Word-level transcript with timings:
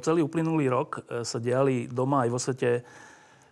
Celý 0.00 0.24
uplynulý 0.24 0.66
rok 0.72 1.04
e, 1.04 1.22
sa 1.22 1.38
diali 1.38 1.86
doma 1.86 2.24
aj 2.26 2.30
vo 2.32 2.40
svete 2.40 2.70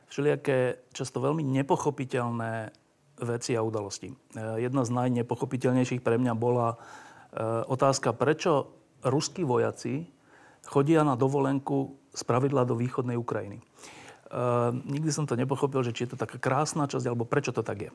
všelijaké 0.09 0.89
často 0.97 1.21
veľmi 1.21 1.45
nepochopiteľné 1.45 2.73
veci 3.21 3.53
a 3.53 3.61
udalosti. 3.61 4.13
E, 4.13 4.17
jedna 4.65 4.83
z 4.83 4.91
najnepochopiteľnejších 4.97 6.01
pre 6.01 6.17
mňa 6.17 6.35
bola 6.35 6.75
e, 6.75 6.77
otázka, 7.69 8.17
prečo 8.17 8.73
ruskí 9.05 9.45
vojaci 9.45 10.09
chodia 10.67 11.05
na 11.05 11.15
dovolenku 11.15 11.97
z 12.13 12.23
pravidla 12.25 12.67
do 12.67 12.75
východnej 12.75 13.15
Ukrajiny. 13.15 13.63
nikdy 14.85 15.09
som 15.15 15.25
to 15.25 15.39
nepochopil, 15.39 15.81
že 15.87 15.95
či 15.95 16.05
je 16.05 16.13
to 16.13 16.19
taká 16.19 16.37
krásna 16.37 16.91
časť, 16.91 17.07
alebo 17.07 17.25
prečo 17.25 17.55
to 17.55 17.63
tak 17.63 17.89
je. 17.89 17.91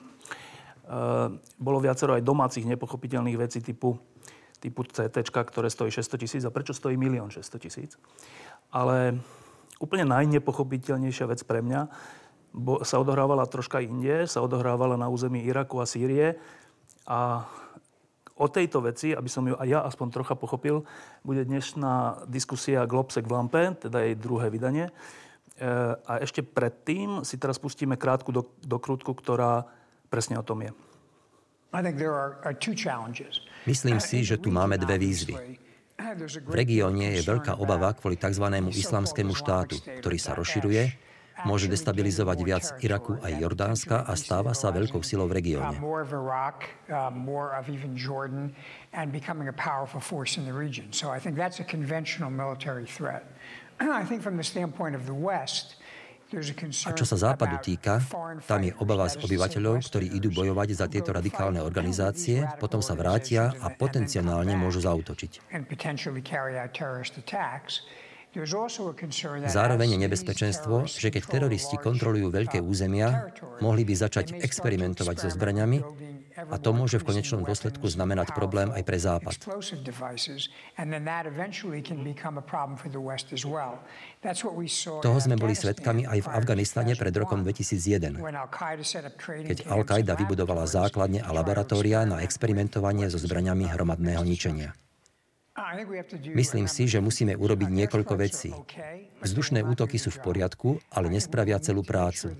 bolo 1.59 1.83
viacero 1.83 2.15
aj 2.15 2.23
domácich 2.23 2.63
nepochopiteľných 2.65 3.35
vecí 3.35 3.59
typu 3.59 3.99
typu 4.63 4.87
CT, 4.87 5.27
ktoré 5.27 5.67
stojí 5.67 5.91
600 5.91 6.23
tisíc 6.23 6.43
a 6.47 6.53
prečo 6.53 6.71
stojí 6.71 6.95
1 6.95 7.27
600 7.27 7.59
tisíc. 7.59 7.99
Ale 8.71 9.19
úplne 9.83 10.07
najnepochopiteľnejšia 10.07 11.27
vec 11.27 11.43
pre 11.43 11.59
mňa 11.59 11.91
bo, 12.53 12.85
sa 12.85 13.01
odohrávala 13.01 13.49
troška 13.49 13.81
inde, 13.83 14.29
sa 14.29 14.39
odohrávala 14.39 14.95
na 14.95 15.09
území 15.09 15.41
Iraku 15.43 15.81
a 15.81 15.89
Sýrie 15.89 16.37
a 17.09 17.43
o 18.33 18.47
tejto 18.49 18.81
veci, 18.81 19.13
aby 19.13 19.29
som 19.29 19.45
ju 19.45 19.57
aj 19.57 19.67
ja 19.67 19.79
aspoň 19.85 20.07
trocha 20.09 20.33
pochopil, 20.37 20.85
bude 21.21 21.45
dnešná 21.45 22.25
diskusia 22.29 22.89
Globsek 22.89 23.25
v 23.29 23.33
Lampe, 23.33 23.63
teda 23.77 24.01
jej 24.05 24.15
druhé 24.17 24.49
vydanie. 24.49 24.89
E, 24.89 24.93
a 25.97 26.17
ešte 26.17 26.41
predtým 26.41 27.21
si 27.21 27.37
teraz 27.37 27.61
pustíme 27.61 27.93
krátku 27.93 28.33
dokrutku, 28.65 29.13
ktorá 29.13 29.69
presne 30.09 30.41
o 30.41 30.45
tom 30.45 30.65
je. 30.65 30.73
Myslím 33.65 33.97
si, 33.97 34.21
že 34.21 34.37
tu 34.37 34.53
máme 34.53 34.77
dve 34.77 35.01
výzvy. 35.01 35.57
V 36.45 36.53
regióne 36.53 37.17
je 37.17 37.25
veľká 37.25 37.57
obava 37.57 37.97
kvôli 37.97 38.13
tzv. 38.13 38.45
islamskému 38.69 39.33
štátu, 39.33 39.81
ktorý 39.81 40.17
sa 40.21 40.37
rozširuje, 40.37 40.93
môže 41.41 41.65
destabilizovať 41.65 42.37
viac 42.45 42.65
Iraku 42.77 43.17
aj 43.17 43.33
Jordánska 43.41 44.05
a 44.05 44.13
stáva 44.13 44.53
sa 44.53 44.69
veľkou 44.69 45.01
silou 45.01 45.25
v 45.25 45.41
regióne. 45.41 45.81
I 53.81 54.05
think 54.05 54.21
from 54.21 54.37
the 54.37 54.45
standpoint 54.45 54.93
of 54.93 55.09
the 55.09 55.17
West, 55.17 55.81
a 56.33 56.91
čo 56.97 57.05
sa 57.05 57.17
západu 57.17 57.61
týka, 57.61 58.01
tam 58.49 58.61
je 58.65 58.73
obava 58.81 59.05
z 59.05 59.21
obyvateľov, 59.21 59.85
ktorí 59.85 60.17
idú 60.17 60.33
bojovať 60.33 60.69
za 60.73 60.89
tieto 60.89 61.13
radikálne 61.13 61.61
organizácie, 61.61 62.41
potom 62.57 62.81
sa 62.81 62.97
vrátia 62.97 63.53
a 63.61 63.69
potenciálne 63.69 64.57
môžu 64.57 64.81
zautočiť. 64.81 65.53
Zároveň 69.45 69.87
je 69.93 69.99
nebezpečenstvo, 70.09 70.89
že 70.89 71.13
keď 71.13 71.23
teroristi 71.29 71.77
kontrolujú 71.77 72.33
veľké 72.33 72.65
územia, 72.65 73.29
mohli 73.61 73.85
by 73.85 73.93
začať 73.93 74.41
experimentovať 74.41 75.15
so 75.21 75.29
zbraňami 75.29 75.77
a 76.33 76.55
to 76.57 76.69
môže 76.73 76.97
v 76.97 77.05
konečnom 77.05 77.41
dôsledku 77.45 77.85
znamenať 77.85 78.33
problém 78.33 78.73
aj 78.73 78.83
pre 78.83 78.97
Západ. 78.97 79.33
Toho 85.03 85.19
sme 85.21 85.35
boli 85.37 85.53
svedkami 85.53 86.03
aj 86.09 86.19
v 86.25 86.27
Afganistane 86.29 86.93
pred 86.97 87.13
rokom 87.13 87.45
2001, 87.45 88.17
keď 89.45 89.57
Al-Qaida 89.69 90.13
vybudovala 90.17 90.65
základne 90.65 91.21
a 91.21 91.29
laboratória 91.29 92.05
na 92.07 92.25
experimentovanie 92.25 93.09
so 93.13 93.21
zbraňami 93.21 93.69
hromadného 93.69 94.23
ničenia. 94.25 94.73
Myslím 96.33 96.65
si, 96.65 96.89
že 96.89 96.97
musíme 96.97 97.37
urobiť 97.37 97.69
niekoľko 97.69 98.13
vecí. 98.17 98.49
Vzdušné 99.21 99.61
útoky 99.61 100.01
sú 100.01 100.09
v 100.09 100.19
poriadku, 100.25 100.81
ale 100.89 101.13
nespravia 101.13 101.61
celú 101.61 101.85
prácu. 101.85 102.33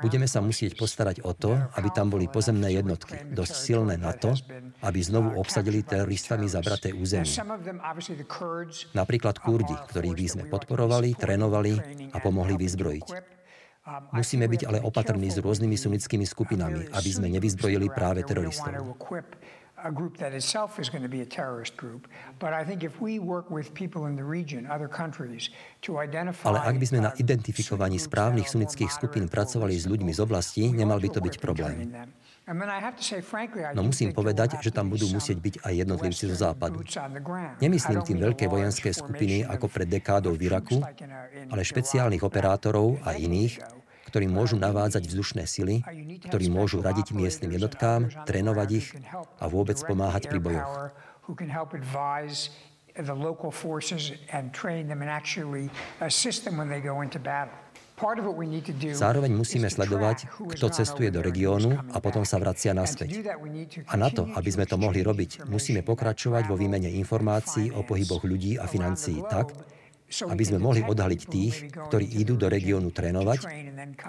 Budeme 0.00 0.24
sa 0.24 0.40
musieť 0.40 0.76
postarať 0.80 1.20
o 1.22 1.36
to, 1.36 1.56
aby 1.76 1.88
tam 1.92 2.08
boli 2.08 2.26
pozemné 2.26 2.72
jednotky, 2.72 3.30
dosť 3.30 3.54
silné 3.54 3.94
na 4.00 4.16
to, 4.16 4.32
aby 4.80 4.98
znovu 5.00 5.36
obsadili 5.36 5.84
teroristami 5.84 6.48
zabraté 6.48 6.96
územie. 6.96 7.30
Napríklad 8.96 9.36
Kurdi, 9.40 9.76
ktorých 9.92 10.16
by 10.16 10.26
sme 10.26 10.44
podporovali, 10.48 11.14
trénovali 11.14 11.72
a 12.10 12.18
pomohli 12.18 12.56
vyzbrojiť. 12.56 13.08
Musíme 14.12 14.46
byť 14.46 14.62
ale 14.68 14.78
opatrní 14.84 15.32
s 15.32 15.40
rôznymi 15.40 15.76
sunnickými 15.76 16.24
skupinami, 16.28 16.92
aby 16.92 17.10
sme 17.10 17.32
nevyzbrojili 17.32 17.88
práve 17.90 18.22
teroristov 18.22 18.96
a 19.84 19.90
group 19.90 20.16
that 20.18 20.32
itself 20.32 20.78
is 20.78 20.88
going 20.88 21.02
to 21.02 21.08
be 21.08 21.20
a 21.20 21.28
terrorist 21.28 21.76
group. 21.76 22.08
But 22.38 22.52
I 22.52 22.64
think 22.64 22.84
if 22.84 23.00
we 23.00 23.18
work 23.18 23.50
with 23.50 23.72
people 23.74 24.06
in 24.06 24.14
the 24.16 24.24
region, 24.24 24.68
other 24.68 24.88
countries, 24.88 25.50
to 25.82 25.98
identify... 26.00 26.52
Ale 26.52 26.60
ak 26.64 26.76
by 26.76 26.86
sme 26.86 27.00
na 27.08 27.12
identifikovaní 27.16 27.96
správnych 27.96 28.48
sunnických 28.48 28.90
skupín 28.92 29.28
pracovali 29.28 29.74
s 29.76 29.88
ľuďmi 29.88 30.12
z 30.12 30.20
oblasti, 30.20 30.68
nemal 30.72 31.00
by 31.00 31.08
to 31.08 31.20
byť 31.20 31.34
problém. 31.40 31.88
No 33.78 33.86
musím 33.86 34.10
povedať, 34.10 34.58
že 34.58 34.74
tam 34.74 34.90
budú 34.90 35.06
musieť 35.06 35.38
byť 35.38 35.54
aj 35.62 35.72
jednotlivci 35.86 36.24
zo 36.34 36.36
západu. 36.50 36.82
Nemyslím 37.62 38.00
tým 38.02 38.18
veľké 38.18 38.50
vojenské 38.50 38.90
skupiny 38.90 39.46
ako 39.46 39.70
pred 39.70 39.86
dekádou 39.86 40.34
v 40.34 40.50
Iraku, 40.50 40.82
ale 41.46 41.62
špeciálnych 41.62 42.26
operátorov 42.26 42.98
a 43.06 43.14
iných, 43.14 43.62
ktorí 44.10 44.26
môžu 44.26 44.58
navádzať 44.58 45.06
vzdušné 45.06 45.46
sily, 45.46 45.86
ktorí 46.26 46.50
môžu 46.50 46.82
radiť 46.82 47.14
miestnym 47.14 47.54
jednotkám, 47.54 48.10
trénovať 48.26 48.68
ich 48.74 48.88
a 49.38 49.46
vôbec 49.46 49.78
pomáhať 49.78 50.26
pri 50.26 50.38
bojoch. 50.42 50.90
Zároveň 58.96 59.32
musíme 59.36 59.68
sledovať, 59.68 60.18
kto 60.56 60.66
cestuje 60.72 61.12
do 61.12 61.20
regiónu 61.20 61.76
a 61.92 62.00
potom 62.00 62.24
sa 62.24 62.40
vracia 62.40 62.72
naspäť. 62.72 63.20
A 63.86 63.94
na 64.00 64.08
to, 64.08 64.24
aby 64.32 64.48
sme 64.48 64.64
to 64.64 64.80
mohli 64.80 65.04
robiť, 65.04 65.44
musíme 65.44 65.84
pokračovať 65.84 66.48
vo 66.48 66.56
výmene 66.56 66.88
informácií 66.96 67.68
o 67.76 67.84
pohyboch 67.84 68.24
ľudí 68.24 68.56
a 68.56 68.64
financií 68.64 69.20
tak, 69.28 69.52
aby 70.10 70.42
sme 70.42 70.58
mohli 70.58 70.82
odhaliť 70.82 71.20
tých, 71.30 71.54
ktorí 71.70 72.06
idú 72.18 72.34
do 72.34 72.50
regiónu 72.50 72.90
trénovať 72.90 73.46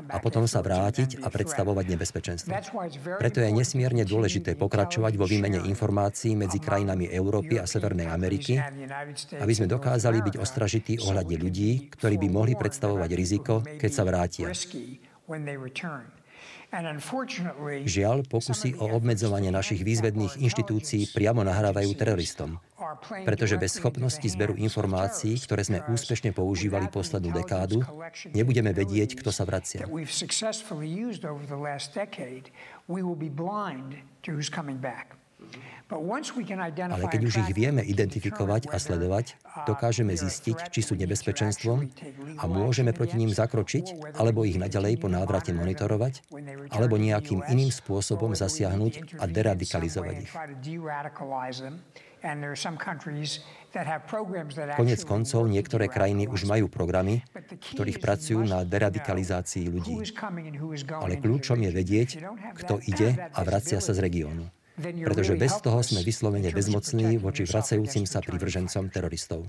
a 0.09 0.17
potom 0.17 0.49
sa 0.49 0.65
vrátiť 0.65 1.21
a 1.21 1.27
predstavovať 1.29 1.85
nebezpečenstvo. 1.93 2.51
Preto 3.21 3.37
je 3.39 3.49
nesmierne 3.53 4.01
dôležité 4.01 4.57
pokračovať 4.57 5.13
vo 5.15 5.29
výmene 5.29 5.61
informácií 5.69 6.33
medzi 6.33 6.57
krajinami 6.57 7.05
Európy 7.07 7.61
a 7.61 7.69
Severnej 7.69 8.09
Ameriky, 8.09 8.57
aby 9.37 9.53
sme 9.53 9.69
dokázali 9.69 10.25
byť 10.25 10.35
ostražití 10.41 10.97
ohľadne 11.05 11.37
ľudí, 11.37 11.93
ktorí 11.93 12.17
by 12.17 12.27
mohli 12.33 12.53
predstavovať 12.57 13.09
riziko, 13.13 13.61
keď 13.61 13.91
sa 13.93 14.03
vrátia. 14.03 14.47
Žiaľ, 17.83 18.17
pokusy 18.31 18.79
o 18.79 18.95
obmedzovanie 18.95 19.51
našich 19.51 19.83
výzvedných 19.83 20.39
inštitúcií 20.39 21.11
priamo 21.11 21.43
nahrávajú 21.43 21.91
teroristom, 21.99 22.63
pretože 22.99 23.55
bez 23.57 23.77
schopnosti 23.77 24.23
zberu 24.23 24.55
informácií, 24.57 25.37
ktoré 25.39 25.61
sme 25.63 25.79
úspešne 25.87 26.35
používali 26.35 26.87
poslednú 26.91 27.31
dekádu, 27.35 27.83
nebudeme 28.31 28.71
vedieť, 28.73 29.19
kto 29.19 29.29
sa 29.31 29.47
vracia. 29.47 29.87
Ale 35.91 37.05
keď 37.11 37.21
už 37.27 37.35
ich 37.43 37.51
vieme 37.51 37.83
identifikovať 37.83 38.71
a 38.71 38.79
sledovať, 38.79 39.35
dokážeme 39.67 40.15
zistiť, 40.15 40.71
či 40.71 40.79
sú 40.79 40.95
nebezpečenstvom 40.95 41.83
a 42.39 42.43
môžeme 42.47 42.95
proti 42.95 43.19
ním 43.19 43.35
zakročiť, 43.35 44.15
alebo 44.15 44.47
ich 44.47 44.55
naďalej 44.55 45.03
po 45.03 45.11
návrate 45.11 45.51
monitorovať, 45.51 46.23
alebo 46.71 46.95
nejakým 46.95 47.43
iným 47.51 47.75
spôsobom 47.75 48.31
zasiahnuť 48.31 49.19
a 49.19 49.27
deradikalizovať 49.27 50.15
ich. 50.23 50.31
Konec 54.77 55.01
koncov 55.07 55.41
niektoré 55.49 55.85
krajiny 55.89 56.29
už 56.29 56.45
majú 56.45 56.69
programy, 56.69 57.25
v 57.33 57.67
ktorých 57.73 57.97
pracujú 57.97 58.45
na 58.45 58.61
deradikalizácii 58.61 59.65
ľudí. 59.71 59.95
Ale 61.01 61.17
kľúčom 61.17 61.59
je 61.65 61.71
vedieť, 61.73 62.09
kto 62.61 62.77
ide 62.85 63.17
a 63.17 63.39
vracia 63.41 63.81
sa 63.81 63.97
z 63.97 63.99
regiónu 64.05 64.60
pretože 64.81 65.33
bez 65.37 65.53
toho 65.61 65.79
sme 65.85 66.01
vyslovene 66.01 66.49
bezmocní 66.49 67.21
voči 67.21 67.45
vracajúcim 67.45 68.09
sa 68.09 68.19
privržencom 68.19 68.89
teroristov. 68.89 69.47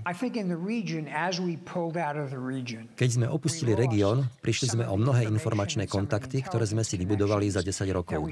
Keď 2.93 3.09
sme 3.09 3.25
opustili 3.27 3.71
región, 3.73 4.29
prišli 4.45 4.67
sme 4.77 4.85
o 4.87 4.95
mnohé 4.95 5.25
informačné 5.27 5.89
kontakty, 5.89 6.45
ktoré 6.45 6.69
sme 6.69 6.85
si 6.85 6.95
vybudovali 7.01 7.49
za 7.49 7.65
10 7.65 7.89
rokov. 7.91 8.29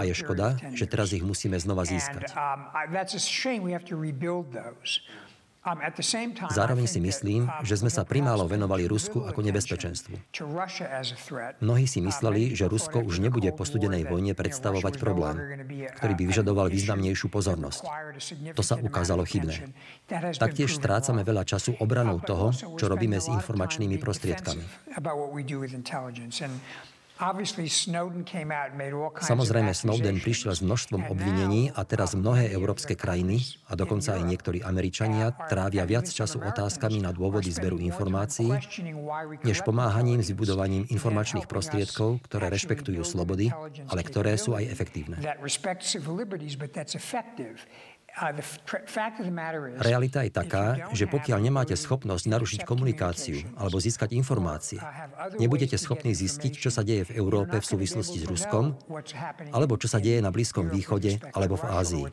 A 0.00 0.02
je 0.08 0.14
škoda, 0.16 0.56
že 0.72 0.88
teraz 0.88 1.12
ich 1.12 1.22
musíme 1.22 1.60
znova 1.60 1.84
získať. 1.84 2.32
Zároveň 6.50 6.90
si 6.90 6.98
myslím, 6.98 7.46
že 7.62 7.78
sme 7.78 7.86
sa 7.86 8.02
primálo 8.02 8.50
venovali 8.50 8.90
Rusku 8.90 9.22
ako 9.22 9.46
nebezpečenstvu. 9.46 10.18
Mnohí 11.62 11.86
si 11.86 12.02
mysleli, 12.02 12.58
že 12.58 12.66
Rusko 12.66 12.98
už 13.06 13.22
nebude 13.22 13.46
po 13.54 13.62
studenej 13.62 14.02
vojne 14.10 14.34
predstavovať 14.34 14.98
problém, 14.98 15.38
ktorý 16.02 16.12
by 16.18 16.24
vyžadoval 16.26 16.66
významnejšiu 16.66 17.30
pozornosť. 17.30 17.82
To 18.58 18.62
sa 18.66 18.74
ukázalo 18.74 19.22
chybné. 19.22 19.70
Taktiež 20.34 20.74
strácame 20.74 21.22
veľa 21.22 21.46
času 21.46 21.78
obranou 21.78 22.18
toho, 22.18 22.50
čo 22.50 22.90
robíme 22.90 23.22
s 23.22 23.30
informačnými 23.30 24.02
prostriedkami. 24.02 24.66
Samozrejme, 29.22 29.70
Snowden 29.70 30.18
prišiel 30.18 30.58
s 30.58 30.62
množstvom 30.64 31.06
obvinení 31.06 31.70
a 31.70 31.86
teraz 31.86 32.18
mnohé 32.18 32.50
európske 32.50 32.98
krajiny 32.98 33.38
a 33.70 33.78
dokonca 33.78 34.18
aj 34.18 34.22
niektorí 34.26 34.58
Američania 34.64 35.30
trávia 35.46 35.86
viac 35.86 36.10
času 36.10 36.42
otázkami 36.42 36.98
na 36.98 37.14
dôvody 37.14 37.52
zberu 37.52 37.78
informácií, 37.78 38.50
než 39.46 39.62
pomáhaním 39.62 40.18
s 40.24 40.34
vybudovaním 40.34 40.88
informačných 40.90 41.46
prostriedkov, 41.46 42.26
ktoré 42.26 42.50
rešpektujú 42.50 43.06
slobody, 43.06 43.54
ale 43.86 44.00
ktoré 44.02 44.34
sú 44.34 44.58
aj 44.58 44.66
efektívne. 44.66 45.20
Realita 49.80 50.20
je 50.20 50.32
taká, 50.32 50.92
že 50.92 51.08
pokiaľ 51.08 51.38
nemáte 51.40 51.72
schopnosť 51.72 52.24
narušiť 52.28 52.60
komunikáciu 52.68 53.40
alebo 53.56 53.80
získať 53.80 54.12
informácie, 54.12 54.76
nebudete 55.40 55.80
schopní 55.80 56.12
zistiť, 56.12 56.52
čo 56.60 56.68
sa 56.68 56.84
deje 56.84 57.08
v 57.08 57.16
Európe 57.16 57.56
v 57.56 57.64
súvislosti 57.64 58.20
s 58.20 58.28
Ruskom, 58.28 58.76
alebo 59.48 59.80
čo 59.80 59.88
sa 59.88 59.96
deje 59.96 60.20
na 60.20 60.28
Blízkom 60.28 60.68
východe 60.68 61.24
alebo 61.32 61.56
v 61.56 61.64
Ázii. 61.72 62.04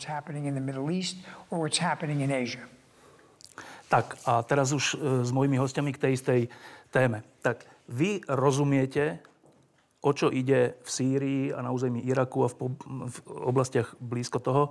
Tak 3.90 4.22
a 4.30 4.46
teraz 4.46 4.70
už 4.70 4.86
e, 4.94 5.26
s 5.26 5.34
mojimi 5.34 5.58
hostiami 5.58 5.90
k 5.98 6.02
tej 6.08 6.12
istej 6.14 6.42
téme. 6.94 7.26
Tak 7.42 7.66
vy 7.90 8.22
rozumiete, 8.30 9.18
o 10.06 10.14
čo 10.14 10.30
ide 10.30 10.78
v 10.86 10.90
Sýrii 10.90 11.44
a 11.50 11.66
na 11.66 11.74
území 11.74 12.06
Iraku 12.06 12.46
a 12.46 12.50
v, 12.54 12.56
po, 12.56 12.66
v 12.86 13.18
oblastiach 13.50 13.98
blízko 13.98 14.40
toho, 14.40 14.64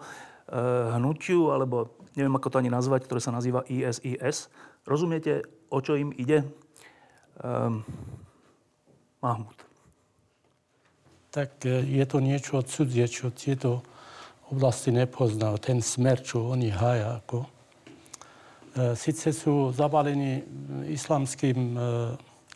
hnutiu, 0.96 1.52
alebo 1.52 1.92
neviem 2.16 2.34
ako 2.34 2.48
to 2.50 2.60
ani 2.60 2.72
nazvať, 2.72 3.04
ktoré 3.04 3.20
sa 3.20 3.30
nazýva 3.30 3.62
ISIS. 3.68 4.48
Rozumiete, 4.88 5.44
o 5.68 5.78
čo 5.84 5.94
im 5.94 6.10
ide? 6.16 6.42
Um, 7.38 7.84
Mahmud. 9.22 9.54
Tak 11.30 11.62
eh, 11.66 11.84
je 11.84 12.04
to 12.08 12.18
niečo 12.18 12.62
cudzie, 12.64 13.06
čo 13.06 13.30
tieto 13.30 13.84
oblasti 14.48 14.90
nepozná. 14.90 15.54
Ten 15.60 15.84
smer, 15.84 16.24
čo 16.24 16.48
oni 16.48 16.72
haja. 16.72 17.20
Ako. 17.22 17.44
Eh, 17.44 18.94
Sice 18.96 19.30
sú 19.36 19.70
zabalení 19.70 20.42
islamským 20.88 21.78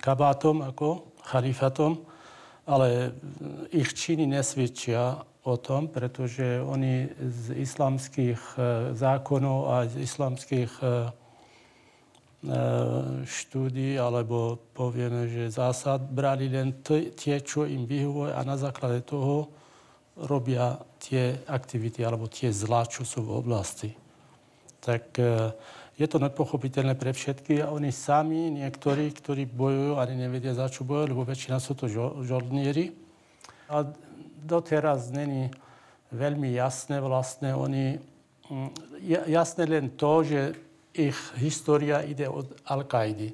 kabátom, 0.03 0.67
ako 0.67 1.15
chalifatom, 1.23 2.03
ale 2.67 3.15
ich 3.71 3.95
činy 3.95 4.27
nesvedčia 4.27 5.23
o 5.43 5.59
tom, 5.59 5.91
pretože 5.91 6.63
oni 6.63 7.11
z 7.19 7.59
islamských 7.59 8.41
e, 8.55 8.61
zákonov 8.95 9.59
a 9.75 9.77
z 9.91 10.07
islamských 10.07 10.71
e, 10.79 10.87
e, 10.87 10.93
štúdí, 13.27 13.99
alebo 13.99 14.63
povieme, 14.71 15.27
že 15.27 15.51
zásad, 15.51 15.99
brali 16.07 16.47
len 16.47 16.79
tie, 16.87 17.43
čo 17.43 17.67
im 17.67 17.91
vyhovuje 17.91 18.31
a 18.31 18.41
na 18.47 18.55
základe 18.55 19.03
toho 19.03 19.51
robia 20.15 20.79
tie 21.03 21.43
aktivity 21.51 22.07
alebo 22.07 22.31
tie 22.31 22.55
zlá, 22.55 22.87
čo 22.87 23.03
sú 23.03 23.27
v 23.27 23.43
oblasti. 23.43 23.91
Tak 24.83 25.15
je 25.97 26.07
to 26.11 26.19
nepochopiteľné 26.19 26.99
pre 26.99 27.15
všetky 27.17 27.65
a 27.65 27.73
oni 27.73 27.89
sami, 27.95 28.51
niektorí, 28.51 29.09
ktorí 29.15 29.49
bojujú, 29.49 29.97
ani 29.97 30.27
nevedia, 30.27 30.53
za 30.53 30.69
čo 30.69 30.85
bojujú, 30.85 31.17
lebo 31.17 31.25
väčšina 31.25 31.57
sú 31.63 31.73
to 31.73 31.89
žoldnieri. 32.21 32.93
A 33.73 33.89
doteraz 34.43 35.15
není 35.15 35.49
veľmi 36.13 36.53
jasné 36.53 37.01
vlastne. 37.01 37.57
Oni, 37.57 37.97
mm, 38.51 38.71
jasné 39.31 39.65
len 39.65 39.95
to, 39.97 40.23
že 40.23 40.41
ich 40.93 41.17
história 41.41 42.05
ide 42.05 42.29
od 42.29 42.53
Al-Kaidy. 42.69 43.33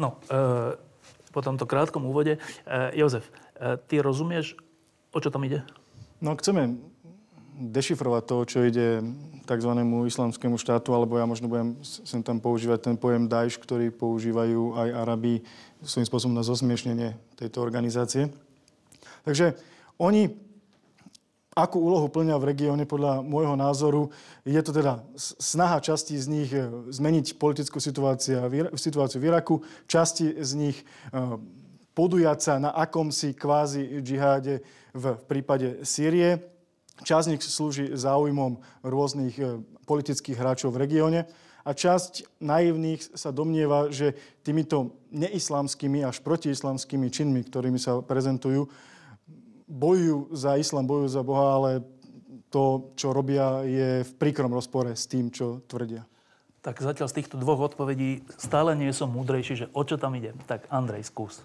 No, 0.00 0.16
e, 0.28 0.76
po 1.32 1.40
tomto 1.44 1.68
krátkom 1.68 2.08
úvode. 2.08 2.40
E, 2.40 2.40
Jozef, 2.96 3.28
e, 3.28 3.76
ty 3.84 4.00
rozumieš, 4.00 4.56
o 5.12 5.18
čo 5.20 5.28
tam 5.28 5.44
ide? 5.44 5.60
No, 6.24 6.32
chceme 6.40 6.80
dešifrovať 7.56 8.22
to, 8.24 8.36
čo 8.48 8.58
ide 8.64 9.00
tzv. 9.48 9.72
islamskému 10.08 10.60
štátu, 10.60 10.92
alebo 10.92 11.16
ja 11.16 11.24
možno 11.24 11.48
budem 11.48 11.80
sem 11.84 12.20
tam 12.20 12.36
používať 12.36 12.92
ten 12.92 12.96
pojem 13.00 13.28
Daesh, 13.28 13.56
ktorý 13.56 13.88
používajú 13.92 14.76
aj 14.76 14.88
Arabi 14.92 15.34
svojím 15.80 16.08
spôsobom 16.08 16.36
na 16.36 16.44
zosmiešnenie 16.44 17.16
tejto 17.36 17.64
organizácie. 17.64 18.28
Takže 19.24 19.56
oni 19.96 20.46
akú 21.56 21.80
úlohu 21.80 22.12
plnia 22.12 22.36
v 22.36 22.52
regióne, 22.52 22.84
podľa 22.84 23.24
môjho 23.24 23.56
názoru, 23.56 24.12
je 24.44 24.60
to 24.60 24.76
teda 24.76 25.00
snaha 25.16 25.80
časti 25.80 26.20
z 26.20 26.26
nich 26.28 26.52
e, 26.52 26.68
zmeniť 26.92 27.40
politickú 27.40 27.80
situáciu, 27.80 28.44
situáciu 28.76 29.24
v 29.24 29.32
Iraku, 29.32 29.64
časti 29.88 30.36
z 30.36 30.52
nich 30.52 30.76
e, 30.76 30.84
podujať 31.96 32.38
sa 32.44 32.54
na 32.60 32.76
akomsi 32.76 33.32
kvázi 33.32 34.04
džiháde 34.04 34.60
v 34.92 35.04
prípade 35.24 35.80
Sýrie. 35.80 36.44
Časť 37.00 37.24
z 37.24 37.30
nich 37.32 37.42
slúži 37.44 37.96
záujmom 37.96 38.60
rôznych 38.84 39.40
e, 39.40 39.64
politických 39.88 40.36
hráčov 40.36 40.76
v 40.76 40.84
regióne 40.84 41.24
a 41.64 41.72
časť 41.72 42.36
naivných 42.36 43.16
sa 43.16 43.32
domnieva, 43.32 43.88
že 43.88 44.12
týmito 44.44 44.92
neislamskými 45.08 46.04
až 46.04 46.20
protiislamskými 46.20 47.08
činmi, 47.08 47.40
ktorými 47.48 47.80
sa 47.80 48.04
prezentujú, 48.04 48.68
bojujú 49.66 50.30
za 50.32 50.54
islám, 50.56 50.86
bojujú 50.86 51.08
za 51.10 51.22
Boha, 51.26 51.46
ale 51.58 51.70
to, 52.50 52.94
čo 52.94 53.10
robia, 53.10 53.66
je 53.66 54.06
v 54.06 54.12
príkrom 54.16 54.54
rozpore 54.54 54.94
s 54.94 55.10
tým, 55.10 55.28
čo 55.34 55.60
tvrdia. 55.66 56.06
Tak 56.62 56.82
zatiaľ 56.82 57.06
z 57.10 57.22
týchto 57.22 57.38
dvoch 57.38 57.62
odpovedí 57.62 58.26
stále 58.38 58.74
nie 58.74 58.90
som 58.90 59.10
múdrejší, 59.10 59.54
že 59.54 59.70
o 59.70 59.82
čo 59.86 59.98
tam 59.98 60.18
ide. 60.18 60.34
Tak 60.50 60.66
Andrej, 60.70 61.06
skús. 61.06 61.42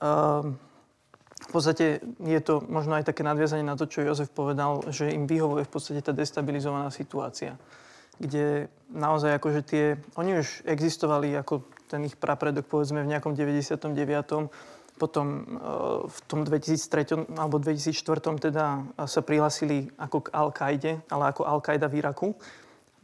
Um, 0.00 0.60
v 1.36 1.48
podstate 1.52 2.02
je 2.20 2.40
to 2.42 2.64
možno 2.66 2.98
aj 2.98 3.08
také 3.08 3.22
nadviazanie 3.22 3.64
na 3.64 3.78
to, 3.78 3.88
čo 3.88 4.04
Jozef 4.04 4.32
povedal, 4.32 4.84
že 4.90 5.12
im 5.12 5.24
vyhovuje 5.24 5.64
v 5.64 5.72
podstate 5.72 6.00
tá 6.02 6.12
destabilizovaná 6.12 6.90
situácia. 6.90 7.56
Kde 8.16 8.72
naozaj 8.90 9.36
akože 9.36 9.60
tie... 9.64 9.84
Oni 10.16 10.40
už 10.40 10.64
existovali 10.64 11.36
ako 11.36 11.64
ten 11.86 12.02
ich 12.04 12.18
prapredok, 12.18 12.66
povedzme, 12.66 13.04
v 13.04 13.12
nejakom 13.14 13.36
99 13.36 14.50
potom 14.96 15.26
e, 15.26 15.42
v 16.08 16.18
tom 16.26 16.40
2003 16.42 17.36
alebo 17.36 17.60
2004 17.60 18.50
teda 18.50 18.64
sa 19.04 19.20
prihlásili 19.20 19.92
ako 20.00 20.26
k 20.26 20.32
Al-Kaide, 20.32 20.92
ale 21.12 21.24
ako 21.30 21.44
Al-Qaida 21.44 21.86
v 21.92 22.00
Iraku. 22.00 22.28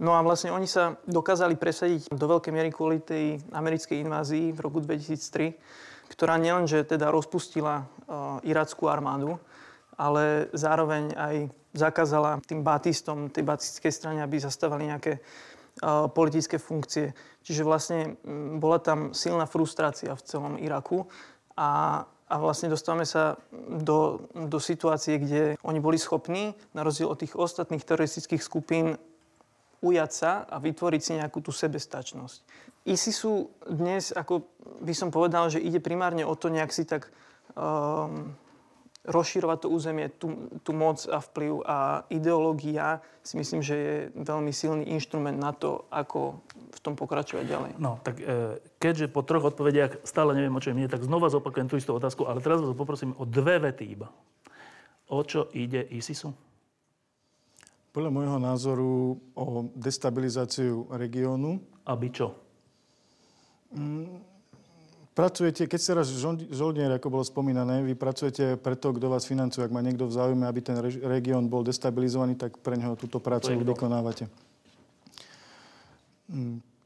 No 0.03 0.19
a 0.19 0.21
vlastne 0.25 0.51
oni 0.51 0.67
sa 0.67 0.99
dokázali 1.07 1.55
presadiť 1.55 2.11
do 2.11 2.27
veľkej 2.27 2.53
miery 2.53 2.75
kvôli 2.75 2.99
tej 2.99 3.39
americkej 3.55 4.03
invázii 4.03 4.51
v 4.51 4.59
roku 4.59 4.83
2003, 4.83 5.55
ktorá 6.11 6.41
nielenže 6.43 6.83
teda 6.83 7.13
rozpustila 7.15 7.87
uh, 7.87 8.43
irackú 8.43 8.91
armádu, 8.91 9.39
ale 9.95 10.51
zároveň 10.51 11.15
aj 11.15 11.37
zakázala 11.71 12.43
tým 12.43 12.67
batistom, 12.67 13.31
tej 13.31 13.47
batistickej 13.47 13.93
strane, 13.95 14.21
aby 14.21 14.43
zastávali 14.43 14.91
nejaké 14.91 15.23
politické 16.13 16.61
funkcie. 16.61 17.17
Čiže 17.43 17.63
vlastne 17.65 18.21
bola 18.61 18.79
tam 18.79 19.17
silná 19.17 19.49
frustrácia 19.49 20.13
v 20.13 20.23
celom 20.23 20.55
Iraku 20.61 21.09
a, 21.57 22.03
a 22.07 22.35
vlastne 22.41 22.73
dostávame 22.73 23.05
sa 23.05 23.37
do, 23.53 24.25
do 24.33 24.59
situácie, 24.61 25.21
kde 25.21 25.43
oni 25.63 25.81
boli 25.81 26.01
schopní, 26.01 26.57
na 26.73 26.83
rozdiel 26.83 27.13
od 27.13 27.21
tých 27.21 27.37
ostatných 27.37 27.85
teroristických 27.85 28.43
skupín, 28.43 28.97
ujať 29.83 30.11
sa 30.15 30.33
a 30.47 30.63
vytvoriť 30.63 31.01
si 31.03 31.13
nejakú 31.19 31.43
tú 31.43 31.51
sebestačnosť. 31.51 32.47
ISISu 32.87 33.51
dnes, 33.67 34.15
ako 34.15 34.47
by 34.83 34.95
som 34.95 35.11
povedal, 35.11 35.51
že 35.51 35.63
ide 35.63 35.83
primárne 35.83 36.23
o 36.23 36.35
to 36.39 36.51
nejak 36.51 36.71
si 36.71 36.87
tak 36.87 37.11
um, 37.59 38.31
rozširovať 39.03 39.67
to 39.67 39.69
územie, 39.69 40.07
tú, 40.15 40.47
tú 40.63 40.71
moc 40.71 41.03
a 41.11 41.19
vplyv 41.19 41.67
a 41.67 42.07
ideológia 42.07 43.03
si 43.27 43.35
myslím, 43.35 43.59
že 43.59 43.75
je 43.75 43.97
veľmi 44.15 44.55
silný 44.55 44.85
inštrument 44.95 45.35
na 45.35 45.51
to, 45.51 45.91
ako 45.91 46.39
v 46.55 46.79
tom 46.79 46.95
pokračovať 46.95 47.45
ďalej. 47.47 47.73
No, 47.83 47.99
tak 48.07 48.23
e, 48.23 48.63
keďže 48.79 49.11
po 49.11 49.27
troch 49.27 49.51
odpovediach 49.51 50.07
stále 50.07 50.39
neviem, 50.39 50.55
o 50.55 50.63
čo 50.63 50.71
ide, 50.71 50.87
tak 50.87 51.03
znova 51.03 51.35
zopakujem 51.35 51.67
tú 51.67 51.75
istú 51.75 51.99
otázku, 51.99 52.31
ale 52.31 52.39
teraz 52.39 52.63
vás 52.63 52.79
poprosím 52.79 53.15
o 53.19 53.27
dve 53.27 53.59
vety 53.59 53.85
iba. 53.91 54.07
O 55.11 55.21
čo 55.27 55.51
ide 55.51 55.83
ISISu? 55.91 56.31
Podľa 57.93 58.11
môjho 58.15 58.39
názoru 58.41 59.21
o 59.37 59.69
destabilizáciu 59.77 60.89
regiónu. 60.97 61.61
Aby 61.85 62.09
čo? 62.15 62.33
Mm, 63.75 64.32
Pracujete, 65.13 65.69
keď 65.69 65.79
ste 65.81 65.93
raz 65.93 66.09
žoldnier, 66.49 66.89
ako 66.97 67.13
bolo 67.13 67.21
spomínané, 67.21 67.85
vy 67.85 67.93
pracujete 67.93 68.57
pre 68.57 68.81
to, 68.81 68.97
kto 68.97 69.13
vás 69.13 69.29
financuje. 69.29 69.61
Ak 69.61 69.69
má 69.69 69.85
niekto 69.85 70.09
v 70.09 70.17
záujme, 70.17 70.49
aby 70.49 70.65
ten 70.65 70.81
región 71.05 71.53
bol 71.53 71.61
destabilizovaný, 71.61 72.41
tak 72.41 72.57
pre 72.65 72.81
neho 72.81 72.97
túto 72.97 73.21
prácu 73.21 73.53
vykonávate. 73.53 74.25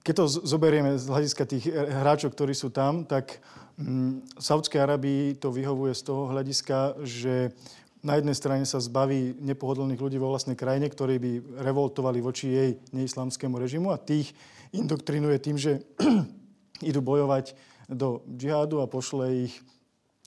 keď 0.03 0.15
to 0.19 0.25
zoberieme 0.43 0.99
z 0.99 1.07
hľadiska 1.07 1.47
tých 1.47 1.71
hráčov, 1.71 2.35
ktorí 2.35 2.51
sú 2.51 2.75
tam, 2.75 3.07
tak 3.07 3.39
v 3.79 4.43
Saudskej 4.43 4.83
Arabii 4.83 5.39
to 5.39 5.55
vyhovuje 5.55 5.95
z 5.95 6.03
toho 6.03 6.27
hľadiska, 6.27 7.07
že 7.07 7.55
na 8.03 8.19
jednej 8.19 8.35
strane 8.35 8.65
sa 8.67 8.83
zbaví 8.83 9.39
nepohodlných 9.39 10.03
ľudí 10.03 10.19
vo 10.19 10.35
vlastnej 10.35 10.59
krajine, 10.59 10.91
ktorí 10.91 11.23
by 11.23 11.33
revoltovali 11.63 12.19
voči 12.19 12.51
jej 12.51 12.71
neislamskému 12.91 13.55
režimu 13.55 13.95
a 13.95 14.03
tých 14.03 14.35
indoktrinuje 14.75 15.39
tým, 15.39 15.57
že 15.59 15.83
idú 16.91 16.99
bojovať 17.03 17.55
do 17.89 18.23
džihádu 18.27 18.83
a 18.83 18.91
pošle 18.91 19.51
ich, 19.51 19.55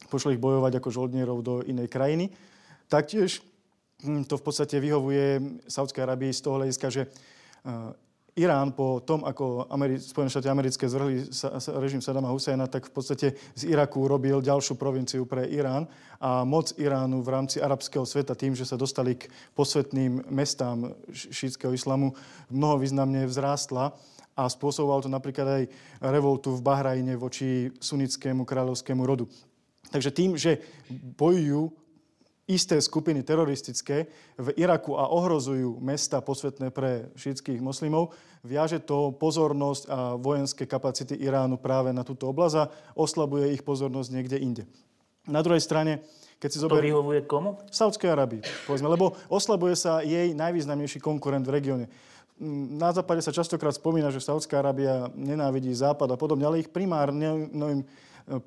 pošle 0.08 0.36
ich 0.36 0.44
bojovať 0.44 0.80
ako 0.80 0.90
žoldnierov 0.92 1.40
do 1.44 1.54
inej 1.64 1.92
krajiny. 1.92 2.32
Taktiež 2.88 3.44
hm, 4.04 4.26
to 4.26 4.40
v 4.40 4.44
podstate 4.44 4.80
vyhovuje 4.80 5.60
Saudskej 5.68 6.04
Arabii 6.04 6.32
z 6.34 6.42
toho 6.42 6.58
hľadiska, 6.58 6.88
že 6.90 7.12
Irán 8.40 8.72
po 8.72 9.04
tom, 9.04 9.28
ako 9.28 9.68
Ameri- 9.68 10.00
Spojené 10.00 10.32
štáty 10.32 10.48
americké 10.48 10.88
zvrhli 10.88 11.28
sa, 11.28 11.60
sa, 11.60 11.76
režim 11.76 12.00
Sadama 12.00 12.32
Husajna, 12.32 12.72
tak 12.72 12.88
v 12.88 12.94
podstate 12.96 13.28
z 13.36 13.64
Iraku 13.68 14.08
robil 14.08 14.40
ďalšiu 14.40 14.80
provinciu 14.80 15.28
pre 15.28 15.44
Irán 15.52 15.92
a 16.24 16.48
moc 16.48 16.72
Iránu 16.80 17.20
v 17.20 17.30
rámci 17.36 17.60
arabského 17.60 18.08
sveta 18.08 18.40
tým, 18.40 18.56
že 18.56 18.64
sa 18.64 18.80
dostali 18.80 19.20
k 19.20 19.28
posvetným 19.60 20.32
mestám 20.32 20.96
šítskeho 21.12 21.76
islamu, 21.76 22.16
mnoho 22.48 22.80
významne 22.80 23.28
vzrástla 23.28 23.92
a 24.40 24.48
spôsoboval 24.48 25.04
to 25.04 25.12
napríklad 25.12 25.48
aj 25.48 25.64
revoltu 26.08 26.56
v 26.56 26.64
Bahrajne 26.64 27.20
voči 27.20 27.68
sunickému 27.76 28.48
kráľovskému 28.48 29.04
rodu. 29.04 29.28
Takže 29.92 30.16
tým, 30.16 30.40
že 30.40 30.64
bojujú 31.20 31.76
isté 32.50 32.82
skupiny 32.82 33.22
teroristické 33.22 34.10
v 34.40 34.48
Iraku 34.58 34.98
a 34.98 35.12
ohrozujú 35.12 35.78
mesta 35.84 36.18
posvetné 36.24 36.74
pre 36.74 37.14
šítských 37.14 37.62
moslimov, 37.62 38.16
viaže 38.42 38.82
to 38.82 39.14
pozornosť 39.14 39.84
a 39.86 39.98
vojenské 40.18 40.66
kapacity 40.66 41.14
Iránu 41.20 41.62
práve 41.62 41.94
na 41.94 42.02
túto 42.02 42.26
oblasť 42.26 42.56
a 42.58 42.70
oslabuje 42.98 43.54
ich 43.54 43.62
pozornosť 43.62 44.10
niekde 44.10 44.38
inde. 44.42 44.64
Na 45.30 45.46
druhej 45.46 45.62
strane, 45.62 46.02
keď 46.42 46.50
si 46.50 46.58
zober... 46.58 46.82
To 46.82 46.90
vyhovuje 46.90 47.30
komu? 47.30 47.62
Saudskej 47.70 48.10
Arabii, 48.10 48.42
povedzme, 48.66 48.90
lebo 48.90 49.14
oslabuje 49.30 49.78
sa 49.78 50.02
jej 50.02 50.34
najvýznamnejší 50.34 50.98
konkurent 50.98 51.46
v 51.46 51.54
regióne. 51.54 51.86
Na 52.80 52.96
západe 52.96 53.20
sa 53.20 53.36
častokrát 53.36 53.76
spomína, 53.76 54.16
že 54.16 54.24
Saudská 54.24 54.64
Arábia 54.64 55.12
nenávidí 55.12 55.76
Západ 55.76 56.16
a 56.16 56.18
podobne, 56.18 56.48
ale 56.48 56.64
ich 56.64 56.72
primárnym 56.72 57.84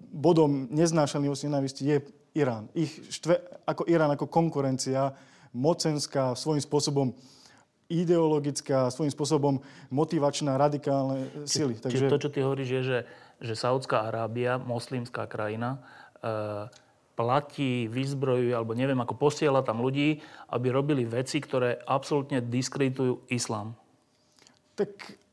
bodom 0.09 0.71
neznášanlivosti 0.73 1.51
nenávisti 1.51 1.83
je 1.85 1.97
Irán. 2.33 2.73
Ich 2.73 2.89
štve, 3.21 3.37
ako 3.69 3.85
Irán, 3.91 4.15
ako 4.17 4.31
konkurencia, 4.33 5.13
mocenská, 5.53 6.33
svojím 6.33 6.65
spôsobom 6.65 7.13
ideologická, 7.93 8.89
svojím 8.89 9.13
spôsobom 9.13 9.55
motivačná, 9.93 10.57
radikálne 10.57 11.29
sily. 11.45 11.77
Či, 11.77 11.85
Takže... 11.85 12.09
to, 12.09 12.23
čo 12.25 12.33
ty 12.33 12.41
hovoríš, 12.41 12.71
je, 12.73 12.83
že, 12.89 12.99
že 13.45 13.53
Saudská 13.53 14.09
Arábia, 14.09 14.57
moslimská 14.57 15.29
krajina, 15.29 15.77
e, 16.17 16.73
platí, 17.13 17.93
vyzbrojuje, 17.93 18.57
alebo 18.57 18.73
neviem, 18.73 18.97
ako 18.97 19.21
posiela 19.21 19.61
tam 19.61 19.85
ľudí, 19.85 20.25
aby 20.49 20.73
robili 20.73 21.05
veci, 21.05 21.37
ktoré 21.37 21.85
absolútne 21.85 22.41
diskreditujú 22.41 23.29
islám. 23.29 23.77
Tak 24.79 24.89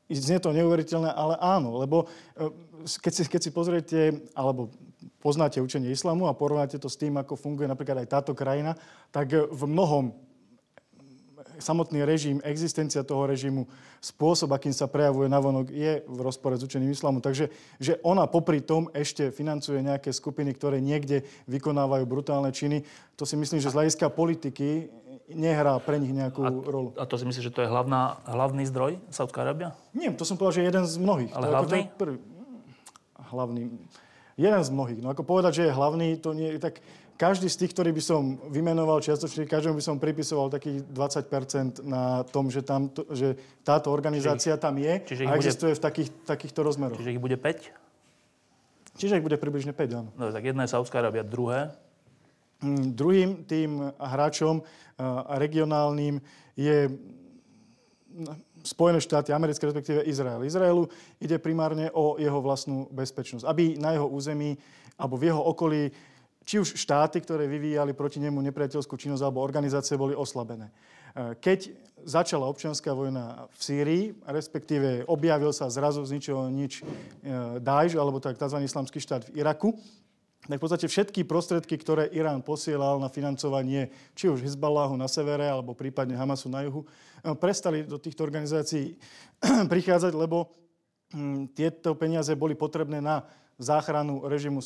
znie 0.10 0.42
to 0.42 0.56
neuveriteľné, 0.56 1.14
ale 1.14 1.38
áno, 1.38 1.78
lebo 1.80 2.10
e, 2.34 2.50
keď 3.00 3.14
si, 3.14 3.22
keď 3.30 3.42
si 3.46 3.52
pozriete, 3.54 4.00
alebo 4.34 4.74
poznáte 5.22 5.62
učenie 5.62 5.94
islamu 5.94 6.26
a 6.26 6.38
porovnáte 6.38 6.82
to 6.82 6.90
s 6.90 6.98
tým, 6.98 7.20
ako 7.20 7.38
funguje 7.38 7.70
napríklad 7.70 8.04
aj 8.04 8.10
táto 8.10 8.32
krajina, 8.34 8.74
tak 9.14 9.36
v 9.36 9.64
mnohom 9.70 10.16
samotný 11.60 12.08
režim, 12.08 12.40
existencia 12.48 13.04
toho 13.04 13.28
režimu, 13.28 13.68
spôsob, 14.00 14.56
akým 14.56 14.72
sa 14.72 14.88
prejavuje 14.88 15.28
navonok, 15.28 15.68
je 15.70 16.02
v 16.08 16.20
rozpore 16.24 16.56
s 16.56 16.64
učením 16.64 16.96
islamu. 16.96 17.20
Takže 17.20 17.52
že 17.78 18.00
ona 18.02 18.26
popri 18.26 18.64
tom 18.64 18.88
ešte 18.96 19.30
financuje 19.30 19.84
nejaké 19.84 20.16
skupiny, 20.16 20.56
ktoré 20.56 20.80
niekde 20.80 21.28
vykonávajú 21.52 22.04
brutálne 22.08 22.50
činy, 22.56 22.88
to 23.20 23.28
si 23.28 23.36
myslím, 23.36 23.60
že 23.60 23.70
z 23.70 23.76
hľadiska 23.76 24.08
politiky 24.08 24.88
nehrá 25.34 25.78
pre 25.78 26.02
nich 26.02 26.14
nejakú 26.14 26.42
a, 26.42 26.50
rolu. 26.50 26.90
A 26.98 27.06
to 27.06 27.18
si 27.18 27.26
myslíš, 27.26 27.50
že 27.50 27.54
to 27.54 27.62
je 27.62 27.70
hlavná, 27.70 28.22
hlavný 28.26 28.66
zdroj 28.66 28.98
Saudská 29.14 29.46
Arábia? 29.46 29.78
Nie, 29.94 30.10
to 30.14 30.26
som 30.26 30.36
povedal, 30.36 30.62
že 30.62 30.70
jeden 30.70 30.86
z 30.86 30.96
mnohých. 30.98 31.32
Ale 31.34 31.46
hlavný? 31.50 31.80
Prvý, 31.96 32.18
hlavný. 33.30 33.62
Jeden 34.40 34.62
z 34.64 34.70
mnohých. 34.72 35.00
No 35.04 35.12
ako 35.12 35.24
povedať, 35.28 35.64
že 35.64 35.64
je 35.70 35.76
hlavný, 35.76 36.18
to 36.18 36.34
nie 36.34 36.58
tak... 36.58 36.82
Každý 37.20 37.52
z 37.52 37.60
tých, 37.60 37.76
ktorý 37.76 37.92
by 37.92 38.00
som 38.00 38.40
vymenoval 38.48 39.04
čiastočne, 39.04 39.44
každému 39.44 39.76
by 39.76 39.84
som 39.84 40.00
pripisoval 40.00 40.48
takých 40.48 40.88
20% 40.88 41.84
na 41.84 42.24
tom, 42.24 42.48
že, 42.48 42.64
tam, 42.64 42.88
to, 42.88 43.04
že 43.12 43.36
táto 43.60 43.92
organizácia 43.92 44.56
ich, 44.56 44.64
tam 44.64 44.80
je 44.80 45.04
a 45.28 45.36
existuje 45.36 45.76
bude, 45.76 45.80
v 45.80 45.82
takých, 45.84 46.10
takýchto 46.24 46.64
rozmeroch. 46.64 46.96
Čiže 46.96 47.12
ich 47.12 47.20
bude 47.20 47.36
5? 47.36 47.76
Čiže 48.96 49.20
ich 49.20 49.26
bude 49.28 49.36
približne 49.36 49.76
5, 49.76 50.00
áno. 50.00 50.10
No 50.16 50.32
tak 50.32 50.48
jedna 50.48 50.64
je 50.64 50.72
Saudská 50.72 51.04
Arábia, 51.04 51.28
druhé? 51.28 51.76
Mm, 52.60 52.96
druhým 52.96 53.30
tým 53.44 53.92
hráčom 53.96 54.64
a 55.00 55.40
regionálnym 55.40 56.20
je 56.60 56.92
Spojené 58.60 59.00
štáty 59.00 59.32
americké, 59.32 59.64
respektíve 59.64 60.04
Izrael. 60.04 60.44
Izraelu 60.44 60.84
ide 61.24 61.40
primárne 61.40 61.88
o 61.96 62.20
jeho 62.20 62.44
vlastnú 62.44 62.92
bezpečnosť. 62.92 63.48
Aby 63.48 63.80
na 63.80 63.96
jeho 63.96 64.12
území 64.12 64.60
alebo 65.00 65.16
v 65.16 65.32
jeho 65.32 65.40
okolí 65.40 65.96
či 66.44 66.58
už 66.60 66.76
štáty, 66.76 67.22
ktoré 67.22 67.46
vyvíjali 67.46 67.94
proti 67.94 68.18
nemu 68.18 68.42
nepriateľskú 68.42 68.98
činnosť 68.98 69.22
alebo 69.22 69.46
organizácie 69.46 69.94
boli 69.96 70.18
oslabené. 70.18 70.68
E, 70.68 70.74
keď 71.38 71.70
začala 72.02 72.50
občianská 72.50 72.90
vojna 72.90 73.46
v 73.54 73.62
Sýrii, 73.62 74.04
respektíve 74.26 75.06
objavil 75.06 75.54
sa 75.54 75.70
zrazu 75.70 76.02
z 76.04 76.18
ničoho 76.18 76.50
nič 76.50 76.82
e, 76.82 76.84
Daesh, 77.62 77.94
alebo 77.94 78.18
tak 78.18 78.42
tzv. 78.42 78.66
islamský 78.66 78.98
štát 78.98 79.30
v 79.30 79.46
Iraku, 79.46 79.78
tak 80.50 80.58
v 80.58 80.66
podstate 80.66 80.90
všetky 80.90 81.30
prostriedky, 81.30 81.78
ktoré 81.78 82.10
Irán 82.10 82.42
posielal 82.42 82.98
na 82.98 83.08
financovanie 83.08 83.94
či 84.18 84.34
už 84.34 84.42
Hezballáhu 84.42 84.98
na 84.98 85.06
severe, 85.06 85.46
alebo 85.46 85.78
prípadne 85.78 86.18
Hamasu 86.18 86.50
na 86.50 86.66
juhu, 86.66 86.84
e, 86.84 86.88
prestali 87.38 87.86
do 87.86 88.02
týchto 88.02 88.26
organizácií 88.26 88.98
prichádzať, 89.74 90.14
lebo 90.18 90.50
hm, 91.14 91.54
tieto 91.54 91.94
peniaze 91.94 92.34
boli 92.34 92.58
potrebné 92.58 92.98
na 92.98 93.30
záchranu 93.62 94.26
režimu 94.26 94.66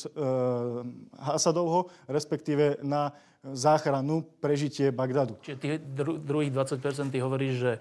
Hasadovho, 1.20 1.92
respektíve 2.08 2.80
na 2.80 3.12
záchranu 3.44 4.24
prežitie 4.40 4.88
Bagdadu. 4.88 5.36
Čiže 5.44 5.60
tých 5.60 5.76
dru- 5.84 6.16
druhých 6.16 6.54
20% 6.54 7.12
ty 7.12 7.20
hovoríš, 7.20 7.54
že 7.60 7.72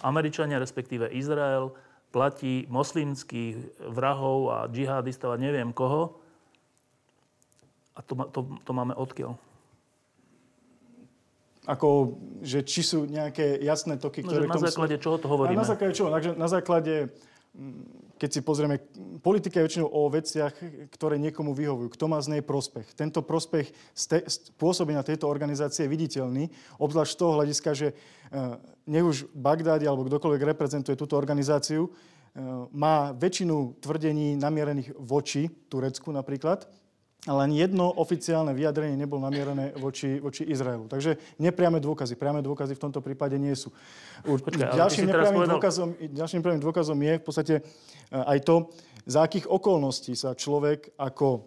Američania, 0.00 0.56
respektíve 0.56 1.12
Izrael, 1.12 1.76
platí 2.14 2.64
moslimských 2.72 3.84
vrahov 3.92 4.38
a 4.48 4.58
džihadistov 4.72 5.36
a 5.36 5.40
neviem 5.40 5.68
koho. 5.74 6.21
A 7.92 8.00
to, 8.00 8.14
to, 8.32 8.40
to 8.64 8.72
máme 8.72 8.96
odkiaľ? 8.96 9.36
Ako, 11.62 12.18
že 12.42 12.66
či 12.66 12.82
sú 12.82 13.06
nejaké 13.06 13.62
jasné 13.62 13.94
toky, 13.94 14.26
ktoré... 14.26 14.50
No, 14.50 14.58
na 14.58 14.66
základe 14.66 14.98
sú... 14.98 15.02
čoho 15.06 15.16
to 15.22 15.30
hovoríme? 15.30 15.60
A 15.60 15.62
na 15.62 15.68
základe 15.68 15.92
čoho? 15.94 16.10
Na 16.16 16.48
základe 16.50 17.14
keď 18.16 18.30
si 18.32 18.40
pozrieme, 18.40 18.78
politika 19.18 19.60
je 19.60 19.66
väčšinou 19.66 19.88
o 19.90 20.06
veciach, 20.08 20.54
ktoré 20.94 21.18
niekomu 21.18 21.52
vyhovujú. 21.52 21.90
Kto 21.92 22.06
má 22.06 22.22
z 22.22 22.38
nej 22.38 22.42
prospech? 22.42 22.94
Tento 22.96 23.20
prospech 23.20 23.74
z, 23.92 24.04
te, 24.06 24.18
z 24.24 24.36
pôsobenia 24.56 25.02
tejto 25.02 25.26
organizácie 25.26 25.84
je 25.84 25.92
viditeľný, 25.92 26.48
obzvlášť 26.78 27.12
z 27.12 27.18
toho 27.18 27.32
hľadiska, 27.36 27.70
že 27.74 27.88
e, 27.90 27.94
nech 28.88 29.04
už 29.04 29.28
Bagdádi 29.36 29.84
alebo 29.84 30.06
kdokoľvek 30.06 30.54
reprezentuje 30.54 30.96
túto 30.96 31.18
organizáciu, 31.18 31.84
e, 31.84 31.90
má 32.72 33.12
väčšinu 33.12 33.82
tvrdení 33.82 34.38
namierených 34.38 34.96
voči 34.96 35.50
Turecku 35.68 36.08
napríklad, 36.08 36.64
ale 37.22 37.46
ani 37.46 37.62
jedno 37.62 37.86
oficiálne 37.86 38.50
vyjadrenie 38.50 38.98
nebolo 38.98 39.22
namierené 39.22 39.78
voči, 39.78 40.18
voči 40.18 40.42
Izraelu. 40.42 40.90
Takže 40.90 41.38
nepriame 41.38 41.78
dôkazy. 41.78 42.18
Priame 42.18 42.42
dôkazy 42.42 42.74
v 42.74 42.82
tomto 42.82 42.98
prípade 42.98 43.38
nie 43.38 43.54
sú. 43.54 43.70
Počkaj, 44.26 44.74
ďalším, 44.74 45.06
nepriamým 45.06 45.46
dôkazom, 45.46 45.88
ďalším 46.02 46.38
nepriamým 46.42 46.64
dôkazom 46.66 46.98
je 46.98 47.14
v 47.14 47.24
podstate 47.24 47.54
eh, 47.62 48.32
aj 48.34 48.38
to, 48.42 48.54
za 49.06 49.22
akých 49.22 49.46
okolností 49.46 50.18
sa 50.18 50.34
človek 50.34 50.98
ako 50.98 51.46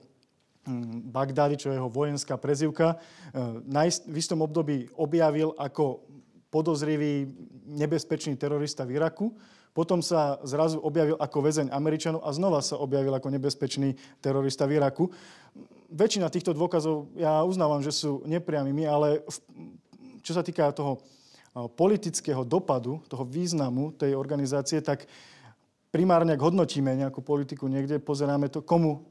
hm, 0.63 1.11
Bagdádi, 1.11 1.59
čo 1.59 1.67
je 1.71 1.75
jeho 1.75 1.91
vojenská 1.91 2.39
prezivka, 2.39 2.95
eh, 3.35 3.99
v 4.07 4.15
istom 4.15 4.47
období 4.47 4.87
objavil 4.95 5.51
ako 5.59 6.07
podozrivý 6.47 7.27
nebezpečný 7.67 8.39
terorista 8.39 8.87
v 8.87 8.95
Iraku 8.95 9.27
potom 9.75 9.99
sa 9.99 10.39
zrazu 10.47 10.79
objavil 10.79 11.19
ako 11.19 11.37
väzeň 11.43 11.67
Američanov 11.67 12.23
a 12.23 12.31
znova 12.31 12.63
sa 12.63 12.79
objavil 12.79 13.11
ako 13.11 13.27
nebezpečný 13.27 13.99
terorista 14.23 14.63
v 14.63 14.79
Iraku. 14.79 15.11
Väčšina 15.91 16.31
týchto 16.31 16.55
dôkazov 16.55 17.11
ja 17.19 17.43
uznávam, 17.43 17.83
že 17.83 17.91
sú 17.91 18.23
nepriamými, 18.23 18.87
ale 18.87 19.27
v, 19.27 19.37
čo 20.23 20.31
sa 20.31 20.39
týka 20.39 20.71
toho 20.71 21.03
politického 21.75 22.47
dopadu, 22.47 23.03
toho 23.11 23.27
významu 23.27 23.91
tej 23.99 24.15
organizácie, 24.15 24.79
tak 24.79 25.03
primárne, 25.91 26.35
ak 26.35 26.43
hodnotíme 26.43 26.95
nejakú 26.95 27.19
politiku 27.19 27.67
niekde, 27.67 27.99
pozeráme 27.99 28.47
to, 28.47 28.63
komu 28.63 29.03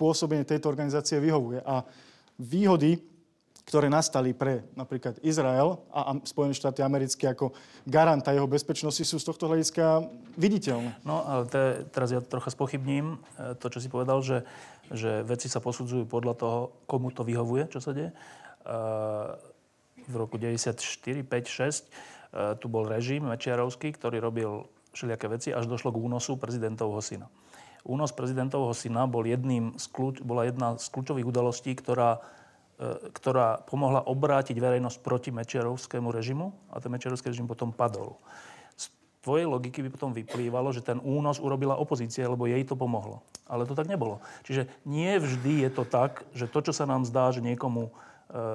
pôsobenie 0.00 0.48
tejto 0.48 0.72
organizácie 0.72 1.20
vyhovuje. 1.20 1.60
A 1.64 1.84
výhody 2.40 3.11
ktoré 3.62 3.86
nastali 3.86 4.34
pre 4.34 4.66
napríklad 4.74 5.22
Izrael 5.22 5.78
a 5.94 6.18
Spojené 6.26 6.54
štáty 6.54 6.82
americké 6.82 7.30
ako 7.30 7.54
garanta 7.86 8.34
jeho 8.34 8.50
bezpečnosti 8.50 9.06
sú 9.06 9.16
z 9.22 9.26
tohto 9.26 9.46
hľadiska 9.46 10.06
viditeľné. 10.34 10.98
No 11.06 11.22
ale 11.22 11.46
te, 11.46 11.62
teraz 11.94 12.10
ja 12.10 12.18
trocha 12.18 12.50
spochybním 12.50 13.22
e, 13.38 13.54
to, 13.58 13.70
čo 13.70 13.78
si 13.78 13.86
povedal, 13.86 14.18
že, 14.20 14.42
že 14.90 15.22
veci 15.22 15.46
sa 15.46 15.62
posudzujú 15.62 16.10
podľa 16.10 16.34
toho, 16.34 16.58
komu 16.90 17.14
to 17.14 17.22
vyhovuje, 17.22 17.70
čo 17.70 17.78
sa 17.78 17.94
deje. 17.94 18.10
E, 18.10 18.16
v 20.02 20.14
roku 20.18 20.34
94, 20.34 20.82
5, 21.22 21.30
6 21.30 22.58
tu 22.58 22.66
bol 22.66 22.88
režim 22.88 23.28
Mečiarovský, 23.28 23.92
ktorý 23.92 24.16
robil 24.18 24.64
všelijaké 24.96 25.26
veci, 25.28 25.48
až 25.52 25.68
došlo 25.68 25.92
k 25.92 26.00
únosu 26.00 26.40
prezidentovho 26.40 27.00
syna. 27.04 27.28
Únos 27.82 28.14
prezidentovho 28.14 28.70
syna 28.72 29.10
bol 29.10 29.26
jedným 29.26 29.74
z 29.74 29.84
kľúč, 29.90 30.22
bola 30.22 30.46
jedna 30.46 30.78
z 30.78 30.86
kľúčových 30.86 31.26
udalostí, 31.26 31.74
ktorá 31.74 32.22
ktorá 33.14 33.62
pomohla 33.62 34.02
obrátiť 34.02 34.58
verejnosť 34.58 34.98
proti 35.04 35.30
Mečiarovskému 35.30 36.10
režimu 36.10 36.50
a 36.72 36.82
ten 36.82 36.90
Mečiarovský 36.90 37.30
režim 37.30 37.46
potom 37.46 37.70
padol. 37.70 38.18
Z 38.74 38.90
tvojej 39.22 39.46
logiky 39.46 39.86
by 39.86 39.90
potom 39.92 40.10
vyplývalo, 40.10 40.74
že 40.74 40.82
ten 40.82 40.98
únos 40.98 41.38
urobila 41.38 41.78
opozícia, 41.78 42.26
lebo 42.26 42.50
jej 42.50 42.64
to 42.66 42.74
pomohlo. 42.74 43.22
Ale 43.46 43.68
to 43.68 43.78
tak 43.78 43.86
nebolo. 43.86 44.18
Čiže 44.42 44.66
nie 44.88 45.14
vždy 45.14 45.68
je 45.68 45.70
to 45.70 45.84
tak, 45.86 46.26
že 46.34 46.50
to, 46.50 46.58
čo 46.64 46.72
sa 46.74 46.88
nám 46.88 47.06
zdá, 47.06 47.30
že 47.30 47.44
niekomu 47.44 47.86
e, 47.86 47.92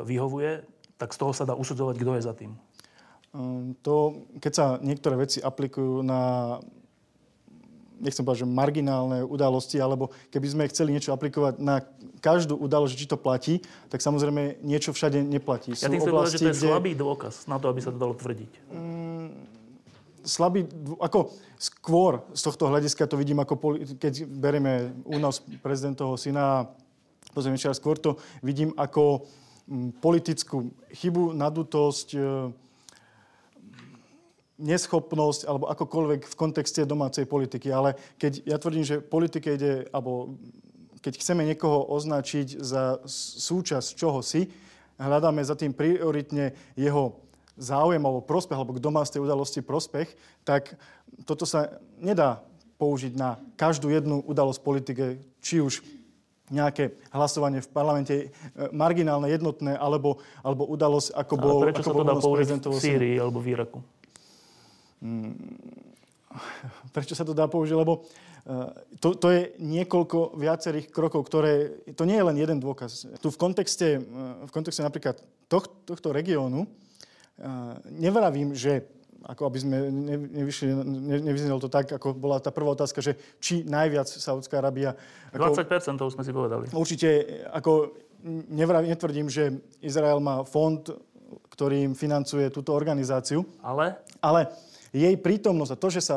vyhovuje, 0.04 0.66
tak 0.98 1.14
z 1.14 1.18
toho 1.22 1.32
sa 1.32 1.46
dá 1.46 1.54
usudzovať, 1.54 1.96
kto 2.02 2.12
je 2.18 2.28
za 2.28 2.34
tým. 2.34 2.52
Ehm, 3.38 3.78
to, 3.86 4.26
keď 4.42 4.52
sa 4.52 4.66
niektoré 4.82 5.16
veci 5.16 5.40
aplikujú 5.40 6.02
na 6.02 6.58
nechcem 8.02 8.24
povedať, 8.26 8.46
že 8.46 8.50
marginálne 8.50 9.20
udalosti, 9.26 9.78
alebo 9.82 10.14
keby 10.30 10.48
sme 10.48 10.64
chceli 10.70 10.94
niečo 10.94 11.14
aplikovať 11.14 11.60
na 11.62 11.82
každú 12.22 12.58
udalosť, 12.58 12.94
či 12.98 13.06
to 13.10 13.18
platí, 13.18 13.62
tak 13.90 14.02
samozrejme 14.02 14.62
niečo 14.62 14.94
všade 14.94 15.22
neplatí. 15.22 15.74
Ja 15.78 15.90
tým 15.90 16.02
chcem 16.02 16.14
povedať, 16.14 16.34
že 16.38 16.40
to 16.42 16.52
je 16.54 16.58
kde... 16.58 16.70
slabý 16.70 16.92
dôkaz 16.94 17.46
na 17.50 17.58
to, 17.58 17.70
aby 17.70 17.80
sa 17.82 17.90
to 17.94 18.00
dalo 18.00 18.14
tvrdiť. 18.18 18.52
Mm, 18.74 19.30
slabý, 20.26 20.66
ako 21.02 21.34
skôr 21.58 22.22
z 22.34 22.42
tohto 22.42 22.70
hľadiska 22.70 23.10
to 23.10 23.18
vidím, 23.18 23.42
ako 23.42 23.82
keď 23.98 24.28
berieme 24.28 24.94
únos 25.08 25.42
prezidentovho 25.62 26.18
syna, 26.18 26.70
pozrieme 27.34 27.58
skôr 27.58 27.98
to 27.98 28.18
vidím 28.42 28.74
ako 28.78 29.26
mm, 29.70 30.02
politickú 30.02 30.70
chybu, 30.94 31.38
nadutosť, 31.38 32.08
e, 32.14 32.20
neschopnosť 34.58 35.46
alebo 35.46 35.70
akokoľvek 35.70 36.22
v 36.26 36.36
kontexte 36.38 36.82
domácej 36.84 37.30
politiky. 37.30 37.70
Ale 37.70 37.94
keď 38.18 38.42
ja 38.46 38.58
tvrdím, 38.58 38.86
že 38.86 39.02
politike 39.06 39.54
ide, 39.54 39.86
alebo 39.94 40.38
keď 41.02 41.14
chceme 41.22 41.46
niekoho 41.46 41.86
označiť 41.94 42.58
za 42.58 43.00
súčasť 43.42 43.94
čoho 43.94 44.26
si, 44.26 44.50
hľadáme 44.98 45.46
za 45.46 45.54
tým 45.54 45.72
prioritne 45.72 46.58
jeho 46.74 47.22
záujem 47.58 48.02
alebo 48.02 48.26
prospech, 48.26 48.58
alebo 48.58 48.78
kto 48.78 48.90
má 48.90 49.06
z 49.06 49.18
tej 49.18 49.22
udalosti 49.26 49.62
prospech, 49.62 50.14
tak 50.42 50.78
toto 51.26 51.46
sa 51.46 51.78
nedá 51.98 52.42
použiť 52.78 53.14
na 53.18 53.42
každú 53.58 53.90
jednu 53.90 54.22
udalosť 54.26 54.62
politike, 54.62 55.06
či 55.42 55.62
už 55.62 55.82
nejaké 56.48 56.96
hlasovanie 57.12 57.60
v 57.60 57.70
parlamente 57.74 58.16
e, 58.16 58.28
marginálne, 58.72 59.28
jednotné, 59.28 59.76
alebo, 59.76 60.24
alebo 60.40 60.64
udalosť, 60.64 61.12
ako 61.12 61.34
bol... 61.36 61.58
Ale 61.60 61.76
prečo 61.76 61.84
ako 61.84 61.92
sa 61.92 61.98
to 61.98 62.04
dá 62.08 62.16
použiť 62.16 62.48
v 62.64 62.80
Sýrii 62.80 63.16
alebo 63.20 63.44
v 63.44 63.48
Iraku? 63.52 63.80
Mm, 65.02 65.34
prečo 66.96 67.14
sa 67.16 67.26
to 67.26 67.36
dá 67.36 67.48
použiť? 67.48 67.76
Lebo 67.76 68.04
eh, 68.04 68.70
to, 69.02 69.16
to 69.18 69.28
je 69.32 69.42
niekoľko 69.62 70.38
viacerých 70.38 70.88
krokov, 70.92 71.28
ktoré... 71.28 71.84
To 71.96 72.04
nie 72.04 72.18
je 72.18 72.28
len 72.28 72.38
jeden 72.38 72.58
dôkaz. 72.62 73.08
Tu 73.20 73.28
v 73.30 73.38
kontexte, 73.40 73.88
eh, 73.98 74.02
v 74.46 74.52
kontexte 74.52 74.86
napríklad 74.86 75.20
tohto, 75.48 75.74
tohto 75.88 76.10
regiónu 76.14 76.66
eh, 76.66 77.48
nevravím, 77.92 78.54
že 78.54 78.86
ako 79.28 79.50
aby 79.50 79.60
sme 79.60 79.78
nevyšli, 80.30 80.72
ne, 80.72 81.18
nevyznelo 81.20 81.60
to 81.60 81.68
tak, 81.68 81.90
ako 81.90 82.16
bola 82.16 82.40
tá 82.40 82.54
prvá 82.54 82.72
otázka, 82.72 83.04
že 83.04 83.18
či 83.44 83.66
najviac 83.68 84.08
Saudská 84.08 84.62
Arábia... 84.62 84.96
Ako, 85.36 85.52
20% 85.52 86.00
toho 86.00 86.12
sme 86.14 86.24
si 86.24 86.32
povedali. 86.32 86.70
Určite, 86.72 87.44
ako 87.52 87.98
nevravím, 88.48 88.94
netvrdím, 88.94 89.28
že 89.28 89.52
Izrael 89.84 90.24
má 90.24 90.48
fond, 90.48 90.80
ktorým 91.52 91.98
financuje 91.98 92.48
túto 92.54 92.72
organizáciu. 92.72 93.44
Ale? 93.60 94.00
Ale 94.22 94.48
jej 94.94 95.16
prítomnosť 95.20 95.72
a 95.76 95.82
to, 95.82 95.88
že 95.92 96.02
sa 96.02 96.16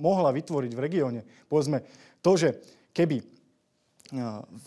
mohla 0.00 0.32
vytvoriť 0.32 0.72
v 0.72 0.82
regióne, 0.82 1.20
povedzme, 1.48 1.84
to, 2.20 2.32
že 2.36 2.48
keby 2.96 3.22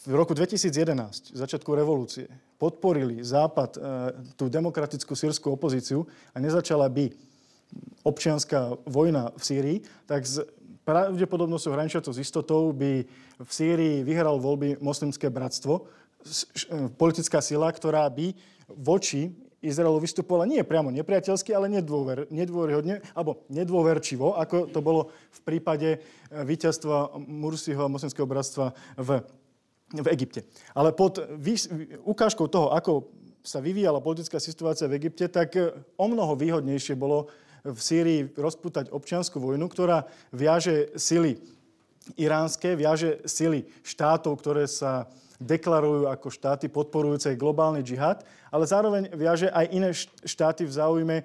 v 0.03 0.13
roku 0.13 0.35
2011, 0.35 1.31
začiatku 1.31 1.71
revolúcie, 1.71 2.27
podporili 2.59 3.23
Západ 3.23 3.79
tú 4.35 4.51
demokratickú 4.51 5.15
sírskú 5.15 5.55
opozíciu 5.55 6.03
a 6.35 6.43
nezačala 6.43 6.91
by 6.91 7.07
občianská 8.03 8.75
vojna 8.83 9.31
v 9.39 9.43
Sýrii, 9.43 9.77
tak 10.03 10.27
s 10.27 10.43
pravdepodobnosťou 10.83 11.71
hraničiacou 11.71 12.11
s 12.11 12.19
istotou 12.19 12.75
by 12.75 13.07
v 13.39 13.51
Sýrii 13.51 14.03
vyhral 14.03 14.41
voľby 14.41 14.81
moslimské 14.83 15.31
bratstvo, 15.31 15.87
politická 16.99 17.39
sila, 17.39 17.71
ktorá 17.71 18.09
by 18.11 18.35
voči 18.75 19.31
Izraelu 19.59 19.99
vystupovala 19.99 20.47
nie 20.47 20.63
priamo 20.63 20.87
nepriateľsky, 20.91 21.51
ale 21.51 21.67
nedôver, 21.67 22.31
nedôverhodne, 22.31 23.03
alebo 23.11 23.43
nedôverčivo, 23.51 24.39
ako 24.39 24.71
to 24.71 24.79
bolo 24.79 25.11
v 25.11 25.39
prípade 25.43 25.89
eh, 25.95 25.99
víťazstva 26.31 27.19
Mursiho 27.27 27.83
a 27.83 27.91
moslimského 27.91 28.23
bratstva 28.23 28.71
v, 28.95 29.19
v 29.99 30.07
Egypte. 30.15 30.47
Ale 30.71 30.95
pod 30.95 31.19
vý, 31.35 31.59
ukážkou 32.07 32.47
toho, 32.47 32.71
ako 32.71 33.11
sa 33.43 33.59
vyvíjala 33.59 34.03
politická 34.03 34.39
situácia 34.39 34.87
v 34.87 34.95
Egypte, 34.99 35.27
tak 35.27 35.55
eh, 35.59 35.75
o 35.99 36.05
mnoho 36.07 36.39
výhodnejšie 36.39 36.95
bolo 36.95 37.27
v 37.59 37.75
Sýrii 37.75 38.21
rozputať 38.39 38.87
občianskú 38.95 39.43
vojnu, 39.43 39.67
ktorá 39.67 40.07
viaže 40.31 40.95
sily 40.95 41.35
iránske, 42.15 42.73
viaže 42.73 43.21
sily 43.27 43.67
štátov, 43.83 44.39
ktoré 44.39 44.65
sa 44.65 45.11
deklarujú 45.39 46.11
ako 46.11 46.27
štáty 46.27 46.67
podporujúce 46.67 47.31
globálny 47.39 47.79
džihad, 47.79 48.27
ale 48.51 48.67
zároveň 48.67 49.07
viaže 49.15 49.47
aj 49.47 49.65
iné 49.71 49.89
štáty 50.27 50.67
v 50.67 50.75
záujme 50.75 51.17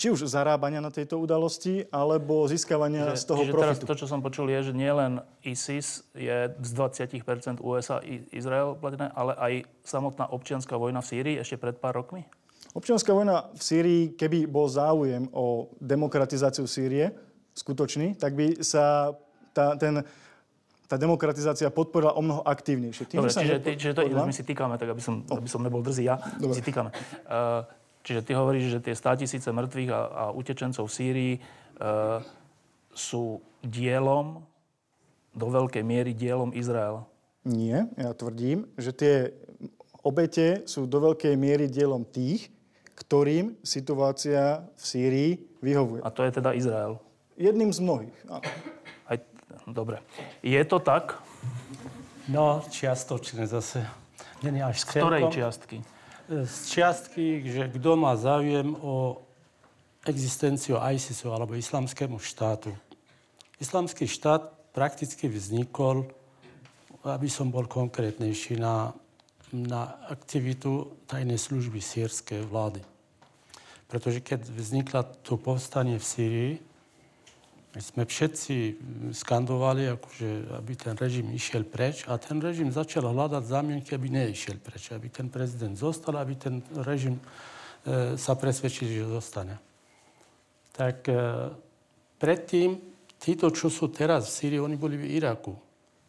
či 0.00 0.08
už 0.08 0.32
zarábania 0.32 0.80
na 0.80 0.88
tejto 0.88 1.20
udalosti, 1.20 1.84
alebo 1.92 2.48
získavania 2.48 3.12
že, 3.12 3.20
z 3.20 3.24
toho 3.28 3.42
profitu. 3.52 3.84
Teraz 3.84 3.84
to, 3.84 4.00
čo 4.00 4.06
som 4.08 4.24
počul, 4.24 4.48
je, 4.48 4.70
že 4.70 4.72
nielen 4.72 5.20
ISIS 5.44 6.08
je 6.16 6.48
z 6.56 6.70
20% 6.72 7.60
USA 7.60 8.00
i 8.00 8.24
Izrael 8.32 8.80
platené, 8.80 9.12
ale 9.12 9.36
aj 9.36 9.52
samotná 9.84 10.32
občianská 10.32 10.72
vojna 10.80 11.04
v 11.04 11.06
Sýrii 11.12 11.36
ešte 11.36 11.60
pred 11.60 11.76
pár 11.76 12.00
rokmi? 12.00 12.24
Občianská 12.72 13.12
vojna 13.12 13.52
v 13.52 13.60
Sýrii, 13.60 14.02
keby 14.16 14.48
bol 14.48 14.72
záujem 14.72 15.28
o 15.36 15.68
demokratizáciu 15.84 16.64
Sýrie, 16.64 17.12
skutočný, 17.52 18.16
tak 18.16 18.32
by 18.38 18.62
sa 18.64 19.12
tá, 19.52 19.76
ten 19.76 20.00
tá 20.90 20.98
demokratizácia 20.98 21.70
podporila 21.70 22.18
o 22.18 22.22
mnoho 22.22 22.42
aktívnejšie. 22.42 23.06
Tým, 23.06 23.22
Dobre, 23.22 23.30
čiže, 23.30 23.56
ty, 23.62 23.70
čiže 23.78 23.94
to 23.94 24.02
podľa... 24.10 24.26
my 24.26 24.34
si 24.34 24.42
týkame, 24.42 24.74
tak 24.74 24.90
aby 24.90 24.98
som, 24.98 25.22
oh. 25.30 25.38
aby 25.38 25.46
som 25.46 25.62
nebol 25.62 25.86
drzý 25.86 26.10
ja, 26.10 26.18
Dobre. 26.42 26.58
si 26.58 26.66
týkame. 26.66 26.90
Uh, 27.30 27.62
čiže 28.02 28.26
ty 28.26 28.34
hovoríš, 28.34 28.74
že 28.74 28.78
tie 28.82 28.94
100 28.98 29.22
tisíce 29.22 29.46
mŕtvych 29.54 29.90
a, 29.94 30.00
a 30.02 30.24
utečencov 30.34 30.90
v 30.90 30.92
Sýrii 30.92 31.34
uh, 31.38 32.18
sú 32.90 33.38
dielom, 33.62 34.42
do 35.30 35.46
veľkej 35.46 35.86
miery 35.86 36.10
dielom 36.10 36.50
Izraela. 36.50 37.06
Nie, 37.46 37.86
ja 37.94 38.10
tvrdím, 38.12 38.66
že 38.74 38.90
tie 38.90 39.14
obete 40.02 40.66
sú 40.66 40.90
do 40.90 40.98
veľkej 41.00 41.38
miery 41.38 41.70
dielom 41.70 42.02
tých, 42.02 42.50
ktorým 42.98 43.56
situácia 43.64 44.66
v 44.76 44.82
Sýrii 44.84 45.30
vyhovuje. 45.64 46.02
A 46.04 46.10
to 46.12 46.26
je 46.26 46.30
teda 46.34 46.52
Izrael? 46.52 47.00
Jedným 47.40 47.72
z 47.72 47.80
mnohých. 47.80 48.16
Dobre. 49.70 50.02
Je 50.42 50.60
to 50.66 50.82
tak? 50.82 51.18
No, 52.26 52.62
čiastočne 52.70 53.46
zase. 53.46 53.86
Nie 54.42 54.64
až 54.64 54.82
z 54.82 54.84
ktorej 54.96 55.30
čiastky? 55.30 55.76
Z 56.30 56.58
čiastky, 56.70 57.42
že 57.42 57.62
kto 57.74 57.98
má 57.98 58.14
záujem 58.14 58.72
o 58.78 59.20
existenciu 60.06 60.78
ISISu 60.80 61.28
alebo 61.34 61.58
islamskému 61.58 62.16
štátu. 62.22 62.72
Islamský 63.60 64.08
štát 64.08 64.48
prakticky 64.72 65.28
vznikol, 65.28 66.08
aby 67.04 67.28
som 67.28 67.52
bol 67.52 67.68
konkrétnejší, 67.68 68.56
na, 68.56 68.94
na 69.52 70.00
aktivitu 70.08 70.88
tajnej 71.04 71.36
služby 71.36 71.82
sírskej 71.82 72.46
vlády. 72.48 72.80
Pretože 73.90 74.22
keď 74.22 74.46
vznikla 74.46 75.02
to 75.26 75.34
povstanie 75.34 75.98
v 75.98 76.06
Sýrii, 76.06 76.52
my 77.70 77.78
sme 77.78 78.02
všetci 78.02 78.54
skandovali, 79.14 79.94
akože, 79.94 80.58
aby 80.58 80.72
ten 80.74 80.98
režim 80.98 81.30
išiel 81.30 81.62
preč 81.62 82.02
a 82.10 82.18
ten 82.18 82.42
režim 82.42 82.66
začal 82.74 83.06
hľadať 83.06 83.46
zámienky, 83.46 83.94
aby 83.94 84.10
neišiel 84.10 84.58
preč, 84.58 84.90
aby 84.90 85.06
ten 85.06 85.30
prezident 85.30 85.78
zostal, 85.78 86.18
aby 86.18 86.34
ten 86.34 86.58
režim 86.82 87.14
e, 87.14 88.18
sa 88.18 88.34
presvedčil, 88.34 88.90
že 88.90 89.06
zostane. 89.06 89.62
Tak 90.74 91.06
e, 91.06 91.14
predtým, 92.18 92.74
títo, 93.22 93.54
čo 93.54 93.70
sú 93.70 93.86
teraz 93.94 94.26
v 94.26 94.34
Sýrii, 94.34 94.58
oni 94.58 94.74
boli 94.74 94.98
v 94.98 95.14
Iraku. 95.14 95.54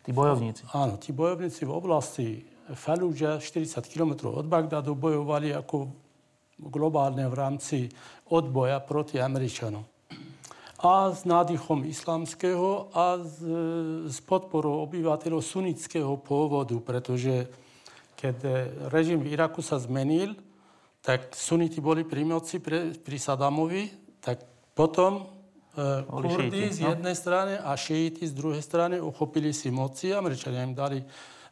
Tí 0.02 0.10
bojovníci. 0.10 0.66
Áno, 0.74 0.98
tí 0.98 1.14
bojovníci 1.14 1.62
v 1.70 1.78
oblasti 1.78 2.28
Fallujah, 2.74 3.38
40 3.38 3.86
km 3.86 4.34
od 4.34 4.50
Bagdadu, 4.50 4.98
bojovali 4.98 5.54
ako 5.54 5.94
globálne 6.58 7.30
v 7.30 7.36
rámci 7.38 7.78
odboja 8.34 8.82
proti 8.82 9.22
Američanom. 9.22 9.86
A 10.82 11.14
s 11.14 11.30
nádychom 11.30 11.86
islamského 11.86 12.90
a 12.90 13.22
s, 13.22 13.38
s 14.10 14.18
podporou 14.26 14.82
obyvateľov 14.90 15.46
sunnického 15.46 16.18
pôvodu, 16.18 16.74
pretože 16.82 17.46
keď 18.18 18.38
režim 18.90 19.22
v 19.22 19.38
Iraku 19.38 19.62
sa 19.62 19.78
zmenil, 19.78 20.34
tak 21.02 21.34
suniti 21.34 21.82
boli 21.82 22.06
pri 22.06 22.26
moci 22.26 22.58
pre, 22.62 22.94
pri 22.98 23.18
Sadamovi, 23.18 23.90
tak 24.22 24.42
potom 24.74 25.26
e, 25.74 26.06
Kurdi 26.06 26.70
z 26.74 26.86
no. 26.86 26.94
jednej 26.94 27.14
no? 27.14 27.22
strany 27.22 27.54
a 27.58 27.74
šíiti 27.74 28.26
z 28.26 28.34
druhej 28.34 28.62
strany 28.62 29.02
uchopili 29.02 29.54
si 29.54 29.74
moci. 29.74 30.14
Američania 30.14 30.66
im 30.66 30.78
dali 30.78 31.02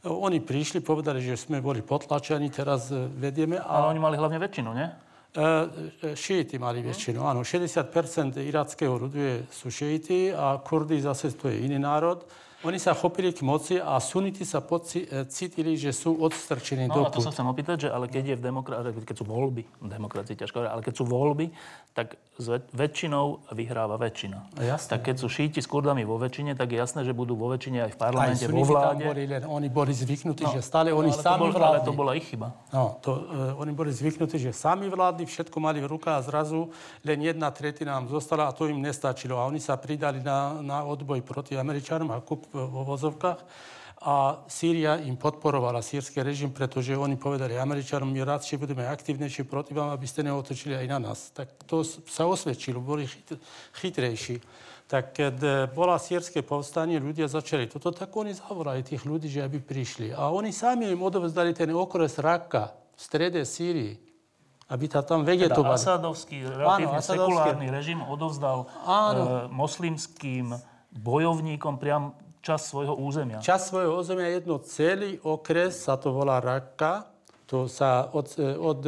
oni 0.08 0.39
prišli, 0.39 0.80
povedali, 0.80 1.20
že 1.20 1.36
sme 1.36 1.60
boli 1.60 1.84
potlačení, 1.84 2.48
teraz 2.48 2.88
vedieme. 2.94 3.60
A... 3.60 3.84
Ale 3.84 3.92
oni 3.92 4.00
mali 4.00 4.15
hlavne 4.15 4.39
väčšinu, 4.39 4.70
nie? 4.72 4.88
E, 5.30 6.15
šíiti 6.18 6.58
mali 6.58 6.82
väčšinu, 6.82 7.22
áno. 7.22 7.46
60% 7.46 8.42
irackého 8.42 8.98
ľudu 8.98 9.46
sú 9.54 9.70
šíiti 9.70 10.34
a 10.34 10.58
Kurdi 10.58 10.98
zase 10.98 11.30
to 11.38 11.54
je 11.54 11.62
iný 11.70 11.78
národ. 11.78 12.26
Oni 12.60 12.76
sa 12.76 12.91
chopili 12.91 13.32
k 13.32 13.39
moci 13.39 13.80
a 13.80 13.95
suniti 14.04 14.43
sa 14.43 14.60
poci, 14.60 15.08
e, 15.08 15.24
cítili, 15.32 15.80
že 15.80 15.95
sú 15.95 16.19
odstrčení 16.19 16.91
no, 16.91 17.08
do 17.08 17.08
to 17.08 17.24
sa 17.24 17.32
chcem 17.32 17.48
opýtať, 17.48 17.88
že 17.88 17.89
ale 17.89 18.12
keď, 18.12 18.24
je 18.26 18.36
v 18.36 18.43
demokra- 18.43 18.84
keď 18.84 19.15
sú 19.15 19.24
voľby, 19.24 19.63
v 19.63 19.88
demokracii 19.88 20.36
ťažko 20.36 20.67
ale 20.67 20.84
keď 20.84 20.93
sú 21.00 21.08
voľby, 21.08 21.56
tak 21.95 22.19
s 22.39 22.48
väčšinou 22.72 23.52
vyhráva 23.52 23.95
väčšina. 23.95 24.60
Jasne. 24.60 24.89
Tak 24.95 25.12
keď 25.12 25.15
sú 25.24 25.28
šíti 25.28 25.60
s 25.60 25.67
kurdami 25.67 26.04
vo 26.04 26.19
väčšine, 26.19 26.56
tak 26.56 26.72
je 26.72 26.80
jasné, 26.80 27.04
že 27.04 27.12
budú 27.15 27.36
vo 27.36 27.52
väčšine 27.52 27.84
aj 27.88 27.91
v 27.95 27.98
parlamente, 28.00 28.43
aj 28.43 28.52
vo 28.52 28.63
vláde. 28.63 29.04
Boli 29.08 29.24
len, 29.28 29.43
oni 29.43 29.67
boli 29.67 29.91
zvyknutí, 29.91 30.43
no, 30.48 30.52
že 30.56 30.63
stále 30.63 30.95
oni 30.95 31.12
no, 31.12 31.19
sami 31.19 31.48
bol, 31.48 31.56
vládli. 31.56 31.80
Ale 31.80 31.88
to 31.88 31.91
bola 31.95 32.12
ich 32.15 32.28
chyba. 32.28 32.56
No, 32.72 32.95
to, 33.04 33.12
uh, 33.28 33.60
oni 33.60 33.76
boli 33.76 33.91
zvyknutí, 33.91 34.39
že 34.39 34.56
sami 34.56 34.88
vládli, 34.88 35.28
všetko 35.28 35.58
mali 35.60 35.84
v 35.84 35.91
rukách 35.91 36.15
a 36.15 36.24
zrazu 36.24 36.72
len 37.04 37.19
jedna 37.24 37.52
tretina 37.52 38.00
nám 38.00 38.08
zostala 38.08 38.48
a 38.48 38.56
to 38.56 38.72
im 38.72 38.80
nestačilo. 38.80 39.36
A 39.36 39.48
oni 39.48 39.60
sa 39.60 39.76
pridali 39.76 40.24
na, 40.24 40.63
na 40.63 40.88
odboj 40.88 41.19
proti 41.24 41.60
Američanom 41.60 42.08
a 42.08 42.24
kup 42.24 42.49
vo 42.54 42.82
vozovkách. 42.86 43.40
A 44.00 44.48
Sýria 44.48 44.96
im 45.04 45.20
podporovala 45.20 45.84
sírsky 45.84 46.24
režim, 46.24 46.56
pretože 46.56 46.96
oni 46.96 47.20
povedali 47.20 47.60
Američanom, 47.60 48.08
my 48.08 48.24
radšej 48.24 48.56
budeme 48.56 48.88
aktívnejší 48.88 49.44
proti 49.44 49.76
vám, 49.76 49.92
aby 49.92 50.08
ste 50.08 50.24
neotočili 50.24 50.72
aj 50.72 50.88
na 50.88 51.00
nás. 51.04 51.36
Tak 51.36 51.68
to 51.68 51.84
sa 51.84 52.24
osvedčilo, 52.24 52.80
boli 52.80 53.12
chyt, 53.12 53.36
chytrejší. 53.76 54.40
Tak 54.88 55.20
keď 55.20 55.36
bola 55.76 56.00
sírske 56.00 56.40
povstanie, 56.42 56.96
ľudia 56.96 57.28
začali 57.28 57.68
toto, 57.68 57.92
tak 57.92 58.10
oni 58.16 58.32
zavolali 58.32 58.88
tých 58.88 59.04
ľudí, 59.04 59.28
že 59.28 59.44
aby 59.44 59.60
prišli. 59.60 60.16
A 60.16 60.32
oni 60.32 60.56
sami 60.56 60.88
im 60.88 61.04
odovzdali 61.04 61.52
ten 61.52 61.68
okres 61.76 62.24
Raqqa 62.24 62.72
v 62.96 63.02
strede 63.04 63.44
Sýrii 63.44 64.10
aby 64.70 64.86
tá 64.86 65.02
tam 65.02 65.26
vegetovali. 65.26 65.66
Teda 65.66 65.98
Asadovský, 65.98 66.46
relatívne 66.46 67.02
Áno, 67.02 67.10
sekulárny 67.10 67.68
režim 67.74 68.06
odovzdal 68.06 68.70
Áno. 68.86 69.50
E, 69.50 69.50
moslimským 69.50 70.54
bojovníkom 70.94 71.82
priam 71.82 72.14
čas 72.39 72.71
svojho 72.71 72.95
územia. 72.95 73.43
Čas 73.43 73.67
svojho 73.69 73.99
územia 73.99 74.32
jedno 74.32 74.60
celý 74.63 75.19
okres, 75.23 75.86
sa 75.86 75.99
to 75.99 76.15
volá 76.15 76.39
Raqqa. 76.39 77.08
To 77.49 77.65
sa 77.65 78.08
od, 78.13 78.30
od, 78.39 78.80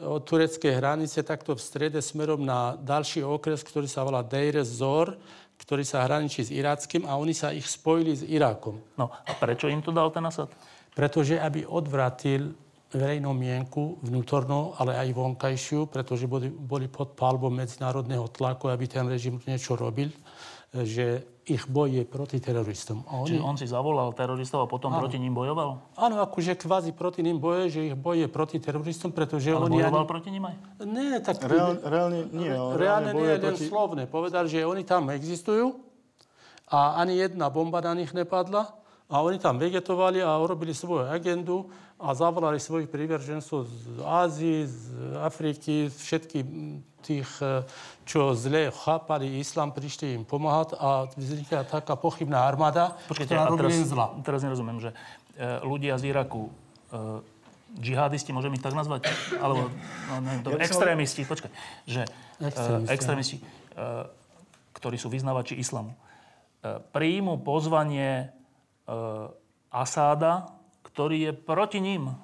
od 0.00 0.22
tureckej 0.24 0.80
hranice 0.80 1.20
takto 1.20 1.52
v 1.52 1.60
strede 1.60 2.00
smerom 2.00 2.40
na 2.40 2.80
ďalší 2.80 3.20
okres, 3.20 3.60
ktorý 3.60 3.84
sa 3.84 4.02
volá 4.02 4.24
Deir 4.24 4.64
Zor, 4.64 5.14
ktorý 5.60 5.84
sa 5.84 6.02
hraničí 6.02 6.42
s 6.42 6.50
Irackým 6.50 7.06
a 7.06 7.14
oni 7.20 7.36
sa 7.36 7.52
ich 7.52 7.68
spojili 7.68 8.16
s 8.16 8.22
Irakom. 8.24 8.80
No 8.98 9.12
a 9.12 9.30
prečo 9.36 9.70
im 9.70 9.84
to 9.84 9.94
dal 9.94 10.10
ten 10.10 10.24
Asad? 10.24 10.50
Pretože 10.96 11.38
aby 11.38 11.68
odvratil 11.68 12.56
verejnú 12.94 13.34
mienku 13.34 13.98
vnútornú, 14.06 14.78
ale 14.78 14.94
aj 14.94 15.18
vonkajšiu, 15.18 15.90
pretože 15.90 16.30
boli, 16.30 16.46
boli 16.46 16.86
pod 16.86 17.18
palbou 17.18 17.50
medzinárodného 17.50 18.30
tlaku, 18.30 18.70
aby 18.70 18.86
ten 18.86 19.04
režim 19.10 19.42
niečo 19.42 19.74
robil, 19.74 20.14
že 20.70 21.26
ich 21.44 21.68
boj 21.68 22.00
je 22.00 22.04
proti 22.08 22.40
teroristom. 22.40 23.04
A 23.04 23.20
oni... 23.20 23.36
Čiže 23.36 23.42
on 23.44 23.56
si 23.60 23.66
zavolal 23.68 24.08
teroristov 24.16 24.64
a 24.64 24.66
potom 24.68 24.88
áno. 24.96 25.04
proti 25.04 25.20
ním 25.20 25.36
bojoval? 25.36 25.76
Áno, 26.00 26.24
akože 26.24 26.56
kvázi 26.56 26.96
proti 26.96 27.20
ním 27.20 27.36
boje, 27.36 27.68
že 27.68 27.80
ich 27.92 27.96
boj 27.96 28.24
je 28.24 28.28
proti 28.32 28.56
teroristom, 28.56 29.12
pretože 29.12 29.52
ale 29.52 29.68
oni... 29.68 29.76
bojoval 29.84 30.04
ani... 30.04 30.08
proti 30.08 30.28
ním 30.32 30.44
aj? 30.48 30.56
Nie, 30.88 31.20
tak... 31.20 31.44
Reál, 31.44 31.76
reálne 31.84 32.18
nie. 32.32 32.48
Ale 32.48 32.72
reálne 32.80 33.10
nie, 33.12 33.36
len 33.36 33.40
proti... 33.40 33.68
slovné. 33.68 34.02
Povedal, 34.08 34.48
že 34.48 34.64
oni 34.64 34.88
tam 34.88 35.12
existujú 35.12 35.76
a 36.72 36.96
ani 37.04 37.20
jedna 37.20 37.52
bomba 37.52 37.84
na 37.84 37.92
nich 37.92 38.16
nepadla 38.16 38.72
a 39.12 39.20
oni 39.20 39.36
tam 39.36 39.60
vegetovali 39.60 40.24
a 40.24 40.40
urobili 40.40 40.72
svoju 40.72 41.12
agendu 41.12 41.68
a 42.00 42.16
zavolali 42.16 42.56
svojich 42.56 42.88
príveržencov 42.88 43.68
z 43.68 44.00
Ázii, 44.00 44.58
z 44.64 44.80
Afriky, 45.20 45.92
všetky 45.92 46.40
tých, 47.04 47.28
e, 47.44 47.60
čo 48.08 48.32
zle 48.32 48.72
chápali 48.72 49.36
islám, 49.36 49.76
prišli 49.76 50.16
im 50.16 50.24
pomáhať 50.24 50.80
a 50.80 51.04
vznikla 51.12 51.68
taká 51.68 52.00
pochybná 52.00 52.48
armáda, 52.48 52.96
Počkejte, 53.12 53.36
ktorá 53.36 53.52
robí 53.52 53.76
zla. 53.84 54.16
Teraz 54.24 54.40
nerozumiem, 54.40 54.80
že 54.80 54.90
e, 55.36 55.60
ľudia 55.60 56.00
z 56.00 56.08
Iraku, 56.08 56.48
e, 56.48 56.52
džihadisti, 57.76 58.32
môžem 58.32 58.56
ich 58.56 58.64
tak 58.64 58.72
nazvať? 58.72 59.12
Alebo, 59.36 59.68
no, 60.08 60.12
neviem, 60.24 60.40
ja 60.56 60.64
extrémisti, 60.64 61.28
počkaj, 61.28 61.50
že 61.84 62.08
extrémisti, 62.40 62.94
extrémisti 62.94 63.36
ktorí 64.74 64.94
sú 64.94 65.10
vyznávači 65.10 65.58
islamu, 65.58 65.90
príjmu 66.94 67.42
pozvanie 67.42 68.30
Asáda, 69.74 70.54
ktorý 70.86 71.30
je 71.30 71.32
proti 71.34 71.82
ním. 71.82 72.14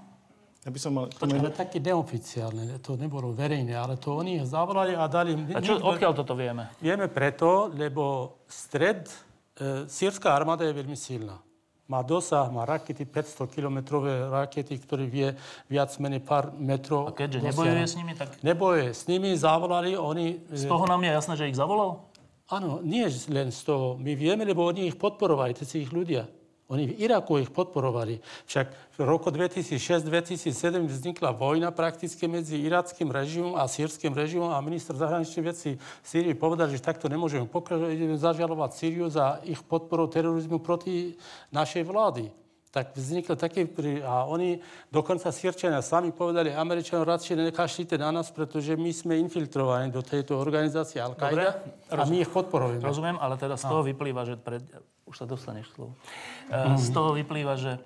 Ja 0.60 0.68
by 0.68 0.78
som 0.78 0.92
mal... 0.92 1.08
Počkaj, 1.08 1.40
ale 1.40 1.52
také 1.56 1.80
neoficiálne, 1.80 2.84
to 2.84 2.92
nebolo 3.00 3.32
verejné, 3.32 3.72
ale 3.72 3.96
to 3.96 4.12
oni 4.12 4.44
zavolali 4.44 4.92
a 4.92 5.08
dali... 5.08 5.32
A 5.56 5.60
čo, 5.64 5.80
odkiaľ 5.80 6.12
toto 6.12 6.36
vieme? 6.36 6.68
Vieme 6.84 7.08
preto, 7.08 7.72
lebo 7.72 8.36
stred, 8.44 9.08
e, 9.56 9.88
sírska 9.88 10.28
armáda 10.28 10.68
je 10.68 10.76
veľmi 10.76 10.92
silná. 10.92 11.40
Má 11.88 12.04
dosah, 12.04 12.44
má 12.52 12.68
rakety, 12.68 13.08
500-kilometrové 13.08 14.28
rakety, 14.28 14.76
ktoré 14.78 15.08
vie 15.08 15.32
viac 15.66 15.96
menej 15.96 16.20
pár 16.20 16.52
metrov. 16.52 17.08
A 17.08 17.16
keďže 17.16 17.50
nebojuje 17.50 17.86
s 17.88 17.94
nimi, 17.96 18.12
tak... 18.12 18.28
Nebojuje 18.44 18.88
s 18.92 19.02
nimi, 19.08 19.32
zavolali 19.40 19.96
oni... 19.96 20.44
Z 20.52 20.68
toho 20.68 20.84
nám 20.84 21.00
je 21.02 21.10
jasné, 21.10 21.32
že 21.40 21.48
ich 21.48 21.56
zavolal? 21.56 22.04
Áno, 22.52 22.84
nie 22.84 23.08
len 23.32 23.48
z 23.48 23.60
toho. 23.64 23.96
My 23.96 24.12
vieme, 24.12 24.44
lebo 24.44 24.68
oni 24.68 24.92
ich 24.92 25.00
podporovali, 25.00 25.56
tí 25.56 25.64
ich 25.82 25.90
ľudia. 25.90 26.28
Oni 26.70 26.86
v 26.86 27.02
Iraku 27.02 27.42
ich 27.42 27.50
podporovali. 27.50 28.22
Však 28.46 28.94
v 28.94 29.00
roku 29.02 29.34
2006-2007 29.34 30.54
vznikla 30.86 31.34
vojna 31.34 31.74
prakticky 31.74 32.30
medzi 32.30 32.62
irackým 32.62 33.10
režimom 33.10 33.58
a 33.58 33.66
sírským 33.66 34.14
režimom 34.14 34.54
a 34.54 34.62
minister 34.62 34.94
zahraničných 34.94 35.46
vecí 35.50 35.70
Sýrii 36.06 36.38
povedal, 36.38 36.70
že 36.70 36.78
takto 36.78 37.10
nemôžeme 37.10 37.50
pokračovať, 37.50 37.90
ideme 37.90 38.14
zažalovať 38.14 38.70
Sýriu 38.70 39.10
za 39.10 39.42
ich 39.42 39.58
podporu 39.66 40.06
terorizmu 40.06 40.62
proti 40.62 41.18
našej 41.50 41.82
vlády 41.82 42.30
tak 42.70 42.94
vzniklo 42.94 43.34
také... 43.34 43.66
A 44.06 44.30
oni, 44.30 44.62
dokonca 44.94 45.34
Sýrčania 45.34 45.82
sami 45.82 46.14
povedali, 46.14 46.54
Američanom 46.54 47.02
radšej 47.02 47.50
nekašlite 47.50 47.98
na 47.98 48.14
nás, 48.14 48.30
pretože 48.30 48.78
my 48.78 48.90
sme 48.94 49.18
infiltrovaní 49.18 49.90
do 49.90 50.06
tejto 50.06 50.38
organizácie 50.38 51.02
Al-Qaida 51.02 51.58
a 51.90 52.06
my 52.06 52.22
ich 52.22 52.30
podporujeme. 52.30 52.78
Rozumiem, 52.78 53.18
ale 53.18 53.34
teda 53.34 53.58
z 53.58 53.66
toho 53.66 53.82
vyplýva, 53.82 54.22
že... 54.22 54.38
Pred, 54.38 54.62
už 55.10 55.14
sa 55.18 55.26
dostaneš 55.26 55.66
slovo. 55.74 55.98
Mm. 56.46 56.78
Z 56.78 56.88
toho 56.94 57.10
vyplýva, 57.18 57.58
že 57.58 57.72
e, 57.74 57.80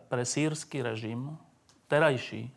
pre 0.00 0.24
sírsky 0.24 0.80
režim, 0.80 1.36
terajší, 1.84 2.48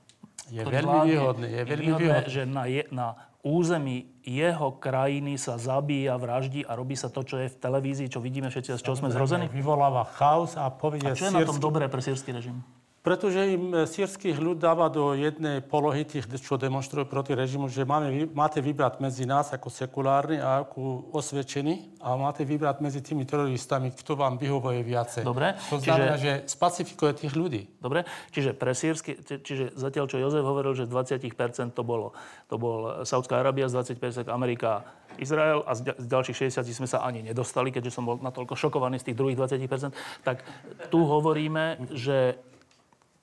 je 0.47 0.63
veľmi 0.63 1.11
výhodný. 1.11 1.47
Je 1.51 1.63
veľmi 1.67 1.91
výhodné, 1.99 2.27
že 2.31 2.43
na, 2.47 2.63
je, 2.67 2.83
na 2.91 3.15
území 3.43 4.07
jeho 4.23 4.79
krajiny 4.79 5.35
sa 5.35 5.59
zabíja, 5.59 6.15
vraždí 6.15 6.63
a 6.63 6.79
robí 6.79 6.95
sa 6.95 7.11
to, 7.11 7.27
čo 7.27 7.43
je 7.43 7.51
v 7.51 7.59
televízii, 7.59 8.07
čo 8.07 8.23
vidíme 8.23 8.47
všetci, 8.47 8.79
z 8.79 8.83
čoho 8.83 8.95
sme 8.95 9.11
zrození? 9.11 9.51
Vyvoláva 9.51 10.07
chaos 10.15 10.55
a 10.55 10.71
povedia... 10.71 11.11
A 11.11 11.13
čo 11.13 11.27
je 11.27 11.35
sírsky... 11.35 11.43
na 11.43 11.51
tom 11.51 11.59
dobré 11.59 11.91
pre 11.91 11.99
sírsky 11.99 12.31
režim? 12.31 12.63
Pretože 13.03 13.59
im 13.59 13.75
e, 13.75 13.83
sírsky 13.83 14.31
ľud 14.31 14.63
dáva 14.63 14.87
do 14.87 15.11
jednej 15.11 15.59
polohy 15.59 16.07
tých, 16.07 16.23
čo 16.39 16.55
demonstrujú 16.55 17.03
proti 17.03 17.35
režimu, 17.35 17.67
že 17.67 17.83
máme, 17.83 18.31
máte 18.31 18.63
vybrať 18.63 19.03
medzi 19.03 19.27
nás 19.27 19.51
ako 19.51 19.67
sekulárny 19.67 20.39
a 20.39 20.63
ako 20.63 21.11
osvedčený 21.11 21.99
a 21.99 22.15
máte 22.15 22.47
vybrať 22.47 22.79
medzi 22.79 23.03
tými 23.03 23.27
teroristami, 23.27 23.91
kto 23.91 24.15
vám 24.15 24.39
vyhovuje 24.39 24.87
viacej. 24.87 25.27
Dobre. 25.27 25.51
To 25.67 25.83
znamená, 25.83 26.15
čiže, 26.15 26.23
že 26.23 26.31
spacifikuje 26.47 27.11
tých 27.27 27.35
ľudí. 27.35 27.67
Dobre. 27.83 28.07
Čiže 28.31 28.55
pre 28.55 28.71
sírsky, 28.71 29.19
čiže 29.19 29.75
zatiaľ, 29.75 30.07
čo 30.07 30.23
Jozef 30.23 30.47
hovoril, 30.47 30.71
že 30.71 30.87
z 30.87 30.95
20% 30.95 31.75
to 31.75 31.83
bolo, 31.83 32.15
to 32.47 32.55
bol 32.55 33.03
Saudská 33.03 33.43
Arábia, 33.43 33.67
z 33.67 33.83
20% 33.99 34.31
Amerika, 34.31 34.87
Izrael 35.19 35.59
a 35.67 35.75
z 35.75 36.07
ďalších 36.07 36.49
60 36.49 36.65
sme 36.71 36.87
sa 36.87 37.03
ani 37.03 37.19
nedostali, 37.19 37.69
keďže 37.69 37.99
som 37.99 38.07
bol 38.07 38.17
natoľko 38.23 38.55
šokovaný 38.55 38.97
z 39.03 39.11
tých 39.11 39.17
druhých 39.19 39.37
20%, 39.37 39.91
tak 40.23 40.41
tu 40.87 41.03
hovoríme, 41.03 41.83
že 41.91 42.39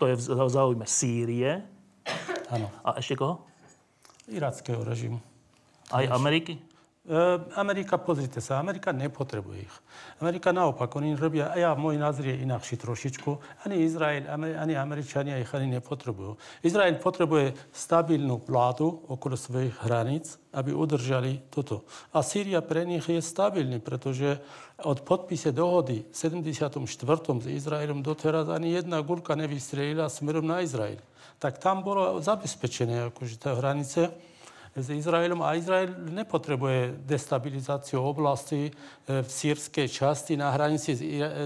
to 0.00 0.08
je 0.08 0.16
v 0.16 0.48
záujme 0.48 0.88
Sýrie. 0.88 1.60
Áno. 2.48 2.72
A 2.80 2.96
ešte 2.96 3.20
koho? 3.20 3.44
Irackého 4.32 4.80
režimu. 4.80 5.20
Aj 5.92 6.08
Ameriky? 6.08 6.56
Amerika, 7.58 7.98
pozrite 7.98 8.38
sa, 8.38 8.62
Amerika 8.62 8.94
nepotrebuje 8.94 9.66
ich. 9.66 9.76
Amerika 10.22 10.54
naopak, 10.54 10.94
oni 10.94 11.18
robia, 11.18 11.50
a 11.50 11.58
ja, 11.58 11.70
môj 11.74 11.98
názor 11.98 12.30
je 12.30 12.46
inakší 12.46 12.78
trošičku. 12.78 13.30
Ani 13.66 13.82
Izrael, 13.82 14.30
ani 14.30 14.78
Američania 14.78 15.34
ich 15.42 15.50
ani 15.50 15.74
nepotrebujú. 15.74 16.38
Izrael 16.62 17.02
potrebuje 17.02 17.58
stabilnú 17.74 18.46
vládu 18.46 19.02
okolo 19.10 19.34
svojich 19.34 19.74
hraníc, 19.82 20.38
aby 20.54 20.70
udržali 20.70 21.50
toto. 21.50 21.82
A 22.14 22.22
Sýria 22.22 22.62
pre 22.62 22.86
nich 22.86 23.02
je 23.10 23.18
stabilný, 23.18 23.82
pretože 23.82 24.38
od 24.86 25.02
podpise 25.02 25.50
dohody 25.50 26.06
v 26.06 26.14
74. 26.14 26.78
s 27.42 27.46
Izraelom 27.50 28.06
doteraz 28.06 28.46
ani 28.46 28.78
jedna 28.78 29.02
gulka 29.02 29.34
nevystrelila 29.34 30.06
smerom 30.06 30.46
na 30.46 30.62
Izrael. 30.62 31.02
Tak 31.42 31.58
tam 31.58 31.82
bolo 31.82 32.22
zabezpečené 32.22 33.10
akože 33.10 33.34
tá 33.34 33.58
hranice 33.58 34.29
s 34.70 34.86
Izraelom 34.86 35.42
a 35.42 35.58
Izrael 35.58 35.90
nepotrebuje 35.98 37.02
destabilizáciu 37.02 37.98
oblasti 38.06 38.70
e, 38.70 39.22
v 39.22 39.26
sírskej 39.26 39.90
časti 39.90 40.38
na 40.38 40.54
hranici 40.54 40.94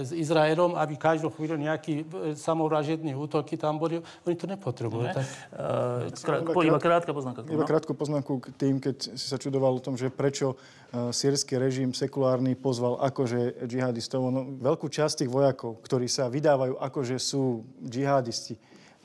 s 0.05 0.13
Izraelom, 0.13 0.77
aby 0.77 0.93
každú 0.93 1.33
chvíľu 1.33 1.57
nejaký 1.57 2.05
e, 2.05 2.37
samovražedný 2.37 3.17
útoky 3.17 3.57
tam 3.57 3.81
boli. 3.81 3.97
Oni 4.29 4.35
to 4.37 4.45
nepotrebujú. 4.45 5.09
Tak... 5.09 5.25
Uh, 5.57 6.63
iba, 6.69 6.77
krátka 6.77 7.09
poznámka. 7.17 7.41
Iba 7.49 7.65
no? 7.65 7.69
krátku 7.69 7.97
poznámku 7.97 8.33
k 8.45 8.45
tým, 8.61 8.77
keď 8.77 9.17
si 9.17 9.25
sa 9.25 9.41
čudoval 9.41 9.77
o 9.77 9.81
tom, 9.81 9.97
že 9.97 10.13
prečo 10.13 10.53
sírsky 11.11 11.57
režim 11.59 11.91
sekulárny 11.91 12.53
pozval 12.55 13.01
akože 13.03 13.67
džihadistov. 13.67 14.21
No, 14.29 14.47
veľkú 14.61 14.87
časť 14.87 15.25
tých 15.25 15.31
vojakov, 15.33 15.81
ktorí 15.83 16.07
sa 16.07 16.31
vydávajú 16.31 16.77
akože 16.79 17.17
sú 17.19 17.65
džihadisti, 17.83 18.55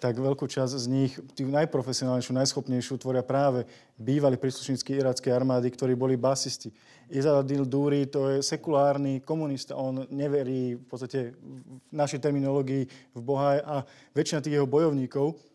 tak 0.01 0.17
veľkú 0.17 0.49
časť 0.49 0.73
z 0.81 0.87
nich, 0.89 1.13
tí 1.37 1.45
najprofesionálnejšiu, 1.45 2.33
najschopnejšiu, 2.33 2.97
tvoria 2.97 3.21
práve 3.21 3.69
bývali 4.01 4.41
príslušníci 4.41 4.97
irackej 4.97 5.29
armády, 5.29 5.69
ktorí 5.69 5.93
boli 5.93 6.17
basisti. 6.17 6.73
Izadil 7.13 7.69
Dúri 7.69 8.09
to 8.09 8.33
je 8.33 8.39
sekulárny 8.41 9.21
komunista, 9.21 9.77
on 9.77 10.09
neverí 10.09 10.81
v 10.81 10.85
podstate 10.89 11.37
v 11.37 11.61
našej 11.93 12.25
terminológii 12.25 12.89
v 13.13 13.21
Boha 13.21 13.61
a 13.61 13.77
väčšina 14.17 14.41
tých 14.41 14.57
jeho 14.57 14.65
bojovníkov 14.65 15.50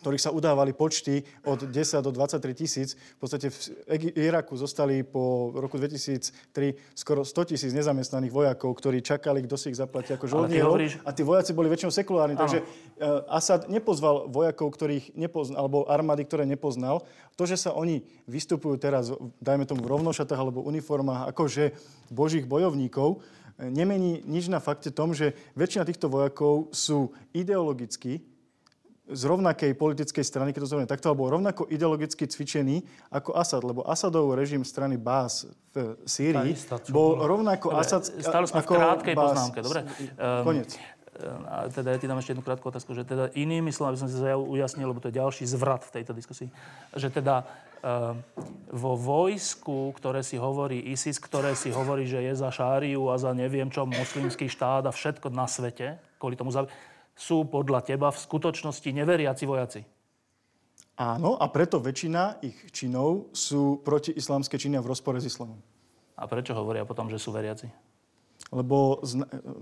ktorých 0.00 0.24
sa 0.24 0.32
udávali 0.32 0.72
počty 0.72 1.20
od 1.44 1.68
10 1.68 2.00
do 2.00 2.10
23 2.10 2.40
tisíc. 2.56 2.96
V 2.96 3.18
podstate 3.20 3.52
v 3.52 4.16
Iraku 4.16 4.56
zostali 4.56 5.04
po 5.04 5.52
roku 5.52 5.76
2003 5.76 6.96
skoro 6.96 7.22
100 7.22 7.52
tisíc 7.52 7.70
nezamestnaných 7.76 8.32
vojakov, 8.32 8.72
ktorí 8.80 9.04
čakali, 9.04 9.44
kto 9.44 9.60
si 9.60 9.70
ich 9.70 9.78
zaplatí 9.78 10.16
ako 10.16 10.26
žoldnierov. 10.26 10.74
Hovoríš... 10.74 10.98
A 11.04 11.12
tí 11.12 11.20
vojaci 11.20 11.52
boli 11.52 11.68
väčšinou 11.68 11.92
sekulárni. 11.92 12.34
Ano. 12.34 12.42
Takže 12.48 12.58
uh, 12.64 13.28
Asad 13.28 13.68
nepozval 13.68 14.32
vojakov, 14.32 14.72
ktorých 14.72 15.12
nepoznal, 15.14 15.68
alebo 15.68 15.84
armády, 15.84 16.24
ktoré 16.24 16.48
nepoznal. 16.48 17.04
To, 17.36 17.44
že 17.44 17.60
sa 17.60 17.76
oni 17.76 18.00
vystupujú 18.24 18.80
teraz, 18.80 19.12
dajme 19.40 19.68
tomu 19.68 19.84
v 19.84 19.92
rovnošatách 20.00 20.40
alebo 20.40 20.64
uniformách, 20.64 21.28
akože 21.32 21.76
božích 22.08 22.48
bojovníkov, 22.48 23.20
nemení 23.60 24.24
nič 24.24 24.48
na 24.48 24.56
fakte 24.56 24.88
tom, 24.88 25.12
že 25.12 25.36
väčšina 25.52 25.84
týchto 25.84 26.08
vojakov 26.08 26.72
sú 26.72 27.12
ideologicky 27.36 28.24
z 29.10 29.22
rovnakej 29.26 29.74
politickej 29.74 30.24
strany, 30.24 30.54
keď 30.54 30.64
to 30.64 30.68
zaujímavé 30.70 30.90
takto, 30.90 31.10
alebo 31.10 31.26
rovnako 31.26 31.66
ideologicky 31.66 32.30
cvičený 32.30 32.86
ako 33.10 33.34
Asad, 33.34 33.62
lebo 33.66 33.82
Asadov 33.82 34.32
režim 34.38 34.62
strany 34.62 34.94
Bás 34.96 35.50
v 35.74 35.98
Sýrii 36.06 36.54
bol 36.94 37.18
rovnako 37.18 37.74
dobre, 37.74 37.82
Asad 37.82 38.06
stále 38.06 38.46
sme 38.46 38.62
ako 38.62 38.72
v 38.74 38.78
krátkej 38.78 39.14
Bás. 39.14 39.24
poznámke, 39.34 39.58
dobre? 39.62 39.80
Um, 40.18 40.46
Konec. 40.46 40.70
A 41.52 41.68
teda 41.68 41.92
ja 41.92 41.98
ti 42.00 42.08
dám 42.08 42.16
ešte 42.16 42.32
jednu 42.32 42.40
krátku 42.40 42.72
otázku, 42.72 42.96
že 42.96 43.04
teda 43.04 43.28
inými 43.36 43.68
slovami, 43.68 43.92
aby 43.92 44.00
som 44.00 44.08
si 44.08 44.16
to 44.16 44.24
ujasnil, 44.40 44.88
lebo 44.88 45.04
to 45.04 45.12
je 45.12 45.20
ďalší 45.20 45.44
zvrat 45.44 45.84
v 45.84 46.00
tejto 46.00 46.16
diskusii, 46.16 46.48
že 46.96 47.12
teda 47.12 47.44
uh, 47.84 48.16
vo 48.72 48.96
vojsku, 48.96 49.92
ktoré 50.00 50.24
si 50.24 50.40
hovorí 50.40 50.80
ISIS, 50.80 51.20
ktoré 51.20 51.52
si 51.52 51.68
hovorí, 51.68 52.08
že 52.08 52.24
je 52.24 52.32
za 52.32 52.48
šáriu 52.48 53.12
a 53.12 53.20
za 53.20 53.36
neviem 53.36 53.68
čo, 53.68 53.84
muslimský 53.84 54.48
štát 54.48 54.88
a 54.88 54.94
všetko 54.96 55.28
na 55.28 55.44
svete, 55.44 56.00
kvôli 56.16 56.40
tomu 56.40 56.56
sú 57.16 57.46
podľa 57.46 57.84
teba 57.84 58.08
v 58.10 58.22
skutočnosti 58.22 58.88
neveriaci 58.90 59.44
vojaci? 59.44 59.80
Áno, 61.00 61.40
a 61.40 61.48
preto 61.48 61.80
väčšina 61.80 62.44
ich 62.44 62.56
činov 62.76 63.32
sú 63.32 63.80
proti 63.80 64.12
islamské 64.12 64.60
činy 64.60 64.76
v 64.84 64.90
rozpore 64.92 65.16
s 65.16 65.32
islamom. 65.32 65.56
A 66.20 66.28
prečo 66.28 66.52
hovoria 66.52 66.84
potom, 66.84 67.08
že 67.08 67.16
sú 67.16 67.32
veriaci? 67.32 67.72
Lebo 68.50 68.98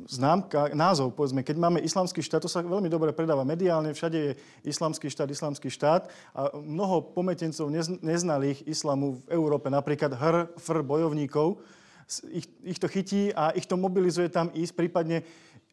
známka, 0.09 0.73
názov, 0.73 1.13
povedzme, 1.13 1.45
keď 1.45 1.61
máme 1.61 1.79
islamský 1.85 2.25
štát, 2.25 2.43
to 2.43 2.51
sa 2.51 2.65
veľmi 2.65 2.89
dobre 2.89 3.13
predáva 3.13 3.45
mediálne, 3.45 3.93
všade 3.93 4.19
je 4.19 4.33
islamský 4.65 5.13
štát, 5.13 5.29
islamský 5.29 5.69
štát 5.69 6.09
a 6.33 6.57
mnoho 6.57 7.05
pometencov 7.13 7.69
neznalých 8.01 8.65
islamu 8.65 9.21
v 9.21 9.37
Európe, 9.37 9.69
napríklad 9.69 10.17
hr, 10.17 10.49
fr 10.57 10.81
bojovníkov, 10.81 11.61
ich, 12.33 12.49
ich 12.65 12.81
to 12.81 12.89
chytí 12.89 13.29
a 13.37 13.53
ich 13.53 13.69
to 13.69 13.77
mobilizuje 13.77 14.33
tam 14.33 14.49
ísť, 14.57 14.73
prípadne 14.73 15.21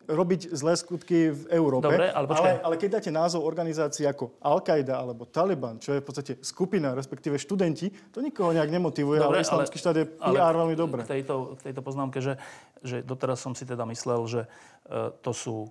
robiť 0.06 0.54
zlé 0.54 0.74
skutky 0.78 1.34
v 1.34 1.44
Európe. 1.54 1.90
Dobre, 1.90 2.10
ale, 2.10 2.26
ale, 2.30 2.52
ale 2.62 2.76
keď 2.78 3.02
dáte 3.02 3.12
názov 3.12 3.46
organizácií 3.46 4.06
ako 4.06 4.38
Al-Qaida 4.40 5.02
alebo 5.02 5.26
Taliban, 5.28 5.82
čo 5.82 5.98
je 5.98 6.02
v 6.02 6.06
podstate 6.06 6.34
skupina, 6.46 6.94
respektíve 6.94 7.36
študenti, 7.36 7.90
to 8.14 8.22
nikoho 8.22 8.54
nejak 8.54 8.70
nemotivuje, 8.70 9.20
Dobre, 9.20 9.42
ale 9.42 9.46
islamský 9.46 9.78
štát 9.78 9.98
je 9.98 10.06
PR 10.08 10.56
veľmi 10.56 10.76
dobré. 10.78 11.02
K 11.04 11.20
tejto, 11.22 11.58
k 11.60 11.72
tejto 11.72 11.82
poznámke, 11.82 12.22
že, 12.22 12.38
že 12.86 13.02
doteraz 13.02 13.42
som 13.42 13.58
si 13.58 13.66
teda 13.66 13.84
myslel, 13.90 14.22
že 14.30 14.42
uh, 14.46 15.12
to 15.26 15.34
sú 15.34 15.70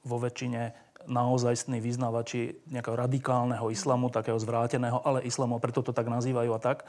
vo 0.00 0.16
väčšine 0.16 0.72
naozajstní 1.08 1.80
vyznávači 1.80 2.60
nejakého 2.68 2.96
radikálneho 2.96 3.72
islamu, 3.72 4.12
takého 4.12 4.36
zvráteného, 4.36 5.00
ale 5.00 5.24
islamu, 5.24 5.56
preto 5.56 5.80
to 5.80 5.96
tak 5.96 6.08
nazývajú 6.08 6.50
a 6.52 6.60
tak. 6.60 6.84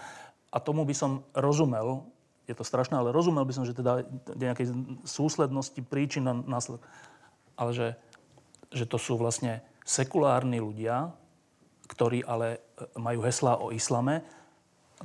A 0.51 0.57
tomu 0.59 0.83
by 0.83 0.91
som 0.91 1.23
rozumel, 1.31 2.03
je 2.51 2.59
to 2.59 2.67
strašné, 2.67 2.99
ale 2.99 3.15
rozumel 3.15 3.47
by 3.47 3.53
som, 3.55 3.63
že 3.63 3.73
teda 3.73 4.03
nejakej 4.35 4.71
súslednosti 5.07 5.79
príčin 5.87 6.27
na 6.27 6.35
následok. 6.35 6.83
Ale 7.55 7.71
že, 7.71 7.87
že 8.69 8.83
to 8.83 8.99
sú 8.99 9.15
vlastne 9.15 9.63
sekulárni 9.87 10.59
ľudia, 10.59 11.15
ktorí 11.87 12.23
ale 12.23 12.63
majú 12.95 13.23
heslá 13.23 13.59
o 13.59 13.71
islame 13.71 14.23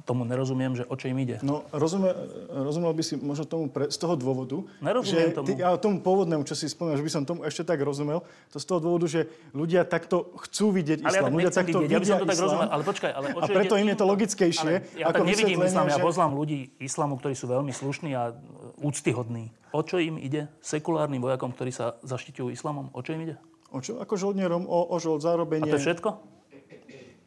tomu 0.04 0.28
nerozumiem, 0.28 0.76
že 0.76 0.84
o 0.84 0.94
čo 0.98 1.08
im 1.08 1.16
ide. 1.22 1.40
No, 1.40 1.64
rozumie, 1.72 2.12
rozumel 2.52 2.92
by 2.92 3.02
si 3.06 3.14
možno 3.16 3.48
tomu 3.48 3.72
pre, 3.72 3.88
z 3.88 3.96
toho 3.96 4.18
dôvodu, 4.18 4.66
Nerozumiem 4.84 5.32
že 5.32 5.36
tomu. 5.36 5.46
Ty, 5.48 5.52
ale 5.64 5.76
tomu 5.80 5.96
pôvodnému, 6.04 6.42
čo 6.44 6.52
si 6.52 6.68
spomínal, 6.68 7.00
že 7.00 7.06
by 7.06 7.12
som 7.12 7.22
tomu 7.24 7.40
ešte 7.48 7.64
tak 7.64 7.80
rozumel, 7.80 8.20
to 8.52 8.58
z 8.60 8.66
toho 8.68 8.78
dôvodu, 8.82 9.06
že 9.08 9.30
ľudia 9.56 9.88
takto 9.88 10.36
chcú 10.44 10.76
vidieť 10.76 11.00
ale 11.00 11.08
islám. 11.08 11.30
Ja 11.30 11.36
ľudia 11.40 11.52
takto 11.54 11.78
vidieť, 11.80 11.96
ja 11.96 12.00
by 12.02 12.08
som 12.08 12.18
to 12.20 12.28
tak 12.28 12.40
rozumel, 12.42 12.68
ale 12.68 12.82
počkaj, 12.84 13.10
ale 13.14 13.26
o 13.32 13.40
čo 13.40 13.52
A 13.52 13.56
preto 13.56 13.74
ide? 13.78 13.82
im 13.82 13.88
je 13.88 13.96
to 13.96 14.06
logickejšie. 14.06 14.60
Ale 14.68 14.72
ja 14.98 15.04
ako 15.08 15.22
tak 15.24 15.28
nevidím 15.32 15.58
islám, 15.64 15.86
že... 15.88 15.92
ja 15.96 15.98
poznám 16.04 16.32
ľudí 16.36 16.60
islamu, 16.82 17.14
ktorí 17.16 17.34
sú 17.38 17.46
veľmi 17.48 17.72
slušní 17.72 18.10
a 18.12 18.36
úctyhodní. 18.82 19.54
O 19.72 19.80
čo 19.80 19.96
im 19.96 20.20
ide? 20.20 20.52
Sekulárnym 20.60 21.20
vojakom, 21.24 21.52
ktorí 21.56 21.72
sa 21.72 21.96
zaštiťujú 22.04 22.52
islamom, 22.52 22.92
o 22.92 23.00
čo 23.00 23.16
im 23.16 23.24
ide? 23.24 23.36
O 23.72 23.80
čo? 23.82 23.98
Ako 23.98 24.14
žoldnierom, 24.14 24.64
o, 24.68 24.78
o 24.92 24.96
žold, 25.02 25.24
zarobenie. 25.24 25.68
A 25.68 25.74
to 25.74 25.78
je 25.80 25.86
všetko? 25.90 26.35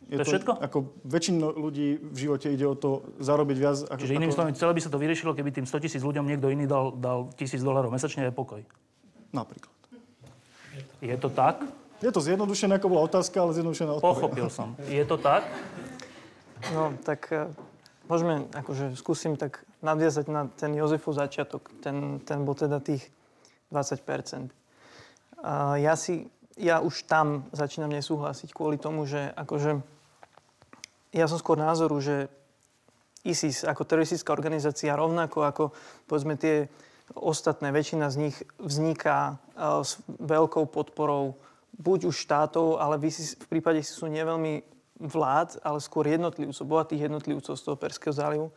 Je 0.10 0.18
to, 0.18 0.26
to 0.26 0.32
všetko? 0.34 0.52
Ako 0.58 0.78
väčšinu 1.06 1.54
ľudí 1.54 2.02
v 2.02 2.18
živote 2.18 2.50
ide 2.50 2.66
o 2.66 2.74
to 2.74 3.06
zarobiť 3.22 3.58
viac. 3.62 3.78
Ako, 3.94 4.02
Čiže 4.02 4.18
iným 4.18 4.34
slovami, 4.34 4.58
celé 4.58 4.74
by 4.74 4.82
sa 4.82 4.90
to 4.90 4.98
vyriešilo, 4.98 5.38
keby 5.38 5.54
tým 5.54 5.70
100 5.70 5.86
tisíc 5.86 6.02
ľuďom 6.02 6.26
niekto 6.26 6.50
iný 6.50 6.66
dal, 6.66 6.98
dal 6.98 7.30
tisíc 7.38 7.62
dolárov 7.62 7.94
mesačne 7.94 8.26
je 8.26 8.34
pokoj. 8.34 8.66
Napríklad. 9.30 9.70
Je 11.06 11.14
to 11.14 11.30
tak? 11.30 11.62
Je 12.02 12.10
to 12.10 12.26
zjednodušené, 12.26 12.82
ako 12.82 12.90
bola 12.90 13.06
otázka, 13.06 13.38
ale 13.38 13.54
zjednodušená 13.54 14.02
odpoveď. 14.02 14.18
Pochopil 14.18 14.48
som. 14.50 14.74
Je 14.90 15.06
to 15.06 15.22
tak? 15.22 15.46
No, 16.74 16.98
tak 17.06 17.30
uh, 17.30 17.54
môžeme, 18.10 18.50
akože 18.50 18.98
skúsim 18.98 19.38
tak 19.38 19.62
nadviazať 19.86 20.26
na 20.26 20.50
ten 20.50 20.74
Jozefov 20.74 21.14
začiatok. 21.14 21.70
Ten, 21.86 22.18
ten 22.26 22.42
bol 22.50 22.58
teda 22.58 22.82
tých 22.82 23.06
20 23.70 24.02
uh, 24.02 25.78
Ja 25.78 25.94
si, 25.94 26.34
ja 26.58 26.82
už 26.82 27.06
tam 27.06 27.46
začínam 27.54 27.94
nesúhlasiť 27.94 28.50
kvôli 28.58 28.82
tomu, 28.82 29.06
že 29.06 29.30
akože 29.38 29.99
ja 31.14 31.26
som 31.26 31.42
skôr 31.42 31.58
názoru, 31.58 31.98
že 32.02 32.30
ISIS 33.26 33.68
ako 33.68 33.84
teroristická 33.84 34.32
organizácia 34.32 34.96
rovnako 34.96 35.44
ako 35.44 35.64
povedzme 36.08 36.40
tie 36.40 36.72
ostatné, 37.18 37.74
väčšina 37.74 38.08
z 38.14 38.30
nich 38.30 38.38
vzniká 38.62 39.42
uh, 39.58 39.82
s 39.82 40.00
veľkou 40.08 40.70
podporou 40.70 41.36
buď 41.80 42.12
už 42.12 42.16
štátov, 42.16 42.78
ale 42.78 43.02
v, 43.02 43.10
ISIS, 43.10 43.40
v 43.40 43.48
prípade 43.50 43.82
sú 43.82 44.08
neveľmi 44.08 44.62
vlád, 45.00 45.64
ale 45.64 45.80
skôr 45.80 46.06
jednotlivcov, 46.06 46.68
bohatých 46.68 47.08
jednotlivcov 47.08 47.54
z 47.56 47.64
toho 47.64 47.80
Perského 47.80 48.14
zálivu. 48.14 48.48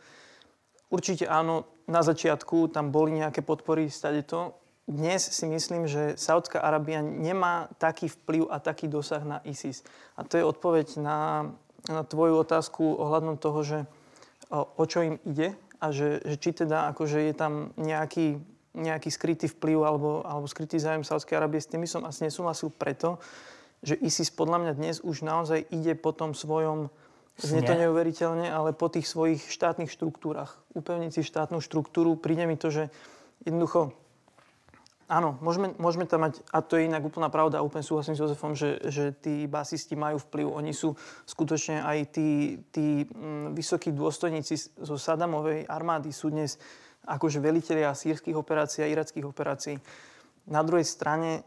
Určite 0.91 1.25
áno, 1.25 1.65
na 1.87 2.03
začiatku 2.03 2.69
tam 2.69 2.91
boli 2.91 3.17
nejaké 3.17 3.41
podpory 3.41 3.87
stade 3.87 4.27
to. 4.27 4.53
Dnes 4.83 5.23
si 5.23 5.47
myslím, 5.47 5.87
že 5.87 6.19
Saudská 6.19 6.59
Arábia 6.59 6.99
nemá 6.99 7.71
taký 7.79 8.11
vplyv 8.11 8.51
a 8.51 8.59
taký 8.59 8.91
dosah 8.91 9.23
na 9.23 9.39
ISIS. 9.47 9.87
A 10.19 10.27
to 10.27 10.35
je 10.35 10.43
odpoveď 10.43 10.99
na 10.99 11.47
na 11.89 12.03
tvoju 12.03 12.39
otázku 12.43 12.83
ohľadom 12.99 13.35
toho, 13.39 13.59
že 13.63 13.79
o, 14.51 14.83
čo 14.87 15.03
im 15.03 15.15
ide 15.27 15.55
a 15.83 15.91
že, 15.91 16.23
že 16.23 16.35
či 16.39 16.55
teda 16.55 16.91
akože 16.95 17.27
je 17.27 17.33
tam 17.35 17.75
nejaký, 17.75 18.39
nejaký 18.75 19.09
skrytý 19.11 19.51
vplyv 19.51 19.77
alebo, 19.83 20.09
alebo 20.23 20.47
skrytý 20.47 20.79
zájem 20.79 21.03
Sávskej 21.03 21.35
Arábie, 21.35 21.59
s 21.59 21.71
tými 21.71 21.89
som 21.89 22.07
asi 22.07 22.27
nesúhlasil 22.27 22.71
preto, 22.71 23.19
že 23.83 23.99
ISIS 23.99 24.31
podľa 24.31 24.63
mňa 24.63 24.73
dnes 24.79 24.95
už 25.03 25.27
naozaj 25.27 25.67
ide 25.75 25.95
po 25.99 26.15
tom 26.15 26.31
svojom 26.31 26.87
Znie 27.33 27.65
to 27.65 27.73
neuveriteľne, 27.73 28.45
ale 28.45 28.77
po 28.77 28.93
tých 28.93 29.09
svojich 29.09 29.41
štátnych 29.49 29.89
štruktúrach. 29.89 30.61
Upevniť 30.77 31.17
si 31.17 31.21
štátnu 31.25 31.65
štruktúru, 31.65 32.13
príde 32.13 32.45
mi 32.45 32.53
to, 32.53 32.69
že 32.69 32.93
jednoducho 33.41 33.97
Áno, 35.13 35.37
môžeme, 35.45 35.77
môžeme 35.77 36.09
tam 36.09 36.25
mať, 36.25 36.41
a 36.49 36.65
to 36.65 36.73
je 36.73 36.89
inak 36.89 37.05
úplná 37.05 37.29
pravda, 37.29 37.61
úplne 37.61 37.85
súhlasím 37.85 38.17
s 38.17 38.21
Jozefom, 38.25 38.57
že, 38.57 38.81
že 38.89 39.13
tí 39.13 39.45
basisti 39.45 39.93
majú 39.93 40.17
vplyv. 40.17 40.49
Oni 40.49 40.73
sú 40.73 40.97
skutočne 41.29 41.85
aj 41.85 42.17
tí, 42.17 42.57
tí 42.73 43.05
mm, 43.05 43.53
vysokí 43.53 43.93
dôstojníci 43.93 44.73
zo 44.73 44.97
Sadamovej 44.97 45.69
armády 45.69 46.09
sú 46.09 46.33
dnes 46.33 46.57
akože 47.05 47.37
velitelia 47.37 47.93
sírskych 47.93 48.33
operácií 48.33 48.81
a 48.81 48.89
irackých 48.89 49.29
operácií. 49.29 49.77
Na 50.49 50.65
druhej 50.65 50.89
strane 50.89 51.45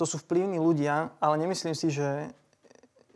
to 0.00 0.08
sú 0.08 0.16
vplyvní 0.24 0.56
ľudia, 0.56 1.12
ale 1.20 1.36
nemyslím 1.44 1.76
si, 1.76 1.92
že, 1.92 2.32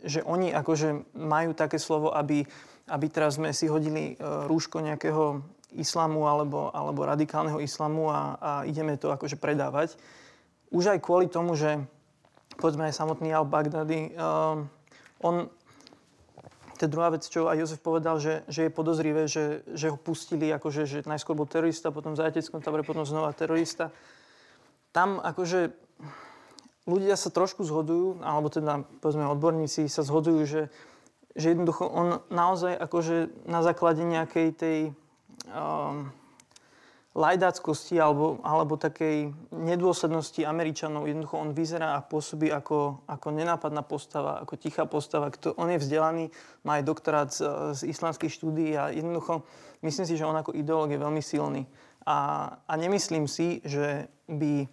že 0.04 0.20
oni 0.20 0.52
akože 0.52 1.16
majú 1.16 1.56
také 1.56 1.80
slovo, 1.80 2.12
aby, 2.12 2.44
aby 2.92 3.06
teraz 3.08 3.40
sme 3.40 3.56
si 3.56 3.64
hodili 3.72 4.12
e, 4.12 4.14
rúško 4.20 4.84
nejakého 4.84 5.40
islamu 5.76 6.24
alebo, 6.24 6.72
alebo 6.72 7.04
radikálneho 7.04 7.60
islamu 7.60 8.08
a, 8.08 8.20
a 8.40 8.50
ideme 8.64 8.96
to 8.96 9.12
akože 9.12 9.36
predávať. 9.36 10.00
Už 10.72 10.96
aj 10.96 11.04
kvôli 11.04 11.28
tomu, 11.28 11.56
že 11.56 11.80
povedzme 12.56 12.88
aj 12.88 12.96
samotný 12.96 13.32
al-Baghdadi, 13.32 14.16
um, 14.16 14.68
on, 15.20 15.48
to 16.78 16.86
je 16.86 16.92
druhá 16.92 17.10
vec, 17.10 17.26
čo 17.26 17.50
aj 17.50 17.58
Jozef 17.58 17.80
povedal, 17.82 18.22
že, 18.22 18.46
že 18.46 18.68
je 18.68 18.70
podozrivé, 18.70 19.26
že, 19.26 19.66
že 19.74 19.90
ho 19.90 19.98
pustili, 19.98 20.50
akože, 20.50 20.82
že 20.86 20.98
najskôr 21.06 21.34
bol 21.34 21.46
terorista, 21.50 21.94
potom 21.94 22.14
v 22.14 22.20
zajateckom 22.22 22.62
tábore, 22.62 22.86
potom 22.86 23.02
znova 23.02 23.34
terorista. 23.34 23.90
Tam 24.94 25.18
akože 25.20 25.74
ľudia 26.88 27.18
sa 27.20 27.28
trošku 27.28 27.66
zhodujú, 27.66 28.24
alebo 28.24 28.48
teda 28.48 28.86
povedzme 29.04 29.28
odborníci 29.28 29.90
sa 29.90 30.06
zhodujú, 30.06 30.40
že, 30.48 30.62
že 31.36 31.46
jednoducho 31.52 31.84
on 31.84 32.24
naozaj 32.32 32.72
akože 32.78 33.44
na 33.44 33.60
základe 33.60 34.02
nejakej 34.06 34.48
tej 34.56 34.78
um, 35.50 36.12
lajdáckosti 37.18 37.98
alebo, 37.98 38.38
alebo 38.46 38.78
takej 38.78 39.34
nedôslednosti 39.50 40.46
Američanov. 40.46 41.10
Jednoducho 41.10 41.36
on 41.40 41.50
vyzerá 41.50 41.98
a 41.98 42.04
pôsobí 42.04 42.52
ako, 42.54 43.02
ako 43.10 43.26
nenápadná 43.34 43.82
postava, 43.82 44.38
ako 44.38 44.54
tichá 44.54 44.86
postava. 44.86 45.32
Kto, 45.34 45.56
on 45.58 45.72
je 45.72 45.82
vzdelaný, 45.82 46.30
má 46.62 46.78
aj 46.78 46.84
doktorát 46.86 47.28
z, 47.34 47.42
z 47.74 47.80
islamských 47.90 48.30
štúdií 48.30 48.78
a 48.78 48.94
jednoducho 48.94 49.42
myslím 49.82 50.06
si, 50.06 50.14
že 50.14 50.28
on 50.28 50.38
ako 50.38 50.54
ideológ 50.54 50.94
je 50.94 51.02
veľmi 51.02 51.22
silný. 51.24 51.66
A, 52.06 52.48
a 52.64 52.72
nemyslím 52.78 53.26
si, 53.26 53.64
že 53.66 54.06
by 54.30 54.70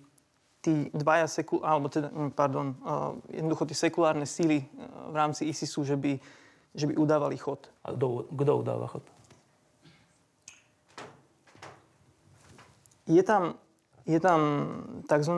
tí 0.62 0.90
dvaja 0.94 1.30
sekul, 1.30 1.62
alebo 1.62 1.90
teda, 1.94 2.10
hm, 2.10 2.34
pardon, 2.34 2.74
uh, 2.82 3.14
jednoducho 3.30 3.70
tie 3.70 3.78
sekulárne 3.90 4.26
síly 4.26 4.66
uh, 4.66 5.14
v 5.14 5.16
rámci 5.16 5.46
ISISu, 5.46 5.86
že 5.86 5.94
by, 5.94 6.18
že 6.74 6.86
by 6.90 6.94
udávali 6.98 7.38
chod. 7.38 7.70
A 7.86 7.94
kto 7.94 8.52
udáva 8.58 8.90
chod? 8.90 9.15
Je 13.06 13.22
tam, 13.22 13.58
je 14.06 14.18
tam 14.18 14.40
tzv. 15.06 15.34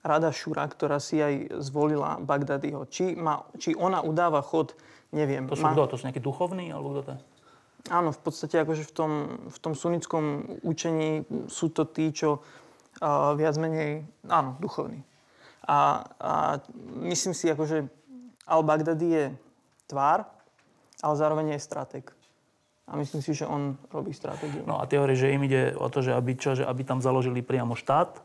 rada 0.00 0.30
Šura, 0.32 0.64
ktorá 0.68 0.96
si 1.00 1.20
aj 1.20 1.60
zvolila 1.60 2.16
Bagdadiho. 2.20 2.88
Či, 2.88 3.16
má, 3.16 3.44
či 3.60 3.76
ona 3.76 4.00
udáva 4.00 4.40
chod, 4.40 4.72
neviem. 5.12 5.44
To 5.48 5.56
sú 5.56 5.64
má... 5.68 5.76
kto? 5.76 5.92
To 5.92 5.96
sú 6.00 6.08
nejakí 6.08 6.24
duchovní? 6.24 6.72
Alebo 6.72 6.96
kto 6.96 7.02
to 7.04 7.10
je? 7.16 7.20
Áno, 7.92 8.16
v 8.16 8.20
podstate 8.24 8.56
akože 8.64 8.88
v 8.88 8.92
tom, 8.96 9.12
v 9.44 9.58
tom 9.60 9.76
sunnickom 9.76 10.56
učení 10.64 11.28
sú 11.52 11.68
to 11.68 11.84
tí, 11.84 12.16
čo 12.16 12.40
uh, 12.40 13.36
viac 13.36 13.60
menej, 13.60 14.08
áno, 14.24 14.56
duchovní. 14.56 15.04
A, 15.68 16.08
a 16.16 16.32
myslím 17.04 17.36
si, 17.36 17.52
akože 17.52 17.84
al-Baghdadi 18.48 19.08
je 19.08 19.24
tvár, 19.88 20.24
ale 21.04 21.14
zároveň 21.16 21.56
je 21.56 21.60
strateg. 21.60 22.04
A 22.84 23.00
myslím 23.00 23.24
si, 23.24 23.32
že 23.32 23.48
on 23.48 23.80
robí 23.88 24.12
stratégiu. 24.12 24.60
No 24.68 24.76
a 24.76 24.84
ty 24.84 25.00
hovoríš, 25.00 25.24
že 25.24 25.32
im 25.32 25.42
ide 25.48 25.72
o 25.72 25.88
to, 25.88 26.04
že 26.04 26.12
aby, 26.12 26.36
čo, 26.36 26.52
že 26.52 26.68
aby 26.68 26.84
tam 26.84 27.00
založili 27.00 27.40
priamo 27.40 27.72
štát? 27.72 28.20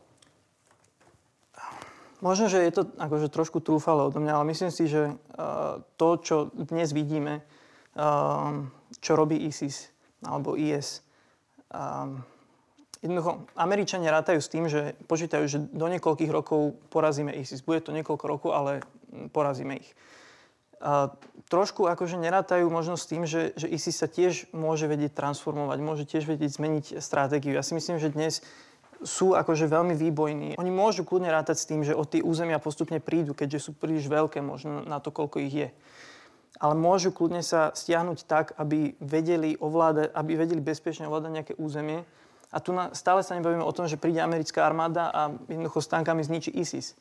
Možno, 2.20 2.52
že 2.52 2.60
je 2.68 2.72
to 2.76 2.82
akože 3.00 3.32
trošku 3.32 3.64
trúfalo 3.64 4.12
odo 4.12 4.20
mňa, 4.20 4.36
ale 4.36 4.52
myslím 4.52 4.68
si, 4.68 4.84
že 4.84 5.16
uh, 5.16 5.80
to, 5.96 6.20
čo 6.20 6.36
dnes 6.52 6.92
vidíme, 6.92 7.40
uh, 7.96 8.68
čo 9.00 9.16
robí 9.16 9.40
ISIS 9.48 9.88
alebo 10.20 10.52
IS, 10.52 11.00
uh, 11.72 12.20
jednoducho, 13.00 13.48
Američania 13.56 14.12
rátajú 14.12 14.40
s 14.40 14.52
tým, 14.52 14.68
že 14.68 14.92
počítajú, 15.08 15.44
že 15.48 15.58
do 15.72 15.88
niekoľkých 15.88 16.28
rokov 16.28 16.76
porazíme 16.92 17.32
ISIS. 17.32 17.64
Bude 17.64 17.80
to 17.80 17.96
niekoľko 17.96 18.24
rokov, 18.28 18.50
ale 18.52 18.84
porazíme 19.32 19.80
ich. 19.80 19.88
Trošku 21.50 21.84
akože 21.84 22.16
nerátajú 22.16 22.70
možno 22.72 22.96
tým, 22.96 23.28
že, 23.28 23.52
že 23.58 23.68
ISIS 23.68 24.00
sa 24.00 24.08
tiež 24.08 24.48
môže 24.54 24.86
vedieť 24.86 25.12
transformovať, 25.12 25.78
môže 25.82 26.04
tiež 26.06 26.24
vedieť 26.24 26.56
zmeniť 26.56 26.86
stratégiu. 27.02 27.52
Ja 27.52 27.66
si 27.66 27.74
myslím, 27.76 27.98
že 27.98 28.08
dnes 28.08 28.40
sú 29.00 29.32
akože 29.32 29.66
veľmi 29.66 29.96
výbojní. 29.96 30.48
Oni 30.60 30.72
môžu 30.72 31.08
kľudne 31.08 31.32
rátať 31.32 31.56
s 31.58 31.68
tým, 31.68 31.80
že 31.84 31.96
od 31.96 32.08
tie 32.08 32.20
územia 32.20 32.60
postupne 32.60 33.00
prídu, 33.00 33.32
keďže 33.32 33.66
sú 33.66 33.70
príliš 33.72 34.06
veľké 34.06 34.44
možno 34.44 34.84
na 34.84 35.00
to, 35.00 35.08
koľko 35.10 35.40
ich 35.40 35.54
je. 35.56 35.68
Ale 36.60 36.76
môžu 36.76 37.08
kľudne 37.08 37.40
sa 37.40 37.72
stiahnuť 37.72 38.28
tak, 38.28 38.52
aby 38.60 38.92
vedeli 39.00 39.56
ovládať, 39.56 40.12
aby 40.12 40.32
vedeli 40.36 40.60
bezpečne 40.60 41.08
ovládať 41.08 41.30
nejaké 41.32 41.54
územie. 41.56 42.04
A 42.52 42.60
tu 42.60 42.76
na, 42.76 42.92
stále 42.92 43.24
sa 43.24 43.32
nebavíme 43.38 43.64
o 43.64 43.72
tom, 43.72 43.88
že 43.88 43.96
príde 43.96 44.20
americká 44.20 44.68
armáda 44.68 45.08
a 45.08 45.32
jednoducho 45.48 45.80
s 45.80 45.88
tankami 45.88 46.20
zničí 46.20 46.52
ISIS. 46.52 46.98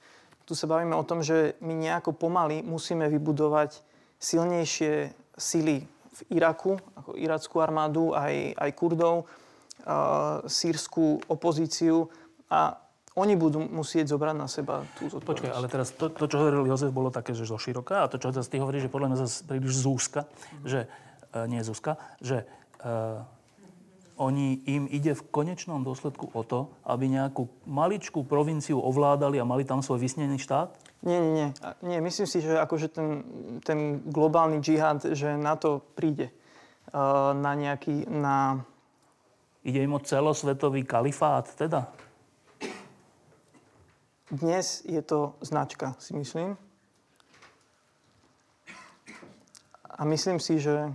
Tu 0.50 0.58
sa 0.58 0.66
bavíme 0.66 0.98
o 0.98 1.06
tom, 1.06 1.22
že 1.22 1.54
my 1.62 1.78
nejako 1.78 2.18
pomaly 2.18 2.66
musíme 2.66 3.06
vybudovať 3.06 3.86
silnejšie 4.18 5.14
sily 5.38 5.86
v 5.86 6.22
Iraku, 6.34 6.82
ako 6.98 7.14
irackú 7.14 7.62
armádu, 7.62 8.18
aj, 8.18 8.58
aj 8.58 8.70
Kurdov, 8.74 9.30
uh, 9.30 10.42
sírskú 10.50 11.22
opozíciu 11.30 12.10
a 12.50 12.82
oni 13.14 13.38
budú 13.38 13.62
musieť 13.62 14.10
zobrať 14.10 14.36
na 14.36 14.50
seba 14.50 14.82
tú 14.98 15.06
zodpovednosť. 15.06 15.30
Počkaj, 15.30 15.52
ale 15.54 15.68
teraz 15.70 15.94
to, 15.94 16.10
to, 16.10 16.26
čo 16.26 16.42
hovoril 16.42 16.66
Jozef, 16.66 16.90
bolo 16.90 17.14
také, 17.14 17.38
že 17.38 17.46
zo 17.46 17.62
a 17.62 18.10
to, 18.10 18.18
čo 18.18 18.34
teraz 18.34 18.50
ty 18.50 18.58
hovoríš, 18.58 18.90
že 18.90 18.94
podľa 18.94 19.08
mňa 19.14 19.18
zase 19.22 19.46
príliš 19.46 19.86
zúska, 19.86 20.26
že, 20.66 20.90
uh, 21.38 21.46
nie 21.46 21.62
zúska, 21.62 22.02
že 22.26 22.50
uh, 22.82 23.22
oni, 24.20 24.60
im 24.68 24.84
ide 24.92 25.16
v 25.16 25.24
konečnom 25.32 25.80
dôsledku 25.80 26.36
o 26.36 26.44
to, 26.44 26.68
aby 26.84 27.08
nejakú 27.08 27.48
maličkú 27.64 28.28
provinciu 28.28 28.76
ovládali 28.84 29.40
a 29.40 29.48
mali 29.48 29.64
tam 29.64 29.80
svoj 29.80 30.04
vysnený 30.04 30.36
štát? 30.44 30.76
Nie, 31.08 31.24
nie, 31.24 31.32
nie. 31.32 31.50
nie 31.80 32.00
myslím 32.04 32.28
si, 32.28 32.44
že 32.44 32.60
akože 32.60 32.92
ten, 32.92 33.24
ten 33.64 34.04
globálny 34.04 34.60
džihad, 34.60 35.16
že 35.16 35.40
na 35.40 35.56
to 35.56 35.80
príde. 35.96 36.36
Uh, 36.92 37.32
na 37.32 37.56
nejaký, 37.56 38.12
na... 38.12 38.60
Ide 39.64 39.88
im 39.88 39.96
o 39.96 40.04
celosvetový 40.04 40.84
kalifát, 40.84 41.48
teda? 41.56 41.88
Dnes 44.28 44.84
je 44.84 45.00
to 45.02 45.40
značka, 45.40 45.96
si 45.96 46.12
myslím. 46.14 46.60
A 49.90 50.04
myslím 50.06 50.40
si, 50.40 50.60
že 50.60 50.92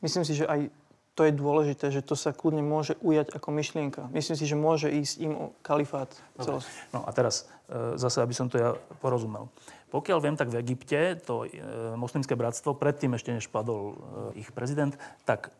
myslím 0.00 0.24
si, 0.24 0.34
že 0.34 0.48
aj 0.48 0.79
to 1.20 1.28
je 1.28 1.36
dôležité, 1.36 1.92
že 1.92 2.00
to 2.00 2.16
sa 2.16 2.32
kľudne 2.32 2.64
môže 2.64 2.96
ujať 3.04 3.36
ako 3.36 3.52
myšlienka. 3.52 4.08
Myslím 4.08 4.40
si, 4.40 4.48
že 4.48 4.56
môže 4.56 4.88
ísť 4.88 5.14
im 5.20 5.36
o 5.36 5.46
kalifát 5.60 6.08
celos. 6.40 6.64
No 6.96 7.04
a 7.04 7.12
teraz 7.12 7.44
e, 7.68 8.00
zase, 8.00 8.24
aby 8.24 8.32
som 8.32 8.48
to 8.48 8.56
ja 8.56 8.72
porozumel. 9.04 9.52
Pokiaľ 9.92 10.18
viem, 10.24 10.32
tak 10.40 10.48
v 10.48 10.64
Egypte 10.64 11.20
to 11.20 11.44
e, 11.44 11.60
moslimské 11.92 12.32
bratstvo, 12.40 12.72
predtým 12.72 13.12
ešte 13.20 13.36
než 13.36 13.52
padol 13.52 14.00
e, 14.32 14.40
ich 14.40 14.48
prezident, 14.48 14.96
tak 15.28 15.52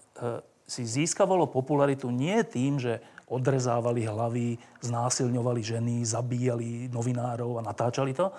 si 0.64 0.84
získavalo 0.84 1.48
popularitu 1.50 2.08
nie 2.08 2.40
tým, 2.44 2.80
že 2.80 3.04
odrezávali 3.28 4.04
hlavy, 4.04 4.56
znásilňovali 4.84 5.60
ženy, 5.60 5.96
zabíjali 6.04 6.88
novinárov 6.88 7.60
a 7.60 7.66
natáčali 7.66 8.16
to, 8.16 8.32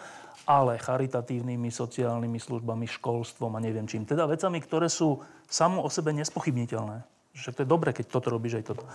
ale 0.45 0.81
charitatívnymi, 0.81 1.69
sociálnymi 1.69 2.39
službami, 2.39 2.85
školstvom 2.89 3.55
a 3.55 3.63
neviem 3.63 3.85
čím. 3.85 4.07
Teda 4.07 4.25
vecami, 4.25 4.57
ktoré 4.59 4.89
sú 4.89 5.21
samo 5.51 5.83
o 5.83 5.89
sebe 5.91 6.15
nespochybniteľné. 6.15 7.03
Že 7.35 7.49
to 7.51 7.59
je 7.63 7.67
dobre, 7.67 7.91
keď 7.91 8.05
toto 8.07 8.31
robíš 8.31 8.63
aj 8.63 8.71
toto. 8.71 8.87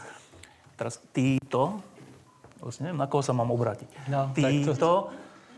Teraz 0.81 0.97
títo, 1.13 1.85
vlastne 2.61 2.89
neviem, 2.89 3.01
na 3.01 3.09
koho 3.09 3.21
sa 3.21 3.37
mám 3.37 3.53
obrátiť. 3.53 3.89
No, 4.09 4.33
títo 4.33 4.73
to, 4.73 4.93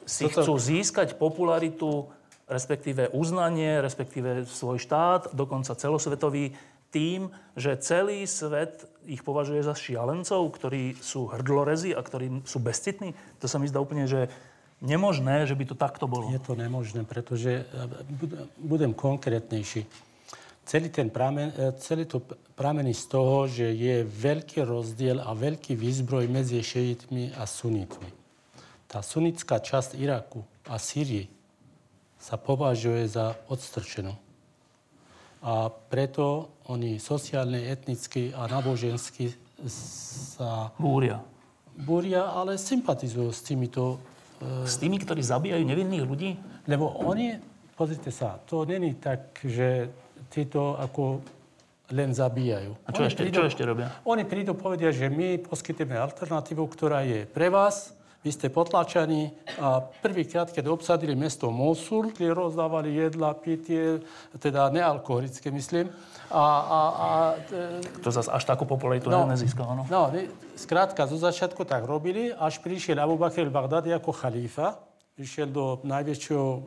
si 0.02 0.26
toto... 0.26 0.42
chcú 0.42 0.54
získať 0.58 1.14
popularitu, 1.14 2.10
respektíve 2.50 3.14
uznanie, 3.14 3.78
respektíve 3.78 4.42
svoj 4.46 4.82
štát, 4.82 5.30
dokonca 5.34 5.78
celosvetový, 5.78 6.58
tým, 6.88 7.28
že 7.52 7.76
celý 7.84 8.24
svet 8.24 8.88
ich 9.04 9.20
považuje 9.20 9.60
za 9.60 9.76
šialencov, 9.76 10.48
ktorí 10.56 10.96
sú 10.96 11.28
hrdlorezi 11.28 11.92
a 11.92 12.00
ktorí 12.00 12.48
sú 12.48 12.64
bezcitní. 12.64 13.12
To 13.44 13.46
sa 13.46 13.60
mi 13.60 13.68
zdá 13.68 13.76
úplne, 13.76 14.08
že 14.08 14.32
nemožné, 14.80 15.44
že 15.44 15.52
by 15.52 15.64
to 15.68 15.76
takto 15.76 16.08
bolo. 16.08 16.32
Je 16.32 16.40
to 16.40 16.56
nemožné, 16.56 17.04
pretože 17.04 17.60
e, 17.60 17.62
budem 18.56 18.96
konkrétnejší. 18.96 19.84
Celý, 20.68 20.92
ten 20.92 21.08
pramen, 21.08 21.48
e, 21.56 21.72
celý 21.80 22.04
to 22.04 22.20
pramení 22.52 22.92
z 22.92 23.08
toho, 23.08 23.48
že 23.48 23.72
je 23.72 24.04
veľký 24.04 24.68
rozdiel 24.68 25.16
a 25.24 25.32
veľký 25.32 25.72
výzbroj 25.72 26.28
medzi 26.28 26.60
šeitmi 26.60 27.32
a 27.40 27.48
sunitmi. 27.48 28.12
Tá 28.84 29.00
sunická 29.00 29.64
časť 29.64 29.96
Iraku 29.96 30.44
a 30.68 30.76
Sýrie 30.76 31.32
sa 32.20 32.36
považuje 32.36 33.08
za 33.08 33.32
odstrčenú. 33.48 34.12
A 35.40 35.72
preto 35.72 36.52
oni 36.68 37.00
sociálne, 37.00 37.64
etnicky 37.64 38.36
a 38.36 38.44
nábožensky 38.44 39.32
sa 40.36 40.76
Búria. 40.76 41.24
búria, 41.80 42.28
ale 42.28 42.60
sympatizujú 42.60 43.32
s 43.32 43.40
týmito 43.40 43.96
S 44.38 44.78
tými, 44.78 45.02
ktorí 45.02 45.18
zabíjajú 45.18 45.64
nevinných 45.66 46.04
ľudí? 46.06 46.30
Lebo 46.70 46.94
oni, 47.02 47.42
pozrite 47.74 48.14
sa, 48.14 48.38
to 48.46 48.62
není 48.62 48.94
tak, 48.94 49.42
že 49.42 49.90
títo 50.28 50.74
ako 50.76 51.22
len 51.88 52.12
zabíjajú. 52.12 52.76
A 52.84 52.88
čo, 52.92 53.00
Oni 53.00 53.08
ešte, 53.08 53.22
čo 53.32 53.48
ešte 53.48 53.62
robia? 53.64 53.88
Oni 54.04 54.28
prídu 54.28 54.52
povedia, 54.52 54.92
že 54.92 55.08
my 55.08 55.40
poskytujeme 55.40 55.96
alternatívu, 55.96 56.60
ktorá 56.68 57.00
je 57.06 57.24
pre 57.24 57.48
vás, 57.48 57.96
vy 58.18 58.34
ste 58.34 58.50
potlačaní 58.50 59.30
a 59.62 59.78
prvýkrát, 59.80 60.50
keď 60.50 60.74
obsadili 60.74 61.14
mesto 61.14 61.54
Mosul, 61.54 62.10
kde 62.10 62.34
rozdávali 62.34 62.90
jedla, 62.92 63.30
pitie, 63.32 64.02
teda 64.42 64.74
nealkoholické, 64.74 65.54
myslím. 65.54 65.86
A, 66.28 66.44
a, 66.60 66.80
a 66.92 67.08
e, 67.48 68.02
To 68.02 68.10
zase 68.10 68.28
až 68.28 68.44
takú 68.44 68.66
popularitu 68.66 69.08
No. 69.08 69.24
no. 69.24 69.32
nezískal, 69.32 69.70
áno. 69.70 69.86
No, 69.88 70.10
ne- 70.12 70.28
skrátka, 70.58 71.06
zo 71.08 71.16
začiatku 71.16 71.62
tak 71.64 71.86
robili, 71.86 72.34
až 72.34 72.58
prišiel 72.60 72.98
Abu 73.00 73.16
Bakr 73.16 73.48
al-Baghdadi 73.48 73.94
ako 73.94 74.10
chalifa. 74.12 74.76
Prišiel 75.16 75.48
do 75.48 75.78
najväčšieho, 75.86 76.46
e, 76.52 76.60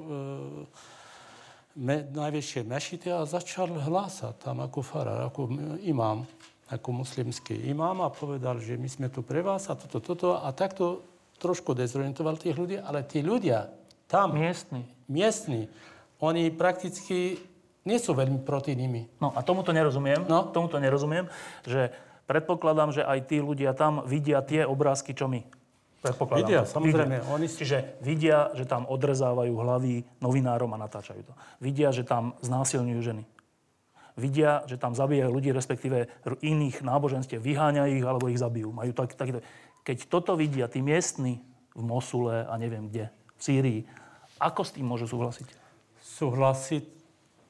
me, 1.76 2.04
najväčšej 2.04 2.64
mešity 2.68 3.08
a 3.12 3.28
začal 3.28 3.72
hlásať 3.72 4.38
tam 4.42 4.60
ako 4.64 4.80
farár, 4.84 5.28
ako 5.28 5.52
imám, 5.84 6.28
ako 6.72 7.04
muslimský 7.04 7.56
imám 7.68 8.04
a 8.04 8.14
povedal, 8.14 8.60
že 8.60 8.80
my 8.80 8.88
sme 8.88 9.08
tu 9.12 9.24
pre 9.24 9.44
vás 9.44 9.68
a 9.68 9.76
toto, 9.76 10.00
toto. 10.00 10.40
A 10.40 10.52
takto 10.56 11.04
trošku 11.40 11.74
dezorientoval 11.74 12.38
tých 12.38 12.56
ľudí, 12.56 12.78
ale 12.78 13.04
tí 13.04 13.20
ľudia 13.26 13.72
tam, 14.08 14.36
Miestny. 14.36 14.84
miestni, 15.08 15.72
oni 16.20 16.52
prakticky 16.52 17.40
nie 17.82 17.98
sú 17.98 18.14
veľmi 18.14 18.46
proti 18.46 18.78
nimi. 18.78 19.10
No 19.18 19.34
a 19.34 19.42
tomuto 19.42 19.74
nerozumiem, 19.74 20.28
No. 20.30 20.54
tomuto 20.54 20.78
nerozumiem, 20.78 21.26
že 21.66 21.90
predpokladám, 22.30 22.94
že 22.94 23.02
aj 23.02 23.20
tí 23.26 23.42
ľudia 23.42 23.74
tam 23.74 24.06
vidia 24.06 24.44
tie 24.46 24.68
obrázky, 24.68 25.18
čo 25.18 25.26
my. 25.26 25.42
Predpokladám. 26.02 26.42
Vidia, 26.42 26.62
to. 26.66 26.72
samozrejme, 26.74 27.16
oni 27.30 27.46
si- 27.46 27.58
Čiže 27.62 27.78
vidia, 28.02 28.50
že 28.58 28.66
tam 28.66 28.90
odrezávajú 28.90 29.54
hlavy 29.54 30.02
novinárom 30.18 30.74
a 30.74 30.82
natáčajú 30.82 31.22
to. 31.30 31.34
Vidia, 31.62 31.94
že 31.94 32.02
tam 32.02 32.34
znásilňujú 32.42 33.02
ženy. 33.06 33.24
Vidia, 34.18 34.66
že 34.66 34.76
tam 34.82 34.98
zabíjajú 34.98 35.32
ľudí, 35.32 35.54
respektíve 35.54 36.10
iných 36.42 36.84
náboženstiev, 36.84 37.40
vyháňajú 37.40 37.92
ich 38.02 38.06
alebo 38.06 38.28
ich 38.28 38.42
zabijú. 38.42 38.74
Majú 38.74 38.92
tak, 38.98 39.14
takýto... 39.14 39.46
Keď 39.86 40.10
toto 40.10 40.34
vidia 40.36 40.68
tí 40.68 40.82
miestni 40.82 41.42
v 41.74 41.84
Mosule 41.86 42.46
a 42.46 42.54
neviem 42.58 42.90
kde, 42.92 43.10
v 43.38 43.42
Sýrii, 43.42 43.80
ako 44.42 44.62
s 44.66 44.74
tým 44.74 44.86
môžu 44.90 45.06
súhlasiť? 45.06 45.62
súhlasiť 46.02 46.84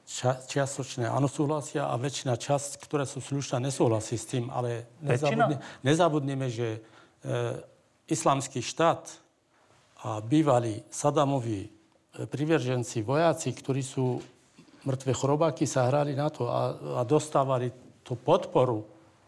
ča, 0.05 0.31
čiastočne 0.43 1.07
áno 1.07 1.27
súhlasia 1.31 1.87
a 1.87 1.95
väčšina 1.95 2.35
časť, 2.35 2.83
ktorá 2.83 3.07
sú 3.07 3.23
slušná, 3.23 3.63
nesúhlasí 3.63 4.15
s 4.19 4.27
tým, 4.27 4.51
ale 4.51 4.87
nezabudne, 4.99 5.57
nezabudneme, 5.83 6.47
že 6.51 6.79
e, 7.23 7.29
islamský 8.11 8.59
štát 8.59 9.07
a 10.03 10.19
bývalí 10.19 10.83
Sadamovi 10.91 11.65
e, 11.65 11.69
priverženci, 12.27 13.01
vojaci, 13.07 13.55
ktorí 13.55 13.79
sú 13.79 14.19
mŕtve 14.83 15.15
chorobáky, 15.15 15.63
sa 15.63 15.87
hrali 15.87 16.17
na 16.17 16.27
to 16.27 16.49
a, 16.49 16.75
a 16.99 17.01
dostávali 17.07 17.71
tú 18.01 18.17
podporu 18.17 18.83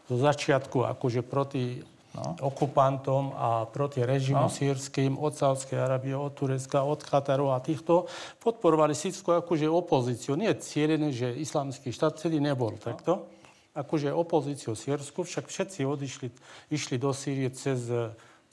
zo 0.10 0.18
začiatku 0.20 0.84
akože 0.84 1.22
proti 1.24 1.80
no. 2.18 2.36
okupantom 2.42 3.32
a 3.38 3.70
proti 3.70 4.02
režimu 4.02 4.50
no. 4.50 4.54
sírským 4.54 5.16
od 5.16 5.34
Sávskej 5.38 5.78
Arábie, 5.78 6.18
od 6.18 6.34
Turecka, 6.34 6.84
od 6.84 7.02
Kataru 7.06 7.54
a 7.54 7.62
týchto 7.62 8.10
podporovali 8.42 8.98
sírskú 8.98 9.38
akože 9.40 9.70
opozíciu. 9.70 10.34
Nie 10.36 10.58
cieľené, 10.58 11.14
že 11.14 11.32
islamský 11.32 11.94
štát 11.94 12.18
vtedy 12.18 12.42
nebol 12.42 12.76
takto. 12.82 13.30
Akože 13.74 14.14
opozíciu 14.14 14.78
sírsku, 14.78 15.26
však 15.26 15.50
všetci 15.50 15.82
odišli 15.82 16.28
išli 16.70 16.96
do 17.02 17.10
Sýrie 17.10 17.50
cez 17.50 17.90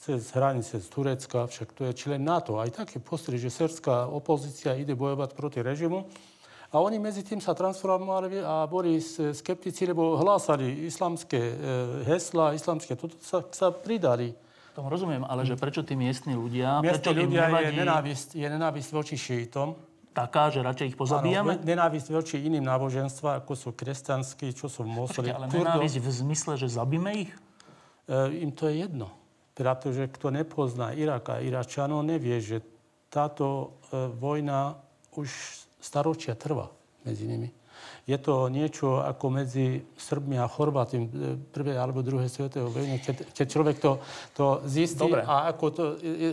cez 0.01 0.33
hranice 0.33 0.81
z 0.81 0.89
Turecka, 0.89 1.45
však 1.45 1.77
to 1.77 1.85
je 1.85 1.93
člen 1.93 2.25
NATO. 2.25 2.57
Aj 2.57 2.73
také 2.73 2.97
postri, 2.97 3.37
že 3.37 3.53
srbská 3.53 4.09
opozícia 4.09 4.73
ide 4.73 4.97
bojovať 4.97 5.37
proti 5.37 5.61
režimu. 5.61 6.09
A 6.71 6.79
oni 6.81 7.03
medzi 7.03 7.21
tým 7.27 7.43
sa 7.43 7.53
transformovali 7.53 8.41
a 8.41 8.65
boli 8.65 9.03
skeptici, 9.35 9.85
lebo 9.91 10.17
hlásali 10.17 10.87
islamské 10.87 11.37
e, 11.37 11.55
hesla, 12.07 12.55
islamské, 12.55 12.95
toto 12.95 13.19
sa, 13.21 13.43
sa 13.51 13.75
pridali. 13.75 14.33
Tomu 14.73 14.87
rozumiem, 14.87 15.27
ale 15.27 15.43
že 15.43 15.59
prečo 15.59 15.83
tí 15.83 15.99
miestni 15.99 16.39
ľudia, 16.39 16.79
Miestni 16.79 17.11
prečo 17.11 17.27
ľudia 17.27 17.51
nevadí 17.51 17.67
je 17.67 17.73
nenávisť, 17.75 18.29
je 18.39 18.49
nenávisť 18.55 18.91
voči 18.95 19.19
šítom. 19.19 19.75
taká, 20.15 20.55
že 20.55 20.63
radšej 20.63 20.95
ich 20.95 20.97
pozabíjame? 20.97 21.59
Áno, 21.59 21.67
nenávisť 21.67 22.09
voči 22.15 22.37
iným 22.39 22.63
náboženstvám, 22.63 23.43
ako 23.43 23.53
sú 23.59 23.69
kresťanskí, 23.75 24.55
čo 24.55 24.71
sú. 24.71 24.87
Počkajte, 24.87 25.27
ale 25.35 25.51
nenávisť 25.51 25.99
v 25.99 26.09
zmysle, 26.09 26.55
že 26.55 26.71
zabíme 26.71 27.11
ich? 27.19 27.35
E, 28.07 28.47
im 28.47 28.55
to 28.55 28.71
je 28.71 28.87
jedno. 28.87 29.20
Pretože 29.55 30.09
kto 30.09 30.31
nepozná 30.31 30.95
Irak 30.95 31.35
a 31.35 31.43
Iračanov, 31.43 32.07
nevie, 32.07 32.39
že 32.41 32.63
táto 33.11 33.47
e, 33.91 34.09
vojna 34.15 34.79
už 35.19 35.29
staročia 35.83 36.39
trvá 36.39 36.71
medzi 37.03 37.27
nimi. 37.27 37.60
Je 38.11 38.19
to 38.19 38.51
niečo 38.51 38.99
ako 39.07 39.31
medzi 39.31 39.87
Srbmi 39.95 40.35
a 40.43 40.51
Chorvátmi 40.51 41.07
prvej 41.55 41.79
alebo 41.79 42.03
druhej 42.03 42.27
svetovej 42.27 42.75
vojny, 42.75 42.99
keď, 42.99 43.17
keď 43.31 43.47
človek 43.47 43.77
to, 43.79 44.03
to 44.35 44.47
zistí 44.67 45.07
Dobre. 45.07 45.23
a 45.23 45.55
ako 45.55 45.65
to 45.71 45.83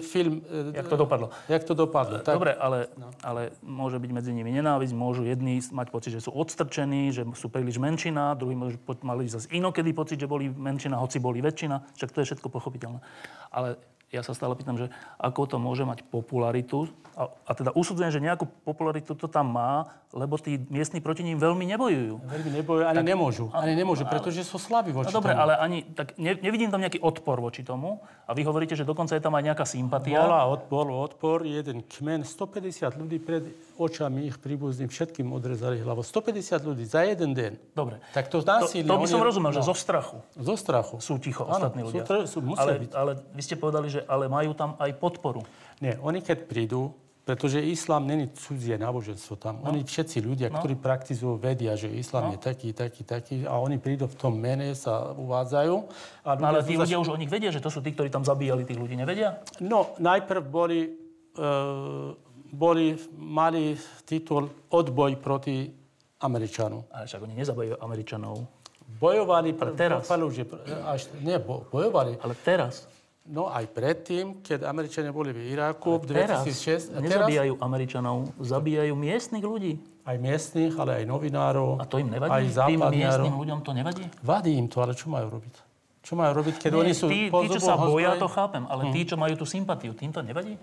film... 0.01 0.41
e, 0.49 0.73
Jak 0.73 0.89
to 0.89 0.97
dopadlo? 0.97 1.29
Jak 1.45 1.63
to 1.69 1.77
dopadlo. 1.77 2.25
Tak, 2.25 2.33
Dobre, 2.33 2.57
ale, 2.57 2.89
ale 3.21 3.53
môže 3.61 4.01
byť 4.01 4.09
medzi 4.09 4.33
nimi 4.33 4.49
nenávisť, 4.57 4.97
môžu 4.97 5.21
jedni 5.21 5.61
mať 5.69 5.87
pocit, 5.93 6.17
že 6.17 6.25
sú 6.25 6.33
odstrčení, 6.33 7.13
že 7.13 7.21
sú 7.37 7.53
príliš 7.53 7.77
menšina, 7.77 8.33
druhí 8.33 8.57
môžu 8.57 8.81
mali 9.05 9.29
zase 9.29 9.45
inokedy 9.53 9.93
pocit, 9.93 10.17
že 10.17 10.25
boli 10.25 10.49
menšina, 10.49 10.97
hoci 10.97 11.21
boli 11.21 11.45
väčšina, 11.45 11.93
však 11.93 12.09
to 12.09 12.17
je 12.25 12.27
všetko 12.33 12.47
pochopiteľné. 12.49 13.05
Ale 13.53 13.77
ja 14.07 14.23
sa 14.23 14.31
stále 14.31 14.55
pýtam, 14.55 14.79
že 14.79 14.87
ako 15.19 15.41
to 15.51 15.57
môže 15.59 15.83
mať 15.83 16.07
popularitu, 16.07 16.87
a, 17.17 17.27
a 17.43 17.51
teda 17.51 17.75
usudzujem, 17.75 18.13
že 18.13 18.23
nejakú 18.23 18.47
popularitu 18.63 19.17
to 19.17 19.27
tam 19.27 19.51
má, 19.51 19.89
lebo 20.15 20.39
tí 20.39 20.55
miestni 20.71 21.03
proti 21.03 21.27
ním 21.27 21.35
veľmi 21.41 21.67
nebojujú. 21.75 22.23
Veľmi 22.23 22.51
nebojujú, 22.61 22.85
ani 22.87 23.03
nemôžu. 23.03 23.45
Ani 23.51 23.75
nemôžu, 23.75 24.07
pretože 24.07 24.47
sú 24.47 24.55
slabí 24.55 24.95
No 24.95 25.03
voči 25.03 25.11
dobre, 25.11 25.35
tomu. 25.35 25.43
ale 25.43 25.53
ani, 25.59 25.83
tak 25.91 26.15
ne, 26.15 26.39
nevidím 26.39 26.71
tam 26.71 26.79
nejaký 26.79 27.03
odpor 27.03 27.43
voči 27.43 27.67
tomu 27.67 27.99
a 28.23 28.31
vy 28.31 28.47
hovoríte, 28.47 28.79
že 28.79 28.87
dokonca 28.87 29.17
je 29.17 29.23
tam 29.25 29.35
aj 29.35 29.43
nejaká 29.43 29.65
sympatia. 29.67 30.23
Bola 30.23 30.47
odpor, 30.47 30.87
odpor, 30.87 31.43
jeden 31.43 31.83
kmen, 31.83 32.23
150 32.23 32.95
ľudí 32.95 33.19
pred 33.19 33.43
očami 33.77 34.25
ich 34.25 34.35
príbuzným 34.35 34.85
všetkým 34.85 35.29
odrezali 35.29 35.77
hlavu. 35.77 36.01
150 36.01 36.33
ľudí 36.63 36.83
za 36.83 37.01
jeden 37.01 37.31
deň. 37.31 37.51
Dobre. 37.71 38.01
Tak 38.11 38.27
to 38.27 38.39
To, 38.39 38.45
násilie... 38.45 38.83
to 38.83 38.91
by 38.91 38.99
oni- 38.99 39.09
som 39.09 39.21
rozumel, 39.21 39.51
že 39.51 39.61
no, 39.61 39.65
zo 39.65 39.73
strachu. 39.73 40.17
Zo 40.33 40.55
strachu. 40.55 40.95
sú 40.97 41.17
ticho 41.17 41.43
Áno, 41.43 41.57
ostatní 41.63 41.81
sú 41.81 41.87
ľudia. 41.87 42.03
tr- 42.03 42.25
sú- 42.25 42.41
musia 42.41 42.61
ale, 42.63 42.73
byť. 42.79 42.91
ale 42.91 43.11
vy 43.29 43.41
ste 43.41 43.55
povedali, 43.55 43.87
že 43.87 44.01
ale 44.03 44.25
majú 44.27 44.51
tam 44.51 44.73
aj 44.75 44.91
podporu. 44.93 45.45
Nie, 45.77 45.95
oni 45.97 46.19
keď 46.19 46.43
prídu, 46.43 46.91
pretože 47.21 47.59
islám 47.59 48.07
není 48.07 48.31
cudzie 48.31 48.77
náboženstvo 48.77 49.35
tam. 49.35 49.59
No. 49.59 49.67
Oni 49.67 49.83
všetci 49.83 50.17
ľudia, 50.21 50.47
no. 50.47 50.57
ktorí 50.57 50.73
praktizujú, 50.73 51.35
vedia, 51.35 51.75
že 51.75 51.91
islám 51.91 52.23
no. 52.23 52.31
je 52.31 52.39
taký, 52.39 52.71
taký, 52.71 53.03
taký 53.03 53.35
a 53.43 53.59
oni 53.59 53.75
prídu 53.77 54.07
v 54.07 54.15
tom 54.15 54.33
mene, 54.33 54.71
sa 54.71 55.11
uvádzajú. 55.11 55.75
A 56.23 56.29
No, 56.33 56.47
ale 56.47 56.63
tí 56.63 56.73
zač- 56.73 56.87
ľudia 56.87 56.97
už 56.97 57.09
o 57.09 57.19
nich 57.19 57.27
vedia, 57.27 57.51
že 57.51 57.59
to 57.59 57.67
sú 57.67 57.83
tí, 57.83 57.91
ktorí 57.91 58.07
tam 58.07 58.23
zabíjali 58.23 58.63
tých 58.63 58.79
ľudí. 58.79 58.95
Nevedia? 58.95 59.43
No, 59.59 59.91
najprv 59.97 60.41
boli, 60.41 60.87
e, 61.35 61.51
boli, 62.49 62.93
mali 63.13 63.75
titul 64.03 64.47
odboj 64.67 65.15
proti 65.15 65.67
Američanom. 66.17 66.87
Ale 66.89 67.05
však 67.05 67.21
oni 67.21 67.33
nezabíjajú 67.35 67.75
Američanov. 67.77 68.35
Bojovali 68.97 69.51
pr- 69.51 69.75
teraz. 69.75 70.07
pr- 70.07 70.63
až, 70.85 71.11
nie, 71.19 71.37
bo, 71.37 71.67
bojovali. 71.67 72.17
Ale 72.17 72.33
teraz. 72.35 72.87
No 73.23 73.51
aj 73.51 73.67
predtým, 73.67 74.39
keď 74.39 74.63
Američania 74.63 75.11
boli 75.11 75.35
v 75.35 75.51
Iraku 75.51 75.99
v 75.99 76.15
Teraz 76.15 76.47
2006. 76.47 76.95
A 76.95 77.03
teraz 77.03 77.03
nezabíjajú 77.03 77.53
Američanov, 77.59 78.31
zabíjajú 78.39 78.95
miestnych 78.95 79.43
ľudí. 79.43 79.75
aj 80.07 80.15
miestných, 80.15 80.71
ale 80.73 81.03
aj 81.03 81.05
novinárov. 81.05 81.75
A 81.75 81.83
to 81.83 81.99
im 81.99 82.07
Aj 82.07 82.13
nevadí? 82.15 82.47
Tým 82.47 82.55
západniarov. 82.55 82.95
miestnym 82.95 83.35
ľuďom 83.35 83.59
to 83.59 83.71
nevadí? 83.75 84.03
Vadí 84.23 84.51
im 84.55 84.71
to, 84.71 84.79
ale 84.79 84.95
čo 84.95 85.11
majú 85.11 85.27
robiť? 85.29 85.55
Čo 85.99 86.15
majú 86.15 86.31
robiť, 86.39 86.55
keď 86.55 86.71
oni 86.71 86.93
sú 86.95 87.11
tí, 87.11 87.27
tí, 87.27 87.47
čo 87.51 87.59
sa 87.59 87.75
boja, 87.75 88.15
to 88.15 88.31
chápem, 88.31 88.63
ale 88.63 88.87
Hm. 88.87 88.91
tí, 88.95 89.01
čo 89.03 89.19
majú 89.19 89.35
tú 89.35 89.43
sympatiu, 89.43 89.91
tým 89.91 90.07
to 90.07 90.23
nevadí? 90.23 90.55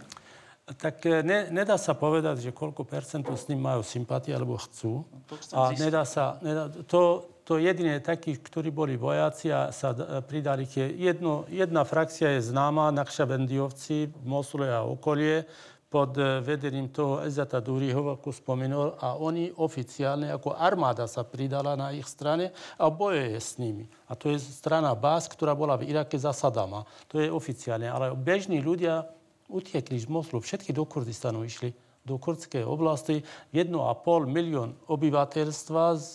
Tak 0.65 1.05
e, 1.05 1.21
ne, 1.21 1.53
nedá 1.53 1.77
sa 1.77 1.93
povedať, 1.93 2.41
že 2.41 2.57
koľko 2.57 2.89
percentov 2.89 3.37
s 3.37 3.53
ním 3.53 3.61
majú 3.61 3.85
sympatie 3.85 4.33
alebo 4.33 4.57
chcú. 4.57 5.05
chcem 5.37 5.61
A 5.61 5.77
nedá 5.77 6.09
sa, 6.09 6.41
nedá, 6.41 6.73
to, 6.89 7.29
to 7.45 7.61
jedine 7.61 8.01
takých, 8.01 8.41
ktorí 8.41 8.73
boli 8.73 8.97
vojaci 8.97 9.53
a 9.53 9.69
sa 9.69 9.93
d- 9.93 10.25
pridali, 10.25 10.65
keď 10.65 10.89
jedno, 10.97 11.45
jedna 11.53 11.85
frakcia 11.85 12.33
je 12.41 12.49
známa, 12.49 12.89
Nakšabendijovci 12.97 14.25
Mosule 14.25 14.73
a 14.73 14.81
okolie, 14.89 15.45
pod 15.93 16.17
e, 16.19 16.41
vedením 16.41 16.89
toho 16.89 17.21
Ezata 17.23 17.61
Duriho, 17.61 18.17
ako 18.17 18.33
spomenul, 18.35 18.99
a 18.99 19.21
oni 19.21 19.53
oficiálne, 19.55 20.33
ako 20.33 20.57
armáda 20.57 21.05
sa 21.05 21.23
pridala 21.23 21.79
na 21.79 21.93
ich 21.93 22.09
strane 22.09 22.57
a 22.81 22.89
bojuje 22.89 23.37
s 23.37 23.61
nimi. 23.61 23.85
A 24.09 24.19
to 24.19 24.33
je 24.33 24.41
strana 24.41 24.97
Bás, 24.97 25.29
ktorá 25.29 25.53
bola 25.53 25.79
v 25.79 25.93
Irake 25.93 26.17
za 26.17 26.35
Sadama. 26.35 26.83
To 27.13 27.21
je 27.21 27.31
oficiálne. 27.31 27.87
Ale 27.87 28.17
bežní 28.19 28.59
ľudia 28.59 29.07
utiekli 29.49 29.99
z 30.01 30.07
Moslu, 30.09 30.41
všetky 30.41 30.73
do 30.73 30.85
Kurdistanu 30.85 31.45
išli. 31.45 31.75
do 32.05 32.21
kurdskej 32.21 32.69
oblasti 32.69 33.25
1,5 33.57 33.73
milión 34.29 34.77
obyvateľstva 34.93 35.97
z, 35.97 36.07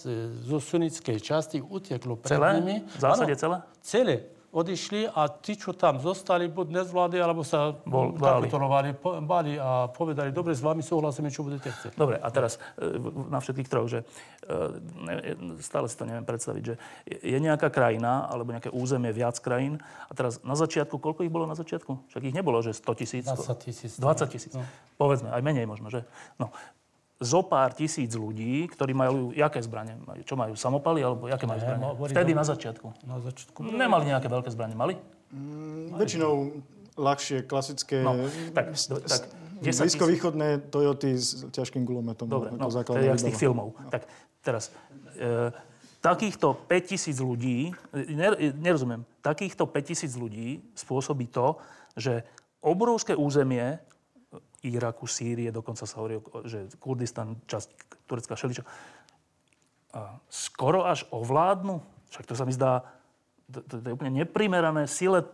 zo 0.45 0.61
sunnickej 0.61 1.17
časti 1.17 1.57
utieklo 1.65 2.13
pred 2.21 2.37
Celé? 2.37 2.49
nimi. 2.61 2.75
V 2.85 3.01
zásade 3.01 3.33
celé? 3.33 3.57
Celé 3.81 4.38
odišli 4.49 5.05
a 5.13 5.29
tí, 5.29 5.53
čo 5.53 5.77
tam 5.77 6.01
zostali, 6.01 6.49
buď 6.49 6.81
nezvládli, 6.81 7.21
alebo 7.21 7.45
sa 7.45 7.77
Bol- 7.85 8.17
báli. 8.17 8.49
kapitulovali, 8.49 8.89
po- 8.97 9.21
báli 9.21 9.61
a 9.61 9.85
povedali, 9.87 10.33
dobre, 10.33 10.57
s 10.57 10.61
vami 10.65 10.81
súhlasíme, 10.81 11.29
čo 11.29 11.45
budete 11.45 11.69
chcieť. 11.69 11.93
Dobre, 11.93 12.17
a 12.17 12.27
teraz 12.33 12.57
e, 12.81 12.97
na 13.29 13.37
všetkých 13.37 13.69
troch, 13.69 13.85
že 13.85 14.01
e, 14.01 14.05
ne- 15.05 15.21
stále 15.61 15.85
si 15.85 15.95
to 15.95 16.09
neviem 16.09 16.25
predstaviť, 16.25 16.63
že 16.65 16.75
je 17.21 17.37
nejaká 17.37 17.69
krajina, 17.69 18.25
alebo 18.25 18.49
nejaké 18.49 18.73
územie, 18.73 19.13
viac 19.13 19.37
krajín, 19.37 19.77
a 20.09 20.11
teraz 20.17 20.41
na 20.41 20.57
začiatku, 20.57 20.97
koľko 20.97 21.21
ich 21.21 21.33
bolo 21.33 21.45
na 21.45 21.53
začiatku? 21.53 22.09
Však 22.09 22.21
ich 22.25 22.33
nebolo, 22.33 22.57
že 22.65 22.73
100 22.73 22.99
tisíc? 22.99 23.23
20 23.29 23.53
tisíc. 23.61 23.91
20 24.01 24.33
tisíc. 24.33 24.53
No. 24.57 24.65
Povedzme, 24.97 25.29
aj 25.29 25.41
menej 25.45 25.69
možno, 25.69 25.93
že? 25.93 26.01
No. 26.41 26.49
Zo 27.19 27.43
pár 27.43 27.75
tisíc 27.75 28.15
ľudí, 28.15 28.63
ktorí 28.71 28.95
majú, 28.95 29.35
jaké 29.35 29.59
zbranie? 29.59 29.99
Majú- 29.99 30.23
Čo 30.23 30.35
majú, 30.39 30.53
samopaly, 30.55 31.03
alebo 31.03 31.27
jaké 31.27 31.43
majú 31.43 31.59
zbranie? 31.59 31.83
Vtedy 32.15 32.31
na 32.31 32.47
začiatku. 32.47 32.87
Na 33.03 33.19
začiatku. 33.19 33.59
Nemali 33.67 34.07
nejaké 34.07 34.31
veľké 34.31 34.47
zbranie, 34.47 34.71
mali? 34.71 34.95
Väčšinou 35.93 36.63
ľahšie, 36.95 37.43
klasické, 37.43 37.99
No, 37.99 38.15
tak, 38.51 38.71
do- 38.71 39.03
tak 39.03 39.27
10 39.59 39.61
tisíc. 39.61 39.99
blízkovýchodné 39.99 40.71
Toyoty 40.71 41.11
s 41.11 41.43
ťažkým 41.49 41.83
gulometom. 41.83 42.31
Dobre, 42.31 42.55
no, 42.55 42.71
to 42.71 42.95
je 42.95 43.11
z 43.11 43.23
tých 43.27 43.35
filmov. 43.37 43.75
Tak 43.91 44.07
teraz, 44.39 44.71
e, 45.19 45.51
takýchto 45.99 46.55
5000 46.67 47.19
ľudí, 47.19 47.75
e, 47.91 48.15
ner, 48.15 48.39
e, 48.39 48.51
nerozumiem, 48.53 49.03
takýchto 49.19 49.67
5000 49.67 50.15
ľudí 50.15 50.63
spôsobí 50.73 51.27
to, 51.27 51.59
že 51.99 52.23
obrovské 52.59 53.11
územie 53.11 53.79
Iraku, 54.63 55.07
Sýrie, 55.07 55.51
dokonca 55.53 55.87
sa 55.87 55.95
hovorí, 55.99 56.19
že 56.47 56.67
Kurdistan, 56.79 57.39
časť 57.47 57.69
Turecka, 58.07 58.35
všeličo, 58.35 58.63
a 59.89 60.21
skoro 60.29 60.85
až 60.85 61.05
ovládnu. 61.09 61.81
Však 62.13 62.25
to 62.29 62.37
sa 62.37 62.45
mi 62.45 62.53
zdá, 62.53 62.85
to, 63.49 63.61
to, 63.65 63.81
to 63.81 63.87
je 63.89 63.95
úplne 63.97 64.13
neprimerané 64.13 64.85
sile, 64.85 65.25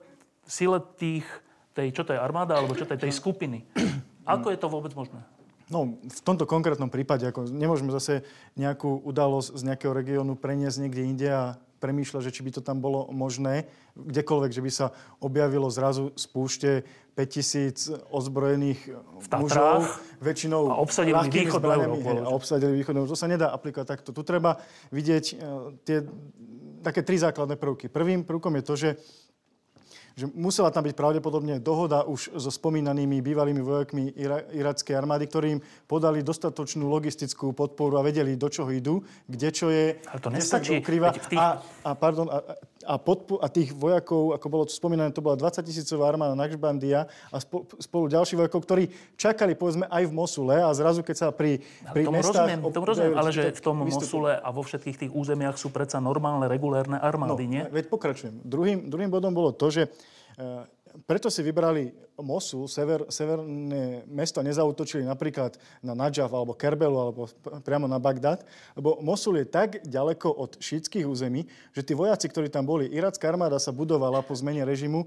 sile 0.47 0.80
tých, 0.95 1.28
tej, 1.76 1.91
čo 1.91 2.07
to 2.07 2.15
je 2.15 2.19
armáda, 2.19 2.55
alebo 2.55 2.76
čo 2.76 2.88
to 2.88 2.95
je 2.95 3.03
tej 3.03 3.13
skupiny. 3.15 3.67
Ako 4.26 4.55
je 4.55 4.59
to 4.59 4.71
vôbec 4.71 4.95
možné? 4.95 5.19
No, 5.65 5.97
v 5.97 6.21
tomto 6.21 6.45
konkrétnom 6.45 6.93
prípade, 6.93 7.26
ako 7.26 7.49
nemôžeme 7.49 7.89
zase 7.89 8.21
nejakú 8.53 9.01
udalosť 9.01 9.57
z 9.57 9.61
nejakého 9.65 9.97
regiónu 9.97 10.38
preniesť 10.38 10.78
niekde 10.78 11.01
inde 11.01 11.26
a 11.26 11.57
premýšľať, 11.82 12.21
že 12.30 12.34
či 12.38 12.45
by 12.45 12.51
to 12.53 12.61
tam 12.61 12.86
bolo 12.86 13.09
možné, 13.09 13.65
kdekoľvek, 13.97 14.51
že 14.53 14.61
by 14.61 14.71
sa 14.73 14.88
objavilo 15.17 15.65
zrazu 15.73 16.13
z 16.13 16.26
púšte 16.30 16.69
5000 17.16 18.11
ozbrojených 18.11 18.91
V 18.91 19.28
mužov, 19.39 19.88
väčšinou 20.20 20.68
a 20.68 20.76
obsadili 20.84 21.16
východnú 21.16 21.63
zbraniami, 21.63 21.95
Európu, 21.95 22.28
a 22.28 22.30
obsadili 22.36 22.72
východnú 22.76 23.07
Európu. 23.07 23.16
To 23.16 23.24
sa 23.24 23.32
nedá 23.32 23.55
aplikovať 23.55 23.88
takto. 23.88 24.11
Tu 24.11 24.22
treba 24.28 24.59
vidieť 24.91 25.26
e, 25.32 25.36
tie 25.88 25.97
také 26.84 27.01
tri 27.01 27.16
základné 27.16 27.55
prvky. 27.55 27.88
Prvým 27.88 28.28
prvkom 28.28 28.59
je 28.59 28.63
to, 28.68 28.76
že 28.76 28.89
že 30.16 30.32
musela 30.32 30.72
tam 30.72 30.88
byť 30.88 30.95
pravdepodobne 30.95 31.59
dohoda 31.59 32.07
už 32.07 32.39
so 32.39 32.47
spomínanými 32.47 33.20
bývalými 33.20 33.59
vojakmi 33.59 34.16
ira- 34.16 34.47
irackej 34.47 34.95
armády, 34.95 35.28
ktorým 35.28 35.59
podali 35.91 36.24
dostatočnú 36.24 36.88
logistickú 36.88 37.51
podporu 37.51 37.99
a 37.99 38.05
vedeli, 38.07 38.39
do 38.39 38.47
čoho 38.47 38.72
idú, 38.72 39.03
kde 39.28 39.49
čo 39.51 39.68
je, 39.68 39.99
Ale 40.07 40.20
to 40.24 40.32
kde 40.32 40.39
sa 40.39 40.55
nestačí. 40.63 40.80
ukrýva. 40.80 41.11
Tých- 41.11 41.36
A, 41.36 41.59
a, 41.84 41.89
pardon, 41.99 42.32
a, 42.32 42.47
a, 42.86 42.95
podpo- 43.01 43.41
a 43.41 43.49
tých 43.49 43.73
vojakov, 43.73 44.38
ako 44.38 44.47
bolo 44.47 44.63
spomínané, 44.69 45.09
to 45.09 45.25
bola 45.25 45.33
20 45.36 45.65
tisícová 45.65 46.07
armáda 46.13 46.38
Nakšbandia 46.38 47.09
a 47.33 47.38
spo- 47.41 47.65
spolu 47.81 48.07
ďalší 48.07 48.38
vojakov, 48.38 48.61
ktorí 48.63 48.93
čakali, 49.17 49.57
povedzme, 49.57 49.89
aj 49.89 50.03
v 50.05 50.13
Mosule 50.13 50.61
a 50.61 50.69
zrazu, 50.71 51.01
keď 51.01 51.15
sa 51.17 51.27
pri, 51.33 51.59
pri 51.91 52.05
tomu 52.05 52.21
mestách... 52.21 52.45
rozumiem, 52.45 52.59
tomu 52.69 52.86
rozumiem, 52.86 53.15
ale 53.17 53.29
že 53.33 53.49
v 53.49 53.61
tom 53.61 53.81
vystupujú. 53.81 54.29
Mosule 54.29 54.31
a 54.38 54.49
vo 54.53 54.61
všetkých 54.61 54.97
tých 55.05 55.11
územiach 55.11 55.57
sú 55.57 55.73
predsa 55.73 55.97
normálne, 55.97 56.45
regulérne 56.45 57.01
armády, 57.01 57.49
nie? 57.49 57.63
No, 57.65 57.73
veď 57.73 57.86
pokračujem. 57.89 58.45
Druhým, 58.45 58.88
druhým 58.88 59.09
bodom 59.09 59.33
bolo 59.33 59.49
to, 59.51 59.73
že 59.73 59.89
preto 61.03 61.27
si 61.27 61.43
vybrali 61.43 61.91
Mosul, 62.15 62.71
sever, 62.71 63.03
severné 63.11 64.07
mesto, 64.07 64.39
nezautočili 64.39 65.03
napríklad 65.03 65.59
na 65.83 65.91
Najaf 65.91 66.31
alebo 66.31 66.55
Kerbelu 66.55 66.95
alebo 66.95 67.27
priamo 67.59 67.91
na 67.91 67.99
Bagdad, 67.99 68.47
lebo 68.79 69.03
Mosul 69.03 69.43
je 69.43 69.51
tak 69.51 69.83
ďaleko 69.83 70.31
od 70.31 70.55
šítskych 70.63 71.03
území, 71.03 71.43
že 71.75 71.83
tí 71.83 71.91
vojaci, 71.91 72.31
ktorí 72.31 72.47
tam 72.47 72.63
boli, 72.63 72.87
iracká 72.87 73.27
armáda 73.27 73.59
sa 73.59 73.75
budovala 73.75 74.23
po 74.23 74.31
zmene 74.31 74.63
režimu 74.63 75.03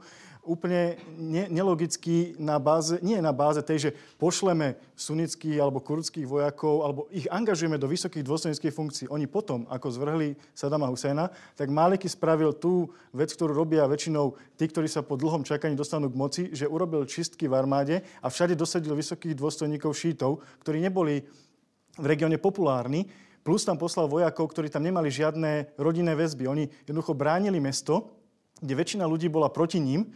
úplne 0.49 0.97
ne, 1.21 1.45
nelogicky 1.53 2.33
na 2.41 2.57
báze, 2.57 2.97
nie 3.05 3.21
na 3.21 3.37
báze 3.37 3.61
tej, 3.61 3.79
že 3.79 3.91
pošleme 4.17 4.81
sunnických 4.97 5.61
alebo 5.61 5.85
kurdských 5.85 6.25
vojakov, 6.25 6.89
alebo 6.89 7.01
ich 7.13 7.29
angažujeme 7.29 7.77
do 7.77 7.85
vysokých 7.85 8.25
dôstojnických 8.25 8.73
funkcií. 8.73 9.07
Oni 9.13 9.29
potom, 9.29 9.69
ako 9.69 9.93
zvrhli 9.93 10.41
Sadama 10.57 10.89
Husajna, 10.89 11.29
tak 11.53 11.69
Maliky 11.69 12.09
spravil 12.09 12.57
tú 12.57 12.89
vec, 13.13 13.29
ktorú 13.37 13.53
robia 13.53 13.85
väčšinou 13.85 14.33
tí, 14.57 14.65
ktorí 14.65 14.89
sa 14.89 15.05
po 15.05 15.21
dlhom 15.21 15.45
čakaní 15.45 15.77
dostanú 15.77 16.09
k 16.09 16.17
moci, 16.17 16.43
že 16.57 16.65
urobil 16.65 17.05
čistky 17.05 17.45
v 17.45 17.55
armáde 17.61 18.01
a 18.25 18.33
všade 18.33 18.57
dosadil 18.57 18.97
vysokých 18.97 19.37
dôstojníkov 19.37 19.93
šítov, 19.93 20.41
ktorí 20.65 20.81
neboli 20.81 21.29
v 21.99 22.05
regióne 22.09 22.41
populárni, 22.41 23.05
plus 23.43 23.67
tam 23.67 23.77
poslal 23.77 24.07
vojakov, 24.09 24.51
ktorí 24.55 24.73
tam 24.73 24.87
nemali 24.87 25.11
žiadne 25.11 25.77
rodinné 25.77 26.15
väzby. 26.15 26.45
Oni 26.47 26.65
jednoducho 26.87 27.13
bránili 27.13 27.59
mesto, 27.59 28.19
kde 28.59 28.75
väčšina 28.75 29.07
ľudí 29.07 29.31
bola 29.31 29.51
proti 29.51 29.79
ním, 29.79 30.11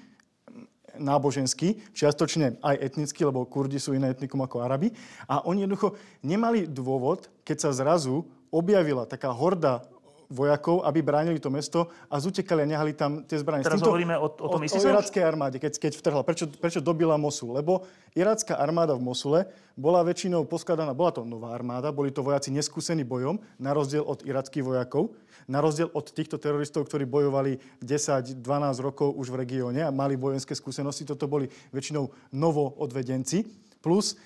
náboženský, 0.98 1.94
čiastočne 1.96 2.60
aj 2.60 2.76
etnicky, 2.80 3.24
lebo 3.24 3.48
Kurdi 3.48 3.80
sú 3.80 3.96
iné 3.96 4.12
etnikum 4.12 4.40
ako 4.44 4.60
Arabi. 4.64 4.92
A 5.28 5.44
oni 5.44 5.64
jednoducho 5.64 5.96
nemali 6.24 6.68
dôvod, 6.68 7.28
keď 7.46 7.56
sa 7.68 7.70
zrazu 7.72 8.24
objavila 8.52 9.08
taká 9.08 9.32
horda 9.32 9.86
vojakov, 10.32 10.80
aby 10.82 11.04
bránili 11.04 11.36
to 11.36 11.52
mesto 11.52 11.92
a 12.08 12.16
zutekali 12.16 12.64
a 12.64 12.66
nehali 12.66 12.96
tam 12.96 13.20
tie 13.28 13.36
zbranie. 13.36 13.60
Teraz 13.60 13.76
týmto- 13.78 13.92
hovoríme 13.92 14.16
o- 14.16 14.32
o 14.32 14.48
tom 14.48 14.58
o, 14.58 14.64
už? 14.64 14.72
irackej 14.80 15.20
armáde, 15.22 15.60
keď, 15.60 15.76
keď 15.76 15.92
vtrhla. 16.00 16.22
Prečo, 16.24 16.48
prečo 16.48 16.80
dobila 16.80 17.20
Mosul? 17.20 17.52
Lebo 17.52 17.84
iracká 18.16 18.56
armáda 18.56 18.96
v 18.96 19.04
Mosule 19.04 19.40
bola 19.76 20.00
väčšinou 20.00 20.48
poskladaná, 20.48 20.96
bola 20.96 21.12
to 21.12 21.24
nová 21.24 21.52
armáda, 21.52 21.92
boli 21.92 22.08
to 22.08 22.24
vojaci 22.24 22.48
neskúsení 22.48 23.04
bojom, 23.04 23.36
na 23.60 23.76
rozdiel 23.76 24.04
od 24.04 24.24
irackých 24.24 24.64
vojakov, 24.64 25.12
na 25.48 25.60
rozdiel 25.60 25.92
od 25.92 26.06
týchto 26.08 26.40
teroristov, 26.40 26.88
ktorí 26.88 27.04
bojovali 27.04 27.56
10-12 27.80 28.40
rokov 28.80 29.12
už 29.12 29.32
v 29.32 29.36
regióne 29.36 29.84
a 29.84 29.92
mali 29.92 30.16
vojenské 30.16 30.56
skúsenosti. 30.56 31.04
Toto 31.04 31.28
boli 31.28 31.48
väčšinou 31.72 32.08
novo 32.32 32.72
odvedenci. 32.80 33.44
Plus 33.80 34.16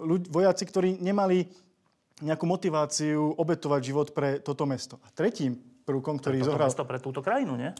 ľuď, 0.00 0.28
vojaci, 0.28 0.64
ktorí 0.64 0.90
nemali 0.98 1.48
nejakú 2.20 2.44
motiváciu 2.44 3.34
obetovať 3.36 3.80
život 3.80 4.08
pre 4.12 4.40
toto 4.40 4.64
mesto. 4.68 5.00
A 5.04 5.08
tretím 5.12 5.56
prvkom, 5.84 6.20
ktorý 6.20 6.44
Toto 6.44 6.48
zohral 6.52 6.68
mesto 6.68 6.84
pre 6.84 6.98
túto 7.00 7.20
krajinu, 7.24 7.56
nie? 7.56 7.72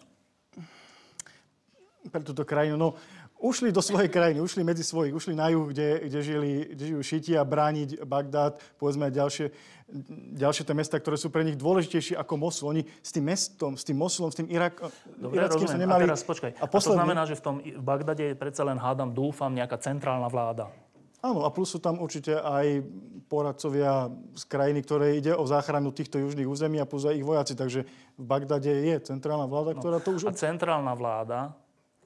pre 2.09 2.25
túto 2.25 2.49
krajinu. 2.49 2.81
No, 2.81 2.97
ušli 3.37 3.69
do 3.73 3.85
svojej 3.85 4.09
krajiny, 4.09 4.41
ušli 4.41 4.65
medzi 4.65 4.81
svojich, 4.81 5.13
ušli 5.13 5.37
na 5.37 5.53
juh, 5.53 5.69
kde, 5.69 6.09
kde, 6.09 6.21
žili, 6.25 6.53
kde 6.73 6.85
žijú 6.97 7.01
šiti 7.05 7.33
a 7.37 7.45
brániť 7.45 8.05
Bagdad, 8.09 8.57
povedzme 8.81 9.09
aj 9.09 9.13
ďalšie, 9.13 9.47
ďalšie 10.37 10.63
tie 10.65 10.77
mesta, 10.77 10.97
ktoré 10.97 11.21
sú 11.21 11.29
pre 11.29 11.45
nich 11.45 11.61
dôležitejšie 11.61 12.17
ako 12.17 12.33
Mosul. 12.41 12.73
Oni 12.73 12.83
s 13.05 13.11
tým 13.13 13.29
mestom, 13.29 13.77
s 13.77 13.85
tým 13.85 14.01
Mosulom, 14.01 14.33
s 14.33 14.41
tým 14.41 14.49
Irak, 14.49 14.81
Dobre, 15.17 15.41
irackým 15.41 15.69
rozumiem. 15.69 15.77
sa 15.77 15.85
nemali... 15.85 16.05
A 16.05 16.09
teraz 16.13 16.25
počkaj. 16.25 16.51
A, 16.57 16.65
A 16.65 16.67
to 16.69 16.73
posledný, 16.73 17.01
znamená, 17.05 17.23
že 17.29 17.37
v 17.37 17.43
tom 17.45 17.55
v 17.61 17.85
Bagdade 17.85 18.25
je 18.33 18.35
predsa 18.37 18.65
len, 18.65 18.81
hádam, 18.81 19.13
dúfam, 19.13 19.53
nejaká 19.53 19.77
centrálna 19.77 20.29
vláda. 20.33 20.73
Áno, 21.21 21.45
a 21.45 21.53
plus 21.53 21.77
sú 21.77 21.79
tam 21.85 22.01
určite 22.01 22.33
aj 22.33 22.81
poradcovia 23.29 24.09
z 24.33 24.45
krajiny, 24.49 24.81
ktoré 24.81 25.21
ide 25.21 25.37
o 25.37 25.45
záchranu 25.45 25.93
týchto 25.93 26.17
južných 26.17 26.49
území 26.49 26.81
a 26.81 26.89
plus 26.89 27.05
aj 27.05 27.15
ich 27.21 27.27
vojaci. 27.27 27.53
Takže 27.53 27.85
v 28.17 28.25
Bagdade 28.25 28.73
je 28.73 28.97
centrálna 29.05 29.45
vláda, 29.45 29.77
ktorá 29.77 30.01
to 30.01 30.17
A 30.17 30.17
už... 30.17 30.33
centrálna 30.33 30.97
vláda, 30.97 31.53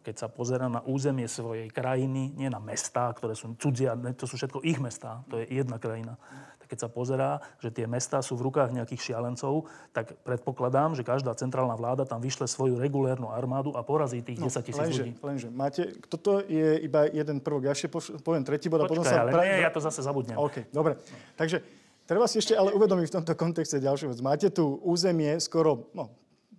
keď 0.04 0.14
sa 0.18 0.28
pozera 0.28 0.66
na 0.66 0.82
územie 0.84 1.30
svojej 1.30 1.70
krajiny, 1.70 2.34
nie 2.34 2.50
na 2.50 2.58
mestá, 2.58 3.08
ktoré 3.14 3.32
sú 3.38 3.54
cudzia, 3.54 3.96
to 4.18 4.26
sú 4.26 4.36
všetko 4.36 4.66
ich 4.66 4.76
mestá, 4.76 5.22
to 5.30 5.40
je 5.40 5.48
jedna 5.48 5.78
krajina. 5.78 6.18
Tak 6.64 6.72
keď 6.72 6.78
sa 6.80 6.88
pozerá, 6.88 7.30
že 7.60 7.68
tie 7.68 7.84
mestá 7.84 8.24
sú 8.24 8.40
v 8.40 8.48
rukách 8.48 8.72
nejakých 8.72 9.12
šialencov, 9.12 9.68
tak 9.92 10.16
predpokladám, 10.24 10.96
že 10.96 11.04
každá 11.04 11.36
centrálna 11.36 11.76
vláda 11.76 12.08
tam 12.08 12.24
vyšle 12.24 12.48
svoju 12.48 12.80
regulérnu 12.80 13.28
armádu 13.28 13.76
a 13.76 13.84
porazí 13.84 14.24
tých 14.24 14.40
10 14.40 14.64
tisíc 14.64 14.80
No, 14.80 14.88
lenže, 14.88 15.02
ľudí. 15.04 15.12
lenže, 15.20 15.48
máte, 15.52 15.82
toto 16.08 16.40
je 16.40 16.80
iba 16.80 17.04
jeden 17.04 17.44
prvok. 17.44 17.68
Ja 17.68 17.76
ešte 17.76 17.92
poviem 18.24 18.48
tretí 18.48 18.72
bod 18.72 18.80
a 18.80 18.88
potom 18.88 19.04
sa... 19.04 19.28
ale 19.28 19.36
pra- 19.36 19.44
nie, 19.44 19.60
ja 19.60 19.68
to 19.68 19.84
zase 19.84 20.00
zabudnem. 20.00 20.40
OK, 20.40 20.72
dobre. 20.72 20.96
Takže 21.36 21.60
treba 22.08 22.24
si 22.24 22.40
ešte 22.40 22.56
ale 22.56 22.72
uvedomiť 22.72 23.12
v 23.12 23.14
tomto 23.20 23.32
kontexte 23.36 23.76
ďalšiu 23.76 24.08
vec. 24.08 24.24
Máte 24.24 24.48
tu 24.48 24.80
územie 24.80 25.36
skoro, 25.36 25.92
no, 25.92 26.08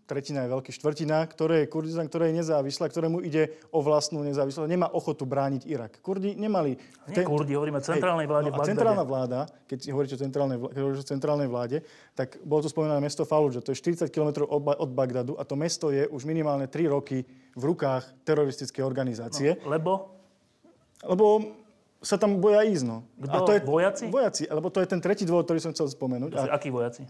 tretina 0.05 0.45
je 0.45 0.53
veľký 0.53 0.71
štvrtina, 0.71 1.25
ktoré 1.25 1.65
je 1.65 1.67
Kurdistan, 1.73 2.05
ktoré 2.05 2.29
je 2.29 2.45
nezávislé, 2.45 2.85
ktorému 2.89 3.25
ide 3.25 3.57
o 3.73 3.81
vlastnú 3.81 4.21
nezávislosť. 4.21 4.69
Nemá 4.69 4.87
ochotu 4.93 5.25
brániť 5.25 5.65
Irak. 5.65 5.97
Kurdi 6.05 6.37
nemali... 6.37 6.77
Nie 7.09 7.25
Kurdi, 7.25 7.57
hovoríme 7.57 7.81
o 7.81 7.85
centrálnej 7.85 8.29
vláde 8.29 8.53
no, 8.53 8.61
a 8.61 8.65
centrálna 8.65 9.01
vláda, 9.01 9.39
keď 9.65 9.79
hovoríte 9.89 10.15
o 10.15 10.21
centrálnej, 10.21 10.57
vlá- 10.61 10.71
keď 10.71 10.81
hovoríte 10.85 11.03
o 11.03 11.09
centrálnej 11.09 11.49
vláde, 11.49 11.77
tak 12.13 12.37
bolo 12.45 12.61
tu 12.61 12.69
spomínané 12.69 13.01
mesto 13.01 13.25
Fallujah. 13.25 13.65
To 13.65 13.73
je 13.73 13.81
40 13.81 14.13
km 14.13 14.45
od, 14.45 14.61
Ba- 14.61 14.77
od 14.77 14.89
Bagdadu 14.93 15.33
a 15.37 15.43
to 15.43 15.57
mesto 15.57 15.89
je 15.89 16.05
už 16.05 16.23
minimálne 16.29 16.69
3 16.69 16.85
roky 16.85 17.25
v 17.57 17.63
rukách 17.65 18.05
teroristickej 18.23 18.85
organizácie. 18.85 19.57
Lebo 19.65 20.13
Lebo 21.05 21.43
sa 22.05 22.21
tam 22.21 22.37
boja 22.37 22.61
ísť, 22.61 22.85
no. 22.85 23.01
Kto? 23.17 23.49
to 23.49 23.53
je, 23.57 23.59
Vojaci? 23.65 24.05
Vojaci, 24.13 24.43
lebo 24.45 24.69
to 24.69 24.77
je 24.77 24.87
ten 24.89 25.01
tretí 25.01 25.25
dôvod, 25.25 25.49
ktorý 25.49 25.57
som 25.57 25.73
chcel 25.73 25.89
spomenúť. 25.89 26.29
To 26.33 26.37
sú 26.37 26.49
A 26.49 26.53
akí 26.53 26.69
vojaci? 26.69 27.01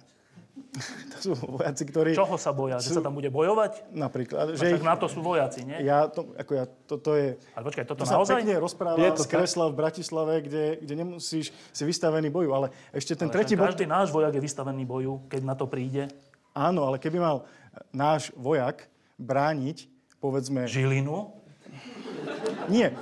to 1.15 1.17
sú 1.19 1.31
vojaci, 1.39 1.83
ktorí... 1.87 2.11
Čoho 2.15 2.35
sa 2.35 2.51
boja? 2.51 2.77
Že 2.83 2.99
sa 2.99 3.01
tam 3.01 3.15
bude 3.15 3.31
bojovať? 3.31 3.89
Napríklad, 3.95 4.55
Že 4.55 4.59
že 4.59 4.65
ich, 4.75 4.83
na 4.83 4.95
to 4.99 5.07
sú 5.07 5.23
vojaci, 5.23 5.63
nie? 5.63 5.79
ja, 5.83 6.07
to, 6.11 6.35
ako 6.35 6.51
ja, 6.51 6.65
to, 6.67 6.95
to 6.99 7.11
je... 7.15 7.27
Ale 7.55 7.63
počkaj, 7.63 7.83
toto 7.87 8.03
To 8.03 8.07
sa 8.07 8.19
naozaj? 8.19 8.43
pekne 8.43 8.55
rozpráva 8.59 8.97
Je 8.99 9.11
to 9.15 9.23
z 9.23 9.29
kresla 9.31 9.65
v 9.71 9.75
Bratislave, 9.75 10.33
kde, 10.43 10.65
kde 10.83 10.93
nemusíš 10.95 11.51
si 11.51 11.83
vystavený 11.83 12.27
boju. 12.27 12.51
Ale 12.51 12.67
ešte 12.91 13.15
ten 13.15 13.31
Ale 13.31 13.35
tretí 13.41 13.55
bod... 13.55 13.71
Každý 13.71 13.87
náš 13.87 14.11
vojak 14.11 14.35
je 14.35 14.41
vystavený 14.43 14.83
boju, 14.83 15.23
keď 15.31 15.41
na 15.47 15.55
to 15.55 15.65
príde. 15.65 16.11
Áno, 16.55 16.87
ale 16.87 16.99
keby 16.99 17.19
mal 17.19 17.47
náš 17.91 18.31
vojak 18.35 18.87
brániť, 19.15 19.87
povedzme... 20.19 20.67
Žilinu? 20.67 21.31
Nie. 22.67 22.95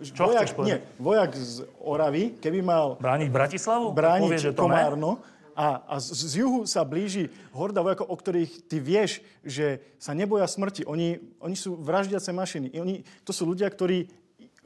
Čo 0.00 0.30
vojak, 0.30 0.48
chceš 0.48 0.56
povedať? 0.56 0.68
nie, 0.72 0.76
vojak 0.96 1.30
z 1.36 1.66
Oravy, 1.82 2.24
keby 2.40 2.64
mal 2.64 2.96
Brániť 2.96 3.28
Bratislavu? 3.28 3.92
brániť 3.92 4.30
Povie, 4.30 4.40
že 4.40 4.52
to 4.56 4.64
ne? 4.70 5.20
A, 5.56 5.80
a 5.88 5.94
z, 5.96 6.12
z 6.12 6.44
juhu 6.44 6.68
sa 6.68 6.84
blíži 6.84 7.32
horda 7.56 7.80
vojakov, 7.80 8.12
o 8.12 8.16
ktorých 8.16 8.68
ty 8.68 8.76
vieš, 8.76 9.24
že 9.40 9.80
sa 9.96 10.12
neboja 10.12 10.44
smrti. 10.44 10.84
Oni, 10.84 11.16
oni 11.40 11.56
sú 11.56 11.80
vraždiace 11.80 12.28
mašiny. 12.28 12.76
I 12.76 12.78
Oni, 12.84 12.94
to 13.24 13.32
sú 13.32 13.48
ľudia, 13.48 13.64
ktorí 13.72 14.12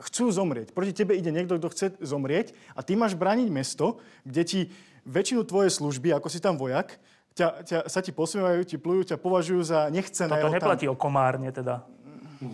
chcú 0.03 0.34
zomrieť. 0.34 0.74
Proti 0.74 0.91
tebe 0.91 1.14
ide 1.14 1.30
niekto, 1.30 1.62
kto 1.62 1.70
chce 1.70 1.86
zomrieť 2.03 2.57
a 2.74 2.82
ty 2.82 2.99
máš 2.99 3.14
brániť 3.14 3.49
mesto, 3.53 4.03
kde 4.26 4.43
ti 4.43 4.61
väčšinu 5.07 5.47
tvojej 5.47 5.70
služby, 5.70 6.11
ako 6.11 6.26
si 6.26 6.43
tam 6.43 6.59
vojak, 6.59 6.99
ťa, 7.38 7.47
ťa, 7.62 7.78
sa 7.86 8.01
ti 8.03 8.11
posmievajú, 8.11 8.61
ti 8.66 8.76
plujú, 8.80 9.14
ťa 9.14 9.16
považujú 9.20 9.62
za 9.62 9.86
nechcené. 9.95 10.32
Toto 10.32 10.51
neplatí 10.51 10.91
o 10.91 10.97
Komárne 10.99 11.55
teda. 11.55 11.86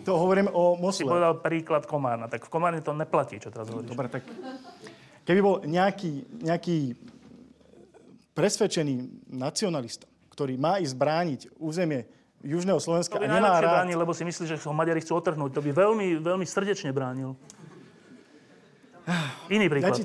To 0.02 0.18
hovorím 0.18 0.50
o 0.50 0.74
Si 0.74 0.82
Mosule. 0.82 1.14
povedal 1.14 1.34
príklad 1.38 1.86
Komárna. 1.86 2.26
Tak 2.26 2.44
v 2.44 2.50
Komárne 2.50 2.82
to 2.82 2.90
neplatí, 2.90 3.38
čo 3.38 3.54
teraz 3.54 3.70
hovoríš. 3.70 3.94
Dobre, 3.94 4.10
tak 4.10 4.26
keby 5.22 5.40
bol 5.42 5.62
nejaký, 5.62 6.42
nejaký 6.42 6.98
presvedčený 8.36 9.24
nacionalista, 9.32 10.04
ktorý 10.28 10.60
má 10.60 10.76
ísť 10.76 10.92
brániť 10.92 11.40
územie 11.56 12.04
Južného 12.44 12.76
Slovenska 12.76 13.16
To 13.16 13.24
by 13.24 13.32
a 13.32 13.40
nemá 13.40 13.56
rád... 13.58 13.82
bránil, 13.82 13.96
lebo 13.96 14.12
si 14.12 14.22
myslí, 14.22 14.44
že 14.44 14.60
ho 14.60 14.76
Maďari 14.76 15.00
chcú 15.00 15.16
otrhnúť. 15.16 15.56
To 15.56 15.64
by 15.64 15.72
veľmi, 15.72 16.20
veľmi 16.20 16.44
srdečne 16.44 16.92
bránil. 16.92 17.32
Iný 19.48 19.66
Ja 19.66 19.72
príklad. 19.72 19.96
ti... 19.96 20.02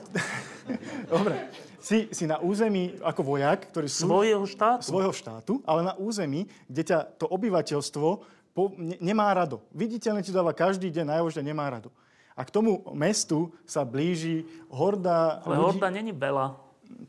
Dobre. 1.12 1.36
Si, 1.82 2.08
si 2.14 2.30
na 2.30 2.38
území 2.38 3.02
ako 3.02 3.36
vojak, 3.36 3.74
ktorý 3.74 3.90
sú 3.90 4.06
Svojho 4.06 4.46
štátu. 4.46 4.86
svojho 4.86 5.10
štátu, 5.12 5.54
ale 5.66 5.82
na 5.82 5.98
území, 5.98 6.46
kde 6.70 6.94
ťa 6.94 7.00
to 7.18 7.26
obyvateľstvo 7.26 8.08
po, 8.54 8.70
ne, 8.78 9.02
nemá 9.02 9.34
rado. 9.34 9.66
Viditeľne 9.74 10.22
ti 10.22 10.30
dáva 10.30 10.54
každý 10.54 10.94
deň 10.94 11.10
najavo, 11.10 11.30
že 11.34 11.42
nemá 11.42 11.66
rado. 11.68 11.90
A 12.38 12.46
k 12.46 12.54
tomu 12.54 12.86
mestu 12.94 13.50
sa 13.66 13.82
blíži 13.82 14.46
horda 14.70 15.42
Ale 15.42 15.58
ľudí... 15.58 15.68
horda 15.82 15.90
není 15.90 16.14
veľa. 16.14 16.54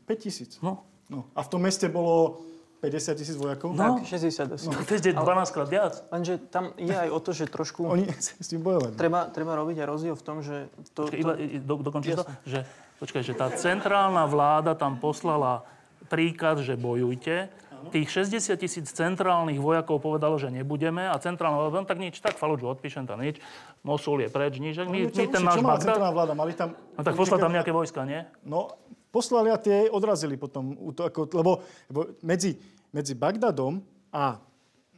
5 0.09 0.25
tisíc. 0.25 0.57
No. 0.59 0.81
No. 1.11 1.27
A 1.35 1.43
v 1.43 1.49
tom 1.51 1.61
meste 1.63 1.87
bolo 1.91 2.43
50 2.83 3.15
tisíc 3.15 3.35
vojakov? 3.39 3.71
No. 3.71 4.03
Tak, 4.03 4.11
60 4.11 4.59
asi. 4.59 4.67
To 4.87 4.91
je 4.91 5.15
12 5.15 5.55
krát 5.55 5.69
viac. 5.71 5.93
Lenže 6.11 6.35
tam 6.51 6.75
je 6.75 6.91
aj 6.91 7.09
o 7.15 7.19
to, 7.23 7.31
že 7.31 7.47
trošku... 7.47 7.87
Oni 7.95 8.11
s 8.11 8.47
tým 8.51 8.59
bojovať. 8.59 8.99
Treba, 8.99 9.31
treba 9.31 9.55
robiť 9.55 9.79
aj 9.83 9.87
rozdiel 9.87 10.15
v 10.19 10.23
tom, 10.23 10.43
že... 10.43 10.67
To, 10.91 11.07
Počkaj, 11.07 11.15
to, 11.15 11.23
iba, 11.23 11.33
do, 11.63 11.73
dokončíš 11.79 12.13
to? 12.19 12.25
Že, 12.43 12.59
počkaj, 12.99 13.21
že 13.23 13.33
tá 13.39 13.47
centrálna 13.55 14.27
vláda 14.27 14.75
tam 14.75 14.99
poslala 14.99 15.63
príkaz, 16.11 16.59
že 16.67 16.75
bojujte. 16.75 17.47
Tých 17.91 18.07
60 18.07 18.55
tisíc 18.55 18.87
centrálnych 18.95 19.59
vojakov 19.59 19.99
povedalo, 19.99 20.39
že 20.39 20.47
nebudeme 20.47 21.03
a 21.03 21.15
centrálna 21.19 21.67
vláda, 21.67 21.83
no 21.83 21.87
tak 21.87 21.99
nič, 21.99 22.15
tak 22.23 22.39
Faludžu 22.39 22.71
odpíšem 22.71 23.03
tam 23.03 23.19
nič. 23.19 23.43
Mosul 23.83 24.23
je 24.23 24.31
preč, 24.31 24.55
nič. 24.55 24.79
My, 24.79 24.87
my 24.87 24.99
Čo, 25.11 25.27
ten 25.27 25.43
čo 25.43 25.47
náš 25.51 25.59
mala 25.59 25.75
Bagdad, 25.75 25.83
centrálna 25.83 26.11
vláda? 26.15 26.33
Mali 26.35 26.53
tam... 26.55 26.79
no 26.79 27.01
tak 27.03 27.15
poslal 27.19 27.43
tam 27.43 27.51
nejaké 27.51 27.75
vojska, 27.75 28.07
nie? 28.07 28.23
No, 28.47 28.79
poslali 29.13 29.53
a 29.53 29.61
tie 29.61 29.85
odrazili 29.93 30.33
potom. 30.41 30.73
Ako, 30.97 31.29
lebo, 31.37 31.61
lebo 31.93 31.99
medzi, 32.25 32.57
medzi 32.89 33.13
Bagdadom 33.13 33.77
a 34.09 34.41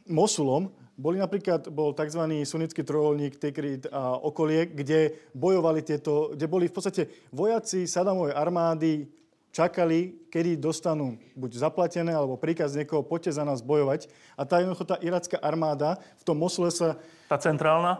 Mosulom 0.08 0.72
boli 0.96 1.20
napríklad, 1.20 1.68
bol 1.68 1.92
tzv. 1.92 2.24
sunnický 2.48 2.80
trojolník, 2.80 3.36
Tikrit 3.36 3.84
a 3.92 4.16
okolie, 4.16 4.64
kde 4.64 5.28
bojovali 5.36 5.84
tieto, 5.84 6.32
kde 6.32 6.48
boli 6.48 6.72
v 6.72 6.74
podstate 6.74 7.02
vojaci 7.28 7.84
Sadamovej 7.84 8.32
armády, 8.32 9.04
čakali, 9.52 10.28
kedy 10.32 10.56
dostanú 10.56 11.20
buď 11.36 11.60
zaplatené, 11.60 12.16
alebo 12.16 12.40
príkaz 12.40 12.72
niekoho, 12.76 13.04
poďte 13.04 13.36
za 13.36 13.44
nás 13.44 13.60
bojovať. 13.60 14.08
A 14.40 14.48
tá 14.48 14.60
jednoducho, 14.60 14.88
tá 14.88 14.96
iracká 15.04 15.36
armáda 15.40 16.00
v 16.16 16.22
tom 16.24 16.40
Mosule 16.40 16.72
sa 16.72 16.96
Tá 17.28 17.36
centrálna? 17.36 17.98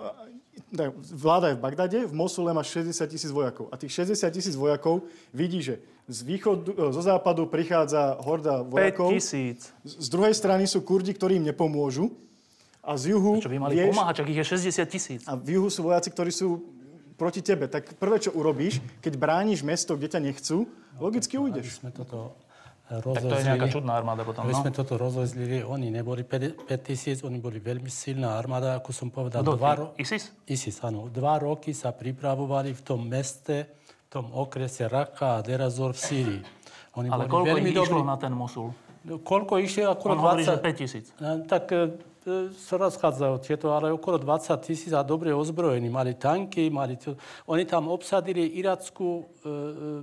Vláda 1.12 1.52
je 1.52 1.56
v 1.56 1.62
Bagdade, 1.62 1.98
v 2.06 2.14
Mosule 2.14 2.52
má 2.52 2.62
60 2.62 2.92
tisíc 3.06 3.30
vojakov. 3.30 3.68
A 3.70 3.76
tých 3.76 3.92
60 3.92 4.30
tisíc 4.30 4.54
vojakov 4.56 5.04
vidí, 5.30 5.62
že 5.62 5.78
z 6.08 6.22
východu, 6.22 6.70
e, 6.72 6.92
zo 6.94 7.02
západu 7.02 7.46
prichádza 7.46 8.16
horda 8.22 8.62
5 8.62 8.70
vojakov. 8.70 9.10
tisíc. 9.12 9.72
Z 9.84 10.08
druhej 10.08 10.34
strany 10.34 10.64
sú 10.66 10.80
Kurdi, 10.80 11.12
ktorí 11.12 11.36
im 11.38 11.46
nepomôžu. 11.46 12.10
A 12.86 12.94
z 12.94 13.18
juhu, 13.18 13.42
Čo 13.42 13.50
by 13.50 13.58
mali 13.58 13.74
vieš, 13.82 13.90
pomáhať, 13.98 14.14
čak 14.22 14.26
ich 14.30 14.38
je 14.38 14.46
60 14.46 14.86
tisíc. 14.86 15.20
a 15.26 15.34
v 15.34 15.58
juhu 15.58 15.66
sú 15.66 15.82
vojaci, 15.82 16.06
ktorí 16.06 16.30
sú 16.30 16.62
proti 17.18 17.42
tebe. 17.42 17.66
Tak 17.66 17.98
prvé, 17.98 18.22
čo 18.22 18.30
urobíš, 18.30 18.78
keď 19.02 19.12
brániš 19.18 19.66
mesto, 19.66 19.98
kde 19.98 20.06
ťa 20.06 20.20
nechcú, 20.22 20.70
logicky 21.02 21.34
Aby 21.34 21.44
ujdeš. 21.50 21.82
sme 21.82 21.90
toto 21.90 22.38
Tak 22.86 23.02
to 23.02 23.34
je 23.34 23.42
nejaká 23.42 23.66
čudná 23.66 23.98
armáda 23.98 24.22
potom, 24.22 24.46
Aby 24.46 24.54
no. 24.54 24.62
sme 24.62 24.70
toto 24.70 24.94
rozvezlili, 24.94 25.66
oni 25.66 25.90
neboli 25.90 26.22
5 26.22 26.70
tisíc, 26.86 27.18
oni 27.26 27.42
boli 27.42 27.58
veľmi 27.58 27.90
silná 27.90 28.38
armáda, 28.38 28.78
ako 28.78 28.94
som 28.94 29.10
povedal. 29.10 29.42
Kto? 29.42 29.58
Dva 29.58 29.72
ro- 29.74 29.90
ISIS? 29.98 30.30
ISIS, 30.46 30.78
áno. 30.86 31.10
Dva 31.10 31.34
roky 31.42 31.74
sa 31.74 31.90
pripravovali 31.90 32.70
v 32.70 32.82
tom 32.86 33.02
meste, 33.02 33.66
v 34.06 34.08
tom 34.08 34.30
okrese 34.30 34.86
Raqqa 34.86 35.38
a 35.38 35.42
Derazor 35.42 35.98
v 35.98 36.00
Sýrii. 36.00 36.40
Oni 36.94 37.10
Ale 37.10 37.26
boli 37.26 37.30
koľko 37.34 37.46
veľmi 37.58 37.70
ich 37.70 37.76
išlo 37.76 37.98
dobrí. 37.98 38.06
na 38.06 38.16
ten 38.22 38.32
Mosul? 38.32 38.70
No, 39.02 39.18
Koľko 39.18 39.54
išlo? 39.58 39.82
On 39.90 39.94
Okolo 39.98 40.12
hovorí, 40.22 40.42
že 40.46 40.54
20... 40.54 40.70
5 40.70 40.82
tisíc. 40.82 41.06
No, 41.18 41.42
Tak 41.42 41.64
e, 41.74 41.90
sa 42.58 42.74
rozchádzajú 42.74 43.34
tieto, 43.38 43.70
ale 43.70 43.94
okolo 43.94 44.18
20 44.18 44.58
tisíc 44.66 44.90
a 44.90 45.06
dobre 45.06 45.30
ozbrojení. 45.30 45.86
Mali 45.86 46.18
tanky, 46.18 46.66
mali 46.74 46.98
to, 46.98 47.14
oni 47.46 47.62
tam 47.62 47.86
obsadili 47.86 48.58
irackú 48.58 49.22
e, 49.22 49.22
e, 49.22 49.52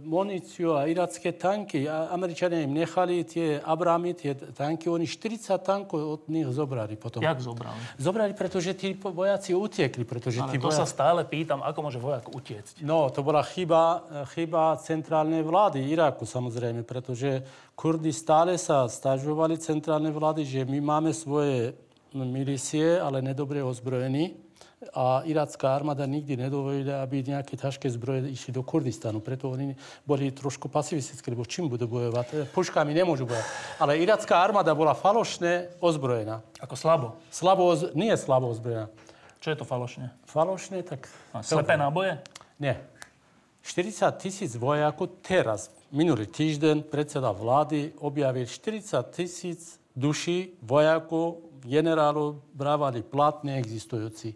muníciu 0.08 0.80
a 0.80 0.88
iracké 0.88 1.36
tanky. 1.36 1.84
A 1.84 2.16
Američania 2.16 2.64
im 2.64 2.72
nechali 2.72 3.28
tie 3.28 3.60
Abramy, 3.60 4.16
tie 4.16 4.32
tanky. 4.36 4.88
Oni 4.88 5.04
40 5.04 5.60
tankov 5.60 6.00
od 6.00 6.22
nich 6.32 6.48
zobrali 6.48 6.96
potom. 6.96 7.20
Jak 7.20 7.44
zobrali? 7.44 7.76
Zobrali, 8.00 8.32
pretože 8.32 8.72
tí 8.72 8.96
vojaci 8.96 9.52
utiekli. 9.52 10.08
Pretože 10.08 10.40
Ale 10.40 10.56
tí 10.56 10.58
to 10.64 10.72
sa 10.72 10.88
vojaci... 10.88 10.96
stále 10.96 11.22
pýtam, 11.28 11.60
ako 11.60 11.80
môže 11.92 12.00
vojak 12.00 12.32
utiecť. 12.32 12.88
No, 12.88 13.12
to 13.12 13.20
bola 13.20 13.44
chyba, 13.44 14.08
chyba 14.32 14.80
centrálnej 14.80 15.44
vlády 15.44 15.84
Iraku 15.92 16.24
samozrejme, 16.24 16.88
pretože 16.88 17.44
Kurdi 17.76 18.14
stále 18.14 18.56
sa 18.56 18.88
stažovali 18.88 19.60
centrálnej 19.60 20.14
vlády, 20.14 20.46
že 20.46 20.62
my 20.64 20.80
máme 20.80 21.12
svoje 21.12 21.74
milície, 22.14 23.02
ale 23.02 23.22
nedobre 23.22 23.64
ozbrojení 23.66 24.38
a 24.92 25.24
iracká 25.24 25.72
armáda 25.76 26.04
nikdy 26.04 26.36
nedovolila, 26.36 27.00
aby 27.06 27.24
nejaké 27.24 27.56
ťažké 27.56 27.88
zbroje 27.88 28.28
išli 28.28 28.52
do 28.52 28.66
Kurdistanu. 28.66 29.24
Preto 29.24 29.48
oni 29.48 29.78
boli 30.04 30.28
trošku 30.34 30.68
pasivistické, 30.68 31.32
lebo 31.32 31.48
čím 31.48 31.72
budú 31.72 31.88
bojovať? 31.88 32.28
E, 32.34 32.38
Puškami 32.52 32.92
nemôžu 32.92 33.24
bojovať. 33.24 33.48
Ale 33.80 33.96
iracká 34.04 34.44
armáda 34.44 34.76
bola 34.76 34.92
falošne 34.92 35.72
ozbrojená. 35.80 36.44
Ako 36.60 36.76
slabo. 36.76 37.08
Slabo, 37.32 37.64
oz- 37.72 37.96
nie 37.96 38.12
slabo 38.20 38.52
ozbrojená. 38.52 38.92
Čo 39.40 39.48
je 39.56 39.58
to 39.60 39.66
falošne? 39.68 40.12
Falošne, 40.28 40.84
tak... 40.84 41.08
A 41.32 41.44
Slepé 41.44 41.80
náboje? 41.80 42.20
Nie. 42.60 42.80
40 43.64 44.12
tisíc 44.20 44.52
vojakov 44.60 45.24
teraz, 45.24 45.72
minulý 45.88 46.28
týždeň, 46.28 46.84
predseda 46.92 47.32
vlády 47.32 47.96
objavil 48.04 48.44
40 48.44 48.84
tisíc 49.16 49.80
duší 49.96 50.60
vojakov, 50.60 51.53
generálov, 51.64 52.40
brávali 52.54 53.02
plat 53.02 53.42
neexistujúci. 53.44 54.36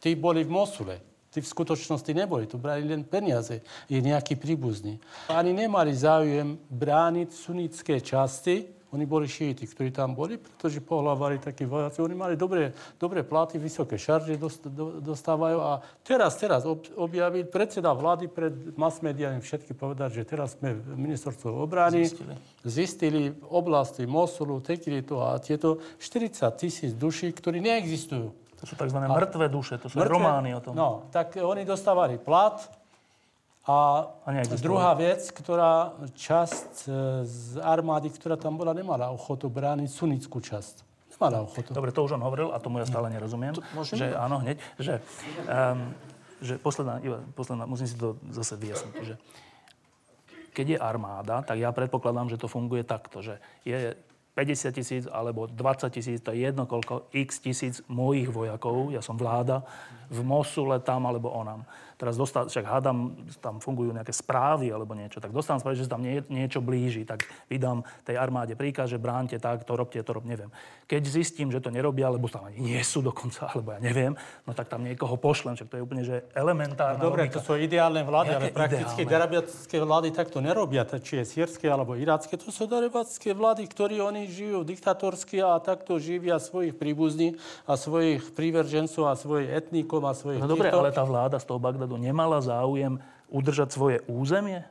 Tí 0.00 0.10
boli 0.16 0.44
v 0.44 0.52
Mosule. 0.52 0.96
Tí 1.32 1.44
v 1.44 1.52
skutočnosti 1.52 2.12
neboli, 2.16 2.48
tu 2.48 2.56
brali 2.56 2.80
len 2.80 3.04
peniaze, 3.04 3.60
je 3.92 4.00
nejaký 4.00 4.40
príbuzný. 4.40 4.96
Ani 5.28 5.52
nemali 5.52 5.92
záujem 5.92 6.56
brániť 6.72 7.28
sunnické 7.28 8.00
časti, 8.00 8.75
oni 8.96 9.04
boli 9.04 9.28
šíti, 9.28 9.68
ktorí 9.68 9.92
tam 9.92 10.16
boli, 10.16 10.40
pretože 10.40 10.80
pohľavali 10.80 11.36
takí 11.36 11.68
vojaci. 11.68 12.00
Oni 12.00 12.16
mali 12.16 12.32
dobré, 12.34 12.72
dobré 12.96 13.20
platy, 13.20 13.60
vysoké 13.60 14.00
šarže 14.00 14.40
dost, 14.40 14.64
do, 14.64 15.04
dostávajú. 15.04 15.58
A 15.60 15.84
teraz, 16.00 16.40
teraz 16.40 16.64
ob, 16.64 16.80
objavil 16.96 17.44
predseda 17.44 17.92
vlády 17.92 18.32
pred 18.32 18.72
mass 18.80 19.04
mediami 19.04 19.44
všetky 19.44 19.76
povedať, 19.76 20.18
že 20.18 20.22
teraz 20.24 20.56
sme 20.56 20.72
ministerstvo 20.72 21.52
obrany 21.60 22.08
Zistili. 22.08 22.34
zistili 22.64 23.22
oblasti 23.52 24.08
Mosulu, 24.08 24.64
Tekritu 24.64 25.20
a 25.20 25.36
tieto 25.36 25.76
40 26.00 26.48
tisíc 26.56 26.96
duší, 26.96 27.36
ktorí 27.36 27.60
neexistujú. 27.60 28.32
To 28.56 28.64
sú 28.64 28.72
tzv. 28.72 28.96
mŕtve 29.04 29.52
duše, 29.52 29.76
to 29.76 29.92
sú 29.92 30.00
Mŕtve- 30.00 30.16
romány 30.16 30.56
o 30.56 30.60
tom. 30.64 30.72
No, 30.72 31.12
tak 31.12 31.36
oni 31.36 31.68
dostávali 31.68 32.16
plat 32.16 32.56
a, 33.66 34.06
A 34.22 34.30
druhá 34.62 34.94
vec, 34.94 35.26
ktorá 35.34 35.98
časť 36.14 36.86
e, 36.86 36.90
z 37.26 37.58
armády, 37.58 38.14
ktorá 38.14 38.38
tam 38.38 38.54
bola, 38.54 38.70
nemala 38.70 39.10
ochotu 39.10 39.50
brániť 39.50 39.90
sunnickú 39.90 40.38
časť. 40.38 40.86
Nemala 41.18 41.42
ochotu. 41.42 41.74
Dobre, 41.74 41.90
to 41.90 42.06
už 42.06 42.14
on 42.14 42.22
hovoril 42.22 42.54
a 42.54 42.62
tomu 42.62 42.78
ja 42.78 42.86
stále 42.86 43.10
nerozumiem. 43.10 43.58
môžem? 43.74 43.98
Že 43.98 44.06
áno, 44.14 44.38
hneď. 44.38 44.62
Že, 44.78 44.94
um, 45.50 45.90
že 46.38 46.54
posledná, 46.62 47.02
iba, 47.02 47.18
posledná, 47.34 47.66
musím 47.66 47.90
si 47.90 47.98
to 47.98 48.14
zase 48.30 48.54
vyjasniť, 48.54 48.94
že 49.02 49.18
keď 50.54 50.66
je 50.72 50.78
armáda, 50.78 51.42
tak 51.42 51.58
ja 51.58 51.74
predpokladám, 51.74 52.30
že 52.30 52.38
to 52.38 52.46
funguje 52.46 52.86
takto, 52.86 53.18
že 53.18 53.42
je 53.66 53.98
50 54.38 54.78
tisíc 54.78 55.04
alebo 55.10 55.50
20 55.50 55.90
tisíc, 55.90 56.22
to 56.22 56.30
je 56.30 56.48
jedno 56.48 56.70
koľko, 56.70 57.10
x 57.12 57.42
tisíc 57.42 57.82
mojich 57.90 58.30
vojakov, 58.30 58.94
ja 58.94 59.02
som 59.02 59.18
vláda, 59.18 59.66
v 60.06 60.22
Mosule 60.22 60.78
tam 60.80 61.08
alebo 61.10 61.34
onam 61.34 61.66
teraz 61.96 62.20
dostal, 62.20 62.46
však 62.46 62.64
hádam, 62.68 63.16
tam 63.40 63.56
fungujú 63.56 63.90
nejaké 63.90 64.12
správy 64.12 64.68
alebo 64.68 64.92
niečo, 64.92 65.16
tak 65.16 65.32
dostanem 65.32 65.64
správy, 65.64 65.80
že 65.80 65.88
sa 65.88 65.96
tam 65.96 66.04
nie, 66.04 66.20
niečo 66.28 66.60
blíži, 66.60 67.08
tak 67.08 67.24
vydám 67.48 67.80
tej 68.04 68.20
armáde 68.20 68.52
príkaz, 68.52 68.92
že 68.92 69.00
bránte 69.00 69.40
tak, 69.40 69.64
to 69.64 69.72
robte, 69.74 69.96
to 70.04 70.12
rob, 70.12 70.24
neviem. 70.28 70.52
Keď 70.84 71.02
zistím, 71.08 71.48
že 71.48 71.58
to 71.58 71.72
nerobia, 71.72 72.12
alebo 72.12 72.28
tam 72.28 72.46
ani 72.46 72.60
nie 72.60 72.80
sú 72.84 73.00
dokonca, 73.00 73.48
alebo 73.52 73.72
ja 73.72 73.80
neviem, 73.80 74.12
no 74.44 74.52
tak 74.52 74.68
tam 74.68 74.84
niekoho 74.84 75.16
pošlem, 75.16 75.56
však 75.56 75.68
to 75.72 75.76
je 75.80 75.82
úplne 75.82 76.04
že 76.04 76.22
elementárna 76.36 77.00
no, 77.00 77.10
Dobre, 77.10 77.26
logika. 77.26 77.40
to 77.40 77.40
sú 77.42 77.52
ideálne 77.56 78.04
vlády, 78.04 78.30
Jaké 78.30 78.38
ale 78.38 78.46
prakticky 78.52 79.00
arabiacké 79.08 79.76
vlády 79.80 80.08
takto 80.12 80.38
nerobia, 80.44 80.84
či 81.00 81.24
je 81.24 81.24
sírske 81.24 81.64
alebo 81.64 81.96
irácké, 81.96 82.36
to 82.36 82.52
sú 82.52 82.68
arabické 82.68 83.32
vlády, 83.32 83.64
ktorí 83.64 84.04
oni 84.04 84.28
žijú 84.28 84.68
diktatorsky 84.68 85.40
a 85.40 85.56
takto 85.58 85.96
živia 85.96 86.36
svojich 86.36 86.76
príbuzní 86.76 87.40
a 87.64 87.80
svojich 87.80 88.36
príveržencov 88.36 89.02
a 89.08 89.14
svojich 89.16 89.48
etníkov 89.48 90.04
a 90.04 90.12
svojich 90.12 90.44
No 90.44 90.50
dobre, 90.50 90.68
ale 90.68 90.92
tá 90.92 91.06
vláda 91.06 91.40
z 91.40 91.46
toho 91.48 91.56
Bagdadu 91.56 91.85
Bagdadu 91.86 92.02
nemala 92.02 92.42
záujem 92.42 92.98
udržať 93.30 93.70
svoje 93.70 94.02
územie? 94.10 94.66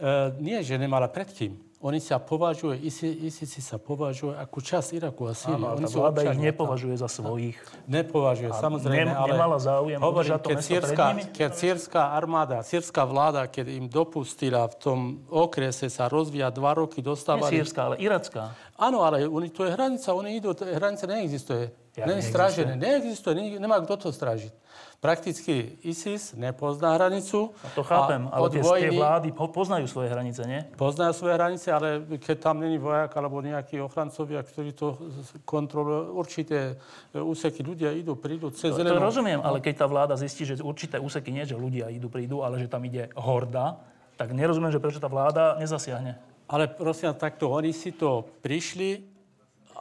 E, 0.00 0.32
nie, 0.40 0.64
že 0.64 0.80
nemala 0.80 1.12
predtým. 1.12 1.60
Oni 1.84 2.00
sa 2.00 2.16
považujú, 2.16 2.80
ISIS 2.80 3.60
sa 3.60 3.76
považuje 3.76 4.32
ako 4.32 4.56
časť 4.56 4.88
Iraku 4.96 5.28
a 5.28 5.36
Sýrie. 5.36 5.60
Áno, 5.60 5.76
Oni 5.76 5.84
tá 5.84 6.00
vláda 6.00 6.20
ich 6.32 6.40
nepovažuje 6.40 6.96
za 6.96 7.12
svojich. 7.12 7.60
Nepovažuje, 7.84 8.48
a 8.48 8.56
samozrejme, 8.56 9.12
ne, 9.12 9.20
ale 9.20 9.36
nemala 9.36 9.60
záujem 9.60 10.00
hovorím, 10.00 10.40
to 10.40 10.48
keď 10.48 10.58
sírska, 10.64 11.04
keď 11.36 11.50
sírska 11.52 12.16
armáda, 12.16 12.64
sírska 12.64 13.04
vláda, 13.04 13.44
keď 13.44 13.68
im 13.76 13.92
dopustila 13.92 14.64
v 14.72 14.76
tom 14.80 14.98
okrese 15.28 15.92
sa 15.92 16.08
rozvíjať 16.08 16.56
dva 16.56 16.72
roky, 16.72 17.04
dostávali... 17.04 17.52
Nie 17.52 17.68
sírska, 17.68 17.92
ale 17.92 18.00
iracká. 18.00 18.56
Áno, 18.80 19.04
ale 19.04 19.28
oni, 19.28 19.52
to 19.52 19.68
je 19.68 19.76
hranica, 19.76 20.08
oni 20.16 20.40
idú, 20.40 20.56
hranica 20.56 21.04
neexistuje. 21.04 21.68
Ja, 22.00 22.08
nie 22.08 22.24
je 22.24 22.32
strážené, 22.32 22.80
neexistuje, 22.80 23.60
nemá 23.60 23.76
kto 23.84 24.08
to 24.08 24.08
strážiť. 24.08 24.56
Prakticky 25.04 25.76
ISIS 25.84 26.32
nepozná 26.32 26.96
hranicu. 26.96 27.52
A 27.60 27.68
to 27.76 27.84
chápem, 27.84 28.24
ale 28.32 28.48
tie, 28.48 28.64
vojny, 28.64 28.88
tie 28.88 28.96
vlády 28.96 29.28
poznajú 29.36 29.84
svoje 29.84 30.08
hranice, 30.08 30.48
nie? 30.48 30.64
Poznajú 30.80 31.12
svoje 31.12 31.36
hranice, 31.36 31.68
ale 31.68 32.00
keď 32.16 32.36
tam 32.40 32.64
není 32.64 32.80
vojak 32.80 33.12
alebo 33.12 33.44
nejakí 33.44 33.84
ochrancovia, 33.84 34.40
ktorí 34.40 34.72
to 34.72 34.96
kontrolujú, 35.44 36.16
určité 36.16 36.80
úseky 37.12 37.60
ľudia 37.60 37.92
idú, 37.92 38.16
prídu 38.16 38.48
cez 38.48 38.72
to, 38.72 38.80
to 38.80 38.96
rozumiem, 38.96 39.44
ale 39.44 39.60
keď 39.60 39.84
tá 39.84 39.86
vláda 39.92 40.16
zistí, 40.16 40.48
že 40.48 40.64
určité 40.64 40.96
úseky 40.96 41.28
nie, 41.28 41.44
že 41.44 41.52
ľudia 41.52 41.92
idú, 41.92 42.08
prídu, 42.08 42.40
ale 42.40 42.56
že 42.56 42.72
tam 42.72 42.80
ide 42.88 43.12
horda, 43.12 43.76
tak 44.16 44.32
nerozumiem, 44.32 44.72
že 44.72 44.80
prečo 44.80 45.04
tá 45.04 45.12
vláda 45.12 45.60
nezasiahne. 45.60 46.16
Ale 46.48 46.64
prosím, 46.64 47.12
takto 47.12 47.52
oni 47.52 47.76
si 47.76 47.92
to 47.92 48.24
prišli 48.40 49.04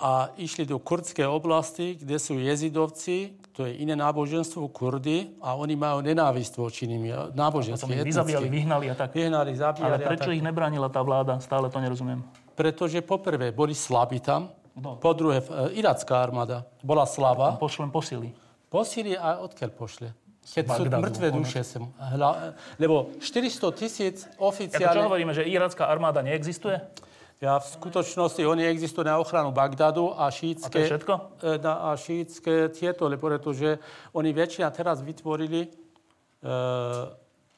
a 0.03 0.35
išli 0.35 0.67
do 0.67 0.83
kurdskej 0.83 1.31
oblasti, 1.31 1.95
kde 1.95 2.19
sú 2.19 2.43
jezidovci, 2.43 3.39
to 3.53 3.69
je 3.69 3.85
iné 3.85 3.93
náboženstvo, 3.93 4.65
Kurdy, 4.73 5.37
a 5.37 5.53
oni 5.53 5.77
majú 5.77 6.01
nenávisť 6.01 6.57
voči 6.57 6.89
nimi, 6.89 7.13
náboženské, 7.37 7.85
etnické. 7.85 8.09
Vyzabíjali, 8.09 8.47
vyhnali 8.49 8.85
a 8.89 8.95
tak. 8.97 9.13
Vyhnali, 9.13 9.53
zabíjali 9.53 9.93
Ale 9.93 9.97
prečo 10.01 10.33
ich 10.33 10.41
nebránila 10.41 10.89
tá 10.89 11.05
vláda? 11.05 11.37
Stále 11.37 11.69
to 11.69 11.77
nerozumiem. 11.77 12.25
Pretože 12.57 13.05
poprvé 13.05 13.53
boli 13.53 13.77
slabí 13.77 14.17
tam, 14.17 14.49
no. 14.73 14.97
po 14.97 15.13
druhé, 15.13 15.45
e, 15.45 15.77
iracká 15.77 16.25
armáda 16.25 16.65
bola 16.81 17.05
slabá. 17.05 17.53
Pošlem 17.61 17.93
posily. 17.93 18.33
Posily 18.73 19.13
a 19.13 19.37
odkiaľ 19.45 19.69
pošle? 19.77 20.09
Keď 20.43 20.65
sú 20.73 20.83
mŕtve 20.89 21.27
duše 21.31 21.61
sem. 21.63 21.85
Hla, 21.95 22.57
lebo 22.75 23.15
400 23.21 23.79
tisíc 23.79 24.27
oficiálne... 24.35 24.91
Ako 24.91 24.97
čo 24.97 25.05
hovoríme, 25.07 25.31
že 25.31 25.47
iracká 25.47 25.87
armáda 25.87 26.19
neexistuje? 26.19 26.81
Ja 27.43 27.59
v 27.59 27.67
skutočnosti 27.67 28.39
oni 28.39 28.63
existujú 28.71 29.03
na 29.03 29.19
ochranu 29.19 29.51
Bagdadu 29.51 30.15
a 30.15 30.31
šítske... 30.31 30.79
A 30.79 30.87
všetko? 30.87 31.13
E, 31.43 31.59
na, 31.59 31.91
a 31.91 31.99
šítske 31.99 32.71
tieto, 32.71 33.11
pretože 33.19 33.83
oni 34.15 34.31
väčšina 34.31 34.71
teraz 34.71 35.03
vytvorili 35.03 35.67
e, 35.67 35.69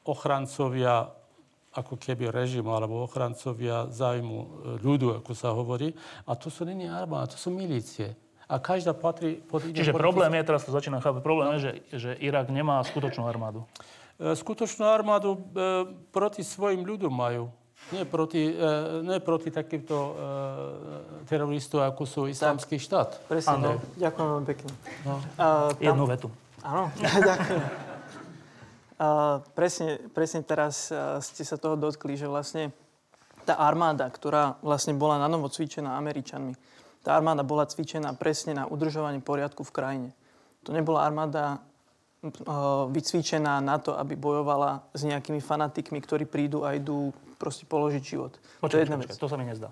ochrancovia 0.02 1.06
ako 1.70 1.94
keby 2.02 2.34
režimu, 2.34 2.74
alebo 2.74 3.06
ochrancovia 3.06 3.86
zájmu 3.86 4.38
e, 4.42 4.46
ľudu, 4.82 5.22
ako 5.22 5.32
sa 5.38 5.54
hovorí. 5.54 5.94
A 6.26 6.34
to 6.34 6.50
sú 6.50 6.66
není 6.66 6.90
armáda, 6.90 7.36
to 7.36 7.38
sú 7.38 7.54
milície. 7.54 8.10
A 8.50 8.58
každá 8.58 8.90
patrí 8.90 9.38
pod 9.38 9.62
Čiže 9.70 9.94
problém 9.94 10.34
je, 10.34 10.50
teraz 10.50 10.66
to 10.66 10.74
začínam 10.74 10.98
chápať, 10.98 11.22
problém 11.22 11.46
no. 11.46 11.54
je, 11.54 11.62
že, 11.62 11.72
že 11.94 12.10
Irak 12.18 12.50
nemá 12.50 12.82
skutočnú 12.82 13.22
armádu. 13.22 13.62
E, 14.18 14.34
skutočnú 14.34 14.82
armádu 14.82 15.38
e, 15.38 15.38
proti 16.10 16.42
svojim 16.42 16.82
ľuďom 16.82 17.14
majú. 17.14 17.54
Nie 17.94 18.02
proti, 18.02 18.50
e, 18.50 19.02
nie 19.06 19.22
proti 19.22 19.54
takýmto 19.54 19.94
e, 19.94 20.12
teroristom, 21.30 21.86
ako 21.86 22.02
sú 22.02 22.20
islamský 22.26 22.82
štát. 22.82 23.30
Presne, 23.30 23.78
ďakujem 23.94 24.26
veľmi 24.26 24.46
pekne. 24.46 24.70
No. 25.06 25.22
Uh, 25.38 25.70
tam... 25.70 25.94
Jednu 25.94 26.04
vetu. 26.10 26.28
Áno, 26.66 26.90
ďakujem. 27.30 27.62
Uh, 28.96 29.38
presne, 29.54 30.02
presne 30.10 30.40
teraz 30.42 30.90
uh, 30.90 31.22
ste 31.22 31.46
sa 31.46 31.54
toho 31.54 31.78
dotkli, 31.78 32.18
že 32.18 32.26
vlastne 32.26 32.74
tá 33.46 33.54
armáda, 33.54 34.10
ktorá 34.10 34.58
vlastne 34.66 34.98
bola 34.98 35.22
na 35.22 35.30
novo 35.30 35.46
cvičená 35.46 35.94
Američanmi, 35.94 36.58
tá 37.06 37.14
armáda 37.14 37.46
bola 37.46 37.70
cvičená 37.70 38.18
presne 38.18 38.58
na 38.58 38.66
udržovanie 38.66 39.22
poriadku 39.22 39.62
v 39.62 39.70
krajine. 39.70 40.08
To 40.66 40.74
nebola 40.74 41.06
armáda 41.06 41.62
vycvičená 42.90 43.62
na 43.62 43.78
to, 43.78 43.94
aby 43.94 44.18
bojovala 44.18 44.82
s 44.90 45.06
nejakými 45.06 45.38
fanatikmi, 45.38 46.02
ktorí 46.02 46.26
prídu 46.26 46.66
a 46.66 46.74
idú 46.74 47.14
proste 47.36 47.68
položiť 47.68 48.02
život. 48.02 48.36
Počkej, 48.60 48.68
to 48.68 48.76
je 48.76 48.82
jedna 48.82 48.98
počkej, 49.00 49.14
vec. 49.14 49.22
To 49.22 49.28
sa 49.30 49.36
mi 49.36 49.46
nezdá. 49.46 49.70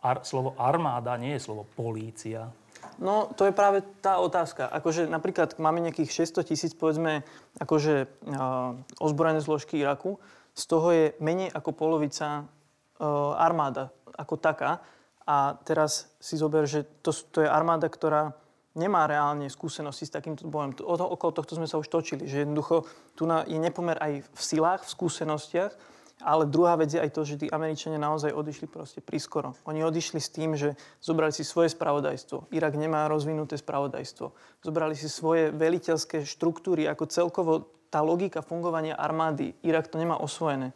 Ar, 0.00 0.24
slovo 0.24 0.56
armáda 0.56 1.12
nie 1.20 1.36
je 1.36 1.44
slovo 1.44 1.68
polícia. 1.76 2.48
No, 2.96 3.28
to 3.36 3.44
je 3.44 3.52
práve 3.52 3.84
tá 4.00 4.16
otázka. 4.20 4.68
Akože 4.68 5.04
napríklad 5.04 5.60
máme 5.60 5.84
nejakých 5.84 6.24
600 6.32 6.48
tisíc, 6.48 6.72
povedzme, 6.72 7.20
akože 7.60 8.08
uh, 8.08 8.76
ozbrojené 9.00 9.44
zložky 9.44 9.80
Iraku. 9.80 10.16
Z 10.56 10.64
toho 10.64 10.88
je 10.92 11.04
menej 11.20 11.52
ako 11.52 11.76
polovica 11.76 12.44
uh, 12.44 13.36
armáda 13.36 13.92
ako 14.16 14.40
taká. 14.40 14.80
A 15.28 15.60
teraz 15.62 16.10
si 16.18 16.40
zober, 16.40 16.64
že 16.64 16.88
to, 17.04 17.12
to 17.12 17.44
je 17.44 17.48
armáda, 17.48 17.86
ktorá 17.86 18.32
nemá 18.74 19.06
reálne 19.06 19.50
skúsenosti 19.50 20.06
s 20.06 20.14
takýmto 20.14 20.46
bojom. 20.46 20.76
O 20.84 20.94
to, 20.96 21.04
okolo 21.04 21.32
tohto 21.34 21.58
sme 21.58 21.66
sa 21.66 21.78
už 21.80 21.90
točili, 21.90 22.26
že 22.26 22.46
jednoducho 22.46 22.86
tu 23.18 23.26
je 23.26 23.58
nepomer 23.58 23.98
aj 23.98 24.22
v 24.24 24.40
silách, 24.40 24.86
v 24.86 24.94
skúsenostiach 24.94 25.72
ale 26.20 26.44
druhá 26.48 26.76
vec 26.76 26.92
je 26.92 27.00
aj 27.00 27.10
to, 27.12 27.22
že 27.24 27.40
tí 27.44 27.46
Američania 27.48 27.96
naozaj 27.96 28.32
odišli 28.32 28.68
proste 28.68 29.00
prískoro. 29.00 29.56
Oni 29.64 29.80
odišli 29.80 30.20
s 30.20 30.28
tým, 30.28 30.56
že 30.56 30.76
zobrali 31.00 31.32
si 31.32 31.44
svoje 31.44 31.72
spravodajstvo. 31.72 32.52
Irak 32.52 32.76
nemá 32.76 33.08
rozvinuté 33.08 33.56
spravodajstvo. 33.56 34.32
Zobrali 34.60 34.92
si 34.94 35.08
svoje 35.08 35.48
veliteľské 35.50 36.24
štruktúry, 36.28 36.84
ako 36.88 37.04
celkovo 37.08 37.52
tá 37.90 38.04
logika 38.04 38.44
fungovania 38.44 38.94
armády. 38.94 39.56
Irak 39.66 39.90
to 39.90 39.98
nemá 39.98 40.20
osvojené. 40.20 40.70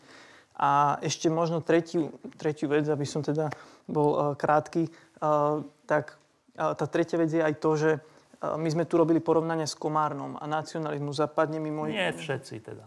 A 0.54 0.98
ešte 1.02 1.30
možno 1.30 1.62
tretiu, 1.62 2.14
tretiu 2.38 2.70
vec, 2.70 2.86
aby 2.86 3.06
som 3.06 3.22
teda 3.22 3.50
bol 3.90 4.08
uh, 4.14 4.18
krátky, 4.38 4.86
uh, 4.86 5.62
tak 5.86 6.14
uh, 6.58 6.74
tá 6.78 6.86
tretia 6.86 7.18
vec 7.18 7.30
je 7.30 7.42
aj 7.42 7.54
to, 7.58 7.70
že 7.74 7.90
uh, 7.98 8.54
my 8.54 8.70
sme 8.70 8.86
tu 8.86 8.94
robili 8.94 9.18
porovnanie 9.18 9.66
s 9.66 9.74
Komárnom 9.74 10.38
a 10.38 10.44
nacionalizmu 10.46 11.10
zapadne 11.10 11.58
mimo... 11.58 11.90
Nie 11.90 12.14
všetci 12.14 12.54
teda. 12.62 12.86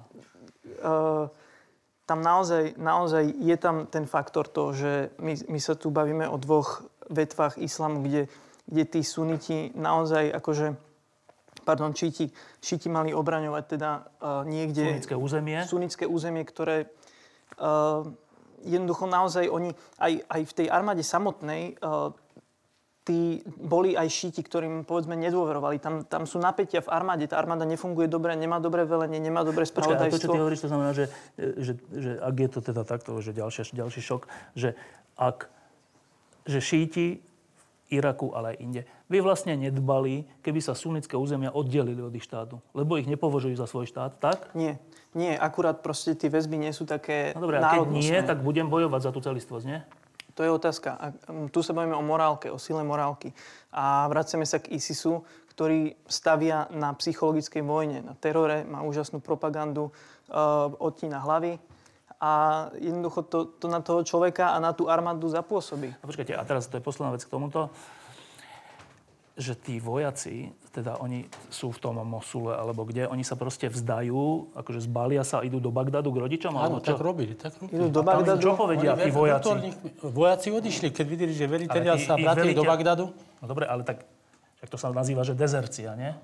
Uh, 0.80 1.28
tam 2.08 2.24
naozaj, 2.24 2.80
naozaj 2.80 3.36
je 3.36 3.55
tam 3.60 3.84
ten 3.84 4.08
faktor 4.08 4.47
to, 4.47 4.72
že 4.72 5.12
my, 5.20 5.36
my 5.51 5.60
sa 5.60 5.76
tu 5.76 5.91
bavíme 5.91 6.24
o 6.24 6.39
dvoch 6.39 6.88
vetvách 7.12 7.60
islamu, 7.60 7.99
kde, 7.99 8.32
kde 8.64 8.84
tí 8.88 9.01
suniti 9.03 9.76
naozaj 9.76 10.32
akože 10.32 10.80
pardon, 11.68 11.91
šíti, 11.91 12.32
šíti 12.64 12.88
mali 12.88 13.12
obraňovať 13.12 13.64
teda 13.68 13.91
uh, 13.99 14.47
niekde... 14.47 14.88
Sunnické 14.88 15.16
územie. 15.20 15.58
Sunnické 15.68 16.03
územie, 16.08 16.47
ktoré 16.47 16.88
uh, 17.60 18.08
jednoducho 18.64 19.03
naozaj 19.03 19.51
oni 19.51 19.76
aj, 19.99 20.24
aj 20.32 20.41
v 20.47 20.55
tej 20.64 20.68
armáde 20.72 21.03
samotnej 21.03 21.76
uh, 21.84 22.16
tí 23.08 23.39
boli 23.47 23.95
aj 23.95 24.12
šíti, 24.12 24.43
ktorým 24.43 24.84
povedzme 24.84 25.16
nedôverovali. 25.16 25.80
Tam, 25.80 26.03
tam 26.03 26.28
sú 26.28 26.43
napätia 26.43 26.84
v 26.84 26.91
armáde. 26.91 27.24
Tá 27.32 27.39
armáda 27.39 27.64
nefunguje 27.64 28.12
dobre, 28.12 28.36
nemá 28.36 28.60
dobré 28.60 28.84
velenie, 28.84 29.24
nemá 29.24 29.47
dobré 29.47 29.64
spravodajstvo. 29.64 30.12
Počkaj, 30.12 30.20
to, 30.20 30.24
čo 30.28 30.36
ty 30.36 30.39
hovoríš, 30.43 30.62
to 30.68 30.70
znamená, 30.70 30.91
že, 30.91 31.05
že, 31.39 31.74
že 31.95 32.12
ak 32.20 32.36
je 32.36 32.49
to 32.51 32.60
teda 32.60 32.84
takto, 32.84 33.16
že 33.24 33.32
ďalší, 33.32 33.72
ďalší 33.72 34.01
šok, 34.03 34.28
že 34.60 34.76
ak 35.16 35.47
že 36.47 36.60
šíti 36.64 37.20
v 37.20 37.64
Iraku, 37.99 38.36
ale 38.36 38.55
aj 38.55 38.58
inde, 38.60 38.82
by 39.08 39.24
vlastne 39.24 39.55
nedbali, 39.55 40.28
keby 40.43 40.60
sa 40.60 40.76
sunnické 40.76 41.16
územia 41.16 41.51
oddelili 41.51 41.99
od 42.03 42.12
ich 42.16 42.24
štátu. 42.24 42.60
Lebo 42.76 42.99
ich 42.99 43.08
nepovažujú 43.08 43.55
za 43.55 43.68
svoj 43.68 43.88
štát, 43.88 44.20
tak? 44.20 44.51
Nie. 44.55 44.80
Nie, 45.16 45.39
akurát 45.39 45.80
proste 45.80 46.14
tie 46.14 46.28
väzby 46.28 46.60
nie 46.60 46.72
sú 46.76 46.84
také 46.84 47.32
No 47.32 47.47
dobré, 47.47 47.64
a 47.64 47.80
keď 47.80 47.89
nie, 47.89 48.20
tak 48.22 48.43
budem 48.43 48.68
bojovať 48.68 49.01
za 49.08 49.12
tú 49.16 49.20
celistvosť, 49.24 49.66
nie? 49.66 49.80
To 50.38 50.45
je 50.45 50.53
otázka. 50.53 50.89
A 50.93 51.05
tu 51.49 51.65
sa 51.65 51.73
bavíme 51.73 51.97
o 51.97 52.05
morálke, 52.05 52.53
o 52.53 52.61
sile 52.61 52.85
morálky. 52.85 53.33
A 53.73 54.05
vraceme 54.05 54.45
sa 54.45 54.61
k 54.61 54.77
ISISu, 54.77 55.25
ktorý 55.57 55.97
stavia 56.05 56.69
na 56.69 56.93
psychologickej 56.93 57.65
vojne, 57.65 58.05
na 58.05 58.13
terore, 58.13 58.61
má 58.61 58.85
úžasnú 58.85 59.17
propagandu, 59.17 59.89
uh, 59.89 60.69
odtína 60.77 61.17
hlavy 61.25 61.57
a 62.21 62.65
jednoducho 62.77 63.25
to, 63.25 63.39
to 63.57 63.65
na 63.65 63.81
toho 63.81 64.05
človeka 64.05 64.53
a 64.53 64.61
na 64.61 64.73
tú 64.77 64.85
armádu 64.89 65.25
zapôsobí. 65.29 65.93
A 65.97 66.05
počkajte, 66.05 66.38
a 66.38 66.45
teraz 66.45 66.69
to 66.69 66.77
je 66.77 66.85
posledná 66.85 67.13
vec 67.13 67.25
k 67.25 67.33
tomuto 67.33 67.73
že 69.38 69.53
tí 69.53 69.77
vojaci, 69.77 70.49
teda 70.73 70.97
oni 70.97 71.29
sú 71.53 71.69
v 71.69 71.77
tom 71.77 72.01
Mosule 72.01 72.57
alebo 72.57 72.81
kde, 72.89 73.05
oni 73.05 73.21
sa 73.21 73.38
proste 73.38 73.69
vzdajú, 73.69 74.49
akože 74.57 74.89
zbalia 74.89 75.21
sa 75.21 75.39
a 75.39 75.45
idú 75.45 75.61
do 75.61 75.69
Bagdadu 75.69 76.09
k 76.09 76.17
rodičom? 76.25 76.57
Áno, 76.57 76.81
čo? 76.81 76.97
tak 76.97 77.05
robili, 77.05 77.38
tak 77.38 77.53
robili. 77.61 77.77
Idú 77.77 77.88
do 77.93 78.01
Bagdadu. 78.01 78.41
Čo 78.41 78.57
povedia 78.57 78.97
tí 78.97 79.13
vojaci? 79.13 79.69
Vojaci 80.01 80.47
odišli, 80.49 80.89
keď 80.89 81.05
videli, 81.05 81.33
že 81.38 81.45
veliteľia 81.45 82.01
sa 82.01 82.17
vrátili 82.17 82.57
veliteľ... 82.57 82.59
do 82.59 82.63
Bagdadu. 82.65 83.05
No 83.13 83.45
dobre, 83.45 83.69
ale 83.69 83.85
tak 83.85 84.09
tak 84.57 84.73
to 84.73 84.77
sa 84.81 84.89
nazýva, 84.89 85.21
že 85.21 85.38
dezercia, 85.38 85.93
nie? 85.93 86.17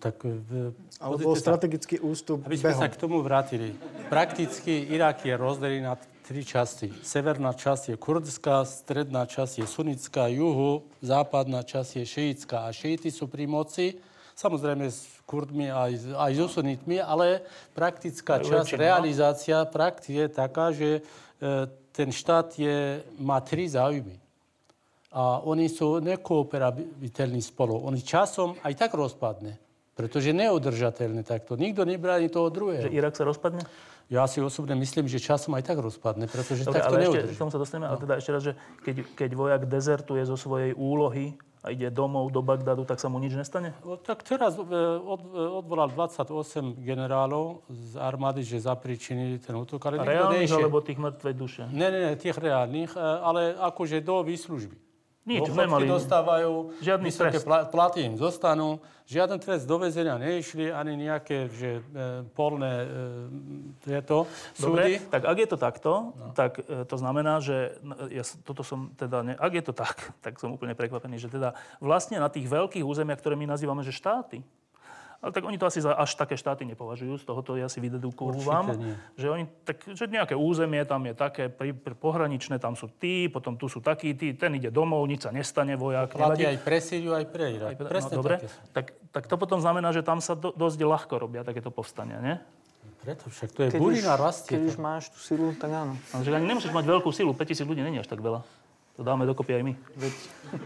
Tak, 0.00 0.24
v, 0.24 0.72
Alebo 1.04 1.36
strategický 1.36 2.00
ústup 2.00 2.40
Aby 2.40 2.56
sme 2.56 2.72
behom. 2.72 2.80
sa 2.80 2.88
k 2.88 2.96
tomu 2.96 3.20
vrátili. 3.20 3.76
Prakticky 4.08 4.88
Irak 4.88 5.20
je 5.20 5.36
rozdelený 5.36 5.84
na 5.84 5.92
tri 6.24 6.40
časti. 6.40 6.88
Severná 7.04 7.52
časť 7.52 7.92
je 7.92 7.96
kurdská, 8.00 8.64
stredná 8.64 9.28
časť 9.28 9.60
je 9.60 9.66
sunnická, 9.68 10.32
juhu, 10.32 10.88
západná 11.04 11.60
časť 11.60 12.00
je 12.00 12.04
šeická. 12.08 12.64
A 12.64 12.72
šeiti 12.72 13.12
sú 13.12 13.28
pri 13.28 13.44
moci, 13.44 14.00
samozrejme 14.32 14.88
s 14.88 15.04
kurdmi 15.28 15.68
aj, 15.68 16.16
aj 16.16 16.32
so 16.40 16.46
sunitmi, 16.48 16.96
ale 16.96 17.44
praktická 17.76 18.40
aj 18.40 18.48
časť, 18.48 18.68
väčšina. 18.72 18.80
Realizácia 18.80 19.58
praktie 19.68 20.24
je 20.24 20.32
taká, 20.32 20.72
že 20.72 20.88
e, 20.98 21.00
ten 21.92 22.08
štát 22.08 22.56
je, 22.56 23.04
má 23.20 23.44
tri 23.44 23.68
záujmy. 23.68 24.16
A 25.14 25.44
oni 25.44 25.70
sú 25.70 26.02
nekooperabilní 26.02 27.38
spolu. 27.38 27.84
Oni 27.84 28.02
časom 28.02 28.58
aj 28.66 28.74
tak 28.74 28.96
rozpadne, 28.96 29.60
pretože 29.94 30.34
neudržateľné 30.34 31.22
takto. 31.22 31.54
Nikto 31.54 31.86
nebráni 31.86 32.26
toho 32.32 32.50
druhého. 32.50 32.90
Že 32.90 32.96
Irak 32.96 33.14
sa 33.14 33.22
rozpadne? 33.28 33.62
Ja 34.12 34.28
si 34.28 34.38
osobne 34.44 34.76
myslím, 34.76 35.08
že 35.08 35.16
časom 35.16 35.56
aj 35.56 35.64
tak 35.64 35.80
rozpadne, 35.80 36.28
pretože 36.28 36.68
Dobre, 36.68 36.80
tak 36.80 36.92
to 36.92 36.96
ale 36.96 37.08
ešte, 37.08 37.34
k 37.34 37.40
tomu 37.40 37.52
sa 37.52 37.60
dostaneme, 37.60 37.88
no. 37.88 37.96
ale 37.96 37.98
teda 38.04 38.14
ešte 38.20 38.30
raz, 38.30 38.42
že 38.44 38.52
keď, 38.84 38.96
keď 39.16 39.30
vojak 39.32 39.62
dezertuje 39.64 40.22
zo 40.28 40.36
svojej 40.36 40.76
úlohy 40.76 41.34
a 41.64 41.72
ide 41.72 41.88
domov 41.88 42.28
do 42.28 42.44
Bagdadu, 42.44 42.84
tak 42.84 43.00
sa 43.00 43.08
mu 43.08 43.16
nič 43.16 43.32
nestane? 43.32 43.72
No, 43.80 43.96
tak 43.96 44.20
teraz 44.20 44.60
e, 44.60 44.62
od, 45.00 45.20
e, 45.32 45.40
odvolal 45.64 45.88
28 45.88 46.76
generálov 46.84 47.64
z 47.72 47.96
armády, 47.96 48.44
že 48.44 48.60
zapričinili 48.60 49.40
ten 49.40 49.56
útok. 49.56 49.80
Ale 49.88 50.04
reálnych 50.04 50.52
alebo 50.52 50.84
tých 50.84 51.00
mŕtvej 51.00 51.34
duše? 51.34 51.64
Ne, 51.72 51.88
ne, 51.88 52.00
ne, 52.04 52.12
tých 52.20 52.36
reálnych, 52.36 52.92
e, 52.92 53.00
ale 53.00 53.56
akože 53.56 54.04
do 54.04 54.20
výslužby. 54.20 54.76
Nič, 55.24 55.48
nemali. 55.48 55.88
dostávajú, 55.88 56.76
žiadny 56.84 57.08
vysoké 57.08 57.40
platy 57.72 58.04
im 58.04 58.20
zostanú, 58.20 58.76
žiaden 59.08 59.40
trest 59.40 59.64
do 59.64 59.80
väzenia 59.80 60.20
neišli, 60.20 60.68
ani 60.68 61.00
nejaké 61.00 61.48
že, 61.48 61.80
e, 61.80 62.28
polné 62.36 62.84
e, 62.84 62.86
tieto 63.80 64.28
Dobre, 64.60 65.00
súdy. 65.00 65.08
tak 65.08 65.24
ak 65.24 65.36
je 65.40 65.48
to 65.48 65.56
takto, 65.56 65.92
no. 66.12 66.36
tak 66.36 66.60
e, 66.60 66.84
to 66.84 66.96
znamená, 67.00 67.40
že 67.40 67.72
ja 68.12 68.20
toto 68.44 68.60
som 68.60 68.92
teda, 69.00 69.24
ne, 69.24 69.32
ak 69.32 69.52
je 69.56 69.64
to 69.64 69.72
tak, 69.72 69.96
tak 70.24 70.36
som 70.36 70.52
úplne 70.52 70.76
prekvapený, 70.76 71.16
že 71.16 71.32
teda 71.32 71.56
vlastne 71.80 72.20
na 72.20 72.28
tých 72.28 72.44
veľkých 72.44 72.84
územiach, 72.84 73.16
ktoré 73.16 73.32
my 73.32 73.48
nazývame, 73.48 73.80
že 73.80 73.96
štáty, 73.96 74.44
ale 75.24 75.32
tak 75.32 75.40
oni 75.48 75.56
to 75.56 75.64
asi 75.64 75.80
za 75.80 75.96
až 75.96 76.12
také 76.20 76.36
štáty 76.36 76.68
nepovažujú, 76.68 77.16
z 77.16 77.24
tohoto 77.24 77.56
ja 77.56 77.72
si 77.72 77.80
vydedukujem, 77.80 78.44
že 79.16 79.26
oni, 79.32 79.48
tak, 79.64 79.80
že 79.88 80.04
nejaké 80.04 80.36
územie 80.36 80.84
tam 80.84 81.00
je 81.08 81.16
také 81.16 81.48
pri, 81.48 81.72
pri, 81.72 81.96
pohraničné, 81.96 82.60
tam 82.60 82.76
sú 82.76 82.92
tí, 82.92 83.32
potom 83.32 83.56
tu 83.56 83.64
sú 83.72 83.80
takí, 83.80 84.12
tí, 84.12 84.36
ten 84.36 84.52
ide 84.60 84.68
domov, 84.68 85.08
nič 85.08 85.24
sa 85.24 85.32
nestane, 85.32 85.80
vojak. 85.80 86.12
Platí 86.12 86.44
aj 86.44 86.60
pre 86.60 86.76
Syriu, 86.84 87.16
aj 87.16 87.24
pre 87.32 87.56
Irak. 87.56 87.72
Aj, 87.72 88.04
no, 88.04 88.20
dobre, 88.20 88.44
tak, 88.76 88.92
tak 89.16 89.24
to 89.24 89.40
potom 89.40 89.64
znamená, 89.64 89.96
že 89.96 90.04
tam 90.04 90.20
sa 90.20 90.36
do, 90.36 90.52
dosť 90.52 90.84
ľahko 90.84 91.16
robia 91.16 91.40
takéto 91.40 91.72
povstania, 91.72 92.20
nie? 92.20 92.36
Preto 93.00 93.32
však 93.32 93.48
to 93.52 93.60
je 93.64 93.68
burina 93.80 94.16
rastie. 94.16 94.60
Keď 94.60 94.60
už 94.64 94.76
máš 94.76 95.08
tú 95.08 95.20
silu, 95.24 95.56
tak 95.56 95.72
áno. 95.72 95.96
Ale 96.12 96.20
že 96.20 96.36
ani 96.36 96.48
nemusíš 96.52 96.72
mať 96.72 96.84
veľkú 96.84 97.08
silu, 97.12 97.32
5000 97.32 97.64
ľudí 97.64 97.80
není 97.80 97.96
až 98.00 98.08
tak 98.08 98.20
veľa. 98.20 98.44
To 98.94 99.02
dáme 99.02 99.26
dokopy 99.26 99.58
aj 99.58 99.62
my. 99.66 99.72
Veď, 99.98 100.14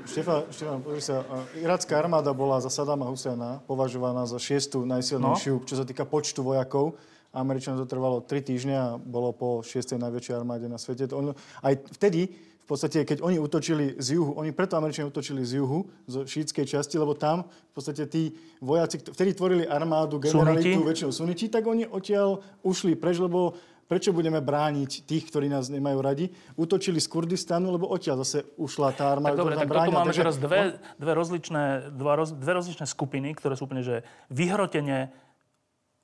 Štefan, 0.05 0.45
Štefan 0.53 0.85
pozri 0.85 1.01
sa, 1.01 1.25
iracká 1.57 1.97
armáda 1.97 2.37
bola 2.37 2.61
za 2.61 2.69
Sadama 2.69 3.09
Husajna 3.09 3.65
považovaná 3.65 4.29
za 4.29 4.37
šiestu 4.37 4.85
najsilnejšiu, 4.85 5.55
no? 5.57 5.65
čo 5.65 5.75
sa 5.81 5.89
týka 5.89 6.05
počtu 6.05 6.45
vojakov. 6.45 7.01
Američanom 7.33 7.81
to 7.81 7.89
trvalo 7.89 8.21
3 8.21 8.45
týždne 8.45 8.77
a 8.77 8.89
bolo 9.01 9.33
po 9.33 9.65
šiestej 9.65 9.97
najväčšej 9.97 10.35
armáde 10.37 10.69
na 10.69 10.77
svete. 10.77 11.09
To 11.09 11.15
on, 11.17 11.27
aj 11.65 11.75
vtedy, 11.97 12.29
v 12.69 12.77
podstate, 12.77 13.01
keď 13.09 13.25
oni 13.25 13.41
útočili 13.41 13.97
z 13.97 14.21
juhu, 14.21 14.37
oni 14.37 14.53
preto 14.53 14.77
Američania 14.77 15.09
útočili 15.09 15.41
z 15.41 15.65
juhu, 15.65 15.89
zo 16.05 16.29
šítskej 16.29 16.69
časti, 16.69 17.01
lebo 17.01 17.17
tam 17.17 17.49
v 17.49 17.73
podstate 17.73 18.05
tí 18.05 18.37
vojaci, 18.61 19.01
vtedy 19.09 19.33
tvorili 19.33 19.65
armádu, 19.65 20.21
generalitu, 20.21 20.85
väčšinou 20.85 21.09
suniti, 21.09 21.49
tak 21.49 21.65
oni 21.65 21.89
odtiaľ 21.89 22.45
ušli 22.61 22.93
preč, 22.93 23.25
lebo 23.25 23.57
Prečo 23.89 24.13
budeme 24.13 24.45
brániť 24.45 25.09
tých, 25.09 25.33
ktorí 25.33 25.49
nás 25.49 25.73
nemajú 25.73 25.99
radi? 26.05 26.29
Útočili 26.61 27.01
z 27.01 27.09
Kurdistanu, 27.09 27.73
lebo 27.73 27.89
odtiaľ 27.89 28.21
zase 28.21 28.45
ušla 28.61 28.93
tá 28.93 29.09
armáda. 29.09 29.33
Tak 29.33 29.41
dobre, 29.41 29.57
tak 29.57 29.73
bránia, 29.73 29.97
máme 29.97 30.13
takže... 30.13 30.23
teraz 30.29 30.37
dve, 30.37 30.77
dve, 31.01 31.13
rozličné, 31.17 31.97
dva 31.97 32.21
roz, 32.21 32.37
dve 32.37 32.53
rozličné 32.53 32.85
skupiny, 32.85 33.33
ktoré 33.33 33.57
sú 33.57 33.65
úplne 33.65 33.81
že 33.81 34.05
vyhrotene 34.29 35.09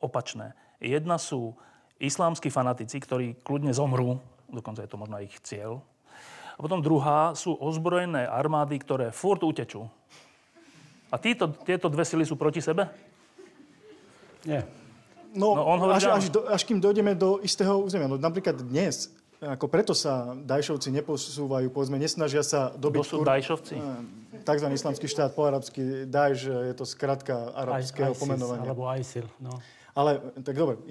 opačné. 0.01 0.57
Jedna 0.80 1.20
sú 1.20 1.53
islámsky 2.01 2.49
fanatici, 2.49 2.97
ktorí 2.97 3.45
kľudne 3.45 3.76
zomrú, 3.76 4.16
dokonca 4.49 4.80
je 4.80 4.89
to 4.89 4.97
možno 4.97 5.20
ich 5.20 5.37
cieľ. 5.45 5.85
A 6.57 6.64
potom 6.64 6.80
druhá 6.80 7.37
sú 7.37 7.53
ozbrojené 7.53 8.24
armády, 8.24 8.80
ktoré 8.80 9.12
furt 9.12 9.45
utečú. 9.45 9.93
A 11.12 11.20
títo, 11.20 11.53
tieto 11.68 11.93
dve 11.93 12.09
sily 12.09 12.24
sú 12.24 12.41
proti 12.41 12.64
sebe? 12.64 12.89
Nie. 14.49 14.84
No, 15.35 15.59
no 15.59 15.62
on 15.66 15.78
až, 15.91 16.07
až, 16.09 16.30
do, 16.30 16.47
až 16.47 16.62
kým 16.62 16.78
dojdeme 16.78 17.18
do 17.18 17.43
istého 17.43 17.82
územia. 17.82 18.07
No, 18.07 18.16
napríklad 18.16 18.55
dnes, 18.62 19.11
ako 19.43 19.66
preto 19.66 19.93
sa 19.93 20.32
Dajšovci 20.32 20.95
neposúvajú, 20.95 21.68
povedzme, 21.74 21.99
nesnažia 21.99 22.47
sa 22.47 22.70
dobiť... 22.78 23.03
Kto 23.03 23.11
sú 23.11 23.16
kur... 23.20 23.26
Dajšovci? 23.28 23.74
Eh, 23.74 24.43
takzvaný 24.47 24.78
islamský 24.78 25.11
štát, 25.11 25.35
po 25.35 25.45
arabsky 25.45 26.07
Dajš, 26.07 26.39
je 26.70 26.74
to 26.78 26.87
skratka 26.87 27.51
arabského 27.53 28.14
I, 28.14 28.18
pomenovania. 28.18 28.70
Alebo 28.70 28.87
ISIL, 28.95 29.26
no. 29.43 29.59
Ale, 29.95 30.18
tak 30.43 30.59
dobre, 30.59 30.82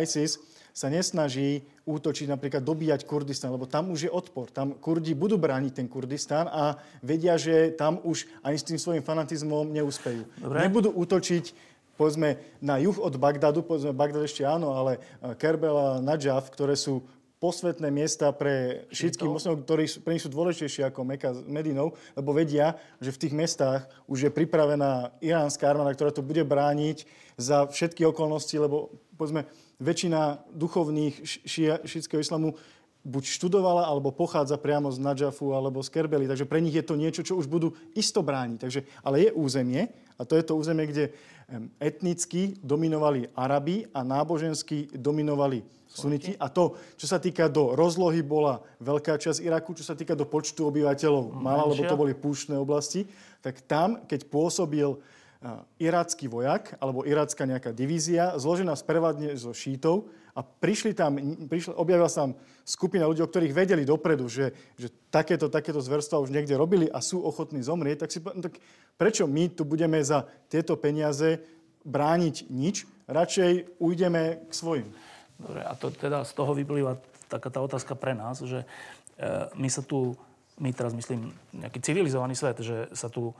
ISIS 0.00 0.40
sa 0.72 0.88
nesnaží 0.88 1.60
útočiť, 1.84 2.26
napríklad 2.26 2.64
dobíjať 2.64 3.04
Kurdistan, 3.04 3.52
lebo 3.52 3.68
tam 3.68 3.92
už 3.92 4.08
je 4.08 4.10
odpor. 4.10 4.48
Tam 4.48 4.72
Kurdi 4.80 5.12
budú 5.12 5.36
brániť 5.36 5.72
ten 5.76 5.86
Kurdistan 5.86 6.48
a 6.48 6.80
vedia, 7.04 7.36
že 7.36 7.76
tam 7.76 8.00
už 8.00 8.24
ani 8.40 8.56
s 8.56 8.64
tým 8.64 8.80
svojim 8.80 9.04
fanatizmom 9.04 9.68
neúspejú. 9.68 10.24
Dobre. 10.40 10.56
Nebudú 10.64 10.90
útočiť 10.96 11.73
povedzme 11.94 12.38
na 12.58 12.78
juh 12.78 12.96
od 12.98 13.14
Bagdadu, 13.18 13.62
povedzme 13.62 13.94
Bagdad 13.94 14.26
ešte 14.26 14.46
áno, 14.46 14.74
ale 14.74 14.98
eh, 14.98 15.34
Kerbel 15.38 15.76
a 15.76 15.88
Najaf, 16.02 16.50
ktoré 16.50 16.74
sú 16.74 17.06
posvetné 17.44 17.92
miesta 17.92 18.32
pre 18.32 18.88
všetkých 18.88 19.28
muslimov, 19.28 19.68
ktorí 19.68 19.84
pre 20.00 20.16
nich 20.16 20.24
sú 20.24 20.32
dôležitejšie 20.32 20.88
ako 20.88 21.04
Meka 21.04 21.30
s 21.36 21.40
Medinou, 21.44 21.92
lebo 22.16 22.32
vedia, 22.32 22.80
že 23.04 23.12
v 23.12 23.20
tých 23.20 23.36
mestách 23.36 23.84
už 24.08 24.18
je 24.24 24.30
pripravená 24.32 25.12
iránska 25.20 25.68
armáda, 25.68 25.92
ktorá 25.92 26.08
to 26.08 26.24
bude 26.24 26.40
brániť 26.40 27.04
za 27.36 27.68
všetky 27.68 28.08
okolnosti, 28.08 28.56
lebo 28.56 28.96
povedzme, 29.20 29.44
väčšina 29.76 30.40
duchovných 30.56 31.20
šítského 31.84 32.24
islamu 32.24 32.56
buď 33.04 33.24
študovala, 33.28 33.84
alebo 33.84 34.16
pochádza 34.16 34.56
priamo 34.56 34.88
z 34.88 34.96
Najafu 34.96 35.52
alebo 35.52 35.84
z 35.84 35.92
Kerbeli. 35.92 36.24
Takže 36.24 36.48
pre 36.48 36.64
nich 36.64 36.72
je 36.72 36.80
to 36.80 36.96
niečo, 36.96 37.20
čo 37.20 37.36
už 37.36 37.44
budú 37.44 37.76
isto 37.92 38.24
brániť. 38.24 38.58
Takže, 38.64 38.80
ale 39.04 39.28
je 39.28 39.30
územie, 39.36 39.92
a 40.16 40.24
to 40.24 40.40
je 40.40 40.44
to 40.46 40.56
územie, 40.56 40.88
kde 40.88 41.12
etnicky 41.78 42.56
dominovali 42.64 43.28
Arabi 43.36 43.84
a 43.92 44.00
nábožensky 44.00 44.88
dominovali 44.96 45.62
suniti. 45.86 46.34
A 46.40 46.50
to, 46.50 46.74
čo 46.98 47.06
sa 47.06 47.22
týka 47.22 47.46
do 47.46 47.78
rozlohy, 47.78 48.24
bola 48.24 48.64
veľká 48.82 49.14
časť 49.20 49.44
Iraku, 49.44 49.78
čo 49.78 49.86
sa 49.86 49.94
týka 49.94 50.18
do 50.18 50.26
počtu 50.26 50.66
obyvateľov, 50.66 51.30
malá, 51.36 51.62
lebo 51.68 51.84
to 51.86 52.00
boli 52.00 52.12
púštne 52.16 52.58
oblasti, 52.58 53.06
tak 53.44 53.62
tam, 53.64 54.02
keď 54.08 54.26
pôsobil 54.26 54.98
iracký 55.76 56.24
vojak 56.24 56.80
alebo 56.80 57.04
iracká 57.04 57.44
nejaká 57.44 57.70
divízia, 57.76 58.32
zložená 58.40 58.72
sprevadne 58.74 59.36
zo 59.36 59.52
šítov 59.52 60.08
a 60.34 60.40
prišli 60.42 60.98
tam, 60.98 61.14
prišli, 61.46 61.78
objavila 61.78 62.10
sa 62.10 62.26
tam 62.26 62.34
skupina 62.66 63.06
ľudí, 63.06 63.22
o 63.22 63.30
ktorých 63.30 63.54
vedeli 63.54 63.86
dopredu, 63.86 64.26
že, 64.26 64.50
že 64.74 64.90
takéto, 65.06 65.46
takéto 65.46 65.78
zverstva 65.78 66.18
už 66.18 66.34
niekde 66.34 66.58
robili 66.58 66.90
a 66.90 66.98
sú 66.98 67.22
ochotní 67.22 67.62
zomrieť, 67.62 68.02
tak, 68.02 68.10
si, 68.10 68.18
tak 68.18 68.58
prečo 68.98 69.30
my 69.30 69.54
tu 69.54 69.62
budeme 69.62 70.02
za 70.02 70.26
tieto 70.50 70.74
peniaze 70.74 71.38
brániť 71.86 72.50
nič? 72.50 72.82
Radšej 73.06 73.78
ujdeme 73.78 74.50
k 74.50 74.52
svojim. 74.52 74.88
Dobre, 75.38 75.60
a 75.62 75.72
to 75.78 75.94
teda 75.94 76.26
z 76.26 76.32
toho 76.34 76.50
vyplýva 76.56 76.98
taká 77.30 77.52
tá 77.52 77.62
otázka 77.62 77.94
pre 77.94 78.16
nás, 78.16 78.42
že 78.42 78.62
e, 78.62 78.66
my 79.54 79.68
sa 79.70 79.86
tu, 79.86 80.18
my 80.58 80.70
teraz 80.74 80.94
myslím, 80.98 81.30
nejaký 81.54 81.78
civilizovaný 81.78 82.34
svet, 82.34 82.58
že 82.58 82.90
sa 82.96 83.06
tu 83.06 83.34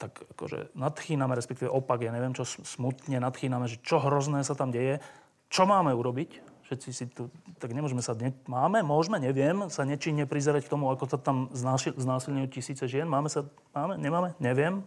tak 0.00 0.16
akože 0.32 0.72
nadchýname, 0.72 1.36
respektíve 1.36 1.68
opak, 1.68 2.00
ja 2.00 2.08
neviem 2.08 2.32
čo, 2.32 2.48
smutne 2.48 3.20
nadchýname, 3.20 3.68
že 3.68 3.76
čo 3.84 4.00
hrozné 4.00 4.40
sa 4.40 4.56
tam 4.56 4.72
deje, 4.72 5.04
čo 5.50 5.66
máme 5.66 5.92
urobiť, 5.92 6.50
Všetci 6.70 6.90
si 6.94 7.10
tu, 7.10 7.26
tak 7.58 7.74
nemôžeme 7.74 7.98
sa, 7.98 8.14
ne, 8.14 8.30
máme, 8.46 8.86
môžeme, 8.86 9.18
neviem, 9.18 9.66
sa 9.74 9.82
nečinne 9.82 10.22
prizerať 10.22 10.70
k 10.70 10.78
tomu, 10.78 10.86
ako 10.86 11.02
sa 11.10 11.18
tam 11.18 11.50
znásilňujú 11.98 12.46
tisíce 12.46 12.86
žien. 12.86 13.10
Máme 13.10 13.26
sa, 13.26 13.42
máme, 13.74 13.98
nemáme, 13.98 14.38
neviem. 14.38 14.78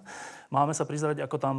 Máme 0.47 0.71
sa 0.71 0.87
prizerať, 0.87 1.19
ako 1.19 1.35
tam 1.43 1.55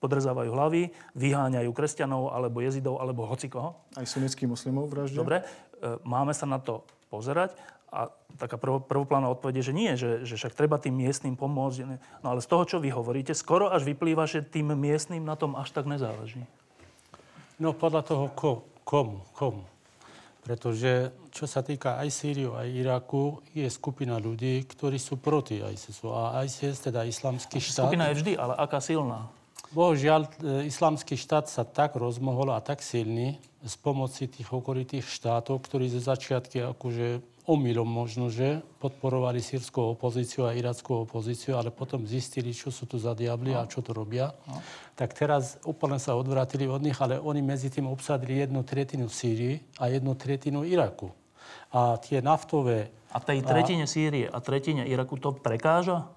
podrezávajú 0.00 0.48
hlavy, 0.48 0.96
vyháňajú 1.12 1.68
kresťanov, 1.76 2.32
alebo 2.32 2.64
jezidov, 2.64 3.04
alebo 3.04 3.28
hocikoho. 3.28 3.76
Aj 4.00 4.08
sunnických 4.08 4.48
muslimov 4.48 4.88
vraždia? 4.88 5.20
Dobre, 5.20 5.44
e, 5.44 6.00
máme 6.08 6.32
sa 6.32 6.48
na 6.48 6.56
to 6.56 6.80
pozerať 7.12 7.52
a 7.92 8.08
taká 8.40 8.56
prv, 8.56 8.80
prvoplána 8.80 9.28
odpoveď 9.28 9.60
je, 9.60 9.66
že 9.68 9.74
nie, 9.76 9.90
že, 9.92 10.24
že 10.24 10.40
však 10.40 10.56
treba 10.56 10.80
tým 10.80 10.96
miestnym 10.96 11.36
pomôcť. 11.36 12.00
No 12.24 12.32
ale 12.32 12.40
z 12.40 12.48
toho, 12.48 12.64
čo 12.64 12.76
vy 12.80 12.96
hovoríte, 12.96 13.36
skoro 13.36 13.68
až 13.68 13.84
vyplýva, 13.84 14.24
že 14.24 14.40
tým 14.40 14.72
miestnym 14.72 15.20
na 15.20 15.36
tom 15.36 15.52
až 15.52 15.68
tak 15.76 15.84
nezáleží. 15.84 16.48
No 17.56 17.72
podľa 17.72 18.02
toho, 18.04 18.24
ko, 18.36 18.68
komu, 18.84 19.24
komu. 19.32 19.64
Pretože 20.46 21.10
čo 21.34 21.48
sa 21.50 21.64
týka 21.64 21.98
aj 21.98 22.08
Sýriu, 22.12 22.54
aj 22.54 22.70
Iraku, 22.70 23.42
je 23.50 23.66
skupina 23.66 24.20
ľudí, 24.20 24.62
ktorí 24.62 24.94
sú 24.94 25.18
proti 25.18 25.58
ISISu. 25.58 26.14
A 26.14 26.46
ISIS, 26.46 26.78
teda 26.78 27.02
islamský 27.02 27.58
štát... 27.58 27.90
Skupina 27.90 28.12
je 28.12 28.22
vždy, 28.22 28.32
ale 28.38 28.54
aká 28.54 28.78
silná? 28.78 29.26
Bohužiaľ, 29.74 30.30
e, 30.38 30.70
islamský 30.70 31.18
štát 31.18 31.50
sa 31.50 31.66
tak 31.66 31.98
rozmohol 31.98 32.54
a 32.54 32.62
tak 32.62 32.78
silný 32.78 33.42
z 33.66 33.74
pomoci 33.82 34.30
tých 34.30 34.46
okolitých 34.46 35.02
štátov, 35.02 35.66
ktorí 35.66 35.90
ze 35.90 35.98
začiatky 35.98 36.62
akože 36.62 37.20
omylom 37.46 37.86
možno, 37.86 38.26
že 38.26 38.58
podporovali 38.82 39.38
sírskú 39.38 39.94
opozíciu 39.94 40.50
a 40.50 40.54
irackú 40.54 41.06
opozíciu, 41.06 41.54
ale 41.54 41.70
potom 41.70 42.02
zistili, 42.02 42.50
čo 42.50 42.74
sú 42.74 42.90
tu 42.90 42.98
za 42.98 43.14
diabli 43.14 43.54
a 43.54 43.70
čo 43.70 43.80
to 43.80 43.94
robia. 43.94 44.34
No. 44.50 44.58
Tak 44.98 45.14
teraz 45.14 45.62
úplne 45.62 46.02
sa 46.02 46.18
odvrátili 46.18 46.66
od 46.66 46.82
nich, 46.82 46.98
ale 46.98 47.22
oni 47.22 47.40
medzi 47.40 47.70
tým 47.70 47.86
obsadili 47.86 48.42
jednu 48.42 48.66
tretinu 48.66 49.06
Sýrii 49.06 49.62
a 49.78 49.86
jednu 49.86 50.18
tretinu 50.18 50.66
Iraku. 50.66 51.14
A 51.70 51.96
tie 52.02 52.18
naftové... 52.18 52.90
A 53.14 53.22
tej 53.22 53.46
tretine 53.46 53.86
a... 53.86 53.90
Sýrie 53.90 54.26
a 54.26 54.38
tretine 54.42 54.82
Iraku 54.82 55.16
to 55.16 55.30
prekáža? 55.30 56.10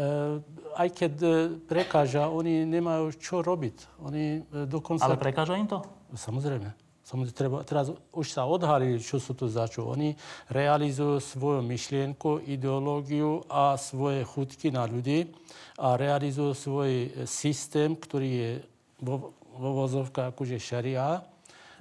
E, 0.00 0.40
aj 0.80 0.88
keď 0.96 1.12
e, 1.20 1.28
prekáža, 1.60 2.32
oni 2.32 2.64
nemajú 2.64 3.12
čo 3.20 3.44
robiť. 3.44 4.00
Oni 4.00 4.40
e, 4.40 4.64
dokonca... 4.64 5.04
Ale 5.04 5.20
prekáža 5.20 5.60
im 5.60 5.68
to? 5.68 5.84
Samozrejme. 6.16 6.89
Samozrejme, 7.10 7.34
treba, 7.34 7.58
teraz 7.66 7.90
už 8.14 8.26
sa 8.30 8.46
odhalili, 8.46 9.02
čo 9.02 9.18
sú 9.18 9.34
to 9.34 9.50
za 9.50 9.66
čo. 9.66 9.90
Oni 9.90 10.14
realizujú 10.46 11.18
svoju 11.18 11.58
myšlienku, 11.66 12.46
ideológiu 12.46 13.42
a 13.50 13.74
svoje 13.74 14.22
chutky 14.22 14.70
na 14.70 14.86
ľudí 14.86 15.26
a 15.74 15.98
realizujú 15.98 16.54
svoj 16.54 17.10
systém, 17.26 17.98
ktorý 17.98 18.30
je 18.30 18.50
vo, 19.02 19.34
vo 19.58 19.70
vozovkách 19.82 20.30
akože 20.30 20.62
šaria. 20.62 21.18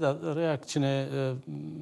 Reakčné 0.01 0.93
e, 1.05 1.07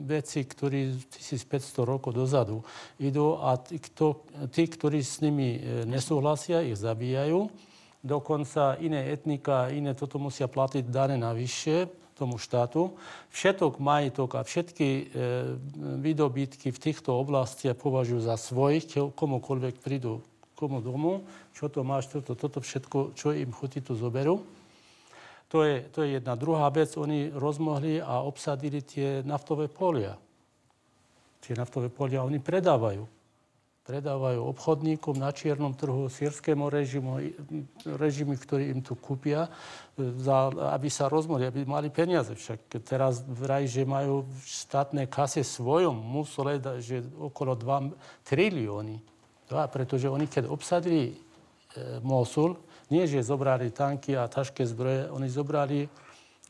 veci, 0.03 0.43
ktoré 0.43 0.91
1500 1.07 1.87
rokov 1.87 2.17
dozadu 2.17 2.65
idú 2.99 3.39
a 3.39 3.55
tí, 3.61 3.79
kto, 3.79 4.27
tí, 4.51 4.67
ktorí 4.67 4.99
s 4.99 5.23
nimi 5.23 5.55
e, 5.55 5.87
nesúhlasia, 5.87 6.67
ich 6.67 6.75
zabíjajú. 6.75 7.47
Dokonca 8.03 8.75
iné 8.83 9.07
etnika, 9.07 9.71
iné 9.71 9.95
toto 9.95 10.19
musia 10.19 10.51
platiť 10.51 10.83
dane 10.91 11.15
navyše 11.15 11.87
tomu 12.17 12.41
štátu. 12.41 12.97
Všetok 13.29 13.77
majetok 13.77 14.35
a 14.35 14.41
všetky 14.41 14.87
e, 14.89 15.03
výdobytky 16.01 16.73
v 16.73 16.81
týchto 16.81 17.13
oblastiach 17.13 17.77
považujú 17.77 18.25
za 18.25 18.35
svojich, 18.35 18.89
komukoľvek 19.13 19.79
prídu 19.79 20.25
komu 20.57 20.81
domu, 20.81 21.21
čo 21.53 21.69
to 21.69 21.85
máš, 21.85 22.09
toto, 22.09 22.33
toto 22.33 22.57
všetko, 22.65 23.13
čo 23.13 23.29
im 23.29 23.53
chutí, 23.53 23.77
to 23.85 23.93
zoberú. 23.93 24.41
To 25.53 25.61
je, 25.63 25.85
to 25.93 26.03
je 26.03 26.17
jedna. 26.17 26.33
Druhá 26.33 26.67
vec, 26.73 26.97
oni 26.97 27.29
rozmohli 27.31 28.01
a 28.01 28.25
obsadili 28.25 28.81
tie 28.81 29.21
naftové 29.21 29.69
polia. 29.69 30.17
Tie 31.39 31.53
naftové 31.53 31.87
polia 31.87 32.25
oni 32.25 32.41
predávajú 32.41 33.16
predávajú 33.87 34.43
obchodníkom 34.51 35.15
na 35.15 35.31
čiernom 35.31 35.71
trhu, 35.71 36.11
sírskému 36.11 36.67
režimu, 36.67 37.23
režimy, 37.87 38.35
ktorí 38.35 38.67
im 38.75 38.83
tu 38.83 38.99
kúpia, 38.99 39.47
e, 39.95 40.11
za, 40.19 40.51
aby 40.75 40.91
sa 40.91 41.07
rozmohli, 41.07 41.47
aby 41.47 41.63
mali 41.63 41.87
peniaze. 41.87 42.35
Však 42.35 42.83
teraz 42.83 43.23
vraj, 43.23 43.63
že 43.63 43.87
majú 43.87 44.27
v 44.27 44.37
štátnej 44.43 45.07
kase 45.07 45.39
svojom 45.47 45.95
musole, 45.95 46.59
že 46.83 46.99
okolo 47.15 47.55
2 47.55 47.95
trilióny. 48.27 48.99
Ja, 49.47 49.71
pretože 49.71 50.11
oni, 50.11 50.27
keď 50.27 50.51
obsadili 50.51 51.15
e, 51.15 52.03
Mosul, 52.03 52.59
nie, 52.91 53.07
že 53.07 53.23
zobrali 53.23 53.71
tanky 53.71 54.19
a 54.19 54.27
ťažké 54.27 54.67
zbroje, 54.67 55.07
oni 55.15 55.31
zobrali 55.31 55.87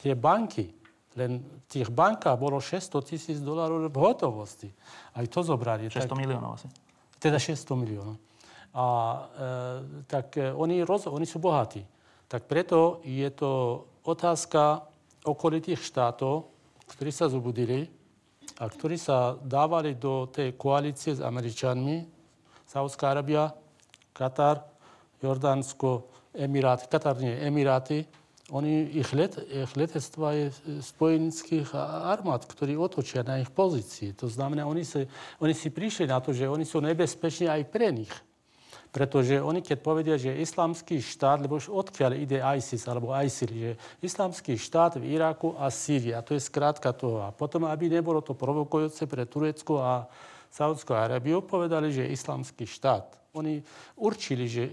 tie 0.01 0.17
banky. 0.17 0.73
Len 1.13 1.41
v 1.41 1.65
tých 1.69 1.89
bankách 1.93 2.37
bolo 2.37 2.57
600 2.57 2.97
tisíc 3.05 3.37
dolárov 3.41 3.89
v 3.89 3.97
hotovosti. 4.01 4.69
Aj 5.13 5.25
to 5.29 5.45
zobrali. 5.45 5.89
600 5.89 6.09
tak... 6.09 6.17
miliónov 6.17 6.57
asi. 6.57 6.69
Teda 7.17 7.41
600 7.41 7.73
miliónov. 7.77 8.17
A 8.77 8.85
e, 8.85 9.45
tak 10.05 10.37
e, 10.37 10.53
oni, 10.53 10.85
roz, 10.85 11.09
oni 11.09 11.25
sú 11.25 11.41
bohatí. 11.41 11.81
Tak 12.27 12.45
preto 12.45 13.01
je 13.01 13.25
to 13.33 13.83
otázka 14.05 14.85
okolitých 15.25 15.81
štátov, 15.81 16.47
ktorí 16.87 17.11
sa 17.11 17.27
zobudili 17.27 17.87
a 18.57 18.69
ktorí 18.69 18.95
sa 18.95 19.35
dávali 19.37 19.97
do 19.97 20.29
tej 20.31 20.55
koalície 20.55 21.17
s 21.17 21.21
Američanmi, 21.21 22.07
Saudská 22.67 23.15
Arabia, 23.15 23.51
Katar, 24.11 24.63
Jordánsko, 25.23 26.07
Emiráty, 26.35 26.85
Katar 26.87 27.17
nie, 27.17 27.33
Emiráty, 27.33 28.05
oni, 28.47 28.95
ich, 28.95 29.11
let, 29.11 29.35
ich 29.43 29.75
letectva 29.75 30.31
je 30.31 30.45
spojenských 30.79 31.75
armád, 32.07 32.47
ktorí 32.47 32.79
otočia 32.79 33.19
na 33.19 33.43
ich 33.43 33.51
pozícii. 33.51 34.15
To 34.23 34.31
znamená, 34.31 34.63
oni 34.63 34.87
si, 34.87 35.03
oni 35.43 35.51
si 35.51 35.67
prišli 35.67 36.07
na 36.07 36.23
to, 36.23 36.31
že 36.31 36.47
oni 36.47 36.63
sú 36.63 36.79
nebezpeční 36.79 37.51
aj 37.51 37.63
pre 37.67 37.91
nich. 37.91 38.13
Pretože 38.87 39.43
oni, 39.43 39.59
keď 39.59 39.77
povedia, 39.83 40.15
že 40.15 40.39
islamský 40.39 41.03
štát, 41.03 41.43
lebo 41.43 41.59
už 41.59 41.67
odkiaľ 41.67 42.23
ide 42.23 42.39
ISIS 42.39 42.87
alebo 42.87 43.11
ISIL, 43.11 43.51
že 43.51 43.71
islamský 43.99 44.55
štát 44.55 44.95
v 44.95 45.11
Iraku 45.11 45.51
a 45.59 45.67
Sýrii, 45.67 46.15
a 46.15 46.23
to 46.23 46.31
je 46.31 46.39
skrátka 46.39 46.95
toho. 46.95 47.27
A 47.27 47.35
potom, 47.35 47.67
aby 47.67 47.91
nebolo 47.91 48.23
to 48.23 48.31
provokujúce 48.31 49.03
pre 49.11 49.27
Turecko 49.27 49.83
a 49.83 50.07
Saudskú 50.47 50.95
Arabiu, 50.95 51.43
povedali, 51.43 51.91
že 51.91 52.07
je 52.07 52.15
islamský 52.15 52.63
štát. 52.63 53.11
Oni 53.35 53.59
určili, 53.99 54.47
že 54.47 54.71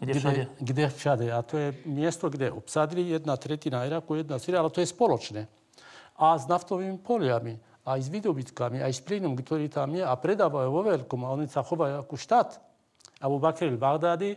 kde 0.00 0.12
všade? 0.14 0.34
Kde, 0.34 0.46
kde 0.60 0.84
všade. 0.90 1.26
A 1.32 1.38
to 1.42 1.54
je 1.58 1.68
miesto, 1.86 2.26
kde 2.30 2.50
obsadili 2.50 3.14
jedna 3.14 3.36
tretina 3.36 3.86
Iraku, 3.86 4.18
jedna 4.18 4.38
Syria, 4.38 4.60
ale 4.60 4.74
to 4.74 4.82
je 4.82 4.88
spoločné. 4.90 5.46
A 6.18 6.38
s 6.38 6.46
naftovými 6.46 6.98
poliami, 6.98 7.58
aj 7.84 8.00
s 8.00 8.08
výdobytkami, 8.08 8.80
aj 8.80 8.92
s 8.92 9.00
plynom, 9.04 9.36
ktorý 9.36 9.68
tam 9.68 9.92
je 9.92 10.02
a 10.02 10.14
predávajú 10.16 10.68
vo 10.72 10.82
veľkom 10.82 11.20
a 11.26 11.34
oni 11.36 11.46
sa 11.46 11.60
chovajú 11.60 12.00
ako 12.00 12.14
štát. 12.16 12.56
Abu 13.20 13.36
Bakr 13.38 13.68
al-Baghdadi, 13.70 14.36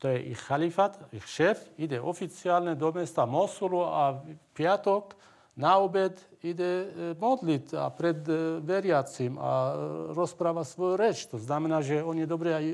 to 0.00 0.08
je 0.08 0.32
ich 0.32 0.40
chalifat, 0.40 0.96
ich 1.12 1.24
šéf, 1.28 1.60
ide 1.76 2.00
oficiálne 2.00 2.72
do 2.72 2.88
mesta 2.90 3.28
Mosulu 3.28 3.84
a 3.84 4.16
piatok 4.56 5.12
na 5.54 5.76
obed 5.76 6.16
ide 6.40 6.70
e, 6.72 6.86
modliť 7.20 7.76
a 7.76 7.92
pred 7.92 8.20
e, 8.24 8.64
veriacim 8.64 9.36
a 9.36 9.52
e, 9.52 9.72
rozpráva 10.16 10.64
svoju 10.64 10.96
reč. 10.96 11.28
To 11.28 11.36
znamená, 11.36 11.84
že 11.84 12.00
on 12.00 12.16
je 12.16 12.28
dobre 12.28 12.56
aj, 12.56 12.64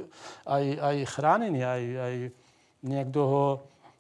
aj, 0.47 0.65
aj 0.79 0.97
chránený, 1.11 1.61
aj, 1.67 1.83
aj 1.99 2.15
niekto 2.87 3.21
ho 3.23 3.45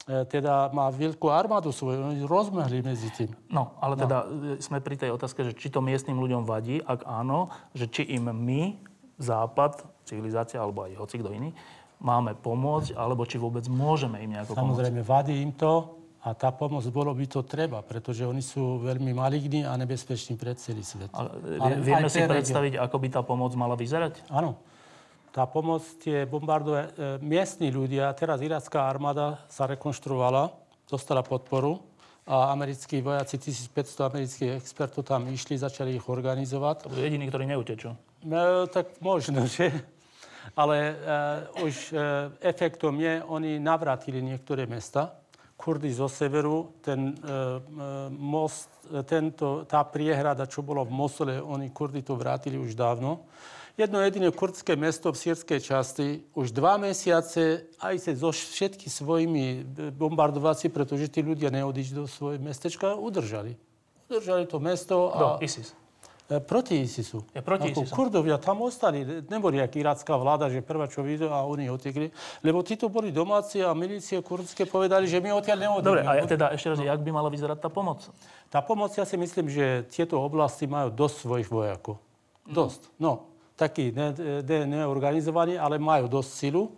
teda 0.06 0.70
má 0.70 0.86
veľkú 0.86 1.26
armádu 1.26 1.74
svoju, 1.74 1.98
oni 1.98 2.22
rozmehli 2.30 2.78
medzi 2.78 3.10
tým. 3.10 3.34
No, 3.50 3.74
ale 3.82 3.98
no. 3.98 4.06
teda 4.06 4.18
sme 4.62 4.78
pri 4.78 4.94
tej 4.94 5.10
otázke, 5.10 5.42
že 5.42 5.58
či 5.58 5.66
to 5.66 5.82
miestnym 5.82 6.22
ľuďom 6.22 6.46
vadí, 6.46 6.78
ak 6.78 7.02
áno, 7.02 7.50
že 7.74 7.90
či 7.90 8.14
im 8.14 8.30
my, 8.30 8.78
Západ, 9.18 9.82
civilizácia 10.06 10.62
alebo 10.62 10.86
aj 10.86 10.94
hoci 10.94 11.18
kto 11.18 11.34
iný, 11.34 11.50
máme 11.98 12.38
pomôcť, 12.38 12.94
alebo 12.94 13.26
či 13.26 13.40
vôbec 13.40 13.66
môžeme 13.66 14.22
im 14.22 14.38
nejako 14.38 14.54
pomôcť. 14.54 14.62
Samozrejme, 14.62 15.00
vadí 15.02 15.42
im 15.42 15.50
to, 15.50 15.98
a 16.22 16.34
tá 16.34 16.50
pomoc 16.50 16.82
bolo 16.90 17.14
by 17.14 17.26
to 17.28 17.46
treba, 17.46 17.84
pretože 17.84 18.26
oni 18.26 18.42
sú 18.42 18.82
veľmi 18.82 19.14
maligní 19.14 19.62
a 19.62 19.76
nebezpeční 19.78 20.34
pre 20.34 20.56
celý 20.58 20.82
svet. 20.82 21.12
Ale, 21.14 21.30
Ale 21.60 21.74
vieme 21.78 22.08
si 22.10 22.24
predstaviť, 22.24 22.72
region. 22.78 22.84
ako 22.84 22.96
by 22.98 23.08
tá 23.12 23.20
pomoc 23.22 23.52
mala 23.54 23.78
vyzerať? 23.78 24.26
Áno. 24.32 24.58
Tá 25.30 25.44
pomoc, 25.44 25.84
tie 26.00 26.24
bombardové, 26.24 26.88
e, 26.96 27.20
miestni 27.20 27.68
ľudia, 27.68 28.08
teraz 28.16 28.40
iracká 28.40 28.88
armáda 28.88 29.44
sa 29.52 29.68
rekonštruovala, 29.68 30.48
dostala 30.88 31.20
podporu 31.20 31.84
a 32.26 32.50
americkí 32.50 33.04
vojaci, 33.04 33.38
1500 33.38 34.10
amerických 34.10 34.50
expertov 34.58 35.06
tam 35.06 35.28
išli, 35.30 35.60
začali 35.60 35.94
ich 35.94 36.08
organizovať. 36.08 36.88
To 36.88 36.90
budú 36.90 37.02
jediní, 37.04 37.28
ktorí 37.30 37.44
neutečú. 37.46 37.92
E, 37.92 38.66
tak 38.66 38.98
možno, 38.98 39.46
že? 39.54 39.70
Ale 40.56 40.76
e, 40.78 40.94
už 41.68 41.74
e, 41.90 41.96
efektom 42.42 42.98
je, 42.98 43.22
oni 43.28 43.58
navratili 43.58 44.22
niektoré 44.22 44.66
mesta, 44.66 45.20
Kurdy 45.56 45.88
zo 45.88 46.04
severu, 46.08 46.76
ten 46.84 47.12
e, 47.12 47.12
e, 47.16 47.36
most, 48.12 48.68
e, 48.92 49.00
tento, 49.02 49.64
tá 49.64 49.80
priehrada, 49.88 50.44
čo 50.44 50.60
bolo 50.60 50.84
v 50.84 50.92
Mosule, 50.92 51.40
oni 51.40 51.72
Kurdy 51.72 52.04
to 52.04 52.12
vrátili 52.12 52.60
už 52.60 52.76
dávno. 52.76 53.24
Jedno 53.76 54.00
jediné 54.00 54.32
kurdské 54.32 54.72
mesto 54.72 55.12
v 55.12 55.20
sírskej 55.20 55.60
časti 55.60 56.24
už 56.32 56.48
dva 56.52 56.80
mesiace 56.80 57.68
aj 57.76 57.96
sa 58.00 58.12
so 58.16 58.32
všetky 58.32 58.88
svojimi 58.88 59.68
bombardovací, 59.92 60.72
pretože 60.72 61.12
tí 61.12 61.20
ľudia 61.20 61.52
neodišli 61.52 61.92
do 61.92 62.08
svojej 62.08 62.40
mestečka, 62.40 62.96
udržali. 62.96 63.52
udržali 64.08 64.48
to 64.48 64.56
mesto. 64.60 65.12
A, 65.12 65.36
ISIS. 65.44 65.76
E, 66.26 66.42
Proti 66.42 66.82
ISISu. 66.82 67.22
Je 67.30 67.38
proti 67.38 67.70
Ako 67.70 67.86
ISISu. 67.86 67.94
Kurdovia 67.94 68.34
tam 68.42 68.66
ostali. 68.66 69.06
Neboli 69.30 69.62
jak 69.62 69.70
iracká 69.78 70.18
vláda, 70.18 70.50
že 70.50 70.58
prvá 70.58 70.90
čo 70.90 71.06
videl 71.06 71.30
a 71.30 71.46
oni 71.46 71.70
utekli. 71.70 72.10
Lebo 72.42 72.66
títo 72.66 72.90
boli 72.90 73.14
domáci 73.14 73.62
a 73.62 73.70
milície 73.78 74.18
kurdské 74.18 74.66
povedali, 74.66 75.06
že 75.06 75.22
my 75.22 75.30
odtiaľ 75.38 75.58
neodídeme. 75.70 75.86
Dobre, 75.86 76.02
a 76.02 76.18
ja 76.18 76.26
teda 76.26 76.50
ešte 76.50 76.74
raz, 76.74 76.78
jak 76.82 76.98
by 76.98 77.10
mala 77.14 77.30
vyzerať 77.30 77.62
tá 77.62 77.70
pomoc? 77.70 78.02
Tá 78.50 78.58
pomoc, 78.58 78.90
ja 78.98 79.06
si 79.06 79.14
myslím, 79.14 79.46
že 79.46 79.86
tieto 79.86 80.18
oblasti 80.18 80.66
majú 80.66 80.90
dosť 80.90 81.16
svojich 81.22 81.48
vojakov. 81.50 82.02
Dosť. 82.42 82.90
No, 82.98 83.30
takí 83.54 83.94
ne, 83.94 84.10
ne, 84.42 84.58
neorganizovaní, 84.66 85.54
ale 85.54 85.78
majú 85.78 86.10
dosť 86.10 86.30
silu. 86.34 86.74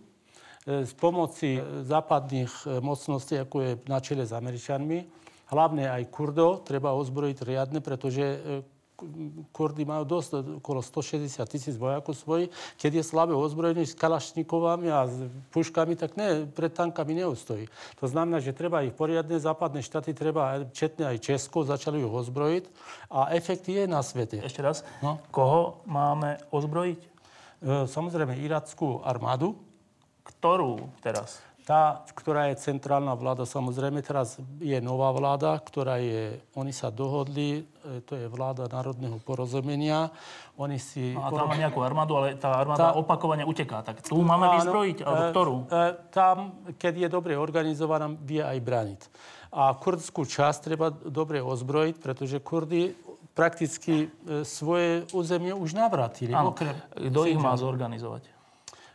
Z 0.68 0.92
pomoci 1.00 1.56
e, 1.56 1.60
západných 1.88 2.52
e, 2.68 2.84
mocností, 2.84 3.40
ako 3.40 3.56
je 3.64 3.70
na 3.88 4.04
čele 4.04 4.28
s 4.28 4.36
Američanmi, 4.36 5.08
hlavne 5.48 5.88
aj 5.88 6.12
Kurdov, 6.12 6.68
treba 6.68 6.92
ozbrojiť 6.92 7.38
riadne, 7.40 7.80
pretože 7.80 8.20
Kurdy 9.54 9.86
majú 9.86 10.02
dosť, 10.02 10.58
okolo 10.58 10.82
160 10.82 11.38
tisíc 11.46 11.78
vojakov 11.78 12.18
svojich. 12.18 12.50
Keď 12.82 12.98
je 12.98 13.04
slabé 13.06 13.30
ozbrojenie 13.30 13.86
s 13.86 13.94
kalašnikovami 13.94 14.90
a 14.90 15.06
s 15.06 15.14
puškami, 15.54 15.94
tak 15.94 16.18
ne, 16.18 16.50
pred 16.50 16.74
tankami 16.74 17.14
neustojí. 17.22 17.70
To 18.02 18.10
znamená, 18.10 18.42
že 18.42 18.50
treba 18.50 18.82
ich 18.82 18.90
poriadne, 18.92 19.38
západné 19.38 19.86
štáty, 19.86 20.10
treba 20.18 20.66
četne 20.74 21.14
aj 21.14 21.22
Česko, 21.22 21.62
začali 21.62 22.02
ju 22.02 22.10
ozbrojiť 22.10 22.64
a 23.14 23.30
efekt 23.38 23.70
je 23.70 23.86
na 23.86 24.02
svete. 24.02 24.42
Ešte 24.42 24.60
raz, 24.66 24.82
No. 24.98 25.22
koho 25.30 25.78
máme 25.86 26.42
ozbrojiť? 26.50 26.98
E, 26.98 27.08
Samozrejme, 27.86 28.34
irackú 28.42 29.02
armádu, 29.06 29.54
Ktorú 30.28 30.92
teraz? 31.00 31.40
Tá, 31.68 32.00
ktorá 32.16 32.48
je 32.48 32.64
centrálna 32.64 33.12
vláda, 33.12 33.44
samozrejme, 33.44 34.00
teraz 34.00 34.40
je 34.56 34.80
nová 34.80 35.12
vláda, 35.12 35.52
ktorá 35.60 36.00
je, 36.00 36.40
oni 36.56 36.72
sa 36.72 36.88
dohodli, 36.88 37.68
e, 37.84 38.00
to 38.08 38.16
je 38.16 38.24
vláda 38.24 38.72
národného 38.72 39.20
porozumenia. 39.20 40.08
Oni 40.56 40.80
si... 40.80 41.12
No 41.12 41.28
a 41.28 41.28
tam 41.28 41.52
má 41.52 41.60
nejakú 41.60 41.84
armádu, 41.84 42.16
ale 42.16 42.40
tá 42.40 42.56
armáda 42.56 42.88
Tá- 42.88 42.96
opakovane 42.96 43.44
uteká. 43.44 43.84
Tak 43.84 44.00
tu 44.00 44.16
máme 44.16 44.48
Áno, 44.48 44.54
vyzbrojiť? 44.64 44.98
Alebo 45.04 45.20
e, 45.20 45.28
ktorú? 45.28 45.56
E, 45.68 45.76
tam, 46.08 46.36
keď 46.80 46.94
je 47.04 47.08
dobre 47.12 47.36
organizovaná, 47.36 48.16
vie 48.16 48.40
aj 48.40 48.58
braniť. 48.64 49.00
A 49.52 49.76
kurdskú 49.76 50.24
časť 50.24 50.72
treba 50.72 50.88
dobre 50.88 51.44
ozbrojiť, 51.44 52.00
pretože 52.00 52.40
Kurdy 52.40 52.96
prakticky 53.36 54.08
svoje 54.48 55.04
územie 55.12 55.52
už 55.52 55.76
navratili. 55.76 56.32
Áno. 56.32 56.56
Kto 56.56 57.28
ich 57.28 57.36
má 57.36 57.52
zorganizovať? 57.60 58.37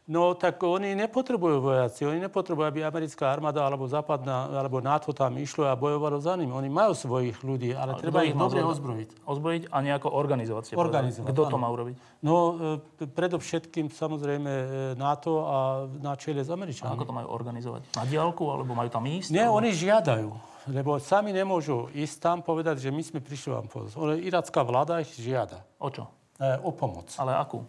No 0.04 0.36
tak 0.36 0.60
oni 0.60 0.99
nepotrebujú 0.99 1.64
vojaci, 1.64 2.04
oni 2.04 2.20
nepotrebujú, 2.28 2.68
aby 2.68 2.84
americká 2.84 3.32
armáda 3.32 3.64
alebo 3.64 3.88
západná, 3.88 4.51
alebo 4.51 4.84
NATO 4.84 5.16
tam 5.16 5.39
išlo 5.39 5.64
a 5.64 5.80
bojovalo 5.80 6.20
za 6.20 6.36
nimi. 6.36 6.51
Oni 6.51 6.68
majú 6.68 6.91
svojich 6.91 7.39
ľudí, 7.39 7.72
ale 7.72 7.95
Kto 7.95 8.12
treba 8.12 8.28
ich 8.28 8.36
dobre 8.36 8.60
ozbrojiť. 8.68 9.24
Ozbrojiť 9.24 9.64
a 9.72 9.78
nejako 9.80 10.12
organizovať. 10.12 10.76
Organizovať, 10.76 11.32
Kto 11.32 11.41
to 11.47 11.56
má 11.56 11.72
urobiť? 11.72 11.95
No 12.20 12.36
e, 12.76 13.08
predovšetkým 13.08 13.88
samozrejme 13.88 14.51
e, 14.51 14.66
NATO 14.99 15.47
a 15.47 15.58
na 16.04 16.20
čele 16.20 16.43
s 16.43 16.51
A 16.51 16.60
Američanmi. 16.60 16.99
ako 16.99 17.08
to 17.08 17.16
majú 17.16 17.28
organizovať? 17.32 17.95
Na 17.95 18.04
diálku? 18.04 18.43
Alebo 18.51 18.76
majú 18.76 18.91
tam 18.91 19.08
ísť? 19.08 19.32
Nie, 19.32 19.47
alebo... 19.47 19.64
oni 19.64 19.72
žiadajú, 19.72 20.30
lebo 20.68 20.99
sami 20.99 21.32
nemôžu 21.32 21.88
ísť 21.95 22.16
tam 22.20 22.38
povedať, 22.43 22.84
že 22.84 22.91
my 22.91 22.99
sme 23.08 23.24
prišli 23.24 23.56
vám 23.56 23.72
pomôcť. 23.72 23.95
Ale 23.95 24.20
iracká 24.20 24.68
vláda 24.68 24.99
ich 24.99 25.16
žiada 25.16 25.64
O 25.80 25.88
čo? 25.88 26.12
e, 26.43 26.60
o 26.60 26.76
pomoc, 26.76 27.08
Ale 27.16 27.39
akú? 27.39 27.64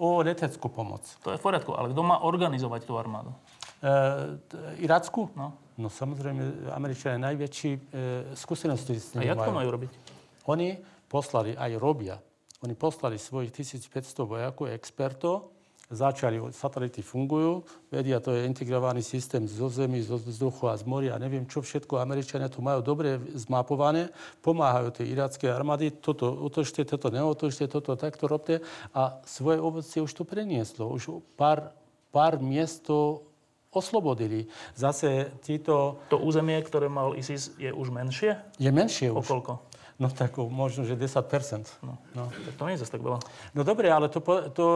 O 0.00 0.24
leteckú 0.24 0.72
pomoc. 0.72 1.04
To 1.20 1.36
je 1.36 1.36
v 1.36 1.44
poriadku, 1.44 1.76
ale 1.76 1.92
kto 1.92 2.00
má 2.00 2.24
organizovať 2.24 2.88
tú 2.88 2.96
armádu? 2.96 3.36
E, 3.84 4.80
Iracku? 4.80 5.28
No. 5.36 5.60
No 5.76 5.92
samozrejme, 5.92 6.72
Američania 6.72 7.20
najväčší 7.20 7.70
e, 7.72 7.80
skúsenosti 8.32 8.96
s 8.96 9.12
A 9.16 9.20
nimi 9.20 9.28
jak 9.28 9.44
to 9.44 9.52
majú 9.52 9.68
robiť? 9.76 9.92
Oni 10.48 10.80
poslali, 11.04 11.52
aj 11.52 11.76
robia, 11.76 12.16
oni 12.64 12.72
poslali 12.72 13.20
svojich 13.20 13.52
1500 13.52 14.24
vojakov, 14.24 14.72
expertov, 14.72 15.52
začali, 15.90 16.38
satelity 16.54 17.02
fungujú, 17.02 17.66
vedia, 17.90 18.22
to 18.22 18.30
je 18.30 18.46
integrovaný 18.46 19.02
systém 19.02 19.42
zo 19.50 19.66
zemi, 19.66 19.98
zo 19.98 20.22
vzduchu 20.22 20.70
a 20.70 20.78
z 20.78 20.86
moria, 20.86 21.18
neviem 21.18 21.44
čo 21.50 21.58
všetko, 21.60 21.98
Američania 21.98 22.46
to 22.46 22.62
majú 22.62 22.78
dobre 22.80 23.18
zmapované, 23.34 24.14
pomáhajú 24.38 25.02
tej 25.02 25.18
irackej 25.18 25.50
armády, 25.50 25.90
toto 25.98 26.30
otočte, 26.30 26.86
toto 26.86 27.10
neotočte, 27.10 27.66
toto 27.66 27.98
takto 27.98 28.30
robte 28.30 28.62
a 28.94 29.18
svoje 29.26 29.58
ovocie 29.58 29.98
už 29.98 30.14
to 30.14 30.22
prenieslo. 30.22 30.86
Už 30.86 31.18
pár, 31.34 31.74
pár 32.14 32.38
miest 32.38 32.86
to 32.86 33.26
oslobodili. 33.70 34.50
Zase 34.74 35.30
títo 35.42 36.02
To 36.10 36.18
územie, 36.18 36.58
ktoré 36.62 36.90
mal 36.90 37.14
ISIS, 37.14 37.54
je 37.54 37.70
už 37.70 37.90
menšie? 37.94 38.34
je 38.58 38.70
menšie 38.70 39.10
už. 39.10 39.26
koľko? 39.26 39.69
No 40.00 40.08
tak 40.08 40.40
možno, 40.40 40.88
že 40.88 40.96
10 40.96 41.20
No. 41.84 42.00
no. 42.16 42.32
Tak 42.32 42.54
to 42.56 42.64
nie 42.64 42.80
je 42.80 42.88
tak 42.88 43.04
veľa. 43.04 43.20
No 43.52 43.60
dobre, 43.68 43.92
ale 43.92 44.08
to, 44.08 44.24
to, 44.56 44.66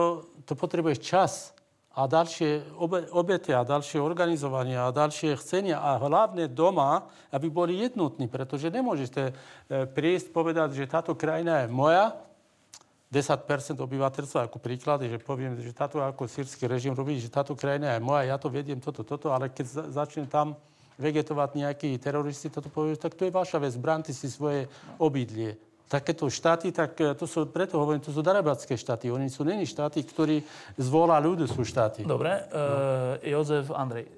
to 0.45 0.53
potrebuješ 0.53 1.01
čas 1.01 1.49
a 1.95 2.05
ďalšie 2.05 2.77
obe, 2.77 3.09
obete 3.09 3.55
a 3.55 3.65
ďalšie 3.65 3.97
organizovanie 3.97 4.77
a 4.77 4.93
ďalšie 4.93 5.39
chcenia 5.41 5.81
a 5.81 5.97
hlavne 5.97 6.45
doma, 6.45 7.09
aby 7.33 7.49
boli 7.49 7.81
jednotní, 7.81 8.29
pretože 8.29 8.69
nemôžete 8.69 9.33
prísť 9.97 10.29
povedať, 10.29 10.77
že 10.77 10.91
táto 10.91 11.17
krajina 11.17 11.65
je 11.65 11.73
moja, 11.73 12.13
10% 13.09 13.79
obyvateľstva 13.79 14.51
ako 14.51 14.59
príklad, 14.59 15.07
je, 15.07 15.15
že 15.15 15.23
poviem, 15.23 15.55
že 15.55 15.71
táto 15.71 16.03
ako 16.03 16.27
sírsky 16.27 16.67
režim 16.67 16.91
robí, 16.91 17.15
že 17.15 17.31
táto 17.31 17.55
krajina 17.55 17.95
je 17.95 18.03
moja, 18.03 18.27
ja 18.27 18.35
to 18.35 18.51
vediem 18.51 18.83
toto, 18.83 19.07
toto, 19.07 19.31
ale 19.31 19.47
keď 19.47 19.65
za, 19.65 19.83
začne 20.03 20.27
tam 20.27 20.59
vegetovať 20.95 21.49
nejakí 21.59 21.89
teroristi, 21.99 22.47
toto 22.47 22.71
povie, 22.71 22.95
tak 22.95 23.15
to 23.15 23.27
je 23.27 23.33
vaša 23.33 23.59
vec, 23.59 23.73
bránte 23.75 24.15
si 24.15 24.31
svoje 24.31 24.67
obydlie. 24.99 25.59
Takéto 25.85 26.25
štáty, 26.33 26.73
tak 26.73 26.97
e, 26.97 27.13
to 27.13 27.29
sú, 27.29 27.45
preto 27.45 27.77
hovorím, 27.77 28.01
to 28.01 28.09
sú 28.09 28.25
darabatské 28.25 28.73
štáty. 28.73 29.13
Oni 29.13 29.29
sú 29.29 29.45
není 29.45 29.69
štáty, 29.69 30.01
ktorí 30.01 30.41
zvolá 30.81 31.21
ľudia 31.21 31.45
sú 31.45 31.61
štáty. 31.61 32.01
Dobre, 32.01 32.41
no. 32.49 33.21
e, 33.21 33.29
Jozef, 33.29 33.69
Andrej, 33.69 34.09
e, 34.09 34.11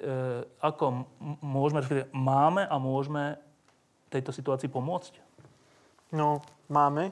ako 0.63 0.85
m- 0.87 1.05
môžeme, 1.43 2.07
máme 2.15 2.63
a 2.63 2.75
môžeme 2.79 3.35
tejto 4.07 4.31
situácii 4.31 4.71
pomôcť? 4.71 5.19
No, 6.15 6.39
máme. 6.71 7.11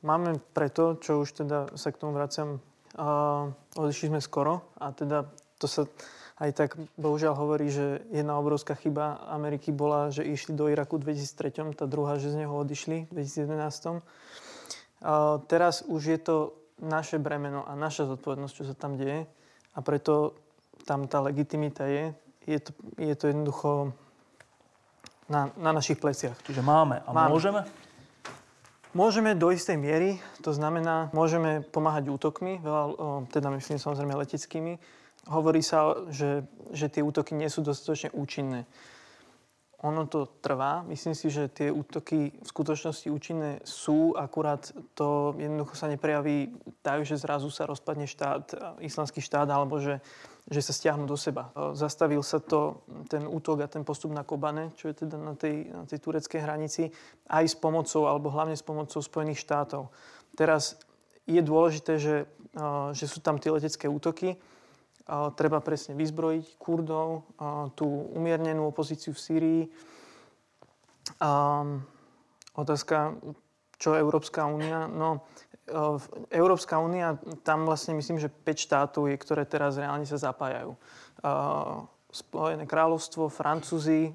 Máme 0.00 0.40
preto, 0.56 0.96
čo 0.96 1.20
už 1.20 1.44
teda 1.44 1.76
sa 1.76 1.92
k 1.92 2.00
tomu 2.00 2.16
vraciam, 2.16 2.56
uh, 2.96 3.52
odišli 3.76 4.08
sme 4.08 4.20
skoro 4.24 4.72
a 4.80 4.96
teda 4.96 5.28
to 5.60 5.68
sa 5.68 5.84
aj 6.40 6.50
tak 6.56 6.70
bohužiaľ 6.96 7.36
hovorí, 7.36 7.68
že 7.68 8.00
jedna 8.08 8.40
obrovská 8.40 8.72
chyba 8.72 9.20
Ameriky 9.28 9.76
bola, 9.76 10.08
že 10.08 10.24
išli 10.24 10.56
do 10.56 10.72
Iraku 10.72 10.96
v 10.96 11.12
2003, 11.12 11.76
tá 11.76 11.84
druhá, 11.84 12.16
že 12.16 12.32
z 12.32 12.44
neho 12.44 12.54
odišli 12.56 13.12
v 13.12 13.20
2011. 13.20 14.00
Uh, 15.00 15.40
teraz 15.48 15.84
už 15.84 16.02
je 16.16 16.18
to 16.20 16.36
naše 16.80 17.20
bremeno 17.20 17.68
a 17.68 17.76
naša 17.76 18.08
zodpovednosť, 18.08 18.54
čo 18.56 18.64
sa 18.64 18.72
tam 18.72 18.96
deje 18.96 19.28
a 19.76 19.78
preto 19.84 20.32
tam 20.88 21.04
tá 21.04 21.20
legitimita 21.20 21.84
je. 21.84 22.16
Je 22.48 22.56
to, 22.56 22.72
je 22.96 23.14
to 23.14 23.24
jednoducho 23.28 23.92
na, 25.28 25.52
na 25.60 25.70
našich 25.76 26.00
pleciach. 26.00 26.40
Čiže 26.40 26.64
máme 26.64 27.04
a 27.04 27.10
Máme. 27.12 27.36
môžeme? 27.36 27.60
Môžeme 28.90 29.38
do 29.38 29.54
istej 29.54 29.78
miery, 29.78 30.18
to 30.42 30.50
znamená, 30.50 31.14
môžeme 31.14 31.62
pomáhať 31.62 32.10
útokmi, 32.10 32.58
veľa, 32.58 32.82
teda 33.30 33.54
myslím 33.54 33.78
samozrejme 33.78 34.18
leteckými. 34.18 34.82
Hovorí 35.28 35.60
sa, 35.60 36.08
že, 36.08 36.48
že 36.72 36.88
tie 36.88 37.04
útoky 37.04 37.36
nie 37.36 37.52
sú 37.52 37.60
dostatočne 37.60 38.08
účinné. 38.16 38.64
Ono 39.80 40.04
to 40.04 40.28
trvá. 40.44 40.84
Myslím 40.84 41.16
si, 41.16 41.32
že 41.32 41.48
tie 41.48 41.72
útoky 41.72 42.36
v 42.36 42.48
skutočnosti 42.48 43.08
účinné 43.08 43.64
sú, 43.64 44.12
akurát 44.12 44.68
to 44.92 45.32
jednoducho 45.40 45.72
sa 45.72 45.88
neprejaví 45.88 46.52
tak, 46.84 47.08
že 47.08 47.16
zrazu 47.16 47.48
sa 47.48 47.64
rozpadne 47.64 48.04
štát, 48.04 48.76
islamský 48.84 49.24
štát, 49.24 49.48
alebo 49.48 49.80
že, 49.80 50.04
že 50.52 50.60
sa 50.60 50.76
stiahnu 50.76 51.08
do 51.08 51.16
seba. 51.16 51.48
Zastavil 51.72 52.20
sa 52.20 52.44
to, 52.44 52.84
ten 53.08 53.24
útok 53.24 53.64
a 53.64 53.72
ten 53.72 53.80
postup 53.80 54.12
na 54.12 54.20
Kobane, 54.20 54.76
čo 54.76 54.92
je 54.92 55.04
teda 55.04 55.16
na 55.16 55.32
tej, 55.32 55.72
na 55.72 55.88
tej 55.88 55.96
tureckej 55.96 56.40
hranici, 56.44 56.92
aj 57.32 57.44
s 57.48 57.56
pomocou, 57.56 58.04
alebo 58.04 58.28
hlavne 58.28 58.60
s 58.60 58.64
pomocou 58.64 59.00
Spojených 59.00 59.40
štátov. 59.40 59.88
Teraz 60.36 60.76
je 61.24 61.40
dôležité, 61.40 61.96
že, 61.96 62.28
e, 62.52 62.64
že 62.92 63.08
sú 63.08 63.24
tam 63.24 63.40
tie 63.40 63.48
letecké 63.48 63.88
útoky, 63.88 64.36
treba 65.08 65.58
presne 65.64 65.96
vyzbrojiť 65.96 66.56
Kurdov, 66.60 67.26
tú 67.74 67.86
umiernenú 68.14 68.68
opozíciu 68.68 69.16
v 69.16 69.20
Sýrii. 69.20 69.62
Otázka, 72.56 73.16
čo 73.80 73.96
Európska 73.96 74.44
únia? 74.44 74.84
No, 74.84 75.24
e, 75.64 76.36
Európska 76.36 76.76
únia, 76.76 77.16
tam 77.40 77.64
vlastne 77.64 77.96
myslím, 77.96 78.20
že 78.20 78.28
5 78.28 78.68
štátov 78.68 79.08
je, 79.08 79.16
ktoré 79.16 79.48
teraz 79.48 79.80
reálne 79.80 80.04
sa 80.04 80.20
zapájajú. 80.20 80.76
Spojené 82.10 82.66
kráľovstvo, 82.66 83.32
Francúzi, 83.32 84.12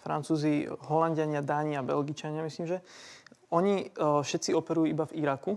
Francúzi, 0.00 0.70
Holandiania, 0.88 1.44
Dáni 1.44 1.74
a 1.76 1.84
Belgičania, 1.84 2.46
myslím, 2.46 2.66
že. 2.72 2.78
Oni 3.48 3.80
e, 3.80 3.86
všetci 3.96 4.52
operujú 4.52 4.86
iba 4.92 5.08
v 5.08 5.24
Iraku. 5.24 5.56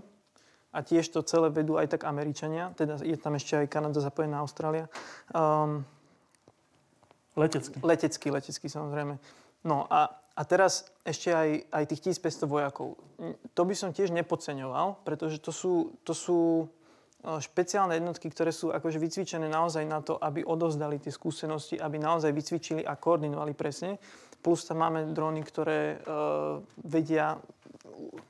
A 0.72 0.80
tiež 0.80 1.08
to 1.12 1.20
celé 1.20 1.52
vedú 1.52 1.76
aj 1.76 1.92
tak 1.92 2.08
Američania, 2.08 2.72
teda 2.72 3.00
je 3.04 3.16
tam 3.20 3.36
ešte 3.36 3.60
aj 3.60 3.66
Kanada 3.68 4.00
zapojená, 4.00 4.40
Austrália. 4.40 4.88
Um, 5.32 5.84
Letecky. 7.36 7.80
letecky, 7.80 8.28
letecky 8.28 8.66
samozrejme. 8.68 9.16
No 9.64 9.88
a 9.88 10.22
a 10.32 10.42
teraz 10.48 10.88
ešte 11.04 11.28
aj, 11.28 11.68
aj 11.68 11.84
tých 11.92 12.16
1500 12.16 12.48
vojakov. 12.48 12.96
To 13.52 13.62
by 13.68 13.74
som 13.76 13.92
tiež 13.92 14.08
nepodceňoval, 14.16 15.04
pretože 15.04 15.44
to 15.44 15.52
sú, 15.52 15.92
to 16.08 16.16
sú 16.16 16.40
špeciálne 17.22 17.94
jednotky, 17.94 18.32
ktoré 18.32 18.50
sú 18.50 18.74
akože 18.74 18.98
vycvičené 18.98 19.46
naozaj 19.46 19.84
na 19.86 20.02
to, 20.02 20.18
aby 20.18 20.42
odovzdali 20.42 20.98
tie 20.98 21.12
skúsenosti, 21.12 21.78
aby 21.78 22.00
naozaj 22.00 22.32
vycvičili 22.34 22.82
a 22.82 22.98
koordinovali 22.98 23.52
presne. 23.54 24.00
Plus 24.42 24.66
tam 24.66 24.82
máme 24.82 25.14
dróny, 25.14 25.38
ktoré 25.46 26.02
uh, 26.02 26.58
vedia 26.82 27.38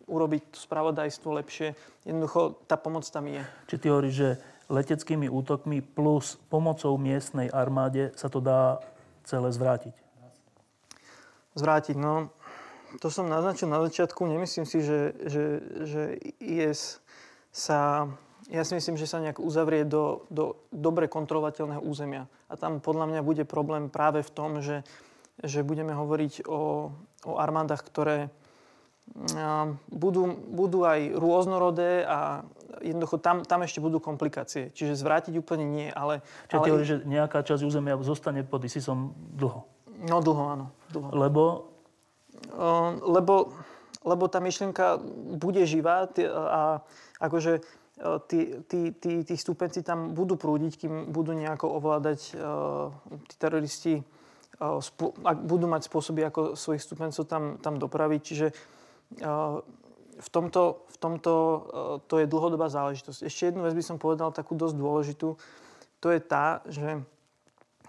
urobiť 0.08 0.42
to 0.52 0.58
spravodajstvo 0.58 1.28
lepšie. 1.42 1.76
Jednoducho 2.08 2.56
tá 2.66 2.76
pomoc 2.80 3.04
tam 3.08 3.28
je. 3.28 3.42
Či 3.68 3.76
ty 3.78 3.86
hovoríš, 3.92 4.14
že 4.14 4.30
leteckými 4.72 5.28
útokmi 5.28 5.84
plus 5.84 6.40
pomocou 6.48 6.96
miestnej 6.96 7.52
armáde 7.52 8.12
sa 8.16 8.32
to 8.32 8.40
dá 8.40 8.80
celé 9.28 9.52
zvrátiť? 9.52 9.94
Zvrátiť, 11.52 11.96
no 12.00 12.32
to 13.00 13.08
som 13.08 13.28
naznačil 13.28 13.68
na 13.68 13.80
začiatku. 13.84 14.24
Nemyslím 14.24 14.68
si, 14.68 14.84
že, 14.84 15.16
že, 15.24 15.44
že 15.84 16.02
IS 16.40 17.00
sa 17.52 18.08
ja 18.50 18.66
si 18.66 18.74
myslím, 18.74 18.98
že 18.98 19.06
sa 19.06 19.22
nejak 19.22 19.38
uzavrie 19.38 19.86
do, 19.86 20.26
do 20.26 20.58
dobre 20.74 21.06
kontrolovateľného 21.06 21.78
územia. 21.78 22.26
A 22.50 22.58
tam 22.58 22.82
podľa 22.82 23.06
mňa 23.06 23.20
bude 23.22 23.44
problém 23.46 23.86
práve 23.86 24.26
v 24.26 24.34
tom, 24.34 24.58
že, 24.58 24.82
že 25.46 25.62
budeme 25.62 25.94
hovoriť 25.94 26.50
o, 26.50 26.90
o 27.22 27.32
armádach, 27.38 27.86
ktoré 27.86 28.34
budú, 29.92 30.32
budú 30.50 30.88
aj 30.88 31.00
rôznorodé 31.16 32.04
a 32.08 32.42
jednoducho 32.80 33.20
tam, 33.20 33.44
tam 33.44 33.62
ešte 33.62 33.78
budú 33.78 34.00
komplikácie. 34.00 34.72
Čiže 34.72 34.98
zvrátiť 34.98 35.36
úplne 35.38 35.68
nie, 35.68 35.88
ale... 35.92 36.24
Čiže 36.48 36.58
ale... 36.58 36.68
hovoríš, 36.68 36.88
že 36.88 36.98
nejaká 37.04 37.44
časť 37.44 37.62
územia 37.62 37.94
zostane 38.00 38.42
pod 38.42 38.64
ISISom 38.64 39.12
dlho? 39.36 39.68
No 40.08 40.18
dlho, 40.18 40.44
áno. 40.48 40.66
Dlho. 40.90 41.08
Lebo? 41.14 41.42
Lebo, 43.06 43.54
lebo 44.02 44.24
tá 44.26 44.42
myšlienka 44.42 44.98
bude 45.38 45.62
živá 45.62 46.10
a 46.26 46.82
akože 47.22 47.62
tí, 48.26 48.58
tí, 48.66 48.80
tí, 48.98 49.12
tí 49.22 49.34
stúpenci 49.38 49.86
tam 49.86 50.10
budú 50.10 50.34
prúdiť, 50.34 50.72
kým 50.74 50.94
budú 51.14 51.36
nejako 51.36 51.78
ovládať 51.78 52.34
tí 53.30 53.34
teroristi, 53.38 53.94
ak 55.22 55.38
budú 55.46 55.70
mať 55.70 55.86
spôsoby, 55.86 56.26
ako 56.26 56.40
svojich 56.58 56.82
stúpencov 56.82 57.30
tam, 57.30 57.62
tam 57.62 57.78
dopraviť. 57.78 58.20
Čiže 58.22 58.46
v 60.12 60.28
tomto, 60.30 60.86
v 60.88 60.96
tomto 60.96 61.32
to 62.06 62.14
je 62.22 62.30
dlhodobá 62.30 62.70
záležitosť. 62.70 63.26
Ešte 63.26 63.50
jednu 63.50 63.66
vec 63.66 63.74
by 63.74 63.84
som 63.84 63.96
povedal, 63.98 64.30
takú 64.30 64.54
dosť 64.54 64.76
dôležitú. 64.78 65.28
To 66.02 66.08
je 66.08 66.20
tá, 66.22 66.62
že 66.70 67.02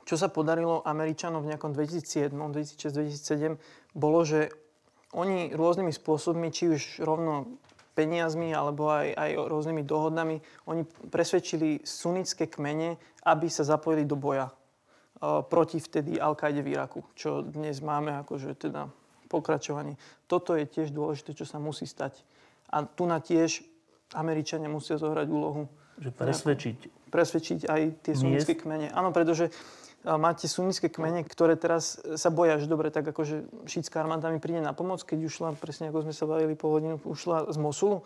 čo 0.04 0.20
sa 0.20 0.28
podarilo 0.28 0.84
Američanom 0.84 1.46
v 1.46 1.56
nejakom 1.56 1.72
2007, 1.72 2.36
2006, 2.36 3.56
2007, 3.56 3.96
bolo, 3.96 4.28
že 4.28 4.52
oni 5.16 5.54
rôznymi 5.54 5.94
spôsobmi, 5.96 6.52
či 6.52 6.74
už 6.74 6.82
rovno 7.06 7.62
peniazmi 7.94 8.50
alebo 8.52 8.90
aj, 8.90 9.14
aj 9.14 9.32
rôznymi 9.48 9.86
dohodnami, 9.86 10.42
oni 10.66 10.84
presvedčili 11.14 11.86
sunnické 11.86 12.50
kmene, 12.50 12.98
aby 13.30 13.48
sa 13.48 13.62
zapojili 13.62 14.04
do 14.04 14.18
boja 14.18 14.50
proti 15.24 15.80
vtedy 15.80 16.20
Al-Kaide 16.20 16.66
v 16.66 16.74
Iraku, 16.76 17.06
čo 17.16 17.46
dnes 17.46 17.80
máme 17.80 18.12
akože 18.26 18.58
teda 18.60 18.90
pokračovanie. 19.34 19.98
Toto 20.30 20.54
je 20.54 20.70
tiež 20.70 20.94
dôležité, 20.94 21.34
čo 21.34 21.50
sa 21.50 21.58
musí 21.58 21.90
stať. 21.90 22.22
A 22.70 22.86
tu 22.86 23.10
na 23.10 23.18
tiež 23.18 23.66
Američania 24.14 24.70
musia 24.70 25.02
zohrať 25.02 25.28
úlohu. 25.34 25.66
Že 25.98 26.10
presvedčiť. 26.14 26.78
Presvedčiť 27.10 27.60
aj 27.66 27.82
tie 28.06 28.14
sunnické 28.14 28.54
kmene. 28.54 28.94
Áno, 28.94 29.10
pretože 29.10 29.50
máte 30.06 30.46
sunnické 30.46 30.90
kmene, 30.90 31.26
ktoré 31.26 31.58
teraz 31.58 31.98
sa 31.98 32.30
boja, 32.30 32.62
že 32.62 32.70
dobre, 32.70 32.94
tak 32.94 33.10
akože 33.10 33.66
šítska 33.66 34.02
armáda 34.02 34.30
mi 34.30 34.38
príde 34.38 34.62
na 34.62 34.74
pomoc, 34.76 35.02
keď 35.02 35.26
ušla, 35.26 35.58
presne 35.58 35.90
ako 35.90 36.10
sme 36.10 36.14
sa 36.14 36.26
bavili 36.30 36.54
po 36.54 36.70
hodinu, 36.70 37.02
ušla 37.02 37.50
z 37.50 37.58
Mosulu. 37.58 38.06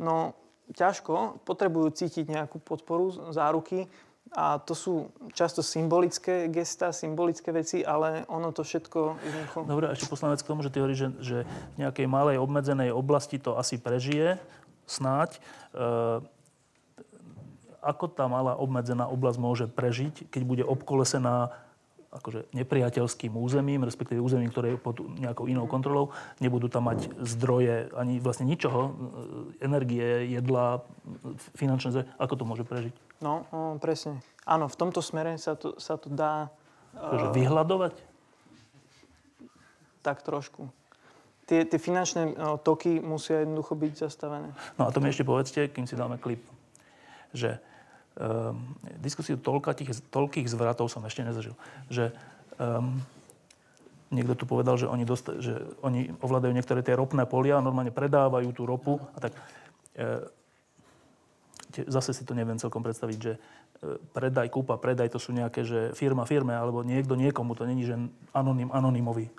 No 0.00 0.32
ťažko, 0.72 1.42
potrebujú 1.44 1.92
cítiť 1.92 2.30
nejakú 2.30 2.62
podporu, 2.62 3.32
záruky 3.34 3.90
a 4.32 4.56
to 4.64 4.72
sú 4.72 5.12
často 5.36 5.60
symbolické 5.60 6.48
gesta, 6.48 6.88
symbolické 6.88 7.52
veci, 7.52 7.84
ale 7.84 8.24
ono 8.32 8.48
to 8.48 8.64
všetko 8.64 9.20
jednoducho... 9.20 9.58
Dobre, 9.68 9.86
a 9.88 9.92
ešte 9.92 10.08
posledná 10.08 10.32
vec 10.32 10.42
k 10.42 10.50
tomu, 10.50 10.64
že 10.64 10.72
ty 10.72 10.80
hovoríš, 10.80 10.98
že, 10.98 11.08
že 11.20 11.38
v 11.76 11.76
nejakej 11.84 12.06
malej 12.08 12.36
obmedzenej 12.40 12.96
oblasti 12.96 13.36
to 13.36 13.60
asi 13.60 13.76
prežije, 13.76 14.40
snáď. 14.88 15.36
E- 15.76 16.42
ako 17.82 18.06
tá 18.14 18.30
malá 18.30 18.54
obmedzená 18.54 19.10
oblasť 19.10 19.38
môže 19.42 19.66
prežiť, 19.66 20.30
keď 20.30 20.42
bude 20.46 20.62
obkolesená 20.62 21.50
akože 22.12 22.52
nepriateľským 22.52 23.32
územím, 23.32 23.88
respektíve 23.88 24.20
územím, 24.20 24.52
ktoré 24.52 24.76
je 24.76 24.78
pod 24.78 25.00
nejakou 25.00 25.48
inou 25.48 25.64
kontrolou. 25.64 26.12
Nebudú 26.44 26.68
tam 26.68 26.92
mať 26.92 27.08
zdroje 27.24 27.88
ani 27.96 28.20
vlastne 28.20 28.44
ničoho, 28.44 28.92
energie, 29.64 30.28
jedla, 30.28 30.84
finančné 31.56 31.88
zdroje. 31.96 32.08
Ako 32.20 32.34
to 32.36 32.44
môže 32.44 32.68
prežiť? 32.68 32.92
No, 33.24 33.48
no 33.48 33.80
presne. 33.80 34.20
Áno, 34.44 34.68
v 34.68 34.76
tomto 34.76 35.00
smere 35.00 35.40
sa 35.40 35.56
to, 35.56 35.80
sa 35.80 35.96
to 35.96 36.12
dá... 36.12 36.52
uh, 36.92 37.32
vyhľadovať? 37.32 37.96
Tak 40.04 40.20
trošku. 40.20 40.68
Tie, 41.48 41.64
tie 41.64 41.80
finančné 41.80 42.36
uh, 42.36 42.60
toky 42.60 43.00
musia 43.00 43.40
jednoducho 43.40 43.72
byť 43.72 43.92
zastavené. 44.04 44.52
No 44.76 44.84
a 44.84 44.92
to 44.92 45.00
mi 45.00 45.08
ešte 45.08 45.24
povedzte, 45.24 45.72
kým 45.72 45.88
si 45.88 45.96
dáme 45.96 46.20
klip, 46.20 46.44
že 47.32 47.56
um, 48.18 48.58
diskusiu 49.00 49.40
toľkých, 49.40 50.12
toľkých 50.12 50.46
zvratov 50.48 50.88
som 50.92 51.04
ešte 51.04 51.24
nezažil. 51.24 51.54
Že 51.88 52.12
um, 52.60 53.00
niekto 54.12 54.36
tu 54.36 54.44
povedal, 54.44 54.76
že 54.76 54.86
oni, 54.86 55.08
dosta- 55.08 55.40
že 55.40 55.56
oni 55.80 56.12
ovládajú 56.20 56.52
niektoré 56.52 56.84
tie 56.84 56.94
ropné 56.94 57.24
polia 57.24 57.58
a 57.58 57.64
normálne 57.64 57.90
predávajú 57.90 58.52
tú 58.52 58.68
ropu 58.68 59.00
a 59.16 59.18
tak. 59.18 59.32
E, 59.96 60.04
zase 61.88 62.12
si 62.12 62.22
to 62.28 62.36
neviem 62.36 62.60
celkom 62.60 62.84
predstaviť, 62.84 63.18
že 63.18 63.32
e, 63.32 63.40
predaj, 64.12 64.52
kúpa, 64.52 64.76
predaj, 64.76 65.16
to 65.16 65.18
sú 65.18 65.32
nejaké, 65.32 65.64
že 65.64 65.96
firma 65.96 66.28
firme, 66.28 66.52
alebo 66.52 66.84
niekto 66.84 67.16
niekomu, 67.16 67.56
to 67.56 67.64
není, 67.64 67.88
že 67.88 67.96
anonym, 68.36 68.68
anonymový. 68.68 69.32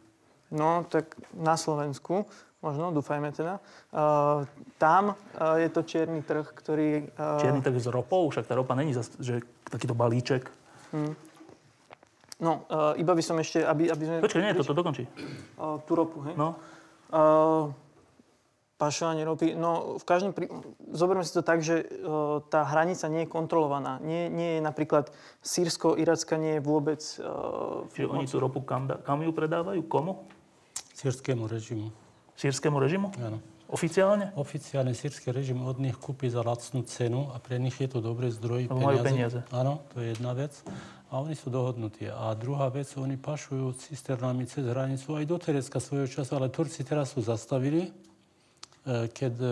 No, 0.49 0.85
tak 0.89 1.13
na 1.37 1.53
Slovensku 1.53 2.25
možno, 2.63 2.95
dúfajme 2.95 3.35
teda. 3.35 3.59
Uh, 3.91 4.47
tam 4.79 5.13
uh, 5.13 5.59
je 5.59 5.67
to 5.67 5.83
čierny 5.83 6.23
trh, 6.23 6.47
ktorý... 6.47 7.11
Uh... 7.19 7.43
Čierny 7.43 7.59
trh 7.59 7.75
s 7.75 7.91
ropou? 7.91 8.31
Však 8.31 8.47
tá 8.47 8.55
ropa 8.55 8.73
není 8.73 8.95
zas, 8.95 9.11
že 9.19 9.43
takýto 9.67 9.91
balíček. 9.91 10.47
Hmm. 10.95 11.13
No, 12.39 12.65
uh, 12.71 12.95
iba 12.95 13.13
by 13.13 13.23
som 13.23 13.37
ešte, 13.37 13.61
aby, 13.61 13.91
aby 13.91 14.03
sme... 14.03 14.15
Počkaj, 14.23 14.41
nie, 14.41 14.55
toto 14.55 14.71
dokončí. 14.71 15.03
Uh, 15.59 15.77
tú 15.83 15.93
ropu, 15.93 16.23
hej? 16.27 16.33
No. 16.39 16.55
Uh, 17.13 17.71
pašovanie 18.75 19.23
ropy. 19.23 19.55
No, 19.55 19.95
v 19.95 20.03
každom 20.03 20.35
prí... 20.35 20.51
Zoberme 20.91 21.23
si 21.23 21.31
to 21.31 21.39
tak, 21.45 21.63
že 21.63 21.87
uh, 21.87 22.43
tá 22.51 22.67
hranica 22.67 23.07
nie 23.07 23.23
je 23.23 23.31
kontrolovaná. 23.31 24.01
Nie, 24.03 24.27
nie 24.27 24.59
je 24.59 24.61
napríklad 24.65 25.13
sírsko-iracká 25.39 26.35
nie 26.35 26.59
je 26.59 26.61
vôbec... 26.65 26.99
Uh, 27.23 27.87
Čiže 27.95 28.11
oni 28.11 28.25
tú 28.27 28.43
ropu 28.43 28.59
kam, 28.65 28.91
kam 28.91 29.23
ju 29.23 29.31
predávajú? 29.31 29.79
Komu? 29.87 30.27
Sírskému 30.93 31.47
režimu. 31.47 32.02
Sírskému 32.37 32.81
režimu? 32.81 33.13
Áno. 33.21 33.39
Oficiálne? 33.73 34.29
Oficiálne 34.37 34.93
sírsky 34.93 35.33
režim 35.33 35.57
od 35.65 35.81
nich 35.81 35.97
kúpi 35.97 36.29
za 36.29 36.45
lacnú 36.45 36.85
cenu 36.85 37.33
a 37.33 37.41
pre 37.41 37.57
nich 37.57 37.73
je 37.81 37.89
to 37.89 38.05
dobrý 38.05 38.29
zdroj 38.29 38.69
peniaze. 38.69 38.85
majú 38.85 38.97
peniaze. 39.01 39.39
Áno, 39.49 39.81
to 39.89 40.05
je 40.05 40.13
jedna 40.13 40.37
vec. 40.37 40.53
A 41.09 41.17
oni 41.17 41.33
sú 41.33 41.49
dohodnutí. 41.49 42.05
A 42.05 42.37
druhá 42.37 42.69
vec, 42.69 42.85
oni 42.93 43.17
pašujú 43.17 43.73
cisternami 43.81 44.45
cez 44.45 44.69
hranicu 44.69 45.17
aj 45.17 45.25
do 45.25 45.37
Terecka 45.41 45.81
svojho 45.81 46.05
času, 46.05 46.37
ale 46.37 46.53
Turci 46.53 46.85
teraz 46.85 47.17
sú 47.17 47.25
zastavili, 47.25 47.89
e, 47.89 49.09
keď 49.09 49.33
e, 49.41 49.49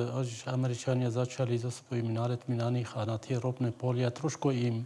Američania 0.53 1.09
začali 1.09 1.57
so 1.57 1.73
svojimi 1.73 2.13
náletmi 2.13 2.61
na 2.61 2.69
nich 2.69 2.93
a 2.93 3.01
na 3.09 3.17
tie 3.17 3.41
ropné 3.41 3.73
polia, 3.73 4.13
trošku 4.13 4.53
im 4.53 4.85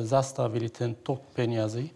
zastavili 0.00 0.72
ten 0.72 0.96
tok 0.96 1.20
peniazy. 1.36 1.92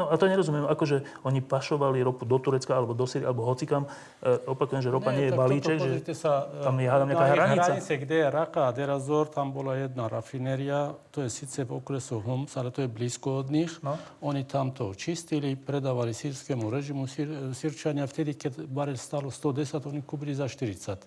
No 0.00 0.08
a 0.08 0.16
to 0.16 0.24
nerozumiem, 0.24 0.64
akože 0.64 1.04
oni 1.20 1.44
pašovali 1.44 2.00
ropu 2.00 2.24
do 2.24 2.40
Turecka 2.40 2.72
alebo 2.72 2.96
do 2.96 3.04
Syrie 3.04 3.28
alebo 3.28 3.44
hocikam. 3.44 3.84
E, 4.24 4.40
opakujem, 4.48 4.80
že 4.80 4.88
ropa 4.88 5.12
nie, 5.12 5.20
nie 5.20 5.26
je 5.28 5.32
balíček, 5.36 5.76
že 5.76 6.16
sa, 6.16 6.48
tam 6.64 6.80
je 6.80 6.88
hádam 6.88 7.12
nejaká 7.12 7.28
hranica. 7.36 7.76
hranice, 7.76 7.92
kde 8.00 8.16
je 8.24 8.26
Raka 8.32 8.60
a 8.66 8.70
Derazor, 8.72 9.28
tam 9.28 9.52
bola 9.52 9.76
jedna 9.76 10.08
rafinéria, 10.08 10.96
to 11.12 11.20
je 11.20 11.28
síce 11.28 11.68
v 11.68 11.76
okresu 11.76 12.24
Homs, 12.24 12.56
ale 12.56 12.72
to 12.72 12.80
je 12.80 12.88
blízko 12.88 13.44
od 13.44 13.52
nich. 13.52 13.68
No. 13.84 14.00
Oni 14.24 14.48
tam 14.48 14.72
to 14.72 14.96
čistili, 14.96 15.60
predávali 15.60 16.16
sírskému 16.16 16.72
režimu. 16.72 17.04
Sír, 17.04 17.52
Sírčania 17.52 18.08
vtedy, 18.08 18.32
keď 18.32 18.64
barel 18.64 18.96
stalo 18.96 19.28
110, 19.28 19.76
oni 19.92 20.00
kúpili 20.08 20.32
za 20.32 20.48
40. 20.48 21.04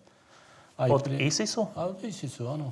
Aj 0.78 0.90
od 0.94 1.02
pri... 1.02 1.26
ISISu? 1.26 1.74
Od 1.74 1.98
ISISu, 2.06 2.46
áno. 2.46 2.70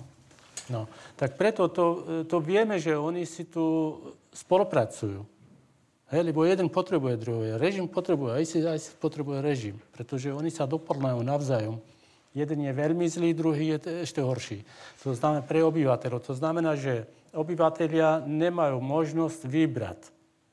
No. 0.70 0.86
Tak 1.18 1.42
preto 1.42 1.74
to, 1.74 1.86
to 2.30 2.38
vieme, 2.38 2.78
že 2.78 2.94
oni 2.94 3.26
si 3.26 3.50
tu 3.50 3.98
spolupracujú. 4.30 5.33
Hej, 6.14 6.30
lebo 6.30 6.46
jeden 6.46 6.70
potrebuje 6.70 7.18
druhého. 7.18 7.58
Režim 7.58 7.90
potrebuje, 7.90 8.38
aj 8.38 8.46
si, 8.46 8.58
aj 8.62 8.80
si 8.86 8.90
potrebuje 9.02 9.42
režim, 9.42 9.82
pretože 9.98 10.30
oni 10.30 10.54
sa 10.54 10.70
doplňajú 10.70 11.20
navzájom. 11.26 11.82
Jeden 12.38 12.60
je 12.62 12.70
veľmi 12.70 13.06
zlý, 13.10 13.34
druhý 13.34 13.74
je 13.78 14.06
ešte 14.06 14.22
horší. 14.22 14.62
To 15.02 15.18
znamená 15.18 15.42
pre 15.42 15.66
obyvateľov. 15.66 16.22
To 16.30 16.38
znamená, 16.38 16.78
že 16.78 17.10
obyvateľia 17.34 18.30
nemajú 18.30 18.78
možnosť 18.78 19.42
vybrať. 19.50 20.00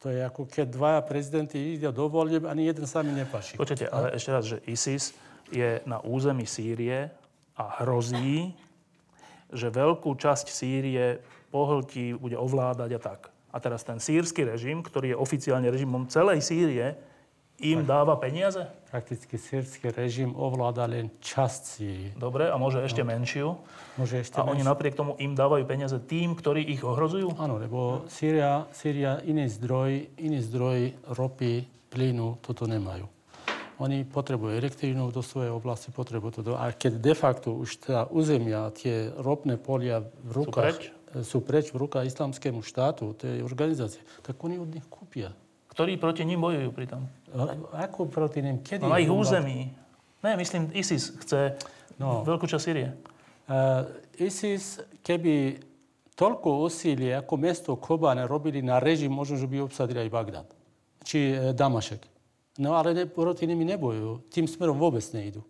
To 0.01 0.09
je 0.09 0.25
ako 0.25 0.49
keď 0.49 0.67
dvaja 0.73 1.01
prezidenti 1.05 1.77
ide 1.77 1.93
do 1.93 2.09
volieb, 2.09 2.49
ani 2.49 2.65
jeden 2.65 2.89
sa 2.89 3.05
mi 3.05 3.13
nepaší. 3.13 3.61
Počujete, 3.61 3.85
ale 3.93 4.17
ešte 4.17 4.31
raz, 4.33 4.45
že 4.49 4.65
ISIS 4.65 5.13
je 5.53 5.85
na 5.85 6.01
území 6.01 6.49
Sýrie 6.49 7.13
a 7.53 7.85
hrozí, 7.85 8.57
že 9.53 9.69
veľkú 9.69 10.17
časť 10.17 10.49
Sýrie 10.49 11.21
pohltí, 11.53 12.17
bude 12.17 12.41
ovládať 12.41 12.91
a 12.97 13.01
tak. 13.01 13.21
A 13.51 13.59
teraz 13.59 13.83
ten 13.83 13.99
sírsky 13.99 14.47
režim, 14.47 14.81
ktorý 14.81 15.13
je 15.13 15.17
oficiálne 15.19 15.67
režimom 15.67 16.07
celej 16.07 16.41
Sýrie, 16.41 16.95
im 17.61 17.85
dáva 17.85 18.17
peniaze? 18.17 18.65
Prakticky 18.89 19.37
sírsky 19.37 19.93
režim 19.93 20.33
ovláda 20.33 20.89
len 20.89 21.13
časť 21.21 21.63
Sýrie. 21.67 22.11
Dobre, 22.17 22.49
a 22.49 22.57
môže 22.57 22.81
ešte 22.81 23.05
No. 23.05 23.09
menšiu. 23.13 23.49
Môže 24.01 24.25
ešte 24.25 24.41
A 24.41 24.49
oni 24.49 24.65
menšie- 24.65 24.71
napriek 24.73 24.95
tomu 24.97 25.13
im 25.21 25.37
dávajú 25.37 25.69
peniaze 25.69 26.01
tým, 26.01 26.33
ktorí 26.33 26.65
ich 26.65 26.81
ohrozujú? 26.81 27.37
Áno, 27.37 27.61
lebo 27.61 28.09
Sýria, 28.09 28.65
Sýria 28.73 29.21
iný 29.29 29.45
zdroj, 29.45 30.09
iný 30.17 30.41
zdroj 30.41 30.79
ropy, 31.13 31.69
plynu, 31.93 32.41
toto 32.41 32.65
nemajú. 32.65 33.05
Oni 33.81 34.05
potrebujú 34.05 34.57
elektrínu 34.57 35.09
do 35.09 35.25
svojej 35.25 35.49
oblasti, 35.49 35.89
potrebujú 35.89 36.41
toto. 36.41 36.53
A 36.53 36.69
keď 36.69 37.01
de 37.01 37.15
facto 37.17 37.57
už 37.57 37.81
tá 37.81 38.05
územia, 38.09 38.69
tie 38.77 39.09
ropné 39.17 39.57
polia 39.57 40.05
v 40.21 40.45
rukách? 40.45 41.00
Sú 41.27 41.43
preč 41.43 41.75
v 41.75 41.83
rukách 41.87 42.07
islamskému 42.07 42.63
štátu, 42.63 43.15
tej 43.19 43.43
organizácie, 43.43 44.03
tak 44.23 44.39
oni 44.39 44.57
od 44.59 44.71
nich 44.71 44.87
kúpia. 44.87 45.35
Ktorí 45.71 45.99
proti 45.99 46.27
ním 46.27 46.43
bojujú 46.43 46.71
pritom? 46.75 47.07
Ako 47.75 48.11
proti 48.11 48.43
ním? 48.43 48.63
Kedy? 48.63 48.83
No 48.83 48.91
na 48.91 48.99
ich 48.99 49.11
území. 49.11 49.71
Ne, 50.21 50.37
myslím, 50.37 50.71
ISIS 50.75 51.15
chce 51.23 51.57
No. 52.01 52.25
veľkú 52.25 52.49
časť 52.49 52.65
Sýrie. 52.65 52.97
Uh, 53.45 53.85
ISIS, 54.17 54.81
keby 55.05 55.61
toľko 56.17 56.65
úsilie 56.65 57.13
ako 57.13 57.35
mesto 57.37 57.71
Kobane 57.77 58.25
robili 58.25 58.65
na 58.65 58.81
režim, 58.81 59.13
možno, 59.13 59.37
že 59.37 59.45
by 59.45 59.69
obsadili 59.69 60.09
aj 60.09 60.13
Bagdad. 60.13 60.49
Či 61.01 61.33
e, 61.33 61.37
Damašek. 61.57 62.05
No 62.61 62.77
ale 62.77 62.93
ne, 62.93 63.05
proti 63.09 63.49
nimi 63.49 63.65
nebojujú. 63.65 64.29
Tým 64.29 64.45
smerom 64.45 64.77
vôbec 64.77 65.01
nejdu. 65.17 65.41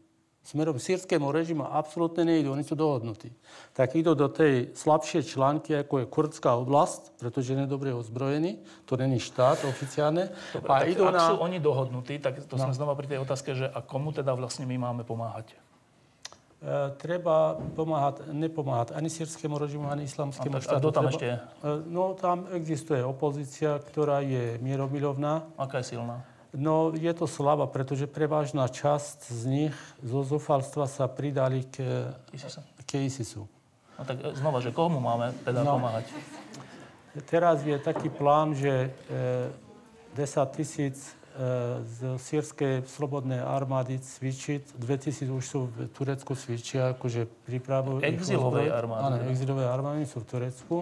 Smerom 0.41 0.81
sírskému 0.81 1.29
režimu 1.31 1.69
absolútne 1.69 2.25
nejdu, 2.25 2.57
oni 2.57 2.65
sú 2.65 2.73
dohodnutí. 2.73 3.29
Tak 3.77 3.93
idú 3.93 4.17
do 4.17 4.27
tej 4.27 4.73
slabšej 4.73 5.37
články, 5.37 5.77
ako 5.77 6.01
je 6.01 6.07
kurdská 6.09 6.57
oblasť, 6.57 7.21
pretože 7.21 7.53
nedobre 7.53 7.93
ozbrojený, 7.93 8.57
to 8.89 8.97
není 8.97 9.21
štát 9.21 9.63
oficiálne. 9.69 10.33
Dobre, 10.57 10.69
a 10.73 10.81
tak 10.81 10.89
idú 10.97 11.05
ak 11.07 11.15
na... 11.15 11.23
sú 11.29 11.35
oni 11.45 11.61
dohodnutí, 11.61 12.19
tak 12.19 12.41
to 12.49 12.57
sme 12.57 12.73
znova 12.73 12.97
pri 12.97 13.07
tej 13.07 13.19
otázke, 13.21 13.53
že 13.53 13.69
a 13.69 13.85
komu 13.85 14.17
teda 14.17 14.33
vlastne 14.33 14.65
my 14.65 14.81
máme 14.81 15.05
pomáhať? 15.05 15.53
E, 15.53 16.93
treba 16.97 17.61
pomáhať, 17.77 18.33
nepomáhať 18.33 18.93
ani 18.97 19.13
sírskému 19.13 19.61
režimu, 19.61 19.89
ani 19.93 20.09
islamskému 20.09 20.57
A 20.57 20.61
tak- 20.61 20.65
a 20.65 20.69
štátu. 20.73 20.81
kto 20.81 20.89
tam 20.93 21.05
Treba- 21.05 21.13
ešte 21.17 21.27
je? 21.29 21.37
E, 21.37 21.71
No, 21.89 22.17
tam 22.17 22.49
existuje 22.53 23.05
opozícia, 23.05 23.77
ktorá 23.81 24.25
je 24.25 24.57
mieromilovná. 24.65 25.49
Aká 25.57 25.85
je 25.85 25.97
silná? 25.97 26.25
No, 26.51 26.91
je 26.91 27.13
to 27.15 27.31
slabá, 27.31 27.71
pretože 27.71 28.11
prevažná 28.11 28.67
časť 28.67 29.31
z 29.31 29.43
nich 29.47 29.77
zo 30.03 30.27
zúfalstva 30.27 30.91
sa 30.91 31.07
pridali 31.07 31.63
k, 31.63 32.11
ISISu? 32.35 32.61
k 32.83 32.91
ISISu. 33.07 33.43
No 33.95 34.03
tak 34.03 34.19
e, 34.19 34.35
znova, 34.35 34.59
že 34.59 34.75
komu 34.75 34.99
máme 34.99 35.31
teda 35.47 35.63
No. 35.63 35.79
pomáhať? 35.79 36.11
Teraz 37.31 37.63
je 37.63 37.79
taký 37.79 38.11
plán, 38.11 38.55
že 38.55 38.91
e, 39.11 40.19
10 40.19 40.57
tisíc 40.59 40.97
e, 40.99 41.11
z 41.87 41.99
sírskej 42.19 42.83
slobodnej 42.87 43.39
armády 43.39 43.99
cvičiť. 43.99 44.75
2000 44.75 45.31
už 45.31 45.45
sú 45.47 45.61
v 45.71 45.87
Turecku 45.91 46.35
cvičia, 46.35 46.95
akože 46.95 47.31
pripravujú... 47.47 48.03
Exilovej 48.03 48.75
armády, 48.75 49.03
Áno, 49.07 49.17
teda. 49.19 49.31
exilové 49.31 49.65
armády 49.71 50.03
sú 50.03 50.19
v 50.23 50.27
Turecku. 50.27 50.77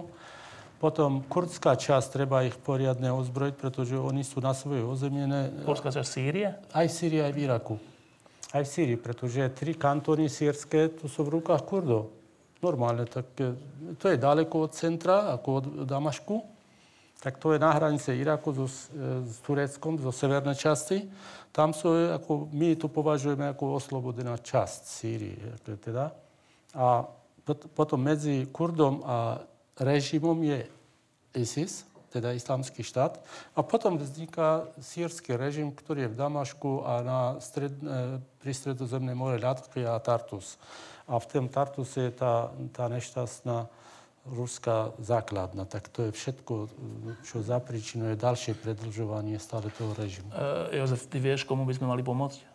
Potom 0.79 1.27
kurdská 1.27 1.75
časť 1.75 2.07
treba 2.15 2.47
ich 2.47 2.55
poriadne 2.55 3.11
ozbrojiť, 3.11 3.55
pretože 3.59 3.99
oni 3.99 4.23
sú 4.23 4.39
na 4.39 4.55
svoje 4.55 4.79
ozemnené 4.79 5.51
Kurdská 5.67 5.91
časť 5.91 6.07
Sýrie? 6.07 6.55
aj 6.71 6.87
v 6.87 6.93
Sýrii, 6.95 7.19
aj 7.19 7.33
v 7.35 7.39
Iraku. 7.43 7.75
Aj 8.55 8.63
v 8.63 8.69
Sýrii, 8.71 8.95
pretože 8.95 9.43
tri 9.51 9.75
kantóny 9.75 10.31
sírske 10.31 10.95
tu 10.95 11.11
sú 11.11 11.27
v 11.27 11.35
rukách 11.37 11.67
Kurdov. 11.67 12.15
Normálne, 12.63 13.03
tak 13.11 13.27
e, 13.43 13.59
to 13.99 14.07
je 14.07 14.15
daleko 14.15 14.67
od 14.67 14.71
centra, 14.71 15.35
ako 15.35 15.47
od 15.51 15.65
Damašku. 15.83 16.43
Tak 17.19 17.35
to 17.35 17.51
je 17.51 17.59
na 17.59 17.75
hranice 17.75 18.15
Iraku 18.15 18.55
so, 18.55 18.67
s 18.67 18.87
e, 18.95 19.23
Tureckom, 19.43 19.99
zo 19.99 20.15
severnej 20.15 20.55
časti. 20.55 21.11
Tam 21.51 21.75
sú, 21.75 21.91
e, 21.91 22.15
ako, 22.15 22.47
my 22.55 22.79
to 22.79 22.87
považujeme 22.87 23.51
ako 23.51 23.75
oslobodená 23.79 24.39
časť 24.39 24.81
Sýrie. 24.87 25.59
ako 25.59 25.75
Teda. 25.79 26.15
A 26.71 27.03
pot- 27.43 27.67
potom 27.75 27.99
medzi 27.99 28.47
Kurdom 28.47 29.03
a 29.03 29.43
režimom 29.79 30.37
je 30.43 30.67
ISIS, 31.35 31.87
teda 32.09 32.33
islamský 32.33 32.81
štát. 32.81 33.21
A 33.53 33.61
potom 33.61 33.97
vzniká 33.97 34.65
sírsky 34.81 35.37
režim, 35.37 35.69
ktorý 35.69 36.09
je 36.09 36.11
v 36.13 36.19
Damašku 36.19 36.83
a 36.83 36.93
na 37.05 37.19
stred, 37.37 37.73
e, 37.79 38.17
pri 38.41 38.51
stredozemnej 38.53 39.13
more 39.13 39.37
Ľadky 39.37 39.85
a 39.85 40.01
Tartus. 40.01 40.57
A 41.05 41.17
v 41.17 41.25
tom 41.29 41.45
Tartuse 41.49 42.09
je 42.09 42.13
tá, 42.13 42.49
tá 42.73 42.89
nešťastná 42.89 43.69
ruská 44.29 44.93
základna. 45.01 45.65
Tak 45.65 45.89
to 45.89 46.09
je 46.09 46.11
všetko, 46.13 46.53
čo 47.25 47.41
zapričinuje 47.41 48.19
ďalšie 48.19 48.57
predlžovanie 48.57 49.37
stále 49.41 49.73
toho 49.73 49.93
režimu. 49.93 50.29
E, 50.33 50.81
Jozef, 50.81 51.05
ty 51.09 51.21
vieš, 51.21 51.45
komu 51.45 51.65
by 51.65 51.73
sme 51.77 51.89
mali 51.89 52.01
pomôcť? 52.01 52.48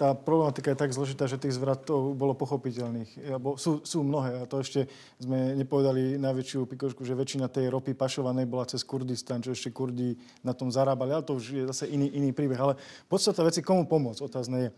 Tá 0.00 0.16
problematika 0.16 0.72
je 0.72 0.80
tak 0.80 0.96
zložitá, 0.96 1.28
že 1.28 1.36
tých 1.36 1.60
zvratov 1.60 2.16
bolo 2.16 2.32
pochopiteľných. 2.32 3.36
Lebo 3.36 3.60
sú, 3.60 3.84
sú 3.84 4.00
mnohé 4.00 4.40
a 4.40 4.48
to 4.48 4.64
ešte 4.64 4.88
sme 5.20 5.52
nepovedali 5.60 6.16
najväčšiu 6.16 6.64
pikošku, 6.64 7.04
že 7.04 7.12
väčšina 7.12 7.52
tej 7.52 7.68
ropy 7.68 7.92
pašovanej 7.92 8.48
bola 8.48 8.64
cez 8.64 8.80
Kurdistan, 8.80 9.44
čo 9.44 9.52
ešte 9.52 9.68
Kurdi 9.68 10.16
na 10.40 10.56
tom 10.56 10.72
zarábali. 10.72 11.12
Ale 11.12 11.28
to 11.28 11.36
už 11.36 11.44
je 11.52 11.62
zase 11.68 11.84
iný, 11.92 12.08
iný 12.16 12.32
príbeh. 12.32 12.56
Ale 12.56 12.80
podstata 13.12 13.44
veci, 13.44 13.60
komu 13.60 13.84
pomôcť, 13.84 14.24
otázne 14.24 14.56
je. 14.64 14.68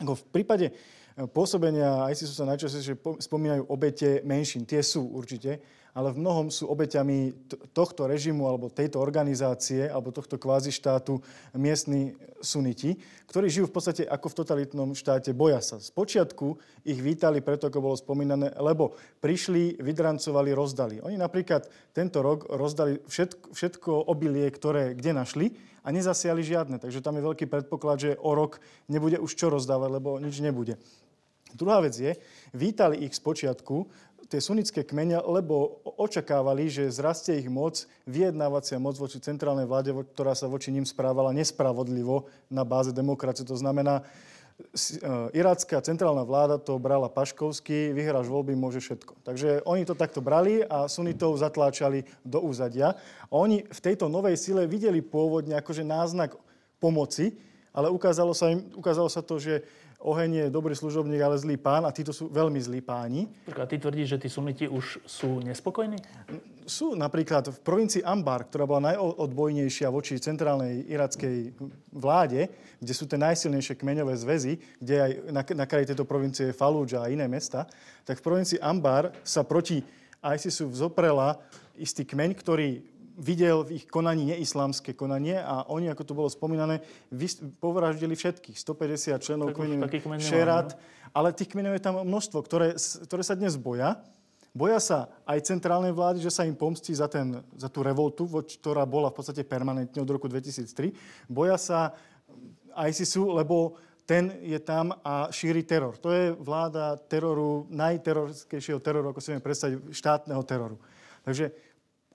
V 0.00 0.24
prípade 0.32 0.72
e, 0.72 0.72
pôsobenia 1.28 2.08
ISISu 2.08 2.32
sa 2.32 2.48
najčastejšie 2.48 2.96
po- 2.96 3.20
spomínajú 3.20 3.68
obete 3.68 4.24
menšín. 4.24 4.64
Tie 4.64 4.80
sú 4.80 5.04
určite, 5.12 5.60
ale 5.96 6.12
v 6.12 6.20
mnohom 6.20 6.52
sú 6.52 6.68
obeťami 6.68 7.48
tohto 7.72 8.04
režimu 8.04 8.44
alebo 8.44 8.68
tejto 8.68 9.00
organizácie 9.00 9.88
alebo 9.88 10.12
tohto 10.12 10.36
kvázi 10.36 10.68
štátu 10.68 11.24
miestni 11.56 12.12
suniti, 12.44 13.00
ktorí 13.24 13.48
žijú 13.48 13.72
v 13.72 13.74
podstate 13.80 14.02
ako 14.04 14.28
v 14.28 14.38
totalitnom 14.44 14.92
štáte. 14.92 15.32
Boja 15.32 15.64
sa. 15.64 15.80
Spočiatku 15.80 16.60
ich 16.84 17.00
vítali 17.00 17.40
preto, 17.40 17.72
ako 17.72 17.80
bolo 17.80 17.96
spomínané, 17.96 18.52
lebo 18.60 18.92
prišli, 19.24 19.80
vydrancovali, 19.80 20.52
rozdali. 20.52 21.00
Oni 21.00 21.16
napríklad 21.16 21.64
tento 21.96 22.20
rok 22.20 22.44
rozdali 22.52 23.00
všetko, 23.08 23.56
všetko 23.56 23.90
obilie, 24.12 24.44
ktoré 24.52 24.92
kde 24.92 25.16
našli 25.16 25.46
a 25.80 25.88
nezasiali 25.88 26.44
žiadne. 26.44 26.76
Takže 26.76 27.00
tam 27.00 27.16
je 27.16 27.24
veľký 27.24 27.48
predpoklad, 27.48 27.96
že 27.96 28.20
o 28.20 28.36
rok 28.36 28.60
nebude 28.92 29.16
už 29.16 29.32
čo 29.32 29.48
rozdávať, 29.48 29.90
lebo 29.96 30.20
nič 30.20 30.44
nebude. 30.44 30.76
Druhá 31.56 31.80
vec 31.80 31.96
je, 31.96 32.12
vítali 32.52 33.06
ich 33.06 33.16
z 33.16 33.22
počiatku 33.24 33.88
tie 34.26 34.42
sunnické 34.42 34.82
kmene, 34.82 35.22
lebo 35.22 35.82
očakávali, 35.98 36.66
že 36.66 36.90
zrastie 36.90 37.38
ich 37.38 37.48
moc, 37.50 37.86
vyjednávacia 38.04 38.78
moc 38.82 38.98
voči 38.98 39.22
centrálnej 39.22 39.66
vláde, 39.66 39.94
ktorá 39.94 40.34
sa 40.34 40.50
voči 40.50 40.74
ním 40.74 40.82
správala 40.82 41.30
nespravodlivo 41.30 42.26
na 42.50 42.66
báze 42.66 42.90
demokracie. 42.90 43.46
To 43.46 43.54
znamená, 43.54 44.02
e, 44.02 44.04
irácká 45.30 45.78
centrálna 45.78 46.26
vláda 46.26 46.58
to 46.58 46.74
brala 46.82 47.06
paškovsky, 47.06 47.94
vyhráš 47.94 48.26
voľby, 48.26 48.58
môže 48.58 48.82
všetko. 48.82 49.22
Takže 49.22 49.62
oni 49.62 49.86
to 49.86 49.94
takto 49.94 50.18
brali 50.18 50.66
a 50.66 50.90
sunitov 50.90 51.38
zatláčali 51.38 52.02
do 52.26 52.42
úzadia. 52.42 52.98
A 53.30 53.34
oni 53.34 53.62
v 53.62 53.80
tejto 53.80 54.10
novej 54.10 54.34
sile 54.34 54.66
videli 54.66 54.98
pôvodne 55.00 55.54
akože 55.54 55.86
náznak 55.86 56.34
pomoci, 56.82 57.38
ale 57.76 57.92
ukázalo 57.92 58.32
sa, 58.32 58.50
im, 58.50 58.64
ukázalo 58.72 59.06
sa 59.12 59.20
to, 59.20 59.36
že 59.36 59.60
oheň 60.00 60.30
je 60.34 60.46
dobrý 60.52 60.76
služobník, 60.76 61.20
ale 61.20 61.40
zlý 61.40 61.56
pán 61.56 61.84
a 61.88 61.94
títo 61.94 62.12
sú 62.12 62.28
veľmi 62.28 62.60
zlí 62.60 62.80
páni. 62.80 63.28
A 63.52 63.64
ty 63.64 63.80
tvrdíš, 63.80 64.16
že 64.16 64.22
tí 64.22 64.28
suniti 64.28 64.64
už 64.68 65.02
sú 65.08 65.40
nespokojní? 65.40 65.96
Sú 66.66 66.98
napríklad 66.98 67.48
v 67.50 67.58
provincii 67.62 68.02
Ambar, 68.02 68.50
ktorá 68.50 68.66
bola 68.66 68.92
najodbojnejšia 68.92 69.86
voči 69.88 70.18
centrálnej 70.18 70.84
irackej 70.90 71.54
vláde, 71.94 72.50
kde 72.82 72.92
sú 72.92 73.06
tie 73.06 73.18
najsilnejšie 73.20 73.78
kmeňové 73.78 74.14
zväzy, 74.18 74.58
kde 74.82 74.94
aj 74.98 75.10
na, 75.30 75.42
na 75.42 75.64
kraji 75.64 75.94
tejto 75.94 76.04
provincie 76.04 76.50
je 76.50 76.58
Fallujah 76.58 77.06
a 77.06 77.12
iné 77.12 77.30
mesta, 77.30 77.70
tak 78.02 78.18
v 78.18 78.26
provincii 78.26 78.58
Ambar 78.58 79.14
sa 79.22 79.46
proti 79.46 79.80
ISISu 80.20 80.66
vzoprela 80.66 81.38
istý 81.78 82.02
kmeň, 82.02 82.30
ktorý 82.34 82.95
videl 83.16 83.64
v 83.64 83.80
ich 83.80 83.84
konaní 83.88 84.36
neislámske 84.36 84.92
konanie 84.92 85.40
a 85.40 85.64
oni, 85.72 85.88
ako 85.88 86.02
tu 86.04 86.12
bolo 86.12 86.28
spomínané, 86.28 86.84
vys- 87.08 87.40
povraždili 87.58 88.12
všetkých. 88.12 88.56
150 88.60 89.24
členov 89.24 89.52
Tak 89.52 89.56
už 89.56 89.60
kmeňu 89.64 89.82
taký 89.88 90.00
kmeň 90.04 90.18
nemáme, 90.20 90.30
Šerat, 90.30 90.68
ale 91.16 91.32
tých 91.32 91.50
kmeňov 91.50 91.74
je 91.76 91.82
tam 91.82 91.96
množstvo, 92.04 92.38
ktoré, 92.44 92.76
ktoré 92.76 93.22
sa 93.24 93.34
dnes 93.34 93.56
boja. 93.56 93.96
Boja 94.56 94.80
sa 94.80 95.12
aj 95.28 95.44
centrálnej 95.52 95.92
vlády, 95.92 96.24
že 96.24 96.32
sa 96.32 96.48
im 96.48 96.56
pomstí 96.56 96.96
za, 96.96 97.08
ten, 97.08 97.44
za 97.56 97.68
tú 97.68 97.84
revoltu, 97.84 98.24
ktorá 98.24 98.88
bola 98.88 99.12
v 99.12 99.16
podstate 99.20 99.44
permanentne 99.44 100.00
od 100.00 100.08
roku 100.08 100.32
2003. 100.32 101.28
Boja 101.28 101.60
sa 101.60 101.92
ISISu, 102.72 103.32
lebo 103.36 103.76
ten 104.06 104.38
je 104.40 104.56
tam 104.62 104.94
a 105.02 105.28
šíri 105.34 105.66
teror. 105.66 105.98
To 105.98 106.08
je 106.14 106.32
vláda 106.32 106.96
teroru, 107.10 107.66
najterorickejšieho 107.68 108.78
teroru, 108.78 109.10
ako 109.10 109.20
si 109.20 109.34
vieme 109.34 109.44
predstaviť, 109.44 109.76
štátneho 109.90 110.42
teroru. 110.46 110.78
Takže 111.26 111.50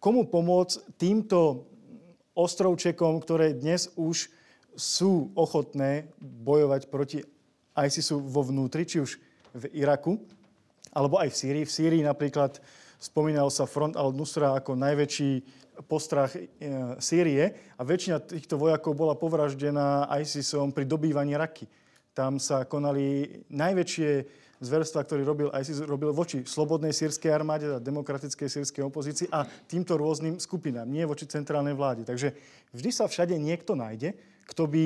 komu 0.02 0.26
pomôcť 0.26 0.98
týmto 0.98 1.69
ostrovčekom, 2.34 3.22
ktoré 3.22 3.53
dnes 3.53 3.94
už 3.94 4.34
sú 4.73 5.30
ochotné 5.38 6.10
bojovať 6.18 6.82
proti 6.90 7.22
ISISu 7.78 8.18
vo 8.18 8.41
vnútri, 8.41 8.90
či 8.90 8.98
už 9.06 9.22
v 9.53 9.64
Iraku, 9.78 10.18
alebo 10.90 11.22
aj 11.22 11.30
v 11.30 11.38
Sýrii. 11.38 11.64
V 11.69 11.76
Sýrii 11.76 12.02
napríklad 12.02 12.57
spomínal 12.98 13.53
sa 13.53 13.69
Front 13.69 13.94
al-Nusra 13.94 14.57
ako 14.57 14.73
najväčší 14.73 15.32
postrach 15.86 16.34
e, 16.34 16.49
Sýrie 16.98 17.76
a 17.78 17.82
väčšina 17.86 18.26
týchto 18.26 18.57
vojakov 18.57 18.98
bola 18.98 19.14
povraždená 19.14 20.10
ISISom 20.18 20.73
pri 20.73 20.90
dobývaní 20.90 21.38
Raky. 21.38 21.69
Tam 22.11 22.41
sa 22.41 22.65
konali 22.65 23.40
najväčšie 23.53 24.10
zverstva, 24.62 25.02
ktorý 25.02 25.26
robil 25.26 25.50
ISIS, 25.58 25.82
robil 25.82 26.14
voči 26.14 26.46
slobodnej 26.46 26.94
sírskej 26.94 27.34
armáde 27.34 27.66
a 27.68 27.82
demokratickej 27.82 28.48
sírskej 28.48 28.86
opozícii 28.86 29.28
a 29.34 29.50
týmto 29.66 29.98
rôznym 29.98 30.38
skupinám, 30.38 30.86
nie 30.86 31.02
voči 31.04 31.26
centrálnej 31.26 31.74
vláde. 31.74 32.06
Takže 32.06 32.38
vždy 32.72 32.90
sa 32.94 33.10
všade 33.10 33.34
niekto 33.42 33.74
nájde, 33.74 34.14
kto, 34.46 34.70
by, 34.70 34.86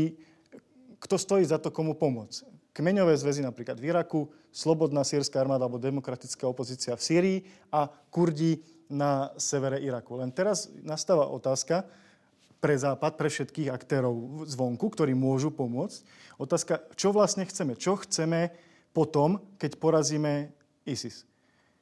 kto 1.03 1.15
stojí 1.19 1.43
za 1.43 1.59
to, 1.59 1.75
komu 1.75 1.93
pomôcť. 1.93 2.47
Kmeňové 2.75 3.15
zväzy 3.15 3.43
napríklad 3.43 3.79
v 3.79 3.91
Iraku, 3.91 4.27
slobodná 4.55 5.03
sírska 5.03 5.39
armáda 5.43 5.67
alebo 5.67 5.79
demokratická 5.79 6.47
opozícia 6.47 6.95
v 6.95 7.03
Sýrii 7.03 7.37
a 7.71 7.91
Kurdi 8.11 8.63
na 8.87 9.31
severe 9.35 9.83
Iraku. 9.83 10.19
Len 10.19 10.31
teraz 10.31 10.71
nastáva 10.83 11.27
otázka 11.27 11.83
pre 12.63 12.75
Západ, 12.75 13.19
pre 13.19 13.27
všetkých 13.27 13.69
aktérov 13.69 14.47
zvonku, 14.47 14.87
ktorí 14.91 15.13
môžu 15.13 15.51
pomôcť. 15.51 16.01
Otázka, 16.39 16.81
čo 16.95 17.11
vlastne 17.11 17.45
chceme? 17.45 17.75
Čo 17.75 17.99
chceme 18.01 18.51
potom, 18.95 19.43
keď 19.59 19.75
porazíme 19.75 20.55
ISIS. 20.87 21.27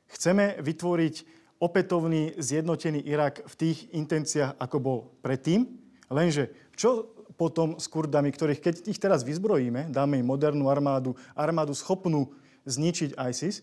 Chceme 0.10 0.58
vytvoriť 0.58 1.16
opätovný 1.62 2.34
zjednotený 2.42 3.06
Irak 3.06 3.46
v 3.46 3.54
tých 3.54 3.78
intenciách, 3.94 4.58
ako 4.58 4.78
bol 4.82 5.00
predtým, 5.22 5.70
lenže 6.10 6.50
čo 6.74 7.14
potom 7.38 7.78
s 7.78 7.86
Kurdami, 7.86 8.34
ktorých 8.34 8.62
keď 8.62 8.76
ich 8.90 8.98
teraz 8.98 9.22
vyzbrojíme, 9.22 9.94
dáme 9.94 10.18
im 10.18 10.28
modernú 10.28 10.70
armádu, 10.70 11.14
armádu 11.38 11.78
schopnú 11.78 12.34
zničiť 12.66 13.14
ISIS, 13.30 13.62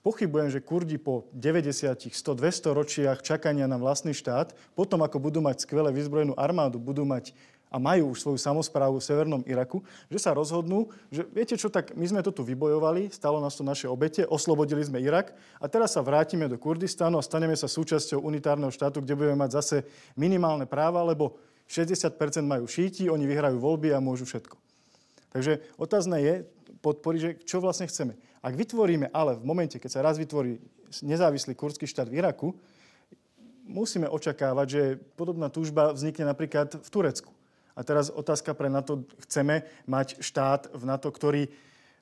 pochybujem, 0.00 0.48
že 0.52 0.64
Kurdi 0.64 0.96
po 0.96 1.28
90, 1.36 2.12
100, 2.12 2.16
200 2.16 2.78
ročiach 2.78 3.18
čakania 3.20 3.68
na 3.68 3.76
vlastný 3.76 4.16
štát, 4.16 4.52
potom 4.72 5.00
ako 5.04 5.20
budú 5.20 5.40
mať 5.44 5.64
skvelé 5.64 5.92
vyzbrojenú 5.92 6.36
armádu, 6.36 6.80
budú 6.80 7.04
mať 7.04 7.36
a 7.70 7.78
majú 7.78 8.10
už 8.10 8.26
svoju 8.26 8.38
samozprávu 8.42 8.98
v 8.98 9.06
Severnom 9.06 9.42
Iraku, 9.46 9.78
že 10.10 10.18
sa 10.18 10.34
rozhodnú, 10.34 10.90
že 11.08 11.22
viete 11.30 11.54
čo, 11.54 11.70
tak 11.70 11.94
my 11.94 12.02
sme 12.02 12.20
to 12.20 12.34
tu 12.34 12.42
vybojovali, 12.42 13.14
stalo 13.14 13.38
nás 13.38 13.54
to 13.54 13.62
naše 13.62 13.86
obete, 13.86 14.26
oslobodili 14.26 14.82
sme 14.82 14.98
Irak 14.98 15.30
a 15.62 15.70
teraz 15.70 15.94
sa 15.94 16.02
vrátime 16.02 16.50
do 16.50 16.58
Kurdistanu 16.58 17.16
a 17.16 17.24
staneme 17.24 17.54
sa 17.54 17.70
súčasťou 17.70 18.26
unitárneho 18.26 18.74
štátu, 18.74 18.98
kde 18.98 19.14
budeme 19.14 19.38
mať 19.38 19.50
zase 19.62 19.76
minimálne 20.18 20.66
práva, 20.66 21.06
lebo 21.06 21.38
60% 21.70 22.18
majú 22.42 22.66
šíti, 22.66 23.06
oni 23.06 23.30
vyhrajú 23.30 23.62
voľby 23.62 23.94
a 23.94 24.02
môžu 24.02 24.26
všetko. 24.26 24.58
Takže 25.30 25.62
otázne 25.78 26.18
je 26.18 26.34
podporiť, 26.82 27.20
že 27.22 27.30
čo 27.46 27.62
vlastne 27.62 27.86
chceme. 27.86 28.18
Ak 28.42 28.58
vytvoríme, 28.58 29.14
ale 29.14 29.38
v 29.38 29.46
momente, 29.46 29.78
keď 29.78 29.90
sa 29.94 30.02
raz 30.02 30.18
vytvorí 30.18 30.58
nezávislý 31.06 31.54
kurdský 31.54 31.86
štát 31.86 32.10
v 32.10 32.18
Iraku, 32.18 32.50
musíme 33.62 34.10
očakávať, 34.10 34.66
že 34.66 34.82
podobná 35.14 35.46
túžba 35.46 35.94
vznikne 35.94 36.26
napríklad 36.26 36.82
v 36.82 36.88
Turecku. 36.90 37.30
A 37.74 37.80
teraz 37.86 38.10
otázka 38.10 38.54
pre 38.54 38.68
NATO. 38.72 39.06
Chceme 39.26 39.66
mať 39.86 40.18
štát 40.20 40.70
v 40.74 40.82
NATO, 40.84 41.08
ktorý, 41.10 41.48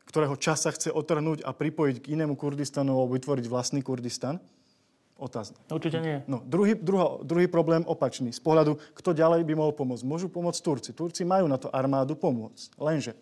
ktorého 0.09 0.35
čas 0.40 0.65
sa 0.65 0.73
chce 0.73 0.89
otrhnúť 0.93 1.45
a 1.45 1.53
pripojiť 1.53 1.97
k 2.01 2.16
inému 2.16 2.35
Kurdistanu 2.35 2.97
alebo 2.97 3.16
vytvoriť 3.16 3.47
vlastný 3.47 3.81
Kurdistan? 3.85 4.40
Otázne. 5.19 5.59
Určite 5.66 5.99
nie. 5.99 6.23
No, 6.31 6.47
druhý, 6.47 6.78
druhá, 6.78 7.19
druhý 7.27 7.51
problém 7.51 7.82
opačný. 7.82 8.31
Z 8.31 8.39
pohľadu, 8.39 8.78
kto 8.95 9.11
ďalej 9.11 9.43
by 9.43 9.55
mohol 9.59 9.74
pomôcť. 9.74 10.07
Môžu 10.07 10.31
pomôcť 10.31 10.62
Turci. 10.62 10.90
Turci 10.95 11.27
majú 11.27 11.51
na 11.51 11.59
to 11.59 11.66
armádu 11.74 12.15
pomôcť. 12.15 12.78
Lenže 12.78 13.19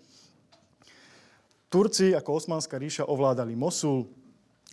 Turci 1.73 2.13
ako 2.13 2.37
Osmanská 2.37 2.77
ríša 2.77 3.09
ovládali 3.09 3.57
Mosul, 3.57 4.07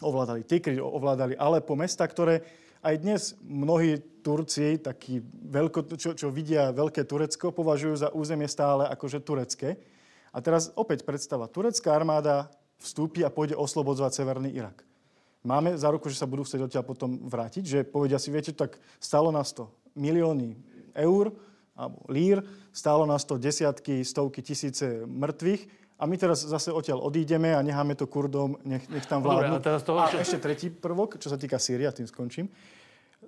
ovládali 0.03 0.43
Tikrit, 0.43 0.83
ovládali 0.83 1.39
Alepo, 1.39 1.79
mesta, 1.79 2.03
ktoré 2.03 2.43
aj 2.83 2.95
dnes 2.99 3.21
mnohí 3.39 4.03
Turci, 4.23 4.79
takí 4.79 5.19
veľko, 5.51 5.99
čo, 5.99 6.15
čo 6.15 6.31
vidia 6.31 6.71
veľké 6.71 7.03
Turecko, 7.03 7.51
považujú 7.51 8.07
za 8.07 8.09
územie 8.15 8.47
stále 8.47 8.87
akože 8.87 9.19
turecké. 9.19 9.75
A 10.31 10.39
teraz 10.39 10.71
opäť 10.79 11.03
predstava. 11.03 11.51
Turecká 11.51 11.93
armáda 11.93 12.47
vstúpi 12.79 13.21
a 13.21 13.29
pôjde 13.29 13.59
oslobodzovať 13.59 14.11
Severný 14.15 14.55
Irak. 14.55 14.81
Máme 15.43 15.75
za 15.75 15.91
ruku, 15.91 16.07
že 16.07 16.15
sa 16.15 16.23
budú 16.23 16.47
chcieť 16.47 16.63
odtiaľ 16.63 16.87
potom 16.87 17.19
vrátiť, 17.27 17.63
že 17.67 17.79
povedia 17.83 18.15
si, 18.15 18.31
viete, 18.31 18.55
tak 18.55 18.79
stalo 19.03 19.27
nás 19.27 19.51
to 19.51 19.67
milióny 19.93 20.55
eur 20.95 21.35
alebo 21.75 21.99
lír, 22.07 22.39
stálo 22.71 23.03
nás 23.03 23.27
to 23.27 23.35
desiatky, 23.35 24.07
stovky, 24.07 24.39
tisíce 24.39 25.03
mŕtvych 25.03 25.83
a 25.99 26.07
my 26.07 26.15
teraz 26.15 26.47
zase 26.47 26.71
odtiaľ 26.71 27.03
odídeme 27.03 27.51
a 27.51 27.59
necháme 27.59 27.97
to 27.99 28.07
Kurdom, 28.07 28.55
nech, 28.63 28.87
nech 28.87 29.03
tam 29.03 29.19
vládnu. 29.19 29.57
Dobre, 29.57 29.63
a, 29.63 29.67
teraz 29.67 29.81
toho, 29.83 29.99
a 29.99 30.07
ešte 30.15 30.39
tretí 30.39 30.67
prvok, 30.71 31.19
čo 31.19 31.27
sa 31.27 31.35
týka 31.35 31.59
Sýria, 31.59 31.91
tým 31.91 32.07
skončím. 32.07 32.47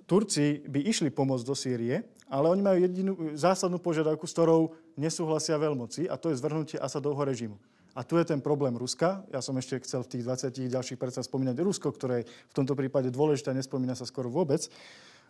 Turci 0.04 0.60
by 0.68 0.84
išli 0.84 1.08
pomôcť 1.08 1.44
do 1.46 1.56
Sýrie, 1.56 2.04
ale 2.28 2.50
oni 2.52 2.62
majú 2.62 2.78
jedinú 2.82 3.12
zásadnú 3.38 3.80
požiadavku, 3.80 4.28
s 4.28 4.34
ktorou 4.36 4.76
nesúhlasia 4.98 5.56
veľmoci 5.56 6.10
a 6.10 6.20
to 6.20 6.28
je 6.28 6.38
zvrhnutie 6.38 6.76
Asadovho 6.76 7.22
režimu. 7.24 7.56
A 7.96 8.04
tu 8.04 8.20
je 8.20 8.28
ten 8.28 8.44
problém 8.44 8.76
Ruska. 8.76 9.24
Ja 9.32 9.40
som 9.40 9.56
ešte 9.56 9.80
chcel 9.80 10.04
v 10.04 10.10
tých 10.12 10.22
20 10.52 10.52
ďalších 10.52 11.00
predstav 11.00 11.24
spomínať 11.24 11.56
Rusko, 11.64 11.88
ktoré 11.96 12.22
je 12.22 12.28
v 12.28 12.56
tomto 12.60 12.76
prípade 12.76 13.08
dôležité, 13.08 13.56
nespomína 13.56 13.96
sa 13.96 14.04
skoro 14.04 14.28
vôbec. 14.28 14.68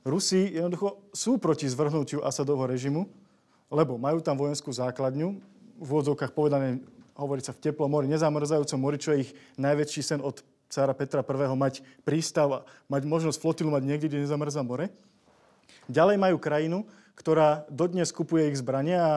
Rusi 0.02 0.51
jednoducho 0.51 0.98
sú 1.14 1.38
proti 1.38 1.70
zvrhnutiu 1.70 2.26
Asadovho 2.26 2.66
režimu, 2.66 3.06
lebo 3.70 3.98
majú 4.02 4.18
tam 4.18 4.34
vojenskú 4.34 4.74
základňu, 4.74 5.38
v 5.76 5.88
úvodzovkách 5.93 6.32
povedané 6.32 6.80
hovorí 7.16 7.40
sa 7.40 7.52
v 7.52 7.68
teplom 7.68 7.88
mori, 7.88 8.09
nezamrzajúcom 8.09 8.80
mori, 8.80 8.97
čo 9.01 9.12
je 9.12 9.28
ich 9.28 9.32
najväčší 9.56 10.02
sen 10.05 10.20
od 10.20 10.40
cára 10.68 10.94
Petra 10.94 11.22
I. 11.22 11.56
mať 11.56 11.74
prístav 12.02 12.48
a 12.52 12.59
mať 12.90 13.02
možnosť 13.06 13.38
flotilu 13.40 13.70
mať 13.70 13.84
niekde, 13.86 14.06
kde 14.10 14.22
nezamrzá 14.26 14.62
more. 14.62 14.90
Ďalej 15.86 16.16
majú 16.18 16.36
krajinu, 16.43 16.78
ktorá 17.14 17.64
dodnes 17.70 18.10
kupuje 18.10 18.51
ich 18.51 18.59
zbrania 18.59 18.98
a 19.01 19.14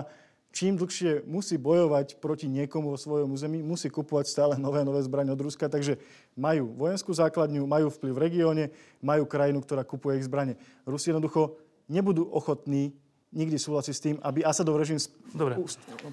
čím 0.49 0.77
dlhšie 0.77 1.25
musí 1.29 1.57
bojovať 1.57 2.17
proti 2.17 2.49
niekomu 2.49 2.93
vo 2.93 2.97
svojom 2.97 3.29
území, 3.33 3.61
musí 3.61 3.89
kupovať 3.89 4.25
stále 4.29 4.53
nové, 4.57 4.81
nové 4.85 5.01
zbranie 5.01 5.33
od 5.33 5.41
Ruska. 5.41 5.69
Takže 5.69 5.97
majú 6.37 6.73
vojenskú 6.73 7.13
základňu, 7.13 7.65
majú 7.65 7.89
vplyv 7.93 8.13
v 8.13 8.23
regióne, 8.23 8.63
majú 9.01 9.25
krajinu, 9.25 9.61
ktorá 9.61 9.85
kupuje 9.85 10.21
ich 10.21 10.27
zbranie. 10.29 10.57
Rusi 10.85 11.13
jednoducho 11.13 11.57
nebudú 11.89 12.25
ochotní 12.29 12.93
nikdy 13.29 13.61
súhlasiť 13.61 13.93
s 13.93 14.03
tým, 14.03 14.15
aby 14.25 14.41
Asadov 14.41 14.81
režim 14.81 14.97
Dobre. 15.33 15.57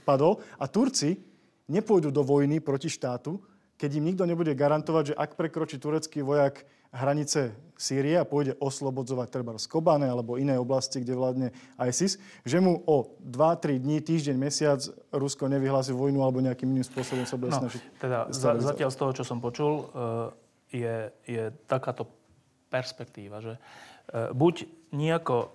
padol. 0.05 0.41
A 0.61 0.69
Turci 0.69 1.17
nepôjdu 1.65 2.13
do 2.13 2.21
vojny 2.21 2.61
proti 2.61 2.93
štátu, 2.93 3.41
keď 3.77 3.91
im 4.01 4.05
nikto 4.09 4.25
nebude 4.25 4.57
garantovať, 4.57 5.13
že 5.13 5.19
ak 5.19 5.37
prekročí 5.37 5.77
turecký 5.77 6.25
vojak 6.25 6.65
hranice 6.97 7.53
Sýrie 7.77 8.17
a 8.17 8.25
pôjde 8.25 8.57
oslobodzovať 8.57 9.29
treba 9.29 9.53
z 9.61 9.69
Kobane 9.69 10.09
alebo 10.09 10.41
iné 10.41 10.57
oblasti, 10.57 11.05
kde 11.05 11.13
vládne 11.13 11.49
ISIS, 11.77 12.17
že 12.41 12.57
mu 12.57 12.81
o 12.89 13.13
2-3 13.21 13.85
dní, 13.85 14.01
týždeň, 14.01 14.37
mesiac 14.41 14.81
Rusko 15.13 15.45
nevyhlási 15.53 15.93
vojnu 15.93 16.25
alebo 16.25 16.41
nejakým 16.41 16.73
iným 16.73 16.89
spôsobom 16.89 17.29
sa 17.29 17.37
bude 17.37 17.53
no, 17.53 17.61
snažiť. 17.61 17.83
Teda 18.01 18.33
za, 18.33 18.57
zatiaľ 18.57 18.89
z 18.89 18.97
toho, 18.97 19.13
čo 19.13 19.25
som 19.29 19.45
počul, 19.45 19.93
eh, 20.73 20.81
je, 20.81 20.97
je 21.29 21.45
takáto 21.69 22.09
perspektíva, 22.73 23.45
že 23.45 23.61
eh, 23.61 24.33
buď 24.33 24.65
nejako 24.97 25.53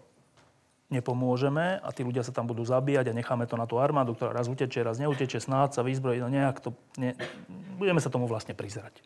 nepomôžeme 0.92 1.80
a 1.80 1.90
tí 1.96 2.04
ľudia 2.04 2.22
sa 2.22 2.36
tam 2.36 2.46
budú 2.46 2.68
zabíjať 2.68 3.10
a 3.10 3.18
necháme 3.18 3.48
to 3.48 3.56
na 3.56 3.64
tú 3.64 3.80
armádu, 3.80 4.14
ktorá 4.14 4.36
raz 4.36 4.52
utečie, 4.52 4.84
raz 4.84 5.00
neutečie, 5.00 5.40
snáď 5.40 5.80
sa 5.80 5.82
vyzbrojí, 5.82 6.20
no 6.20 6.28
nejak 6.28 6.60
to... 6.60 6.76
Ne, 7.00 7.16
budeme 7.80 8.04
sa 8.04 8.12
tomu 8.12 8.28
vlastne 8.28 8.52
prizerať. 8.52 9.00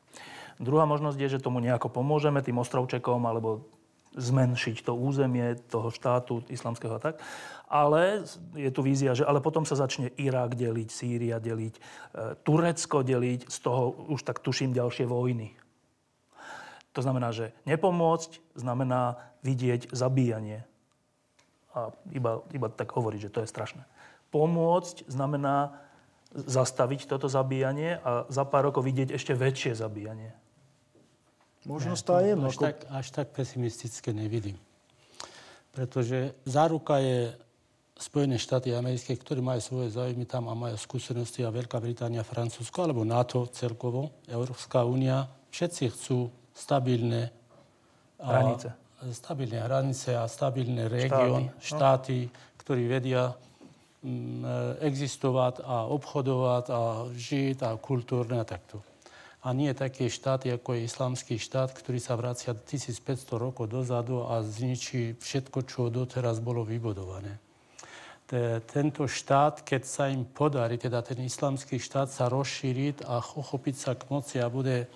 Druhá 0.58 0.90
možnosť 0.90 1.18
je, 1.22 1.32
že 1.38 1.44
tomu 1.46 1.62
nejako 1.62 1.94
pomôžeme 1.94 2.42
tým 2.42 2.58
ostrovčekom 2.58 3.22
alebo 3.24 3.70
zmenšiť 4.16 4.88
to 4.88 4.96
územie 4.96 5.60
toho 5.68 5.92
štátu 5.92 6.42
islamského 6.48 6.96
a 6.96 7.04
tak. 7.04 7.20
Ale 7.68 8.24
je 8.56 8.72
tu 8.72 8.80
vízia, 8.80 9.12
že 9.12 9.28
ale 9.28 9.44
potom 9.44 9.68
sa 9.68 9.76
začne 9.76 10.16
Irak 10.16 10.56
deliť, 10.56 10.88
Sýria 10.88 11.38
deliť, 11.44 11.76
e, 11.76 11.82
Turecko 12.40 13.04
deliť, 13.04 13.52
z 13.52 13.58
toho 13.60 13.92
už 14.16 14.24
tak 14.24 14.40
tuším 14.40 14.72
ďalšie 14.72 15.04
vojny. 15.04 15.52
To 16.96 17.04
znamená, 17.04 17.36
že 17.36 17.52
nepomôcť 17.68 18.56
znamená 18.56 19.20
vidieť 19.44 19.92
zabíjanie 19.92 20.64
a 21.76 21.92
iba, 22.16 22.40
iba 22.56 22.68
tak 22.72 22.96
hovoriť, 22.96 23.20
že 23.28 23.34
to 23.36 23.40
je 23.44 23.52
strašné. 23.52 23.84
Pomôcť 24.32 25.12
znamená 25.12 25.76
zastaviť 26.32 27.12
toto 27.12 27.28
zabíjanie 27.28 28.00
a 28.00 28.24
za 28.32 28.48
pár 28.48 28.72
rokov 28.72 28.88
vidieť 28.88 29.12
ešte 29.12 29.36
väčšie 29.36 29.76
zabíjanie. 29.76 30.32
Možno 31.68 32.00
tá 32.00 32.24
je. 32.24 32.34
Až, 32.40 32.58
tak, 32.58 32.78
až 32.88 33.08
tak 33.12 33.28
pesimistické 33.36 34.16
nevidím. 34.16 34.56
Pretože 35.76 36.32
záruka 36.48 37.04
je 37.04 37.36
Spojené 37.96 38.36
štáty 38.36 38.76
americké, 38.76 39.16
ktoré 39.16 39.40
majú 39.40 39.64
svoje 39.64 39.96
záujmy 39.96 40.28
tam 40.28 40.52
a 40.52 40.54
majú 40.56 40.76
skúsenosti 40.76 41.48
a 41.48 41.56
Veľká 41.56 41.80
Británia, 41.80 42.28
Francúzsko 42.28 42.84
alebo 42.84 43.08
NATO 43.08 43.48
celkovo, 43.56 44.20
Európska 44.28 44.84
únia, 44.84 45.32
všetci 45.48 45.96
chcú 45.96 46.28
stabilné 46.52 47.32
hranice 48.20 48.85
stabilné 49.12 49.60
hranice 49.62 50.16
a 50.16 50.28
stabilný 50.28 50.88
región, 50.88 51.52
štáty, 51.60 52.28
no. 52.28 52.32
štáty 52.32 52.46
ktorí 52.66 52.90
vedia 52.90 53.38
mm, 54.02 54.82
existovať 54.82 55.62
a 55.62 55.86
obchodovať 55.86 56.66
a 56.74 56.82
žiť 57.14 57.58
a 57.62 57.78
kultúrne 57.78 58.42
a 58.42 58.46
takto. 58.46 58.82
A 59.46 59.54
nie 59.54 59.70
také 59.78 60.10
štáty, 60.10 60.50
ako 60.50 60.74
je 60.74 60.90
islamský 60.90 61.38
štát, 61.38 61.70
ktorý 61.70 62.02
sa 62.02 62.18
vracia 62.18 62.58
1500 62.58 63.38
rokov 63.38 63.70
dozadu 63.70 64.26
a 64.26 64.42
zničí 64.42 65.22
všetko, 65.22 65.60
čo 65.70 65.94
doteraz 65.94 66.42
bolo 66.42 66.66
vybudované 66.66 67.38
tento 68.66 69.06
štát, 69.06 69.62
keď 69.62 69.82
sa 69.86 70.10
im 70.10 70.26
podarí, 70.26 70.82
teda 70.82 71.06
ten 71.06 71.22
islamský 71.22 71.78
štát 71.78 72.10
sa 72.10 72.26
rozšíriť 72.26 73.06
a 73.06 73.22
ochopiť 73.22 73.76
sa 73.78 73.92
k 73.94 74.10
moci 74.10 74.42
a 74.42 74.50
bude 74.50 74.90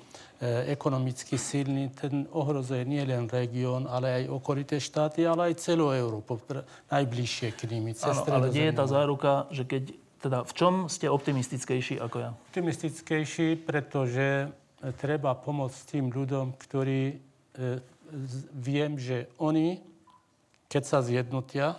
ekonomicky 0.71 1.35
silný, 1.35 1.91
ten 1.91 2.23
ohrozuje 2.31 2.87
nielen 2.87 3.27
región, 3.27 3.83
ale 3.91 4.23
aj 4.23 4.31
okolité 4.31 4.79
štáty, 4.79 5.27
ale 5.27 5.51
aj 5.51 5.59
celú 5.59 5.91
Európu, 5.91 6.39
najbližšie 6.87 7.59
k 7.59 7.67
nimi. 7.67 7.91
Áno, 7.99 8.23
ale 8.23 8.47
nie 8.47 8.71
je 8.71 8.75
tá 8.79 8.87
záruka, 8.87 9.51
že 9.51 9.67
keď, 9.67 9.83
teda 10.23 10.39
v 10.47 10.53
čom 10.55 10.73
ste 10.87 11.11
optimistickejší 11.11 11.99
ako 11.99 12.17
ja? 12.23 12.29
Optimistickejší, 12.55 13.59
pretože 13.67 14.47
e, 14.47 14.95
treba 14.95 15.35
pomôcť 15.35 15.99
tým 15.99 16.07
ľuďom, 16.07 16.55
ktorí 16.55 17.01
e, 17.11 17.15
viem, 18.55 18.95
že 18.95 19.27
oni, 19.43 19.83
keď 20.71 20.83
sa 20.87 21.03
zjednotia, 21.03 21.75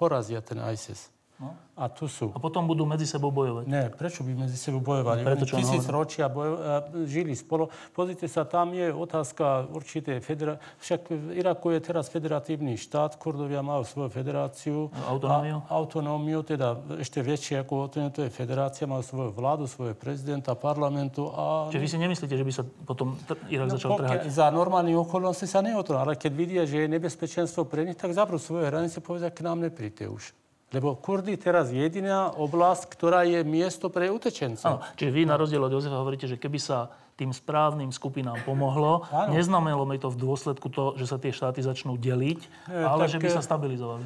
porazia 0.00 0.40
ten 0.40 0.64
ISIS. 0.64 1.11
No. 1.42 1.58
A 1.74 1.90
tu 1.90 2.06
sú. 2.06 2.30
A 2.30 2.38
potom 2.38 2.70
budú 2.70 2.86
medzi 2.86 3.02
sebou 3.02 3.34
bojovať. 3.34 3.64
Ne, 3.66 3.90
prečo 3.90 4.22
by 4.22 4.46
medzi 4.46 4.54
sebou 4.54 4.78
bojovali? 4.78 5.26
Preto, 5.26 5.42
čo 5.42 5.58
Tisíc 5.58 5.82
ročia 5.90 6.30
bojo, 6.30 6.62
žili 7.08 7.34
spolu. 7.34 7.66
Pozrite 7.90 8.30
sa, 8.30 8.46
tam 8.46 8.70
je 8.70 8.94
otázka 8.94 9.66
určité 9.74 10.22
federa... 10.22 10.62
Však 10.78 11.10
v 11.10 11.42
Iraku 11.42 11.74
je 11.74 11.80
teraz 11.82 12.06
federatívny 12.06 12.78
štát, 12.78 13.18
Kurdovia 13.18 13.64
majú 13.66 13.82
svoju 13.82 14.12
federáciu. 14.14 14.94
Autonómiu? 15.10 15.66
A, 15.66 15.74
autonómiu, 15.74 16.46
teda 16.46 16.78
ešte 17.02 17.18
väčšie 17.24 17.66
ako 17.66 17.90
autonómiu, 17.90 18.14
to 18.14 18.22
je 18.22 18.30
federácia, 18.30 18.86
majú 18.86 19.02
svoju 19.02 19.30
vládu, 19.34 19.64
svoje 19.66 19.98
prezidenta, 19.98 20.54
parlamentu. 20.54 21.34
A... 21.34 21.66
Čiže 21.74 21.82
vy 21.82 21.88
si 21.90 21.98
nemyslíte, 21.98 22.36
že 22.38 22.46
by 22.46 22.52
sa 22.54 22.62
potom 22.86 23.18
Irak 23.50 23.66
no, 23.66 23.74
začal 23.74 23.98
trhať? 23.98 24.30
Za 24.30 24.52
normálnych 24.54 25.02
okolností 25.02 25.50
sa 25.50 25.58
neotrhá, 25.64 26.06
ale 26.06 26.14
keď 26.14 26.32
vidia, 26.36 26.62
že 26.62 26.84
je 26.84 26.92
nebezpečenstvo 26.94 27.66
pre 27.66 27.88
nich, 27.88 27.98
tak 27.98 28.14
zaprú 28.14 28.38
svoje 28.38 28.70
hranice, 28.70 29.02
povedia, 29.02 29.32
k 29.34 29.42
nám 29.42 29.58
nepríďte 29.58 30.06
už. 30.06 30.36
Lebo 30.72 30.96
Kurdy 30.96 31.36
teraz 31.36 31.68
jediná 31.68 32.32
oblasť, 32.32 32.88
ktorá 32.88 33.28
je 33.28 33.44
miesto 33.44 33.92
pre 33.92 34.08
utečencov. 34.08 34.80
Áno, 34.80 34.84
čiže 34.96 35.12
vy 35.12 35.22
na 35.28 35.36
rozdiel 35.36 35.60
od 35.60 35.72
Jozefa 35.72 36.00
hovoríte, 36.00 36.24
že 36.24 36.40
keby 36.40 36.56
sa 36.56 36.88
tým 37.20 37.28
správnym 37.28 37.92
skupinám 37.92 38.40
pomohlo, 38.48 39.04
Áno. 39.12 39.36
neznamenalo 39.36 39.84
mi 39.84 40.00
to 40.00 40.08
v 40.08 40.16
dôsledku 40.16 40.72
to, 40.72 40.96
že 40.96 41.12
sa 41.12 41.20
tie 41.20 41.28
štáty 41.28 41.60
začnú 41.60 42.00
deliť, 42.00 42.40
e, 42.72 42.80
ale 42.80 43.04
tak, 43.04 43.12
že 43.12 43.18
by 43.20 43.28
sa 43.28 43.44
stabilizovali. 43.44 44.04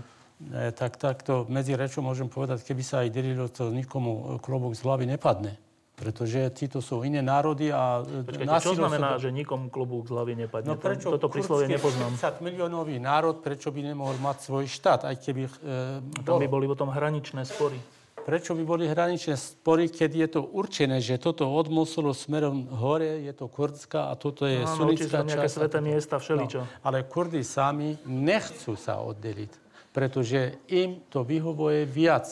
E, 0.52 0.74
tak 0.74 0.98
takto 0.98 1.46
medzi 1.46 1.78
rečou 1.78 2.02
môžem 2.02 2.26
povedať, 2.26 2.66
keby 2.66 2.82
sa 2.82 3.06
aj 3.06 3.14
delilo, 3.14 3.46
to 3.46 3.70
nikomu 3.70 4.42
klobok 4.42 4.74
z 4.74 4.82
hlavy 4.82 5.06
nepadne. 5.06 5.54
Pretože 5.96 6.52
títo 6.52 6.84
sú 6.84 7.00
iné 7.08 7.24
národy 7.24 7.72
a 7.72 8.04
Počkajte, 8.04 8.68
čo 8.68 8.76
znamená, 8.76 9.16
to... 9.16 9.24
že 9.24 9.28
nikomu 9.32 9.72
klobúk 9.72 10.04
z 10.04 10.12
hlavy 10.12 10.32
nepadne? 10.44 10.68
No 10.68 10.76
prečo 10.76 11.08
Toto 11.16 11.32
príslovie 11.32 11.72
nepoznám. 11.72 12.12
30 12.20 12.44
miliónový 12.44 13.00
národ, 13.00 13.40
prečo 13.40 13.72
by 13.72 13.80
nemohol 13.80 14.20
mať 14.20 14.44
svoj 14.44 14.68
štát, 14.68 15.08
aj 15.08 15.16
keby... 15.24 15.48
E, 15.48 16.20
Tam 16.20 16.36
by 16.36 16.52
boli 16.52 16.68
potom 16.68 16.92
hraničné 16.92 17.48
spory. 17.48 17.80
Prečo 18.28 18.58
by 18.58 18.64
boli 18.66 18.84
hraničné 18.90 19.38
spory, 19.40 19.88
keď 19.88 20.10
je 20.12 20.28
to 20.36 20.40
určené, 20.44 21.00
že 21.00 21.16
toto 21.16 21.48
od 21.48 21.70
Mosulu 21.70 22.10
smerom 22.10 22.66
hore 22.76 23.22
je 23.24 23.32
to 23.32 23.46
kurdská 23.48 24.10
a 24.10 24.18
toto 24.18 24.44
je 24.50 24.66
no, 24.66 24.76
sunická 24.76 25.22
časť. 25.22 25.28
nejaké 25.30 25.48
sveté 25.48 25.78
miesta, 25.78 26.18
všeličo. 26.18 26.60
No, 26.60 26.68
ale 26.84 27.08
Kurdi 27.08 27.40
sami 27.40 27.94
nechcú 28.04 28.74
sa 28.74 28.98
oddeliť, 29.00 29.52
pretože 29.94 30.60
im 30.68 31.06
to 31.08 31.22
vyhovuje 31.22 31.86
viac 31.86 32.26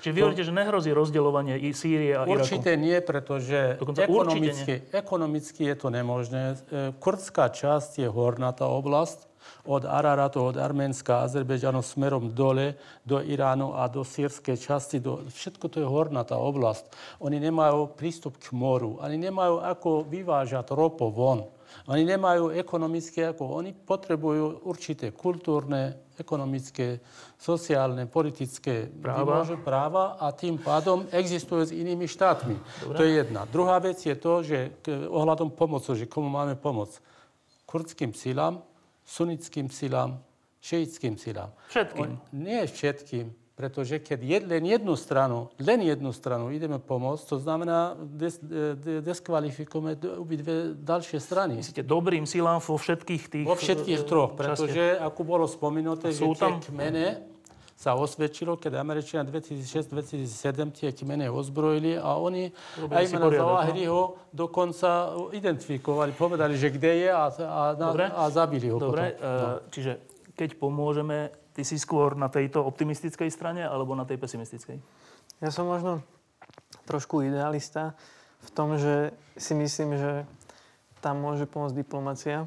Čiže 0.00 0.12
vy 0.16 0.20
hovoríte, 0.24 0.44
že 0.48 0.54
nehrozí 0.56 0.90
rozdeľovanie 0.96 1.60
i 1.60 1.76
Sýrie 1.76 2.16
a 2.16 2.24
Iraku? 2.24 2.40
Určite 2.40 2.72
nie, 2.80 2.96
pretože 3.04 3.76
ekonomicky, 3.80 4.74
nie. 4.80 4.96
ekonomicky 4.96 5.62
je 5.68 5.76
to 5.76 5.88
nemožné. 5.92 6.42
E, 6.56 6.96
kurdská 6.96 7.52
časť 7.52 8.00
je 8.00 8.08
hornatá 8.08 8.64
oblasť 8.64 9.28
od 9.68 9.84
Araratu, 9.84 10.40
od 10.40 10.56
Arménska, 10.56 11.24
Azerbejdžanu 11.28 11.84
smerom 11.84 12.32
dole 12.32 12.80
do 13.04 13.20
Iránu 13.20 13.76
a 13.76 13.88
do 13.92 14.00
sírskej 14.00 14.56
časti. 14.56 15.04
Do, 15.04 15.28
všetko 15.28 15.68
to 15.68 15.76
je 15.84 15.86
hornatá 15.86 16.40
oblasť. 16.40 16.88
Oni 17.20 17.36
nemajú 17.36 17.92
prístup 17.92 18.40
k 18.40 18.56
moru, 18.56 18.96
ani 19.04 19.20
nemajú 19.20 19.60
ako 19.60 20.08
vyvážať 20.08 20.72
ropo 20.72 21.12
von. 21.12 21.44
Oni 21.88 22.04
nemajú 22.04 22.52
ekonomické, 22.52 23.32
ako 23.32 23.64
oni 23.64 23.72
potrebujú 23.72 24.68
určité 24.68 25.16
kultúrne, 25.16 26.12
ekonomické, 26.20 27.00
sociálne, 27.40 28.04
politické 28.04 28.84
práva. 28.92 29.48
práva 29.56 30.04
a 30.20 30.28
tým 30.36 30.60
pádom 30.60 31.08
existujú 31.08 31.62
s 31.64 31.72
inými 31.72 32.04
štátmi. 32.04 32.56
Dobre. 32.84 32.96
To 32.96 33.02
je 33.06 33.12
jedna. 33.24 33.48
Druhá 33.48 33.80
vec 33.80 33.96
je 34.04 34.12
to, 34.12 34.44
že 34.44 34.84
ohľadom 35.08 35.56
pomoci, 35.56 35.96
že 35.96 36.10
komu 36.10 36.28
máme 36.28 36.60
pomôcť. 36.60 37.00
Kurdským 37.64 38.12
silám, 38.12 38.60
sunnickým 39.06 39.72
silám, 39.72 40.20
šeitským 40.60 41.16
silám. 41.16 41.54
Všetkým? 41.72 42.00
On, 42.04 42.10
nie 42.36 42.60
všetkým. 42.68 43.39
Pretože 43.60 44.00
keď 44.00 44.18
jed, 44.24 44.42
len 44.48 44.64
jednu 44.64 44.96
stranu, 44.96 45.52
len 45.60 45.84
jednu 45.84 46.16
stranu 46.16 46.48
ideme 46.48 46.80
pomôcť, 46.80 47.28
to 47.28 47.36
znamená, 47.36 47.92
des, 48.00 48.40
de, 48.40 49.04
deskvalifikujeme 49.04 50.00
obidve 50.16 50.72
ďalšie 50.80 51.20
strany. 51.20 51.60
Myslíte 51.60 51.84
dobrým 51.84 52.24
silám 52.24 52.64
vo 52.64 52.80
všetkých 52.80 53.22
tých 53.28 53.44
Vo 53.44 53.60
všetkých 53.60 54.00
troch, 54.08 54.32
pretože 54.32 54.96
ako 54.96 55.20
bolo 55.28 55.44
spomenuté, 55.44 56.08
že 56.08 56.24
tie 56.24 56.72
kmene 56.72 57.28
sa 57.76 57.96
osvedčilo, 57.96 58.56
keď 58.56 58.76
Američania 58.76 59.24
2006-2007 59.24 60.80
tie 60.80 60.92
kmene 60.92 61.32
ozbrojili 61.32 61.96
a 61.96 62.16
oni 62.16 62.52
Robili 62.76 62.96
aj 62.96 63.04
mena 63.16 63.28
Zawahiriho 63.28 64.00
no? 64.04 64.16
dokonca 64.32 65.16
identifikovali, 65.32 66.12
povedali, 66.12 66.60
že 66.60 66.72
kde 66.76 67.08
je 67.08 67.10
a, 67.12 67.28
a, 67.28 67.62
a 68.16 68.24
zabili 68.28 68.68
ho 68.68 68.76
Dobre, 68.76 69.16
potom. 69.16 69.24
No. 69.24 69.68
čiže 69.72 69.92
keď 70.36 70.60
pomôžeme 70.60 71.39
Ty 71.50 71.62
si 71.66 71.76
skôr 71.76 72.14
na 72.14 72.30
tejto 72.30 72.62
optimistickej 72.62 73.30
strane 73.30 73.66
alebo 73.66 73.98
na 73.98 74.06
tej 74.06 74.22
pesimistickej? 74.22 74.78
Ja 75.42 75.50
som 75.50 75.66
možno 75.66 76.04
trošku 76.86 77.22
idealista 77.26 77.94
v 78.44 78.50
tom, 78.54 78.76
že 78.78 79.12
si 79.36 79.52
myslím, 79.56 79.96
že 79.98 80.12
tam 81.00 81.20
môže 81.20 81.48
pomôcť 81.48 81.76
diplomacia. 81.76 82.44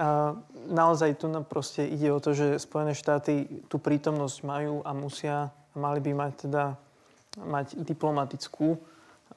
A 0.00 0.34
naozaj 0.68 1.20
tu 1.20 1.28
proste 1.44 1.84
ide 1.84 2.10
o 2.10 2.20
to, 2.20 2.32
že 2.32 2.58
Spojené 2.58 2.96
štáty 2.96 3.64
tú 3.68 3.76
prítomnosť 3.78 4.36
majú 4.44 4.74
a 4.82 4.90
musia, 4.96 5.52
a 5.52 5.76
mali 5.76 6.00
by 6.00 6.12
mať 6.16 6.32
teda 6.48 6.64
mať 7.38 7.80
diplomatickú. 7.80 8.76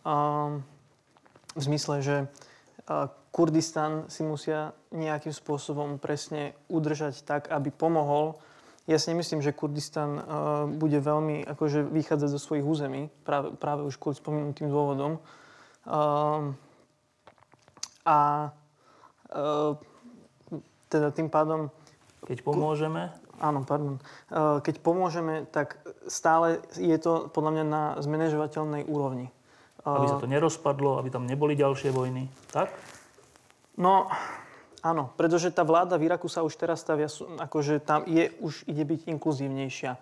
A, 0.03 0.15
v 1.55 1.61
zmysle, 1.63 2.03
že 2.03 2.15
Kurdistan 3.35 4.07
si 4.07 4.23
musia 4.23 4.71
nejakým 4.95 5.31
spôsobom 5.31 5.99
presne 5.99 6.55
udržať 6.71 7.23
tak, 7.27 7.51
aby 7.51 7.71
pomohol 7.71 8.39
ja 8.85 8.97
si 9.01 9.09
nemyslím, 9.09 9.41
že 9.41 9.55
Kurdistan 9.57 10.11
uh, 10.17 10.23
bude 10.69 11.01
veľmi 11.01 11.41
akože, 11.49 11.89
vychádzať 11.89 12.29
zo 12.29 12.39
svojich 12.41 12.65
území, 12.65 13.09
práve, 13.25 13.57
práve 13.57 13.81
už 13.81 13.97
kvôli 13.97 14.13
spomenutým 14.13 14.69
dôvodom. 14.69 15.17
Uh, 15.89 16.53
a 18.05 18.49
uh, 19.33 19.73
teda 20.89 21.09
tým 21.09 21.33
pádom... 21.33 21.73
Keď 22.29 22.45
pomôžeme? 22.45 23.09
Áno, 23.41 23.65
pardon. 23.65 23.97
Uh, 24.29 24.61
keď 24.61 24.79
pomôžeme, 24.85 25.49
tak 25.49 25.81
stále 26.05 26.61
je 26.77 26.95
to 27.01 27.27
podľa 27.33 27.51
mňa 27.57 27.65
na 27.65 27.83
zmanéžovateľnej 28.05 28.85
úrovni. 28.85 29.33
Aby 29.85 30.09
sa 30.09 30.21
to 30.21 30.29
nerozpadlo, 30.29 30.97
aby 30.97 31.13
tam 31.13 31.29
neboli 31.29 31.53
ďalšie 31.53 31.93
vojny, 31.93 32.25
tak? 32.49 32.73
No, 33.77 34.09
Áno, 34.85 35.09
pretože 35.17 35.49
tá 35.49 35.65
vláda 35.65 35.97
v 35.97 36.05
Iraku 36.05 36.29
sa 36.29 36.45
už 36.45 36.53
teraz 36.61 36.85
stavia, 36.85 37.09
akože 37.41 37.81
tam 37.81 38.05
je, 38.05 38.29
už 38.37 38.69
ide 38.69 38.85
byť 38.85 39.09
inkluzívnejšia. 39.17 39.97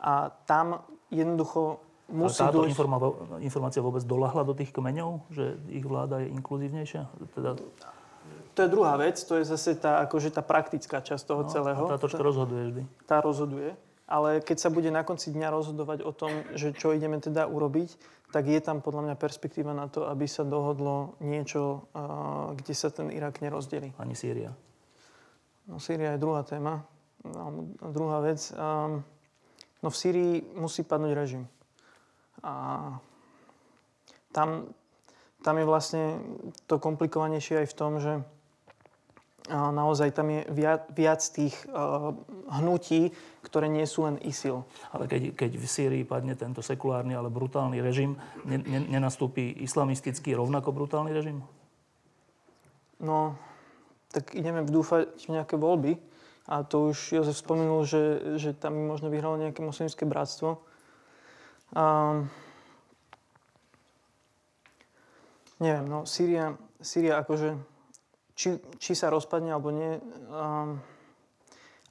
A 0.00 0.32
tam 0.48 0.80
jednoducho 1.12 1.84
musí 2.08 2.40
Ale 2.40 2.48
táto 2.48 2.64
dojsť... 2.64 3.44
informácia 3.44 3.84
vôbec 3.84 4.00
dolahla 4.08 4.48
do 4.48 4.56
tých 4.56 4.72
kmeňov, 4.72 5.28
že 5.28 5.60
ich 5.68 5.84
vláda 5.84 6.24
je 6.24 6.32
inkluzívnejšia? 6.32 7.02
Teda... 7.36 7.60
To 8.56 8.58
je 8.64 8.68
druhá 8.72 8.96
vec, 8.96 9.20
to 9.20 9.36
je 9.36 9.44
zase 9.44 9.76
tá, 9.76 10.00
akože 10.08 10.32
tá 10.32 10.40
praktická 10.40 11.04
časť 11.04 11.24
toho 11.28 11.42
no, 11.44 11.50
celého. 11.52 11.84
A 11.84 11.92
tá 11.92 12.00
troška 12.00 12.24
rozhoduje 12.24 12.62
vždy. 12.72 12.82
Tá 13.04 13.20
rozhoduje. 13.20 13.76
Ale 14.08 14.40
keď 14.40 14.56
sa 14.56 14.68
bude 14.72 14.88
na 14.88 15.04
konci 15.04 15.32
dňa 15.36 15.48
rozhodovať 15.52 16.00
o 16.00 16.12
tom, 16.16 16.32
že 16.56 16.72
čo 16.72 16.96
ideme 16.96 17.20
teda 17.20 17.44
urobiť, 17.44 17.92
tak 18.34 18.50
je 18.50 18.58
tam 18.58 18.82
podľa 18.82 19.06
mňa 19.06 19.14
perspektíva 19.14 19.70
na 19.70 19.86
to, 19.86 20.10
aby 20.10 20.26
sa 20.26 20.42
dohodlo 20.42 21.14
niečo, 21.22 21.86
kde 22.58 22.74
sa 22.74 22.90
ten 22.90 23.14
Irak 23.14 23.38
nerozdeli. 23.38 23.94
Ani 23.94 24.18
Sýria. 24.18 24.50
No 25.70 25.78
Sýria 25.78 26.18
je 26.18 26.22
druhá 26.26 26.42
téma. 26.42 26.82
No, 27.22 27.70
druhá 27.94 28.18
vec. 28.18 28.50
No 29.78 29.86
v 29.86 29.94
Sýrii 29.94 30.42
musí 30.58 30.82
padnúť 30.82 31.14
režim. 31.14 31.46
A 32.42 32.98
tam, 34.34 34.66
tam 35.46 35.54
je 35.54 35.64
vlastne 35.70 36.04
to 36.66 36.82
komplikovanejšie 36.82 37.62
aj 37.62 37.70
v 37.70 37.78
tom, 37.78 38.02
že 38.02 38.18
naozaj 39.50 40.16
tam 40.16 40.32
je 40.32 40.40
viac, 40.48 40.88
viac 40.96 41.20
tých 41.20 41.52
uh, 41.68 42.16
hnutí, 42.48 43.12
ktoré 43.44 43.68
nie 43.68 43.84
sú 43.84 44.08
len 44.08 44.16
ISIL. 44.24 44.64
Ale 44.88 45.04
keď, 45.04 45.36
keď 45.36 45.50
v 45.60 45.66
Sýrii 45.68 46.04
padne 46.08 46.32
tento 46.32 46.64
sekulárny, 46.64 47.12
ale 47.12 47.28
brutálny 47.28 47.84
režim, 47.84 48.16
ne, 48.48 48.56
ne, 48.56 48.80
nenastúpi 48.88 49.52
islamistický 49.60 50.32
rovnako 50.32 50.72
brutálny 50.72 51.12
režim? 51.12 51.44
No, 53.04 53.36
tak 54.08 54.32
ideme 54.32 54.64
dúfať 54.64 55.28
v 55.28 55.36
nejaké 55.36 55.60
voľby. 55.60 56.00
A 56.48 56.64
to 56.64 56.92
už 56.92 57.12
Jozef 57.12 57.36
spomenul, 57.40 57.88
že, 57.88 58.36
že 58.36 58.52
tam 58.52 58.76
možno 58.76 59.08
vyhralo 59.08 59.40
nejaké 59.40 59.64
moslimské 59.64 60.04
bratstvo. 60.04 60.60
Um, 61.72 62.28
neviem, 65.56 65.88
no 65.88 66.04
Sýria, 66.04 66.56
Sýria 66.84 67.20
akože, 67.24 67.56
či, 68.34 68.58
či 68.82 68.92
sa 68.98 69.10
rozpadne 69.10 69.54
alebo 69.54 69.70
nie, 69.70 69.98
um, 70.30 70.78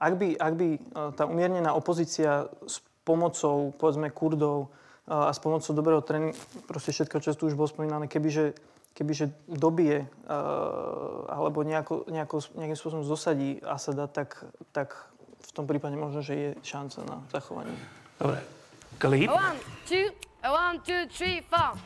ak 0.03 0.13
by, 0.19 0.27
ak 0.35 0.53
by 0.59 0.67
tá 1.15 1.23
umiernená 1.23 1.71
opozícia 1.71 2.51
s 2.67 2.83
pomocou, 3.07 3.71
povedzme, 3.79 4.11
Kurdov 4.11 4.67
a 5.07 5.31
s 5.31 5.39
pomocou 5.39 5.71
dobrého 5.71 6.03
tréningu, 6.03 6.35
proste 6.67 6.91
všetko, 6.91 7.23
čo 7.23 7.35
tu 7.39 7.47
už 7.47 7.55
bolo 7.55 7.71
spomínané, 7.71 8.11
kebyže, 8.11 8.51
kebyže 8.91 9.31
dobije 9.47 10.03
alebo 11.31 11.63
nejako, 11.63 12.11
nejako, 12.11 12.35
nejakým 12.59 12.75
spôsobom 12.75 13.07
zosadí 13.07 13.63
Asada, 13.63 14.11
tak, 14.11 14.43
tak 14.75 14.91
v 15.39 15.51
tom 15.55 15.71
prípade 15.71 15.95
možno, 15.95 16.19
že 16.19 16.35
je 16.35 16.49
šanca 16.67 16.99
na 17.07 17.17
zachovanie. 17.31 17.75
Dobre. 18.19 18.43
Klip. 18.99 19.31
One, 19.31 19.59
two, 19.87 20.11
one, 20.43 20.83
two, 20.83 21.07
three, 21.07 21.39
four. 21.47 21.79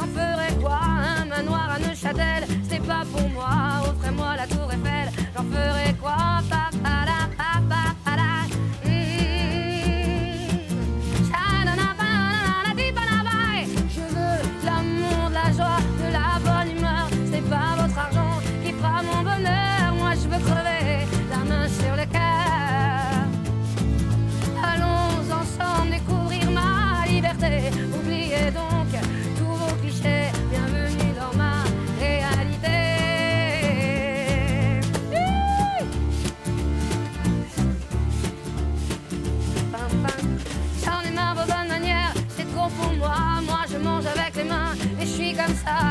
J'en 0.00 0.06
ferai 0.06 0.54
quoi 0.62 0.80
Un 1.20 1.24
manoir 1.26 1.70
à 1.70 1.78
Neuchâtel, 1.78 2.44
c'est 2.68 2.82
pas 2.82 3.02
pour 3.12 3.28
moi. 3.30 3.48
Offrez-moi 3.88 4.36
la 4.36 4.46
tour 4.46 4.68
Eiffel, 4.72 5.12
j'en 5.34 5.44
ferai 5.44 5.94
quoi 6.00 6.40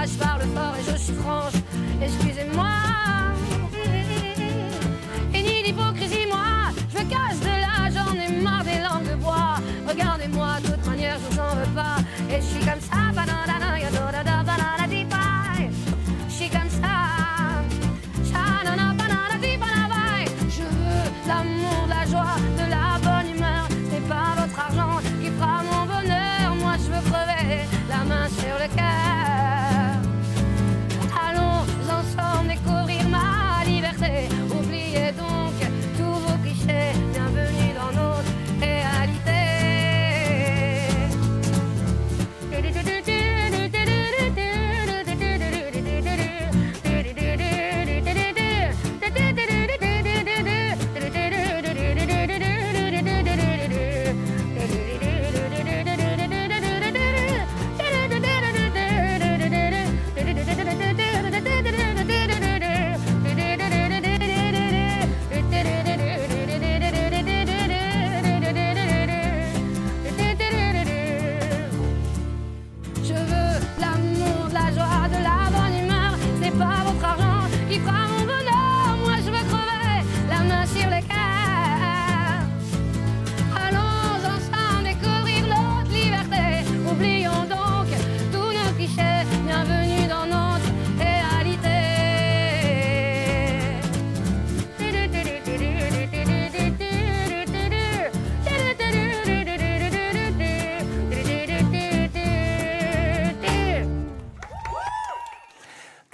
je 0.05 0.17
parle 0.17 0.41
fort 0.41 0.75
et 0.79 0.91
je 0.91 0.97
suis 0.97 1.13
franche. 1.13 1.53
Excusez-moi. 2.01 2.67
Et 5.33 5.41
ni 5.41 5.63
d'hypocrisie, 5.63 6.25
moi, 6.27 6.71
je 6.93 6.97
casse 6.97 7.39
de 7.41 7.55
là, 7.65 7.89
j'en 7.93 8.13
ai 8.15 8.41
marre 8.41 8.63
des 8.63 8.79
langues 8.79 9.09
de 9.09 9.15
bois. 9.15 9.55
Regardez-moi, 9.87 10.59
de 10.63 10.71
toute 10.71 10.85
manière, 10.85 11.17
je 11.17 11.35
vous 11.35 11.39
en 11.39 11.55
veux 11.55 11.73
pas. 11.73 11.97
Et 12.29 12.41
je 12.41 12.45
suis 12.45 12.65
comme 12.65 12.78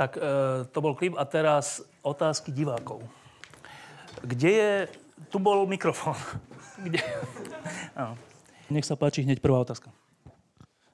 Tak 0.05 0.21
e, 0.21 0.29
to 0.69 0.79
bol 0.85 0.93
klip 0.93 1.17
a 1.17 1.25
teraz 1.25 1.81
otázky 2.05 2.53
divákov. 2.53 3.01
Kde 4.21 4.51
je... 4.53 4.71
Tu 5.33 5.41
bol 5.41 5.65
mikrofón. 5.65 6.13
Kde? 6.85 7.01
Nech 8.69 8.85
sa 8.85 8.93
páči 8.93 9.25
hneď 9.25 9.41
prvá 9.41 9.65
otázka. 9.65 9.89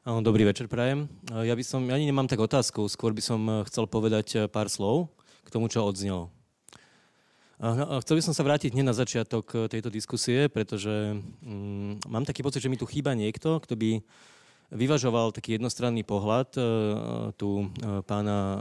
Dobrý 0.01 0.47
večer, 0.47 0.71
prajem. 0.71 1.11
E, 1.27 1.43
ja 1.43 1.51
by 1.51 1.63
som, 1.67 1.83
ani 1.91 2.07
nemám 2.07 2.31
tak 2.31 2.39
otázku, 2.39 2.87
skôr 2.87 3.11
by 3.11 3.19
som 3.19 3.41
e, 3.43 3.53
chcel 3.67 3.83
povedať 3.83 4.27
e, 4.31 4.37
pár 4.47 4.71
slov 4.71 5.11
k 5.43 5.51
tomu, 5.51 5.67
čo 5.67 5.83
odznelo. 5.83 6.31
Chcel 8.01 8.17
by 8.17 8.23
som 8.25 8.33
sa 8.33 8.41
vrátiť 8.41 8.73
hneď 8.73 8.89
na 8.89 8.97
začiatok 8.97 9.69
tejto 9.69 9.93
diskusie, 9.93 10.49
pretože 10.49 11.13
mm, 11.45 12.09
mám 12.09 12.25
taký 12.25 12.41
pocit, 12.41 12.63
že 12.63 12.73
mi 12.73 12.79
tu 12.79 12.89
chýba 12.89 13.13
niekto, 13.13 13.61
kto 13.61 13.77
by 13.77 14.01
vyvažoval 14.71 15.35
taký 15.35 15.59
jednostranný 15.59 16.07
pohľad 16.07 16.49
e, 16.55 16.61
tu 17.35 17.67
e, 17.67 18.01
pána 18.07 18.37
e, 18.39 18.59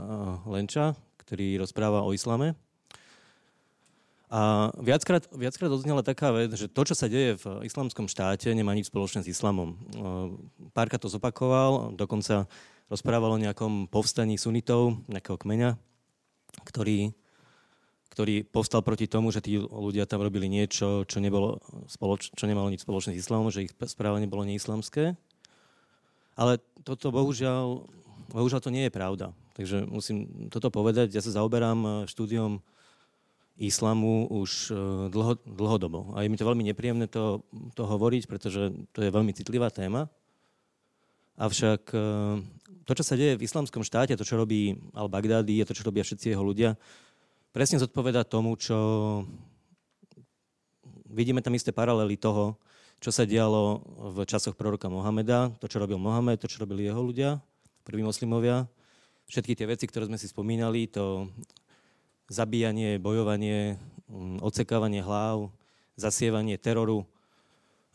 Lenča, 0.51 0.93
ktorý 1.23 1.63
rozpráva 1.63 2.03
o 2.03 2.11
islame. 2.11 2.53
A 4.31 4.71
viackrát, 4.79 5.27
viackrát 5.35 5.71
odznela 5.71 6.07
taká 6.07 6.31
vec, 6.31 6.55
že 6.55 6.71
to, 6.71 6.87
čo 6.87 6.95
sa 6.95 7.11
deje 7.11 7.35
v 7.35 7.67
islamskom 7.67 8.07
štáte, 8.07 8.47
nemá 8.55 8.71
nič 8.71 8.87
spoločné 8.87 9.27
s 9.27 9.31
islamom. 9.35 9.75
Párka 10.71 10.95
to 10.95 11.11
zopakoval, 11.11 11.91
dokonca 11.99 12.47
rozprával 12.87 13.35
o 13.35 13.43
nejakom 13.43 13.91
povstaní 13.91 14.39
sunitov, 14.39 15.03
nejakého 15.11 15.35
kmeňa, 15.35 15.75
ktorý, 16.63 17.11
ktorý 18.15 18.47
povstal 18.47 18.79
proti 18.79 19.11
tomu, 19.11 19.35
že 19.35 19.43
tí 19.43 19.59
ľudia 19.59 20.07
tam 20.07 20.23
robili 20.23 20.47
niečo, 20.47 21.03
čo, 21.03 21.19
nebolo 21.19 21.59
spoloč, 21.91 22.31
čo 22.31 22.47
nemalo 22.47 22.71
nič 22.71 22.87
spoločné 22.87 23.19
s 23.19 23.27
islamom, 23.27 23.51
že 23.51 23.67
ich 23.67 23.75
správanie 23.83 24.31
bolo 24.31 24.47
neislamské. 24.47 25.19
Ale 26.35 26.59
toto 26.81 27.11
bohužiaľ, 27.11 27.85
bohužiaľ 28.31 28.61
to 28.63 28.73
nie 28.73 28.87
je 28.87 28.95
pravda. 28.95 29.35
Takže 29.55 29.83
musím 29.85 30.49
toto 30.49 30.71
povedať. 30.71 31.11
Ja 31.11 31.21
sa 31.21 31.35
zaoberám 31.35 31.79
eh, 31.83 31.91
štúdiom 32.07 32.63
islamu 33.59 34.25
už 34.31 34.51
eh, 34.71 34.75
dlho, 35.11 35.37
dlhodobo. 35.43 36.15
A 36.15 36.23
je 36.23 36.31
mi 36.31 36.39
to 36.39 36.47
veľmi 36.47 36.63
nepríjemné 36.67 37.11
to, 37.11 37.43
to 37.75 37.83
hovoriť, 37.83 38.25
pretože 38.25 38.71
to 38.95 38.99
je 39.03 39.13
veľmi 39.13 39.35
citlivá 39.35 39.69
téma. 39.69 40.07
Avšak 41.41 41.89
e, 41.89 41.99
to, 42.85 42.91
čo 42.93 43.01
sa 43.01 43.17
deje 43.17 43.33
v 43.39 43.45
islamskom 43.49 43.81
štáte, 43.81 44.13
to, 44.13 44.21
čo 44.21 44.37
robí 44.37 44.77
al-Baghdadi 44.93 45.57
a 45.57 45.67
to, 45.67 45.73
čo 45.73 45.81
robia 45.81 46.05
všetci 46.05 46.37
jeho 46.37 46.43
ľudia, 46.45 46.77
presne 47.49 47.81
zodpoveda 47.81 48.27
tomu, 48.27 48.53
čo 48.61 48.77
vidíme 51.09 51.41
tam 51.41 51.57
isté 51.57 51.73
paralely 51.73 52.13
toho, 52.13 52.61
čo 53.01 53.09
sa 53.09 53.25
dialo 53.25 53.81
v 54.13 54.17
časoch 54.29 54.53
proroka 54.53 54.85
Mohameda, 54.85 55.49
to, 55.57 55.65
čo 55.65 55.81
robil 55.81 55.97
Mohamed, 55.97 56.37
to, 56.37 56.45
čo 56.45 56.61
robili 56.61 56.85
jeho 56.85 57.01
ľudia, 57.01 57.41
prví 57.81 58.05
moslimovia. 58.05 58.69
Všetky 59.25 59.57
tie 59.57 59.65
veci, 59.65 59.89
ktoré 59.89 60.05
sme 60.05 60.21
si 60.21 60.29
spomínali, 60.29 60.85
to 60.85 61.25
zabíjanie, 62.29 63.01
bojovanie, 63.01 63.81
mm, 64.05 64.45
odsekávanie 64.45 65.01
hlav, 65.01 65.49
zasievanie 65.97 66.61
teroru, 66.61 67.09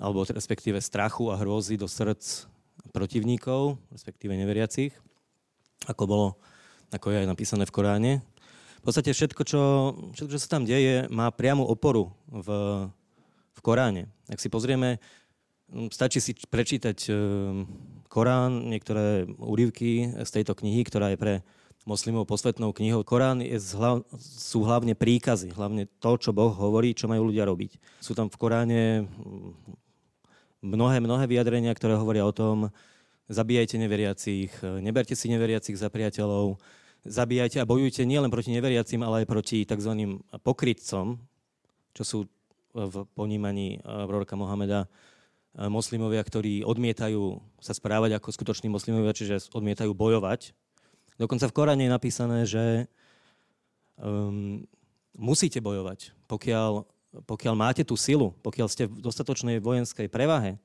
alebo 0.03 0.27
respektíve 0.27 0.83
strachu 0.83 1.31
a 1.31 1.39
hrôzy 1.39 1.79
do 1.79 1.87
srdc 1.87 2.51
protivníkov, 2.91 3.79
respektíve 3.95 4.35
neveriacich, 4.35 4.91
ako 5.87 6.03
bolo, 6.03 6.29
ako 6.91 7.15
je 7.15 7.23
aj 7.23 7.31
napísané 7.31 7.63
v 7.63 7.75
Koráne. 7.79 8.13
V 8.83 8.91
podstate 8.91 9.15
všetko, 9.15 9.43
čo, 9.47 9.63
všetko, 10.19 10.33
čo 10.35 10.43
sa 10.43 10.51
tam 10.59 10.67
deje, 10.67 11.07
má 11.15 11.31
priamu 11.31 11.63
oporu 11.63 12.11
v, 12.27 12.49
v 13.55 13.61
Koráne. 13.63 14.16
Ak 14.27 14.43
si 14.43 14.51
pozrieme, 14.51 14.99
stačí 15.91 16.19
si 16.23 16.35
prečítať 16.35 16.99
e, 17.07 17.13
Korán, 18.07 18.71
niektoré 18.71 19.27
úryvky 19.39 20.23
z 20.23 20.31
tejto 20.31 20.55
knihy, 20.55 20.83
ktorá 20.87 21.15
je 21.15 21.19
pre 21.19 21.35
moslimov 21.87 22.27
posvetnou 22.27 22.75
knihou. 22.75 23.07
Korán 23.07 23.39
je 23.39 23.55
zhlav, 23.63 24.03
sú 24.19 24.67
hlavne 24.67 24.99
príkazy, 24.99 25.55
hlavne 25.55 25.87
to, 26.03 26.19
čo 26.19 26.35
Boh 26.35 26.51
hovorí, 26.51 26.99
čo 26.99 27.07
majú 27.07 27.31
ľudia 27.31 27.47
robiť. 27.47 27.79
Sú 28.03 28.19
tam 28.19 28.27
v 28.27 28.37
Koráne 28.39 28.83
mnohé, 30.67 30.99
mnohé 30.99 31.31
vyjadrenia, 31.31 31.71
ktoré 31.79 31.95
hovoria 31.95 32.27
o 32.27 32.35
tom, 32.35 32.75
zabíjajte 33.31 33.79
neveriacich, 33.79 34.51
neberte 34.83 35.15
si 35.15 35.31
neveriacich 35.31 35.79
za 35.79 35.87
priateľov, 35.87 36.59
zabíjajte 37.07 37.63
a 37.63 37.69
bojujte 37.69 38.03
nielen 38.03 38.35
proti 38.35 38.51
neveriacim, 38.51 39.07
ale 39.07 39.23
aj 39.23 39.27
proti 39.31 39.63
tzv. 39.63 39.93
pokrytcom, 40.43 41.23
čo 41.95 42.03
sú 42.03 42.19
v 42.77 43.09
ponímaní 43.17 43.81
eh, 43.81 44.05
proroka 44.05 44.37
Mohameda 44.37 44.85
eh, 44.85 45.67
moslimovia, 45.73 46.21
ktorí 46.21 46.61
odmietajú 46.69 47.41
sa 47.65 47.73
správať 47.73 48.21
ako 48.21 48.29
skutoční 48.29 48.69
moslimovia, 48.69 49.17
čiže 49.17 49.49
odmietajú 49.57 49.97
bojovať. 49.97 50.53
Dokonca 51.17 51.49
v 51.49 51.57
Koráne 51.57 51.89
je 51.89 51.97
napísané, 51.97 52.39
že 52.45 52.65
um, 53.97 54.69
musíte 55.17 55.65
bojovať. 55.65 56.13
Pokiaľ, 56.29 56.85
pokiaľ 57.25 57.55
máte 57.57 57.83
tú 57.83 57.97
silu, 57.97 58.37
pokiaľ 58.45 58.69
ste 58.69 58.85
v 58.87 59.01
dostatočnej 59.01 59.59
vojenskej 59.65 60.13
prevahe, 60.13 60.61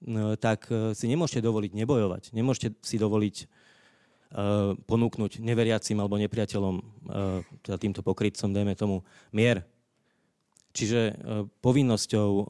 no, 0.00 0.34
tak 0.40 0.66
eh, 0.72 0.96
si 0.96 1.04
nemôžete 1.06 1.44
dovoliť 1.44 1.72
nebojovať. 1.76 2.32
Nemôžete 2.32 2.80
si 2.80 2.96
dovoliť 2.96 3.36
uh, 3.44 4.72
ponúknuť 4.88 5.44
neveriacim 5.44 6.00
alebo 6.00 6.16
nepriateľom, 6.18 6.74
uh, 6.80 7.40
teda 7.60 7.76
týmto 7.76 8.00
pokrytcom, 8.00 8.50
dajme 8.50 8.74
tomu, 8.74 9.04
mier. 9.30 9.68
Čiže 10.74 11.00
e, 11.06 11.14
povinnosťou 11.62 12.30
e, 12.34 12.44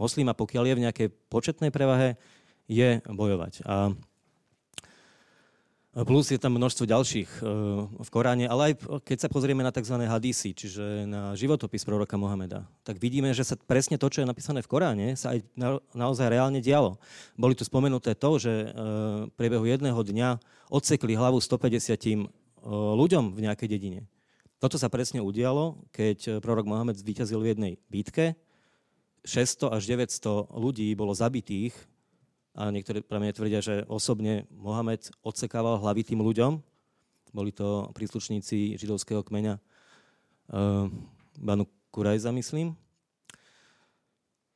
moslima, 0.00 0.32
pokiaľ 0.32 0.64
je 0.64 0.76
v 0.80 0.84
nejakej 0.88 1.08
početnej 1.28 1.68
prevahe, 1.68 2.16
je 2.64 3.04
bojovať. 3.04 3.60
A 3.68 3.92
Plus 5.90 6.30
je 6.30 6.38
tam 6.38 6.54
množstvo 6.54 6.86
ďalších 6.86 7.30
e, 7.38 7.44
v 7.98 8.08
Koráne, 8.14 8.46
ale 8.46 8.72
aj 8.72 9.02
keď 9.02 9.26
sa 9.26 9.28
pozrieme 9.28 9.66
na 9.66 9.74
tzv. 9.74 9.98
hadisy, 10.06 10.54
čiže 10.54 11.02
na 11.02 11.34
životopis 11.34 11.82
proroka 11.82 12.14
Mohameda, 12.14 12.62
tak 12.86 13.02
vidíme, 13.02 13.34
že 13.34 13.42
sa 13.42 13.58
presne 13.58 13.98
to, 13.98 14.06
čo 14.06 14.22
je 14.22 14.30
napísané 14.30 14.62
v 14.62 14.70
Koráne, 14.70 15.18
sa 15.18 15.34
aj 15.34 15.42
na, 15.58 15.82
naozaj 15.90 16.30
reálne 16.30 16.62
dialo. 16.62 16.96
Boli 17.34 17.58
tu 17.58 17.66
spomenuté 17.66 18.14
to, 18.14 18.38
že 18.38 18.70
v 19.26 19.34
priebehu 19.34 19.66
jedného 19.66 19.98
dňa 19.98 20.38
odsekli 20.70 21.18
hlavu 21.18 21.42
150 21.42 22.30
ľuďom 22.70 23.34
v 23.34 23.38
nejakej 23.50 23.68
dedine. 23.68 24.06
Toto 24.60 24.76
sa 24.76 24.92
presne 24.92 25.24
udialo, 25.24 25.88
keď 25.88 26.18
eh, 26.28 26.32
prorok 26.36 26.68
Mohamed 26.68 27.00
zvíťazil 27.00 27.40
v 27.40 27.50
jednej 27.56 27.72
bitke. 27.88 28.36
600 29.24 29.72
až 29.72 29.82
900 29.88 30.52
ľudí 30.52 30.92
bolo 30.92 31.16
zabitých 31.16 31.72
a 32.52 32.68
niektoré 32.68 33.00
mňa 33.04 33.36
tvrdia, 33.36 33.60
že 33.64 33.84
osobne 33.88 34.44
Mohamed 34.52 35.12
odsekával 35.24 35.80
hlavy 35.80 36.12
tým 36.12 36.20
ľuďom. 36.20 36.60
Boli 37.32 37.52
to 37.52 37.88
príslušníci 37.92 38.80
židovského 38.80 39.20
kmeňa 39.20 39.60
uh, 39.60 40.88
Banu 41.36 41.68
Kurajza, 41.92 42.32
myslím. 42.32 42.72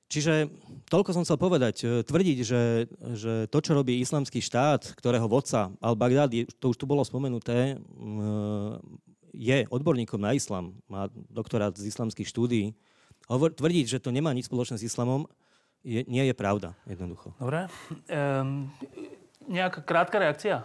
Čiže 0.09 0.48
toľko 0.89 1.12
som 1.12 1.24
chcel 1.28 1.36
povedať. 1.36 1.76
Eh, 1.85 1.89
tvrdiť, 2.05 2.39
že, 2.40 2.89
že 3.16 3.32
to, 3.52 3.59
čo 3.60 3.76
robí 3.76 4.01
islamský 4.01 4.40
štát, 4.40 4.97
ktorého 4.97 5.28
vodca 5.28 5.72
al-Baghdadi, 5.85 6.48
to 6.56 6.72
už 6.72 6.81
tu 6.81 6.89
bolo 6.89 7.05
spomenuté, 7.05 7.76
je 9.35 9.66
odborníkom 9.66 10.23
na 10.23 10.32
islam, 10.32 10.78
má 10.86 11.11
doktorát 11.28 11.74
z 11.74 11.90
islamských 11.90 12.31
štúdií, 12.31 12.78
hovor, 13.27 13.51
tvrdiť, 13.51 13.98
že 13.98 13.98
to 13.98 14.15
nemá 14.15 14.31
nič 14.31 14.47
spoločné 14.47 14.78
s 14.78 14.86
islamom, 14.86 15.27
je, 15.85 16.06
nie 16.09 16.24
je 16.24 16.35
pravda, 16.35 16.73
jednoducho. 16.89 17.36
Dobre. 17.36 17.69
Um, 18.09 18.73
nejaká 19.51 19.85
krátka 19.85 20.16
reakcia? 20.16 20.65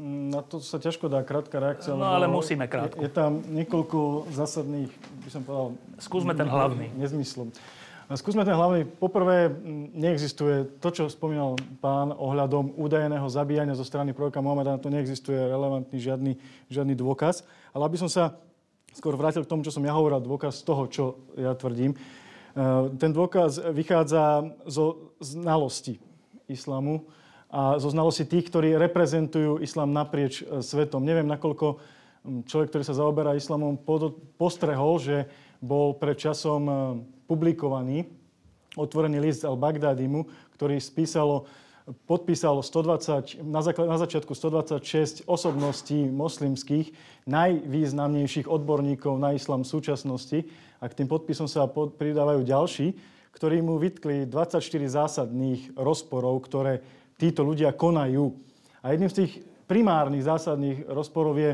Na 0.00 0.42
to 0.42 0.58
sa 0.58 0.82
ťažko 0.82 1.06
dá 1.06 1.22
krátka 1.22 1.62
reakcia. 1.62 1.94
No 1.94 2.10
ale 2.10 2.26
musíme 2.26 2.66
krátko. 2.66 2.98
Je, 2.98 3.06
je 3.06 3.14
tam 3.14 3.38
niekoľko 3.46 4.28
zásadných, 4.34 4.90
by 5.24 5.30
som 5.30 5.42
povedal... 5.46 5.78
Skúsme 6.02 6.34
ten 6.34 6.50
hlavný. 6.50 6.90
Nezmyslom. 6.98 7.54
Skúsme 8.10 8.42
ten 8.42 8.58
hlavný. 8.58 8.90
Poprvé, 8.98 9.54
neexistuje 9.94 10.66
to, 10.82 10.90
čo 10.90 11.06
spomínal 11.06 11.54
pán 11.78 12.10
ohľadom 12.10 12.74
údajného 12.74 13.30
zabíjania 13.30 13.78
zo 13.78 13.86
strany 13.86 14.10
proroka 14.10 14.42
Mohameda. 14.42 14.82
To 14.82 14.90
neexistuje 14.90 15.38
relevantný 15.38 15.94
žiadny, 15.94 16.32
žiadny 16.66 16.98
dôkaz. 16.98 17.46
Ale 17.70 17.86
aby 17.86 18.02
som 18.02 18.10
sa 18.10 18.34
skôr 18.90 19.14
vrátil 19.14 19.46
k 19.46 19.50
tomu, 19.54 19.62
čo 19.62 19.70
som 19.70 19.86
ja 19.86 19.94
hovoril, 19.94 20.18
dôkaz 20.18 20.58
z 20.58 20.66
toho, 20.66 20.82
čo 20.90 21.04
ja 21.38 21.54
tvrdím. 21.54 21.94
E, 21.94 21.98
ten 22.98 23.14
dôkaz 23.14 23.62
vychádza 23.70 24.42
zo 24.66 25.14
znalosti 25.22 26.02
islamu 26.50 27.06
a 27.46 27.78
zo 27.78 27.94
znalosti 27.94 28.26
tých, 28.26 28.50
ktorí 28.50 28.74
reprezentujú 28.74 29.62
islam 29.62 29.94
naprieč 29.94 30.42
e, 30.42 30.66
svetom. 30.66 31.06
Neviem, 31.06 31.30
nakoľko 31.30 31.78
človek, 32.26 32.74
ktorý 32.74 32.84
sa 32.84 32.98
zaoberá 32.98 33.38
islamom, 33.38 33.78
postrehol, 34.34 34.98
že 34.98 35.30
bol 35.60 35.94
pred 35.96 36.16
časom 36.16 36.62
e, 36.66 36.74
publikovaný 37.28 38.08
otvorený 38.78 39.18
list 39.18 39.42
al-Baghdadimu, 39.42 40.26
ktorý 40.54 40.78
spísalo, 40.78 41.46
podpísalo 42.06 42.62
120, 42.62 43.42
na, 43.42 43.60
na 43.64 43.96
začiatku 43.98 44.30
126 44.30 45.26
osobností 45.26 46.06
moslimských, 46.06 46.94
najvýznamnejších 47.26 48.46
odborníkov 48.46 49.18
na 49.18 49.34
islam 49.34 49.66
v 49.66 49.72
súčasnosti. 49.74 50.38
A 50.78 50.86
k 50.86 50.96
tým 51.02 51.08
podpisom 51.10 51.50
sa 51.50 51.66
pod, 51.66 51.98
pridávajú 51.98 52.46
ďalší, 52.46 52.86
ktorí 53.34 53.62
mu 53.62 53.78
vytkli 53.78 54.26
24 54.26 54.62
zásadných 54.86 55.74
rozporov, 55.74 56.40
ktoré 56.46 56.82
títo 57.18 57.44
ľudia 57.44 57.74
konajú. 57.74 58.32
A 58.80 58.94
jedným 58.94 59.10
z 59.12 59.16
tých 59.24 59.32
primárnych 59.68 60.24
zásadných 60.24 60.88
rozporov 60.88 61.36
je 61.36 61.52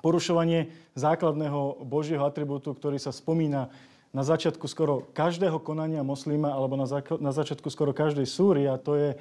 porušovanie 0.00 0.72
základného 0.96 1.84
Božieho 1.84 2.24
atribútu, 2.24 2.72
ktorý 2.72 2.96
sa 2.96 3.12
spomína 3.12 3.68
na 4.10 4.26
začiatku 4.26 4.66
skoro 4.66 5.06
každého 5.14 5.62
konania 5.62 6.02
moslima 6.02 6.50
alebo 6.50 6.74
na, 6.74 6.86
na 7.22 7.30
začiatku 7.30 7.70
skoro 7.70 7.94
každej 7.94 8.26
súry 8.26 8.66
a 8.66 8.74
to 8.74 8.98
je 8.98 9.08
e, 9.14 9.16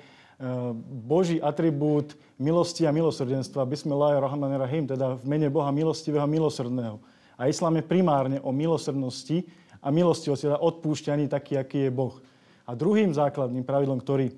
Boží 1.06 1.38
atribút 1.38 2.18
milosti 2.41 2.89
a 2.89 2.91
milosrdenstva. 2.91 3.69
Bismillahirrahmanirrahim, 3.69 4.89
teda 4.89 5.22
v 5.22 5.23
mene 5.30 5.47
Boha 5.53 5.69
milostivého 5.69 6.26
a 6.26 6.31
milosrdného. 6.31 6.97
A 7.38 7.47
islám 7.47 7.77
je 7.77 7.85
primárne 7.85 8.38
o 8.41 8.49
milosrdnosti 8.49 9.45
a 9.80 9.93
milostivosti, 9.93 10.49
teda 10.49 10.60
odpúšťaní 10.60 11.30
taký, 11.30 11.61
aký 11.61 11.88
je 11.88 11.91
Boh. 11.93 12.18
A 12.65 12.73
druhým 12.73 13.14
základným 13.14 13.64
pravidlom, 13.64 14.01
ktorý, 14.01 14.34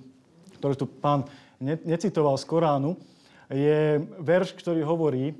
ktorý 0.59 0.75
tu 0.75 0.85
pán 0.85 1.25
ne, 1.63 1.79
necitoval 1.87 2.35
z 2.35 2.45
Koránu, 2.45 2.99
je 3.51 3.99
verš, 4.19 4.55
ktorý 4.55 4.83
hovorí, 4.83 5.35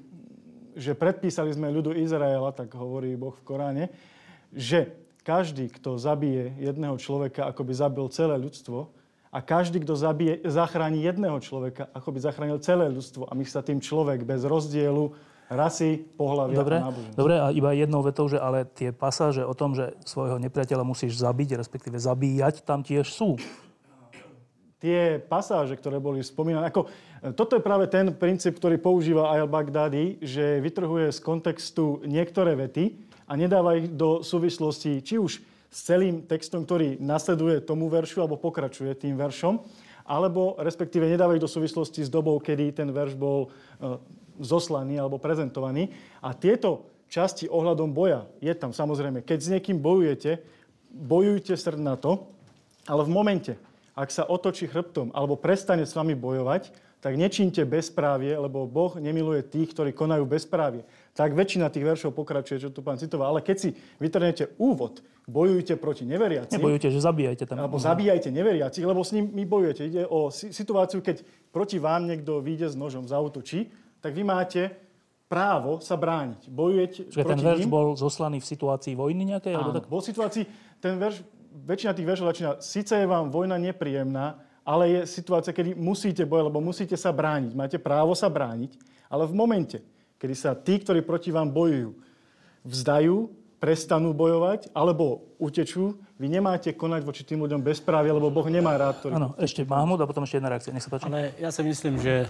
že 0.75 0.97
predpísali 0.97 1.51
sme 1.51 1.73
ľudu 1.73 1.95
Izraela, 1.95 2.51
tak 2.55 2.73
hovorí 2.75 3.13
Boh 3.15 3.33
v 3.35 3.45
Koráne, 3.45 3.85
že 4.51 4.93
každý, 5.21 5.69
kto 5.69 5.95
zabije 6.01 6.57
jedného 6.57 6.97
človeka, 6.97 7.45
ako 7.47 7.61
by 7.67 7.73
zabil 7.73 8.05
celé 8.09 8.35
ľudstvo, 8.41 8.89
a 9.31 9.39
každý, 9.39 9.79
kto 9.79 9.95
zabije, 9.95 10.43
zachráni 10.43 11.07
jedného 11.07 11.39
človeka, 11.39 11.87
ako 11.95 12.09
by 12.11 12.19
zachránil 12.19 12.59
celé 12.59 12.91
ľudstvo. 12.91 13.31
A 13.31 13.33
my 13.33 13.47
sa 13.47 13.63
tým 13.63 13.79
človek 13.79 14.27
bez 14.27 14.43
rozdielu 14.43 15.15
rasy, 15.47 16.03
pohľavia 16.19 16.57
dobre, 16.59 16.75
a 16.75 16.83
náboženstva. 16.91 17.19
Dobre, 17.19 17.35
a 17.39 17.47
iba 17.55 17.71
jednou 17.71 18.03
vetou, 18.03 18.27
že 18.27 18.39
ale 18.39 18.67
tie 18.67 18.91
pasáže 18.91 19.47
o 19.47 19.55
tom, 19.55 19.71
že 19.71 19.95
svojho 20.03 20.35
nepriateľa 20.35 20.83
musíš 20.83 21.19
zabiť, 21.23 21.59
respektíve 21.59 21.95
zabíjať, 21.95 22.67
tam 22.67 22.83
tiež 22.83 23.07
sú. 23.07 23.39
Tie 24.83 25.23
pasáže, 25.23 25.79
ktoré 25.79 26.03
boli 26.03 26.19
spomínané, 26.23 26.67
ako, 26.67 26.91
toto 27.21 27.53
je 27.53 27.61
práve 27.61 27.85
ten 27.85 28.09
princíp, 28.09 28.57
ktorý 28.57 28.81
používa 28.81 29.29
Ayal 29.29 29.45
Baghdadi, 29.45 30.17
že 30.25 30.57
vytrhuje 30.57 31.13
z 31.13 31.19
kontextu 31.21 32.01
niektoré 32.03 32.57
vety, 32.57 33.09
a 33.31 33.39
nedáva 33.39 33.79
ich 33.79 33.87
do 33.87 34.19
súvislosti 34.19 34.99
či 34.99 35.15
už 35.15 35.39
s 35.71 35.77
celým 35.87 36.27
textom, 36.27 36.67
ktorý 36.67 36.99
nasleduje 36.99 37.63
tomu 37.63 37.87
veršu 37.87 38.19
alebo 38.19 38.35
pokračuje 38.35 38.91
tým 38.91 39.15
veršom. 39.15 39.55
alebo 40.05 40.57
respektíve 40.59 41.07
nedávajú 41.07 41.39
do 41.39 41.47
súvislosti 41.47 42.03
s 42.03 42.09
dobou, 42.11 42.35
kedy 42.41 42.75
ten 42.75 42.89
verš 42.91 43.15
bol 43.15 43.47
uh, 43.47 43.95
zoslaný 44.41 44.99
alebo 44.99 45.21
prezentovaný. 45.21 45.93
A 46.19 46.33
tieto 46.33 46.89
časti 47.07 47.47
ohľadom 47.47 47.95
boja 47.95 48.27
je 48.43 48.51
tam 48.51 48.75
samozrejme. 48.75 49.23
Keď 49.23 49.39
s 49.39 49.51
niekým 49.51 49.79
bojujete, 49.79 50.43
bojujte 50.91 51.55
srd 51.55 51.79
na 51.79 51.95
to, 51.95 52.27
ale 52.89 53.07
v 53.07 53.13
momente, 53.13 53.53
ak 53.95 54.09
sa 54.11 54.27
otočí 54.27 54.67
chrbtom 54.67 55.15
alebo 55.15 55.39
prestane 55.39 55.87
s 55.87 55.95
vami 55.95 56.17
bojovať, 56.17 56.90
tak 57.01 57.17
nečínte 57.17 57.65
bezprávie, 57.65 58.37
lebo 58.37 58.69
Boh 58.69 58.93
nemiluje 59.01 59.41
tých, 59.49 59.73
ktorí 59.73 59.89
konajú 59.89 60.21
bezprávie. 60.29 60.85
Tak 61.17 61.33
väčšina 61.33 61.73
tých 61.73 61.81
veršov 61.81 62.13
pokračuje, 62.13 62.61
čo 62.61 62.69
tu 62.69 62.85
pán 62.85 63.01
citoval. 63.01 63.33
Ale 63.33 63.41
keď 63.41 63.57
si 63.57 63.69
vytrhnete 63.97 64.53
úvod, 64.61 65.01
bojujte 65.25 65.81
proti 65.81 66.05
neveriacim. 66.05 66.61
Nebojujte, 66.61 66.93
že 66.93 67.01
zabíjajte 67.01 67.43
tam. 67.49 67.57
Alebo 67.57 67.81
zabíjajte 67.81 68.29
neveriacich, 68.29 68.85
lebo 68.85 69.01
s 69.01 69.17
nimi 69.17 69.49
bojujete. 69.49 69.81
Ide 69.89 70.03
o 70.05 70.29
situáciu, 70.29 71.01
keď 71.01 71.25
proti 71.49 71.81
vám 71.81 72.05
niekto 72.05 72.37
vyjde 72.37 72.69
s 72.69 72.75
nožom, 72.77 73.09
zautočí, 73.09 73.73
tak 73.97 74.13
vy 74.13 74.21
máte 74.21 74.69
právo 75.25 75.81
sa 75.81 75.97
brániť. 75.97 76.53
Bojujete 76.53 76.99
Čiže 77.09 77.17
proti 77.17 77.31
ten 77.33 77.39
verš 77.41 77.59
ním. 77.65 77.71
bol 77.71 77.87
zoslaný 77.97 78.37
v 78.43 78.47
situácii 78.51 78.93
vojny 78.93 79.23
nejakej? 79.25 79.57
Áno, 79.57 79.73
tak? 79.73 79.89
bol 79.89 80.05
v 80.05 80.07
situácii, 80.11 80.43
ten 80.77 81.01
verš, 81.01 81.25
väčšina 81.65 81.91
tých 81.97 82.07
veršov 82.07 82.27
začína, 82.29 82.51
síce 82.61 82.93
je 82.93 83.07
vám 83.07 83.31
vojna 83.31 83.55
nepríjemná, 83.55 84.37
ale 84.61 84.83
je 84.89 84.99
situácia, 85.09 85.53
kedy 85.53 85.73
musíte 85.73 86.23
bojovať, 86.25 86.47
lebo 86.49 86.61
musíte 86.61 86.95
sa 86.97 87.09
brániť. 87.09 87.51
Máte 87.57 87.77
právo 87.81 88.13
sa 88.13 88.29
brániť, 88.29 88.77
ale 89.09 89.25
v 89.25 89.33
momente, 89.33 89.77
kedy 90.21 90.35
sa 90.37 90.53
tí, 90.53 90.77
ktorí 90.77 91.01
proti 91.01 91.33
vám 91.33 91.49
bojujú, 91.49 91.97
vzdajú, 92.61 93.29
prestanú 93.61 94.09
bojovať 94.17 94.73
alebo 94.73 95.21
utečú, 95.37 95.93
vy 96.17 96.25
nemáte 96.29 96.73
konať 96.73 97.01
voči 97.05 97.21
tým 97.21 97.45
ľuďom 97.45 97.61
bezprávie, 97.61 98.09
lebo 98.09 98.33
Boh 98.33 98.45
nemá 98.49 98.73
rád, 98.73 99.01
ktorý... 99.01 99.13
Áno, 99.17 99.37
ešte 99.37 99.61
Mahmud 99.65 100.01
a 100.01 100.09
potom 100.09 100.25
ešte 100.25 100.41
jedna 100.41 100.49
reakcia. 100.49 100.73
Nech 100.73 100.85
sa 100.85 100.89
páči. 100.89 101.05
Ale 101.05 101.33
ja 101.37 101.53
si 101.53 101.61
myslím, 101.61 102.01
že 102.01 102.25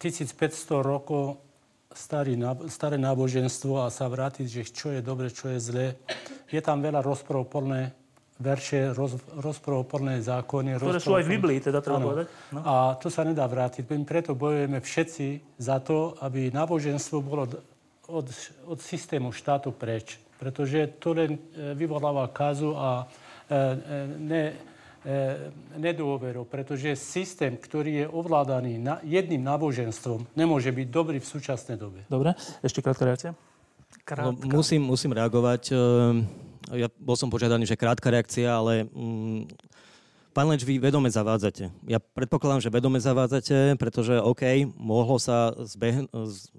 1500 0.00 0.80
rokov 0.80 1.40
starý, 1.92 2.36
staré 2.68 2.96
náboženstvo 3.00 3.84
a 3.84 3.92
sa 3.92 4.08
vrátiť, 4.08 4.46
že 4.48 4.62
čo 4.68 4.92
je 4.92 5.00
dobre, 5.00 5.32
čo 5.32 5.48
je 5.52 5.58
zlé. 5.60 5.86
Je 6.52 6.60
tam 6.60 6.84
veľa 6.84 7.00
rozprávporné 7.00 7.92
verše, 8.36 8.92
roz, 8.92 9.16
rozprávporné 9.40 10.20
zákony. 10.20 10.76
Ktoré 10.76 11.00
sú 11.00 11.16
aj 11.16 11.24
v 11.24 11.32
Biblii, 11.40 11.58
teda 11.60 11.80
treba 11.80 12.00
Áno. 12.00 12.08
povedať. 12.12 12.26
No. 12.52 12.60
A 12.60 12.74
to 13.00 13.08
sa 13.08 13.24
nedá 13.24 13.48
vrátiť. 13.48 13.88
My 13.88 14.04
preto 14.04 14.36
bojujeme 14.36 14.78
všetci 14.80 15.56
za 15.56 15.80
to, 15.80 16.16
aby 16.20 16.52
náboženstvo 16.52 17.16
bolo 17.24 17.48
od, 18.12 18.26
od 18.68 18.78
systému 18.78 19.32
štátu 19.32 19.72
preč. 19.72 20.20
Pretože 20.36 21.00
to 21.00 21.16
len 21.16 21.40
e, 21.56 21.72
vyvoláva 21.72 22.28
kazu 22.28 22.76
a 22.76 23.08
e, 23.48 23.56
e, 23.56 23.56
ne, 24.20 24.44
e, 24.52 25.48
nedôveru. 25.80 26.44
Pretože 26.44 26.92
systém, 26.92 27.56
ktorý 27.56 28.04
je 28.04 28.06
ovládaný 28.12 28.76
na, 28.76 29.00
jedným 29.00 29.40
náboženstvom, 29.40 30.28
nemôže 30.36 30.68
byť 30.76 30.86
dobrý 30.92 31.24
v 31.24 31.26
súčasnej 31.26 31.80
dobe. 31.80 32.04
Dobre, 32.12 32.36
ešte 32.60 32.84
krátka 32.84 33.08
reakcia. 33.08 33.32
No, 34.06 34.36
musím, 34.36 34.86
musím 34.86 35.16
reagovať. 35.16 35.72
Ja 36.74 36.90
bol 36.98 37.14
som 37.14 37.30
požiadaný, 37.30 37.68
že 37.68 37.78
krátka 37.78 38.10
reakcia, 38.10 38.50
ale 38.50 38.90
mm, 38.90 39.46
pán 40.34 40.50
Lenč, 40.50 40.66
vy 40.66 40.82
vedome 40.82 41.06
zavádzate. 41.06 41.70
Ja 41.86 42.02
predpokladám, 42.02 42.64
že 42.64 42.74
vedome 42.74 42.98
zavádzate, 42.98 43.78
pretože 43.78 44.18
OK, 44.18 44.66
mohlo 44.74 45.22
sa 45.22 45.54
zbeh- 45.62 46.10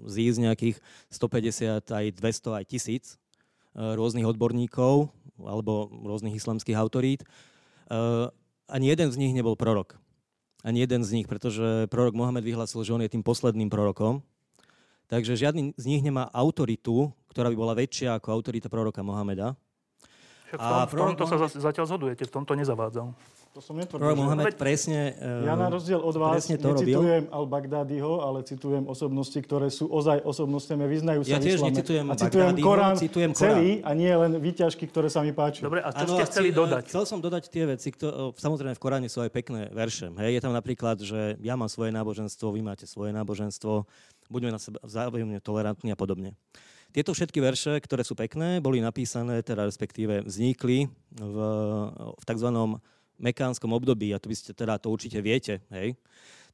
zísť 0.08 0.38
nejakých 0.48 0.76
150, 1.12 1.84
aj 1.92 2.06
200, 2.16 2.58
aj 2.58 2.64
1000 2.64 3.18
rôznych 3.78 4.26
odborníkov 4.26 5.12
alebo 5.38 5.86
rôznych 6.02 6.34
islamských 6.34 6.74
autorít. 6.74 7.22
Eh, 7.88 8.26
Ani 8.68 8.92
jeden 8.92 9.08
z 9.08 9.16
nich 9.16 9.32
nebol 9.32 9.56
prorok. 9.56 9.96
Ani 10.60 10.84
jeden 10.84 11.00
z 11.00 11.16
nich, 11.16 11.26
pretože 11.30 11.88
prorok 11.88 12.12
Mohamed 12.12 12.44
vyhlásil, 12.44 12.84
že 12.84 12.92
on 12.92 13.00
je 13.00 13.08
tým 13.08 13.24
posledným 13.24 13.72
prorokom. 13.72 14.20
Takže 15.08 15.40
žiadny 15.40 15.72
z 15.72 15.84
nich 15.88 16.04
nemá 16.04 16.28
autoritu, 16.36 17.08
ktorá 17.32 17.48
by 17.48 17.56
bola 17.56 17.72
väčšia 17.72 18.20
ako 18.20 18.28
autorita 18.28 18.68
proroka 18.68 19.00
Mohameda. 19.00 19.56
Však 20.48 20.58
v, 20.58 20.64
A 20.64 20.68
tom, 20.88 20.88
v 20.88 20.94
tomto 21.12 21.24
sa 21.28 21.36
zatiaľ 21.44 21.84
zhodujete, 21.84 22.24
v 22.24 22.32
tomto 22.32 22.56
nezavádzal. 22.56 23.12
To 23.56 23.60
som 23.64 23.74
netvrdil. 23.76 24.00
Prorok 24.00 24.16
Mohamed 24.16 24.54
presne... 24.56 25.12
Ja 25.44 25.56
na 25.56 25.68
rozdiel 25.68 25.98
od 25.98 26.14
vás 26.14 26.46
necitujem 26.46 27.26
al-Baghdadiho, 27.28 28.24
ale 28.24 28.44
citujem 28.44 28.84
osobnosti, 28.86 29.34
ktoré 29.40 29.68
sú 29.68 29.88
ozaj 29.88 30.24
osobnostiami, 30.24 30.84
vyznajú 30.88 31.20
sa 31.26 31.36
Ja 31.36 31.38
tiež 31.40 31.58
islame. 31.60 31.72
necitujem 31.74 32.06
A 32.08 32.14
citujem 32.16 32.54
Korán 32.60 32.94
citujem 32.96 33.32
Korán. 33.32 33.40
celý 33.40 33.68
a 33.84 33.90
nie 33.92 34.08
len 34.08 34.40
výťažky, 34.40 34.84
ktoré 34.88 35.08
sa 35.12 35.20
mi 35.20 35.32
páčia. 35.32 35.64
Dobre, 35.68 35.80
a 35.84 35.90
čo 35.92 36.04
Áno, 36.06 36.16
ste 36.16 36.24
chceli 36.28 36.48
chci- 36.52 36.60
dodať? 36.60 36.82
Chcel 36.92 37.04
som 37.08 37.18
dodať 37.20 37.42
tie 37.48 37.64
veci, 37.68 37.88
kto, 37.92 38.32
samozrejme 38.36 38.72
v 38.76 38.80
Koráne 38.80 39.08
sú 39.10 39.20
aj 39.20 39.30
pekné 39.32 39.68
verše. 39.68 40.12
Hej, 40.16 40.38
je 40.38 40.42
tam 40.44 40.52
napríklad, 40.54 40.96
že 41.02 41.36
ja 41.40 41.56
mám 41.56 41.68
svoje 41.72 41.92
náboženstvo, 41.92 42.52
vy 42.52 42.60
máte 42.62 42.84
svoje 42.88 43.12
náboženstvo, 43.12 43.84
buďme 44.28 44.54
na 44.54 44.60
seba 44.60 44.78
vzájomne 44.84 45.40
tolerantní 45.44 45.92
a 45.92 45.98
podobne. 45.98 46.36
Tieto 46.88 47.12
všetky 47.12 47.38
verše, 47.44 47.76
ktoré 47.84 48.00
sú 48.00 48.16
pekné, 48.16 48.64
boli 48.64 48.80
napísané, 48.80 49.44
teda 49.44 49.68
respektíve 49.68 50.24
vznikli 50.24 50.88
v, 51.12 51.36
v 52.16 52.22
tzv. 52.24 52.48
mekánskom 53.20 53.70
období, 53.76 54.10
a 54.16 54.18
to 54.18 54.32
by 54.32 54.36
ste 54.36 54.56
teda 54.56 54.80
to 54.80 54.88
určite 54.88 55.20
viete, 55.20 55.60
hej. 55.68 55.94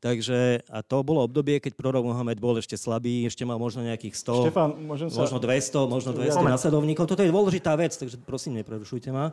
Takže, 0.04 0.60
a 0.68 0.84
to 0.84 1.00
bolo 1.00 1.24
obdobie, 1.24 1.64
keď 1.64 1.80
prorok 1.80 2.04
Mohamed 2.04 2.36
bol 2.36 2.60
ešte 2.60 2.76
slabý, 2.76 3.24
ešte 3.24 3.40
mal 3.48 3.56
možno 3.56 3.80
nejakých 3.88 4.12
100, 4.20 4.52
Štefan, 4.52 4.70
môžem 4.84 5.08
sa... 5.08 5.24
možno 5.24 5.38
200, 5.40 5.88
možno 5.88 6.10
200 6.12 6.44
Moment. 6.44 6.60
nasledovníkov. 6.60 7.08
Toto 7.08 7.24
je 7.24 7.32
dôležitá 7.32 7.72
vec, 7.72 7.96
takže 7.96 8.20
prosím, 8.20 8.60
neprerušujte 8.60 9.08
ma. 9.08 9.32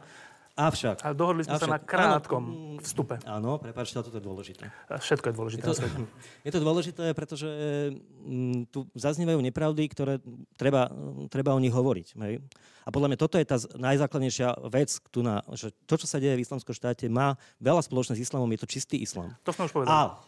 Avšak... 0.58 1.06
A 1.06 1.16
dohodli 1.16 1.48
sme 1.48 1.56
sa 1.56 1.64
avšak- 1.64 1.74
na 1.74 1.80
krátkom 1.80 2.44
áno, 2.44 2.84
vstupe. 2.84 3.16
Áno, 3.24 3.58
prepáčte, 3.58 3.98
ale 4.00 4.06
toto 4.12 4.18
je 4.20 4.26
dôležité. 4.26 4.64
Všetko 4.92 5.26
je 5.32 5.36
dôležité. 5.36 5.62
Je 5.64 5.68
to, 5.68 5.76
je 6.48 6.52
to 6.52 6.60
dôležité, 6.60 7.06
pretože 7.16 7.50
mm, 8.24 8.68
tu 8.72 8.86
zaznievajú 8.94 9.40
nepravdy, 9.40 9.84
ktoré 9.88 10.20
treba, 10.60 10.92
treba 11.32 11.56
o 11.56 11.60
nich 11.64 11.72
hovoriť. 11.72 12.08
Hej? 12.20 12.44
A 12.84 12.90
podľa 12.90 13.14
mňa 13.14 13.20
toto 13.20 13.38
je 13.38 13.46
tá 13.46 13.58
najzákladnejšia 13.78 14.68
vec, 14.68 14.90
tu 15.14 15.24
na, 15.24 15.46
že 15.56 15.72
to, 15.86 15.96
čo 15.96 16.10
sa 16.10 16.18
deje 16.18 16.36
v 16.36 16.44
islamskom 16.44 16.74
štáte, 16.76 17.08
má 17.08 17.40
veľa 17.62 17.86
spoločné 17.86 18.18
s 18.18 18.26
islamom, 18.26 18.50
je 18.52 18.62
to 18.62 18.68
čistý 18.68 19.00
islam. 19.00 19.32
To 19.46 19.54
sme 19.54 19.70
už 19.70 19.72
povedali. 19.72 19.94
A 19.94 20.20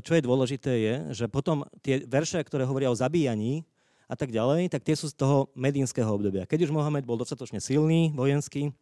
čo 0.00 0.16
je 0.16 0.24
dôležité 0.24 0.72
je, 0.80 0.94
že 1.12 1.26
potom 1.28 1.68
tie 1.84 2.00
verše, 2.04 2.40
ktoré 2.40 2.64
hovoria 2.64 2.88
o 2.88 2.96
zabíjaní 2.96 3.68
a 4.08 4.14
tak 4.16 4.32
ďalej, 4.32 4.72
tak 4.72 4.84
tie 4.84 4.96
sú 4.96 5.08
z 5.08 5.16
toho 5.16 5.48
medínskeho 5.56 6.08
obdobia. 6.08 6.48
Keď 6.48 6.68
už 6.68 6.74
Mohamed 6.74 7.08
bol 7.08 7.20
dostatočne 7.20 7.60
silný 7.60 8.12
vojenský 8.12 8.72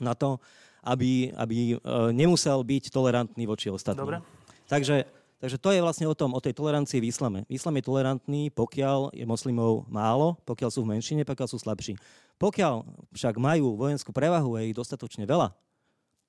na 0.00 0.12
to, 0.12 0.36
aby, 0.84 1.32
aby 1.34 1.74
e, 1.74 1.76
nemusel 2.14 2.62
byť 2.62 2.88
tolerantný 2.92 3.44
voči 3.44 3.68
ostatným. 3.72 4.04
Dobre. 4.04 4.18
Takže, 4.68 5.08
takže 5.40 5.56
to 5.58 5.68
je 5.74 5.80
vlastne 5.82 6.06
o 6.06 6.14
tom, 6.14 6.32
o 6.36 6.40
tej 6.40 6.54
tolerancii 6.54 7.00
v 7.02 7.08
islame. 7.10 7.38
Islam 7.50 7.76
je 7.80 7.88
tolerantný, 7.88 8.42
pokiaľ 8.52 9.16
je 9.16 9.24
moslimov 9.24 9.88
málo, 9.90 10.38
pokiaľ 10.44 10.70
sú 10.70 10.84
v 10.84 10.96
menšine, 10.96 11.22
pokiaľ 11.26 11.48
sú 11.50 11.58
slabší. 11.58 11.98
Pokiaľ 12.38 12.86
však 13.12 13.34
majú 13.36 13.74
vojenskú 13.74 14.14
prevahu 14.14 14.54
a 14.54 14.62
je 14.62 14.70
ich 14.70 14.78
dostatočne 14.78 15.26
veľa, 15.26 15.50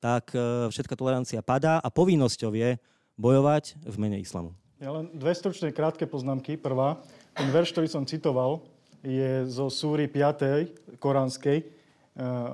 tak 0.01 0.33
e, 0.33 0.71
všetká 0.71 0.95
tolerancia 0.95 1.43
padá 1.43 1.77
a 1.77 1.87
povinnosťou 1.91 2.51
je 2.55 2.79
bojovať 3.19 3.77
v 3.83 3.95
mene 3.99 4.17
islamu. 4.17 4.55
Ja 4.79 4.95
len 4.95 5.11
dve 5.11 5.35
stručné 5.35 5.75
krátke 5.75 6.07
poznámky. 6.07 6.55
Prvá, 6.55 7.03
ten 7.35 7.51
verš, 7.51 7.75
ktorý 7.75 7.87
som 7.91 8.07
citoval, 8.07 8.63
je 9.03 9.43
zo 9.51 9.67
súry 9.67 10.07
5. 10.07 10.99
koránskej, 11.03 11.67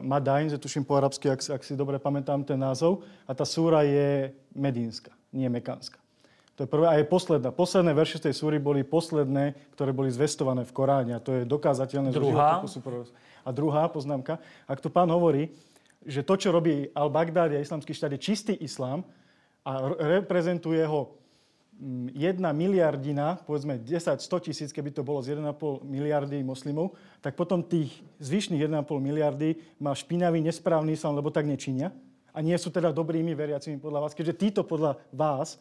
Madain, 0.06 0.50
že 0.50 0.62
tuším 0.62 0.86
po 0.86 0.96
arabsky, 0.96 1.26
ak, 1.30 1.42
ak 1.42 1.62
si 1.66 1.74
dobre 1.74 1.98
pamätám 1.98 2.46
ten 2.46 2.60
názov. 2.60 3.02
A 3.26 3.34
tá 3.34 3.44
súra 3.44 3.82
je 3.82 4.30
medínska, 4.54 5.10
nie 5.34 5.50
mekánska. 5.50 5.98
To 6.56 6.64
je 6.64 6.72
prvá 6.72 6.96
a 6.96 7.00
je 7.02 7.04
posledná. 7.04 7.52
Posledné 7.52 7.92
verše 7.92 8.16
tej 8.16 8.32
súry 8.32 8.64
boli 8.64 8.88
posledné, 8.88 9.76
ktoré 9.76 9.92
boli 9.92 10.08
zvestované 10.08 10.64
v 10.64 10.72
Koráne. 10.72 11.12
A 11.12 11.20
to 11.20 11.36
je 11.36 11.44
dokázateľné 11.44 12.16
Druhá. 12.16 12.64
A 13.46 13.50
druhá 13.52 13.92
poznámka. 13.92 14.40
Ak 14.64 14.80
tu 14.80 14.88
pán 14.88 15.12
hovorí, 15.12 15.52
že 16.06 16.24
to, 16.24 16.40
čo 16.40 16.56
robí 16.56 16.88
al-Baghdadi 16.96 17.60
a 17.60 17.66
islamský 17.66 17.92
štát, 17.92 18.14
je 18.16 18.22
čistý 18.22 18.54
islám 18.56 19.04
a 19.68 19.98
reprezentuje 20.00 20.80
ho 20.88 21.18
jedna 22.16 22.56
miliardina, 22.56 23.36
povedzme 23.44 23.76
10-100 23.84 24.48
tisíc, 24.48 24.70
keby 24.72 24.96
to 24.96 25.04
bolo 25.04 25.20
z 25.20 25.36
1,5 25.36 25.84
miliardy 25.84 26.40
moslimov, 26.40 26.96
tak 27.20 27.36
potom 27.36 27.60
tých 27.60 27.92
zvyšných 28.24 28.72
1,5 28.72 28.88
miliardy 29.00 29.60
má 29.84 29.92
špinavý, 29.92 30.40
nesprávny 30.40 30.96
islám, 30.96 31.20
lebo 31.20 31.32
tak 31.32 31.44
nečinia. 31.44 31.92
A 32.36 32.44
nie 32.44 32.56
sú 32.60 32.72
teda 32.72 32.92
dobrými 32.92 33.32
veriacimi 33.36 33.80
podľa 33.80 34.08
vás, 34.08 34.16
keďže 34.16 34.40
títo 34.40 34.62
podľa 34.64 35.00
vás, 35.12 35.60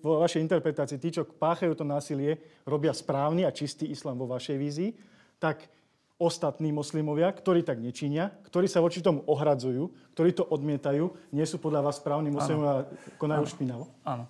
vo 0.00 0.24
vašej 0.24 0.40
interpretácii, 0.40 0.96
tí, 0.96 1.12
čo 1.12 1.28
páchajú 1.28 1.76
to 1.76 1.84
násilie, 1.84 2.40
robia 2.64 2.96
správny 2.96 3.44
a 3.44 3.52
čistý 3.52 3.92
islám 3.92 4.16
vo 4.16 4.28
vašej 4.32 4.56
vízii, 4.56 4.90
tak 5.36 5.68
ostatní 6.16 6.72
moslimovia, 6.72 7.28
ktorí 7.28 7.60
tak 7.60 7.84
nečinia, 7.84 8.32
ktorí 8.48 8.64
sa 8.64 8.80
voči 8.80 9.04
tomu 9.04 9.20
ohradzujú, 9.28 10.14
ktorí 10.16 10.30
to 10.32 10.48
odmietajú, 10.48 11.12
nie 11.36 11.44
sú 11.44 11.60
podľa 11.60 11.84
vás 11.84 12.00
správni 12.00 12.32
moslimovia 12.32 12.72
a 12.72 12.86
konajú 13.20 13.44
špinavo? 13.44 13.84
Áno. 14.06 14.24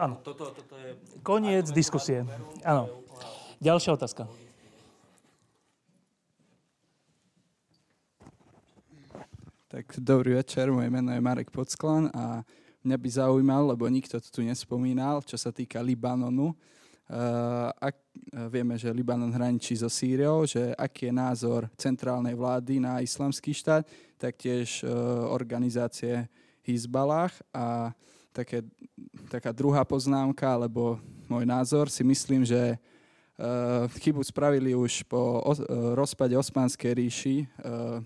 Áno. 0.00 0.16
Toto, 0.24 0.48
toto 0.56 0.74
je... 0.80 0.96
Koniec 1.20 1.68
diskusie. 1.76 2.24
Áno. 2.64 3.04
Ďalšia 3.60 4.00
otázka. 4.00 4.24
Tak 9.68 10.00
dobrý 10.00 10.40
večer, 10.40 10.72
moje 10.72 10.88
meno 10.88 11.12
je 11.12 11.20
Marek 11.20 11.52
Pocklan 11.52 12.08
a 12.16 12.40
mňa 12.80 12.96
by 12.96 13.08
zaujímal, 13.12 13.76
lebo 13.76 13.84
nikto 13.92 14.16
to 14.18 14.28
tu 14.32 14.40
nespomínal, 14.40 15.20
čo 15.20 15.36
sa 15.36 15.52
týka 15.52 15.84
Libanonu. 15.84 16.56
Uh, 17.10 17.68
ak, 17.76 17.94
uh, 18.34 18.48
vieme, 18.48 18.80
že 18.80 18.88
Libanon 18.90 19.30
hraničí 19.30 19.76
so 19.76 19.92
Sýriou, 19.92 20.48
že 20.48 20.72
aký 20.80 21.10
je 21.10 21.14
názor 21.14 21.68
centrálnej 21.76 22.32
vlády 22.32 22.80
na 22.80 23.04
islamský 23.04 23.52
štát, 23.52 23.84
taktiež 24.16 24.80
uh, 24.80 25.28
organizácie 25.28 26.24
Hizbalách 26.64 27.36
a 27.52 27.92
také, 28.40 28.64
taká 29.28 29.52
druhá 29.52 29.84
poznámka, 29.84 30.48
alebo 30.48 30.96
môj 31.28 31.44
názor, 31.44 31.92
si 31.92 32.00
myslím, 32.00 32.42
že 32.48 32.80
uh, 32.80 33.84
chybu 34.00 34.24
spravili 34.24 34.72
už 34.72 35.04
po 35.04 35.44
uh, 35.44 35.52
rozpade 35.92 36.32
Osmanskej 36.32 36.92
ríši 36.96 37.36
uh, 37.44 38.00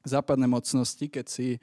západné 0.00 0.48
mocnosti, 0.48 1.04
keď 1.12 1.26
si 1.28 1.60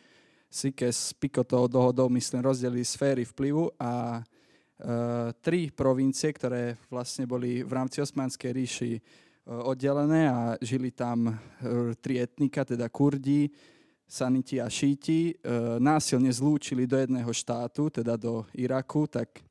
Sike 0.54 0.94
s 0.94 1.18
Pikotou 1.18 1.66
dohodou, 1.66 2.06
myslím, 2.14 2.46
rozdelili 2.46 2.86
sféry 2.86 3.26
vplyvu 3.26 3.74
a 3.82 4.22
uh, 4.22 5.34
tri 5.42 5.74
provincie, 5.74 6.30
ktoré 6.30 6.78
vlastne 6.94 7.26
boli 7.26 7.66
v 7.66 7.72
rámci 7.74 7.98
Osmanskej 8.06 8.52
ríši 8.54 8.92
uh, 9.02 9.66
oddelené 9.74 10.30
a 10.30 10.54
žili 10.62 10.94
tam 10.94 11.34
uh, 11.34 11.36
tri 11.98 12.22
etnika, 12.22 12.62
teda 12.62 12.86
Kurdi, 12.94 13.50
Saniti 14.14 14.62
a 14.62 14.70
Šíti, 14.70 15.34
uh, 15.34 15.82
násilne 15.82 16.30
zlúčili 16.30 16.86
do 16.86 17.02
jedného 17.02 17.34
štátu, 17.34 17.90
teda 17.90 18.14
do 18.14 18.46
Iraku, 18.54 19.10
tak 19.10 19.42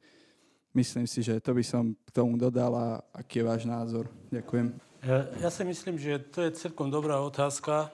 myslím 0.78 1.10
si, 1.10 1.18
že 1.18 1.42
to 1.42 1.50
by 1.50 1.66
som 1.66 1.98
k 1.98 2.10
tomu 2.14 2.38
dodal 2.38 2.70
a 2.78 2.86
aký 3.10 3.42
je 3.42 3.48
váš 3.50 3.62
názor. 3.66 4.06
Ďakujem. 4.30 4.78
Ja, 5.02 5.26
ja 5.42 5.50
si 5.50 5.66
myslím, 5.66 5.98
že 5.98 6.22
to 6.30 6.46
je 6.46 6.54
celkom 6.54 6.94
dobrá 6.94 7.18
otázka, 7.18 7.90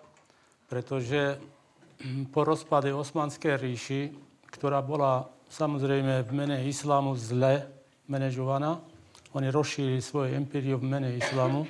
pretože 0.69 1.40
po 2.36 2.45
rozpade 2.45 2.93
Osmanskej 2.93 3.57
ríši, 3.57 4.12
ktorá 4.53 4.85
bola 4.85 5.24
samozrejme 5.49 6.20
v 6.28 6.31
mene 6.36 6.69
islámu 6.69 7.16
zle 7.16 7.65
manažovaná. 8.05 8.77
Oni 9.32 9.49
rozšírili 9.49 10.05
svoje 10.05 10.36
impérium 10.36 10.85
v 10.85 10.89
mene 10.93 11.16
islámu 11.16 11.65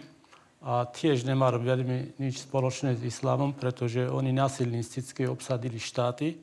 a 0.59 0.90
tiež 0.90 1.22
nemali 1.22 1.62
veľmi 1.62 1.98
nič 2.18 2.43
spoločné 2.43 2.98
s 2.98 3.02
islámom, 3.06 3.55
pretože 3.55 4.10
oni 4.10 4.35
nasilnisticky 4.35 5.30
obsadili 5.30 5.78
štáty. 5.78 6.35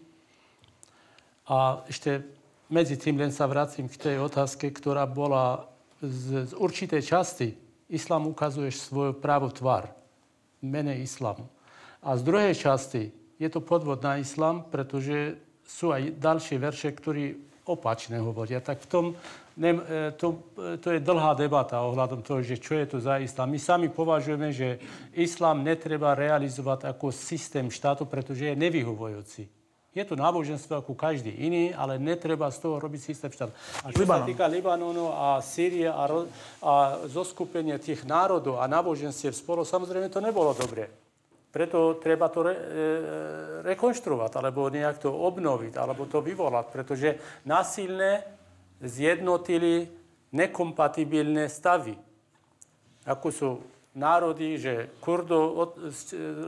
A 1.52 1.84
ešte 1.92 2.24
medzi 2.72 2.96
tým 2.96 3.20
len 3.20 3.30
sa 3.30 3.46
vracím 3.46 3.92
k 3.92 4.00
tej 4.00 4.16
otázke, 4.24 4.72
ktorá 4.72 5.04
bola 5.06 5.68
z, 6.00 6.50
z 6.50 6.54
určitej 6.56 7.02
časti. 7.04 7.60
Islám 7.92 8.26
ukazuješ 8.32 8.88
svoju 8.88 9.14
právo 9.20 9.52
tvar 9.52 9.94
v 10.64 10.66
mene 10.66 10.98
islámu. 11.04 11.46
A 12.02 12.18
z 12.18 12.22
druhej 12.26 12.56
časti 12.56 13.14
je 13.36 13.50
to 13.52 13.62
podvod 13.62 14.02
na 14.02 14.18
islám, 14.18 14.64
pretože 14.72 15.38
sú 15.68 15.92
aj 15.92 16.18
ďalšie 16.18 16.58
verše, 16.58 16.90
ktorí 16.94 17.36
opačne 17.66 18.22
hovoria. 18.22 18.62
Tak 18.62 18.86
v 18.86 18.90
tom, 18.90 19.06
ne, 19.58 19.72
to, 20.20 20.52
to 20.80 20.88
je 20.92 21.00
dlhá 21.00 21.36
debata 21.36 21.80
ohľadom 21.80 22.22
toho, 22.22 22.44
že 22.44 22.60
čo 22.60 22.76
je 22.76 22.86
to 22.86 22.98
za 23.00 23.20
islám. 23.20 23.52
My 23.52 23.60
sami 23.60 23.88
považujeme, 23.88 24.52
že 24.52 24.80
islám 25.16 25.64
netreba 25.64 26.16
realizovať 26.16 26.92
ako 26.92 27.12
systém 27.12 27.68
štátu, 27.72 28.04
pretože 28.08 28.52
je 28.52 28.56
nevyhovujúci. 28.56 29.48
Je 29.96 30.04
to 30.04 30.20
náboženstvo 30.20 30.76
ako 30.76 30.92
každý 30.92 31.32
iný, 31.32 31.72
ale 31.72 31.96
netreba 31.96 32.52
z 32.52 32.68
toho 32.68 32.84
robiť 32.84 33.00
systém 33.00 33.32
štátu. 33.32 33.56
A 33.80 33.96
čo 33.96 34.04
Libanon. 34.04 34.28
sa 34.28 34.28
týka 34.28 34.46
Libanonu 34.52 35.08
a 35.08 35.40
Sýrie 35.40 35.88
a, 35.88 36.04
a 36.60 36.74
zoskupenie 37.08 37.80
tých 37.80 38.04
národov 38.04 38.60
a 38.60 38.68
náboženstiev 38.68 39.32
spolu, 39.32 39.64
samozrejme 39.64 40.12
to 40.12 40.20
nebolo 40.20 40.52
dobré. 40.52 40.92
Preto 41.48 41.96
treba 42.04 42.28
to 42.28 42.44
re, 42.44 42.52
e, 42.52 42.62
rekonštruovať, 43.64 44.32
alebo 44.36 44.68
nejak 44.68 45.00
to 45.00 45.08
obnoviť, 45.08 45.80
alebo 45.80 46.04
to 46.12 46.20
vyvolať, 46.20 46.66
pretože 46.68 47.10
násilne 47.48 48.35
zjednotili 48.86 49.90
nekompatibilné 50.32 51.50
stavy. 51.50 51.98
Ako 53.06 53.28
sú 53.30 53.50
národy, 53.96 54.58
že 54.60 54.92
Kurdo 55.00 55.74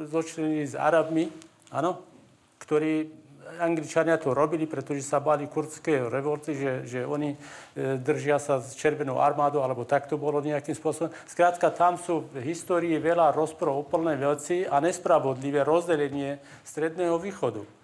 zočlenili 0.09 0.67
s 0.67 0.75
Arabmi, 0.75 1.31
áno, 1.71 2.03
ktorí 2.59 3.07
Angličania 3.47 4.19
to 4.19 4.35
robili, 4.35 4.67
pretože 4.67 5.07
sa 5.07 5.23
báli 5.23 5.47
kurdské 5.47 6.03
revolty, 6.03 6.51
že, 6.51 6.73
že 6.83 6.99
oni 7.07 7.31
e, 7.31 7.37
držia 7.95 8.43
sa 8.43 8.59
s 8.59 8.75
červenou 8.75 9.23
armádou, 9.23 9.63
alebo 9.63 9.87
tak 9.87 10.11
to 10.11 10.19
bolo 10.19 10.43
nejakým 10.43 10.75
spôsobom. 10.75 11.15
Skrátka, 11.23 11.71
tam 11.71 11.95
sú 11.95 12.27
v 12.35 12.43
histórii 12.43 12.99
veľa 12.99 13.31
rozprov 13.31 13.87
úplné 13.87 14.19
veci 14.19 14.67
a 14.67 14.83
nespravodlivé 14.83 15.63
rozdelenie 15.63 16.43
Stredného 16.67 17.15
východu. 17.15 17.76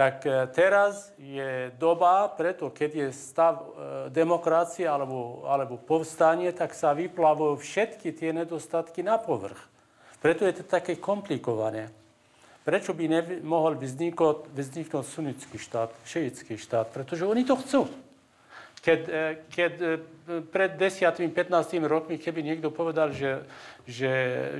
Tak 0.00 0.24
e, 0.24 0.48
teraz 0.56 1.12
je 1.20 1.68
doba, 1.76 2.24
preto 2.32 2.72
keď 2.72 2.90
je 3.04 3.08
stav 3.12 3.60
e, 3.60 3.64
demokracie 4.08 4.88
alebo, 4.88 5.44
alebo 5.44 5.76
povstanie, 5.76 6.56
tak 6.56 6.72
sa 6.72 6.96
vyplavujú 6.96 7.60
všetky 7.60 8.08
tie 8.16 8.32
nedostatky 8.32 9.04
na 9.04 9.20
povrch. 9.20 9.60
Preto 10.24 10.48
je 10.48 10.56
to 10.56 10.64
také 10.64 10.96
komplikované. 10.96 11.92
Prečo 12.64 12.96
by 12.96 13.04
nemohol 13.12 13.76
vzniknúť, 13.76 14.48
vzniknúť 14.56 15.04
sunnický 15.04 15.60
štát, 15.60 15.92
šeický 16.08 16.56
štát? 16.56 16.88
Pretože 16.96 17.28
oni 17.28 17.44
to 17.44 17.60
chcú. 17.60 17.84
Keď, 18.80 19.00
e, 19.12 19.22
keď 19.52 19.72
e, 19.76 19.88
pred 20.48 20.72
10-15 20.80 21.36
rokmi, 21.84 22.16
keby 22.16 22.40
niekto 22.40 22.72
povedal, 22.72 23.12
že, 23.12 23.44
že, 23.84 24.12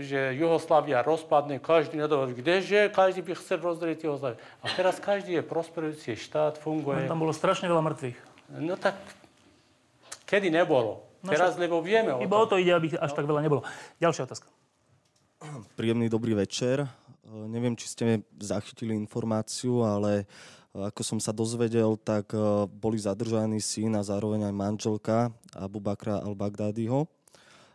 že 0.05 0.37
Juhoslávia 0.37 1.01
rozpadne, 1.01 1.57
každý 1.57 1.97
nadával, 1.97 2.29
kdeže, 2.37 2.93
každý 2.93 3.25
by 3.25 3.33
chcel 3.41 3.65
rozdeliť 3.65 4.05
Juhosláviu. 4.05 4.39
A 4.61 4.67
teraz 4.77 5.01
každý 5.01 5.41
je 5.41 5.43
prosperujúci 5.45 6.21
štát, 6.21 6.61
funguje. 6.61 7.09
tam 7.09 7.25
bolo 7.25 7.33
strašne 7.33 7.73
veľa 7.73 7.81
mŕtvych. 7.81 8.19
No 8.61 8.77
tak, 8.77 9.01
kedy 10.29 10.53
nebolo? 10.53 11.09
No, 11.21 11.33
teraz, 11.33 11.57
lebo 11.61 11.85
vieme 11.85 12.17
o 12.17 12.21
Iba 12.25 12.37
o 12.41 12.49
to 12.49 12.57
ide, 12.57 12.73
aby 12.73 12.97
až 12.97 13.13
no. 13.13 13.17
tak 13.17 13.25
veľa 13.29 13.41
nebolo. 13.45 13.61
Ďalšia 14.01 14.25
otázka. 14.25 14.49
Príjemný 15.77 16.09
dobrý 16.13 16.37
večer. 16.37 16.85
Eh, 16.85 17.47
neviem, 17.49 17.77
či 17.77 17.87
ste 17.89 18.05
zachytili 18.41 18.97
informáciu, 18.97 19.85
ale 19.85 20.25
eh, 20.25 20.60
ako 20.71 21.03
som 21.03 21.19
sa 21.19 21.35
dozvedel, 21.35 21.99
tak 21.99 22.31
eh, 22.33 22.41
boli 22.71 22.99
zadržaní 23.01 23.59
syn 23.59 23.99
a 23.99 24.07
zároveň 24.07 24.51
aj 24.51 24.55
manželka 24.55 25.17
Abu 25.55 25.83
Bakra 25.83 26.23
al-Baghdadiho. 26.23 27.07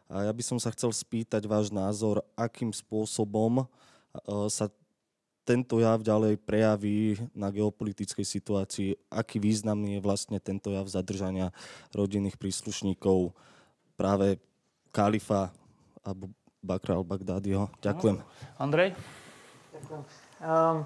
A 0.06 0.30
ja 0.30 0.32
by 0.32 0.44
som 0.46 0.62
sa 0.62 0.70
chcel 0.70 0.94
spýtať 0.94 1.50
váš 1.50 1.74
názor, 1.74 2.22
akým 2.38 2.70
spôsobom 2.70 3.66
sa 4.54 4.70
tento 5.46 5.78
jav 5.78 6.02
ďalej 6.02 6.42
prejaví 6.42 7.22
na 7.38 7.54
geopolitickej 7.54 8.26
situácii, 8.26 8.90
aký 9.14 9.38
významný 9.38 9.98
je 9.98 10.06
vlastne 10.06 10.38
tento 10.42 10.74
jav 10.74 10.90
zadržania 10.90 11.54
rodinných 11.94 12.38
príslušníkov 12.42 13.34
práve 13.94 14.42
kalifa 14.90 15.54
Abu 16.02 16.34
Bakra 16.66 16.98
al-Baghdadiho. 16.98 17.70
Ďakujem. 17.78 18.18
Andrej? 18.58 18.98
Um, 20.42 20.82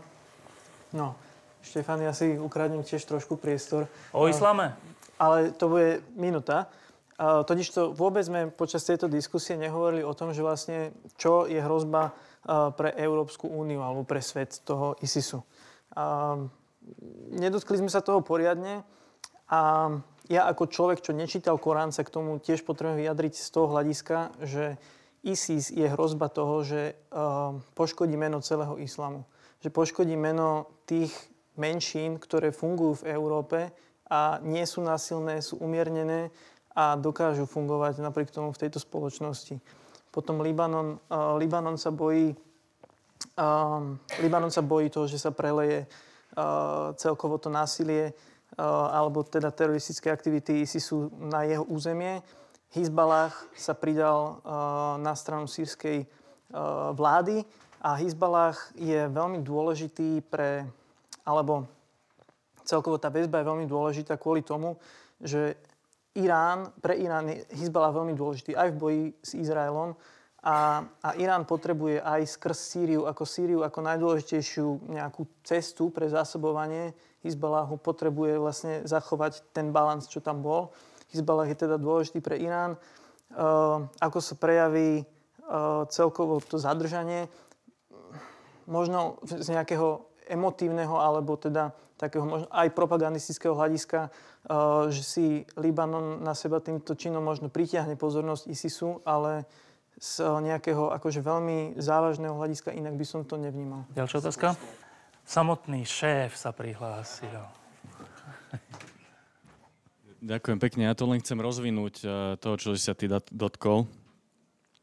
no, 0.91 1.15
Štefan, 1.60 2.02
ja 2.02 2.15
si 2.15 2.40
ukradnem 2.40 2.81
tiež 2.81 3.03
trošku 3.03 3.36
priestor. 3.36 3.86
O 4.15 4.26
islame? 4.31 4.73
Ale 5.19 5.52
to 5.52 5.68
bude 5.68 5.99
minúta. 6.15 6.72
Totiž 7.19 7.68
to 7.76 7.81
vôbec 7.91 8.23
sme 8.23 8.48
počas 8.48 8.88
tejto 8.88 9.11
diskusie 9.11 9.60
nehovorili 9.60 10.07
o 10.07 10.15
tom, 10.15 10.31
že 10.31 10.40
vlastne 10.40 10.95
čo 11.19 11.44
je 11.52 11.60
hrozba 11.60 12.15
pre 12.80 12.95
Európsku 12.95 13.52
úniu 13.52 13.84
alebo 13.84 14.07
pre 14.07 14.23
svet 14.23 14.64
toho 14.64 14.95
ISISu. 15.03 15.44
Nedotkli 17.36 17.76
sme 17.76 17.91
sa 17.91 17.99
toho 17.99 18.23
poriadne 18.23 18.88
a 19.52 19.91
ja 20.31 20.48
ako 20.48 20.72
človek, 20.72 21.03
čo 21.03 21.11
nečítal 21.11 21.60
Korán, 21.60 21.91
sa 21.91 22.07
k 22.07 22.14
tomu 22.14 22.40
tiež 22.40 22.64
potrebujem 22.64 23.03
vyjadriť 23.03 23.34
z 23.36 23.49
toho 23.52 23.68
hľadiska, 23.68 24.31
že 24.45 24.80
ISIS 25.27 25.76
je 25.76 25.91
hrozba 25.91 26.31
toho, 26.31 26.64
že 26.64 26.95
poškodí 27.76 28.15
meno 28.15 28.40
celého 28.40 28.80
islamu. 28.80 29.27
Že 29.60 29.76
poškodí 29.76 30.15
meno 30.15 30.72
tých 30.88 31.11
menšín, 31.60 32.18
ktoré 32.18 32.56
fungujú 32.56 33.03
v 33.03 33.14
Európe 33.14 33.60
a 34.10 34.40
nie 34.41 34.64
sú 34.65 34.81
násilné, 34.81 35.44
sú 35.44 35.60
umiernené 35.61 36.31
a 36.73 36.95
dokážu 36.95 37.45
fungovať 37.45 37.99
napriek 37.99 38.31
tomu 38.31 38.56
v 38.56 38.61
tejto 38.65 38.80
spoločnosti. 38.80 39.60
Potom 40.10 40.41
Libanon, 40.41 40.98
uh, 41.11 41.38
Libanon 41.38 41.77
sa 41.77 41.94
bojí 41.94 42.34
uh, 43.38 43.81
Libanon 44.23 44.49
sa 44.49 44.65
bojí 44.65 44.90
toho, 44.90 45.06
že 45.06 45.22
sa 45.22 45.30
preleje 45.30 45.86
uh, 45.86 46.95
celkovo 46.98 47.38
to 47.38 47.52
násilie 47.52 48.10
uh, 48.10 48.90
alebo 48.95 49.22
teda 49.22 49.53
teroristické 49.53 50.10
aktivity 50.10 50.65
ISISu 50.65 51.14
na 51.19 51.45
jeho 51.45 51.68
územie 51.69 52.23
Hizbalách 52.69 53.34
sa 53.57 53.73
pridal 53.73 54.38
uh, 54.45 54.94
na 55.02 55.18
stranu 55.18 55.49
sírskej 55.49 56.06
uh, 56.06 56.94
vlády 56.94 57.41
a 57.81 57.98
Hizbalách 57.98 58.61
je 58.77 59.10
veľmi 59.10 59.41
dôležitý 59.41 60.22
pre, 60.30 60.69
alebo 61.30 61.69
celkovo 62.65 62.97
tá 62.97 63.14
väzba 63.14 63.45
je 63.45 63.49
veľmi 63.53 63.69
dôležitá 63.69 64.18
kvôli 64.18 64.41
tomu, 64.41 64.81
že 65.22 65.53
Irán, 66.18 66.73
pre 66.81 66.97
Irán 66.97 67.30
je 67.30 67.45
Hizbalah 67.53 67.93
veľmi 67.93 68.18
dôležitý 68.18 68.57
aj 68.57 68.73
v 68.73 68.80
boji 68.81 69.03
s 69.22 69.38
Izraelom, 69.38 69.93
A, 70.39 70.88
a 71.03 71.10
Irán 71.19 71.43
potrebuje 71.43 71.99
aj 71.99 72.39
skrz 72.39 72.57
Sýriu 72.57 73.03
ako 73.03 73.27
Sýriu 73.27 73.60
ako 73.60 73.84
najdôležitejšiu 73.84 74.88
nejakú 74.88 75.27
cestu 75.43 75.91
pre 75.91 76.07
zásobovanie 76.07 76.95
Hizbalahu 77.27 77.76
potrebuje 77.76 78.39
vlastne 78.39 78.73
zachovať 78.88 79.51
ten 79.51 79.76
balans, 79.76 80.07
čo 80.07 80.23
tam 80.23 80.39
bol. 80.39 80.72
Hizbalah 81.11 81.43
je 81.51 81.60
teda 81.60 81.76
dôležitý 81.76 82.23
pre 82.23 82.39
Irán. 82.39 82.80
Uh, 83.35 83.91
ako 83.99 84.23
sa 84.23 84.39
prejaví 84.39 85.03
uh, 85.03 85.84
celkovo 85.91 86.39
to 86.39 86.56
zadržanie, 86.56 87.27
možno 88.64 89.19
z 89.27 89.51
nejakého 89.51 90.09
emotívneho 90.30 90.95
alebo 90.95 91.35
teda 91.35 91.73
takého 91.99 92.23
možno 92.23 92.47
aj 92.53 92.72
propagandistického 92.72 93.57
hľadiska, 93.57 94.07
uh, 94.07 94.88
že 94.88 95.03
si 95.03 95.26
Libanon 95.60 96.23
na 96.23 96.31
seba 96.31 96.64
týmto 96.64 96.95
činom 96.95 97.19
možno 97.19 97.51
pritiahne 97.51 97.99
pozornosť 97.99 98.47
ISISu, 98.47 99.03
ale 99.03 99.43
z 99.99 100.23
nejakého 100.23 100.95
akože 100.95 101.19
veľmi 101.19 101.76
závažného 101.76 102.31
hľadiska 102.31 102.72
inak 102.72 102.95
by 102.95 103.03
som 103.03 103.27
to 103.27 103.35
nevnímal. 103.35 103.84
Ďalšia 103.91 104.23
otázka? 104.23 104.56
Samotný 105.27 105.84
šéf 105.84 106.39
sa 106.39 106.56
prihlásil. 106.56 107.43
Ďakujem 110.19 110.60
pekne. 110.60 110.88
Ja 110.88 110.95
to 110.95 111.07
len 111.07 111.19
chcem 111.19 111.39
rozvinúť 111.39 111.95
eh, 112.01 112.10
to, 112.39 112.49
čo 112.56 112.76
si 112.76 112.81
sa 112.81 112.95
ty 112.95 113.11
dotkol. 113.11 113.88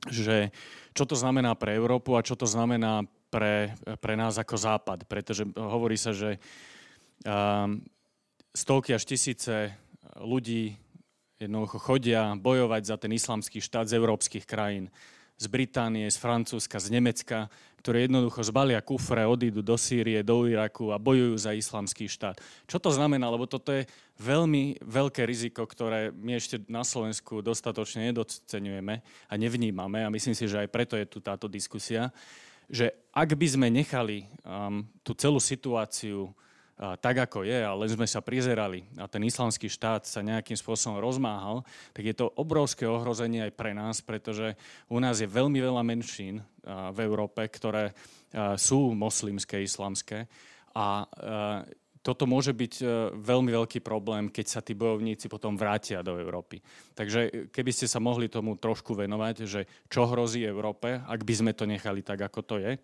Že 0.07 0.53
čo 0.95 1.05
to 1.09 1.17
znamená 1.19 1.57
pre 1.57 1.75
Európu 1.75 2.15
a 2.15 2.25
čo 2.25 2.39
to 2.39 2.47
znamená 2.47 3.09
pre, 3.37 3.77
pre 4.01 4.17
nás 4.17 4.41
ako 4.41 4.57
Západ. 4.57 5.05
Pretože 5.05 5.45
hovorí 5.61 6.01
sa, 6.01 6.17
že 6.17 6.41
um, 7.29 7.85
stovky 8.57 8.97
až 8.97 9.05
tisíce 9.05 9.77
ľudí 10.17 10.81
jednoducho 11.37 11.77
chodia 11.77 12.33
bojovať 12.33 12.83
za 12.89 12.97
ten 12.97 13.13
islamský 13.13 13.61
štát 13.61 13.93
z 13.93 14.01
európskych 14.01 14.49
krajín 14.49 14.89
z 15.37 15.47
Británie, 15.53 16.09
z 16.09 16.17
Francúzska, 16.17 16.81
z 16.81 16.97
Nemecka, 16.97 17.53
ktoré 17.85 18.09
jednoducho 18.09 18.41
zbalia 18.41 18.81
kufre, 18.81 19.29
odídu 19.29 19.61
do 19.61 19.77
Sýrie, 19.77 20.25
do 20.25 20.49
Iraku 20.49 20.91
a 20.91 20.99
bojujú 20.99 21.37
za 21.37 21.53
islamský 21.53 22.09
štát. 22.09 22.41
Čo 22.65 22.81
to 22.81 22.91
znamená? 22.91 23.29
Lebo 23.29 23.45
toto 23.45 23.69
je 23.69 23.85
veľmi 24.17 24.81
veľké 24.81 25.29
riziko, 25.29 25.69
ktoré 25.69 26.09
my 26.09 26.41
ešte 26.41 26.65
na 26.73 26.83
Slovensku 26.83 27.45
dostatočne 27.45 28.11
nedocenujeme 28.11 29.05
a 29.29 29.35
nevnímame 29.37 30.03
a 30.03 30.11
myslím 30.11 30.33
si, 30.33 30.49
že 30.49 30.65
aj 30.65 30.73
preto 30.73 30.97
je 30.97 31.05
tu 31.05 31.21
táto 31.21 31.47
diskusia, 31.53 32.09
že 32.67 32.93
ak 33.15 33.33
by 33.35 33.47
sme 33.47 33.67
nechali 33.71 34.27
um, 34.43 34.85
tú 35.01 35.15
celú 35.15 35.41
situáciu 35.41 36.35
tak, 36.77 37.17
ako 37.25 37.41
je, 37.41 37.57
ale 37.57 37.89
sme 37.89 38.05
sa 38.05 38.21
prizerali 38.21 38.85
a 39.01 39.09
ten 39.09 39.25
islamský 39.25 39.65
štát 39.65 40.05
sa 40.05 40.21
nejakým 40.21 40.61
spôsobom 40.61 41.01
rozmáhal, 41.01 41.65
tak 41.97 42.05
je 42.05 42.13
to 42.13 42.29
obrovské 42.37 42.85
ohrozenie 42.85 43.49
aj 43.49 43.53
pre 43.57 43.73
nás, 43.73 44.05
pretože 44.05 44.53
u 44.93 45.01
nás 45.01 45.17
je 45.17 45.25
veľmi 45.25 45.57
veľa 45.57 45.81
menšín 45.81 46.45
v 46.69 46.99
Európe, 47.01 47.49
ktoré 47.49 47.97
sú 48.61 48.93
moslimské, 48.93 49.65
islamské 49.65 50.29
a 50.77 51.09
toto 52.07 52.23
môže 52.31 52.55
byť 52.55 52.87
veľmi 53.19 53.51
veľký 53.51 53.83
problém, 53.83 54.31
keď 54.31 54.47
sa 54.47 54.61
tí 54.63 54.79
bojovníci 54.79 55.27
potom 55.27 55.59
vrátia 55.59 56.07
do 56.07 56.15
Európy. 56.15 56.63
Takže 56.95 57.51
keby 57.51 57.71
ste 57.75 57.91
sa 57.91 57.99
mohli 57.99 58.31
tomu 58.31 58.55
trošku 58.55 58.95
venovať, 58.95 59.43
že 59.43 59.67
čo 59.91 60.07
hrozí 60.07 60.47
Európe, 60.47 61.03
ak 61.03 61.27
by 61.27 61.35
sme 61.35 61.53
to 61.59 61.67
nechali 61.67 62.07
tak, 62.07 62.23
ako 62.23 62.41
to 62.47 62.57
je 62.63 62.79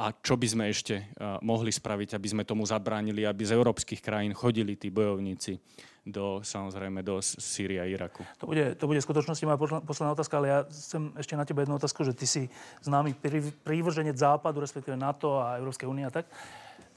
a 0.00 0.16
čo 0.16 0.40
by 0.40 0.48
sme 0.48 0.64
ešte 0.72 0.96
uh, 0.96 1.36
mohli 1.44 1.68
spraviť, 1.68 2.16
aby 2.16 2.28
sme 2.28 2.48
tomu 2.48 2.64
zabránili, 2.64 3.28
aby 3.28 3.44
z 3.44 3.52
európskych 3.52 4.00
krajín 4.00 4.32
chodili 4.32 4.80
tí 4.80 4.88
bojovníci 4.88 5.60
do, 6.08 6.40
samozrejme, 6.40 7.04
do 7.04 7.20
Sýrie 7.20 7.76
a 7.76 7.84
Iraku. 7.84 8.24
To 8.40 8.48
bude, 8.48 8.72
to 8.80 8.88
bude 8.88 9.04
v 9.04 9.04
skutočnosti 9.04 9.44
moja 9.44 9.60
posledná 9.84 10.16
otázka, 10.16 10.40
ale 10.40 10.48
ja 10.48 10.58
chcem 10.72 11.12
ešte 11.20 11.36
na 11.36 11.44
teba 11.44 11.60
jednu 11.60 11.76
otázku, 11.76 12.00
že 12.08 12.16
ty 12.16 12.24
si 12.24 12.42
známy 12.80 13.12
prívrženec 13.60 14.16
Západu, 14.16 14.64
respektíve 14.64 14.96
NATO 14.96 15.36
a 15.36 15.60
Európskej 15.60 15.84
únie 15.84 16.08
a 16.08 16.12
tak. 16.12 16.24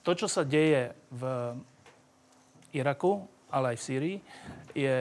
To, 0.03 0.11
čo 0.11 0.27
sa 0.27 0.43
deje 0.43 0.91
v 1.15 1.23
Iraku, 2.75 3.23
ale 3.47 3.73
aj 3.73 3.77
v 3.79 3.85
Sýrii, 3.85 4.17
je, 4.75 4.95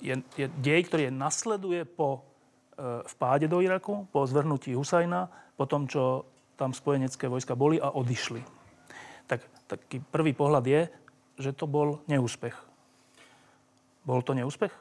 je, 0.00 0.14
je 0.38 0.46
dej, 0.64 0.80
ktorý 0.88 1.10
je 1.10 1.14
nasleduje 1.14 1.82
po 1.84 2.18
e, 2.18 2.20
vpáde 3.04 3.52
do 3.52 3.60
Iraku, 3.60 4.08
po 4.08 4.24
zvrhnutí 4.24 4.72
Husajna, 4.72 5.28
po 5.58 5.68
tom, 5.68 5.84
čo 5.84 6.24
tam 6.56 6.72
spojenecké 6.72 7.28
vojska 7.28 7.52
boli 7.52 7.76
a 7.76 7.92
odišli. 7.92 8.40
Tak 9.28 9.44
taký 9.68 10.00
prvý 10.00 10.32
pohľad 10.32 10.64
je, 10.64 10.82
že 11.36 11.52
to 11.52 11.68
bol 11.68 12.00
neúspech. 12.08 12.54
Bol 14.08 14.20
to 14.24 14.32
neúspech? 14.32 14.72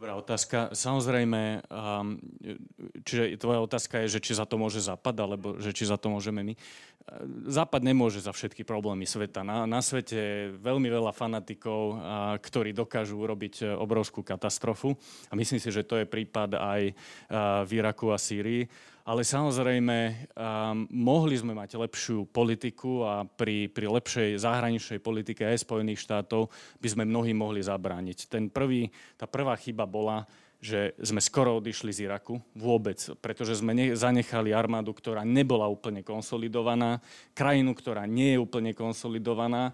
Dobrá 0.00 0.16
otázka. 0.16 0.72
Samozrejme, 0.72 1.60
um, 1.68 2.16
čiže 3.04 3.36
tvoja 3.36 3.60
otázka 3.60 4.00
je, 4.00 4.16
že 4.16 4.24
či 4.24 4.32
za 4.32 4.48
to 4.48 4.56
môže 4.56 4.80
Západ, 4.80 5.12
alebo 5.12 5.60
že 5.60 5.76
či 5.76 5.84
za 5.84 6.00
to 6.00 6.08
môžeme 6.08 6.40
my. 6.40 6.56
Západ 7.44 7.84
nemôže 7.84 8.24
za 8.24 8.32
všetky 8.32 8.64
problémy 8.64 9.04
sveta. 9.04 9.44
Na, 9.44 9.68
na 9.68 9.84
svete 9.84 10.16
je 10.16 10.56
veľmi 10.56 10.88
veľa 10.88 11.12
fanatikov, 11.12 12.00
ktorí 12.40 12.72
dokážu 12.72 13.20
urobiť 13.20 13.54
e, 13.60 13.76
obrovskú 13.76 14.24
katastrofu. 14.24 14.96
A 15.28 15.36
myslím 15.36 15.60
si, 15.60 15.68
že 15.68 15.84
to 15.84 16.00
je 16.00 16.08
prípad 16.08 16.56
aj 16.56 16.82
a, 16.88 16.92
v 17.68 17.70
Iraku 17.84 18.08
a 18.08 18.16
Sýrii. 18.16 18.72
Ale 19.08 19.24
samozrejme, 19.24 19.96
um, 20.36 20.84
mohli 20.92 21.34
sme 21.34 21.56
mať 21.56 21.80
lepšiu 21.80 22.28
politiku 22.28 23.02
a 23.02 23.24
pri, 23.24 23.72
pri 23.72 23.88
lepšej 23.88 24.44
zahraničnej 24.44 25.00
politike 25.00 25.48
aj 25.48 25.64
Spojených 25.64 26.04
štátov 26.04 26.52
by 26.78 26.88
sme 26.88 27.08
mnohí 27.08 27.32
mohli 27.32 27.64
zabrániť. 27.64 28.28
Ten 28.28 28.52
prvý, 28.52 28.92
tá 29.16 29.24
prvá 29.24 29.56
chyba 29.56 29.88
bola, 29.88 30.28
že 30.60 30.92
sme 31.00 31.24
skoro 31.24 31.56
odišli 31.56 31.88
z 31.88 32.04
Iraku 32.04 32.36
vôbec, 32.52 33.00
pretože 33.24 33.56
sme 33.64 33.72
ne- 33.72 33.96
zanechali 33.96 34.52
armádu, 34.52 34.92
ktorá 34.92 35.24
nebola 35.24 35.64
úplne 35.64 36.04
konsolidovaná, 36.04 37.00
krajinu, 37.32 37.72
ktorá 37.72 38.04
nie 38.04 38.36
je 38.36 38.42
úplne 38.44 38.76
konsolidovaná 38.76 39.72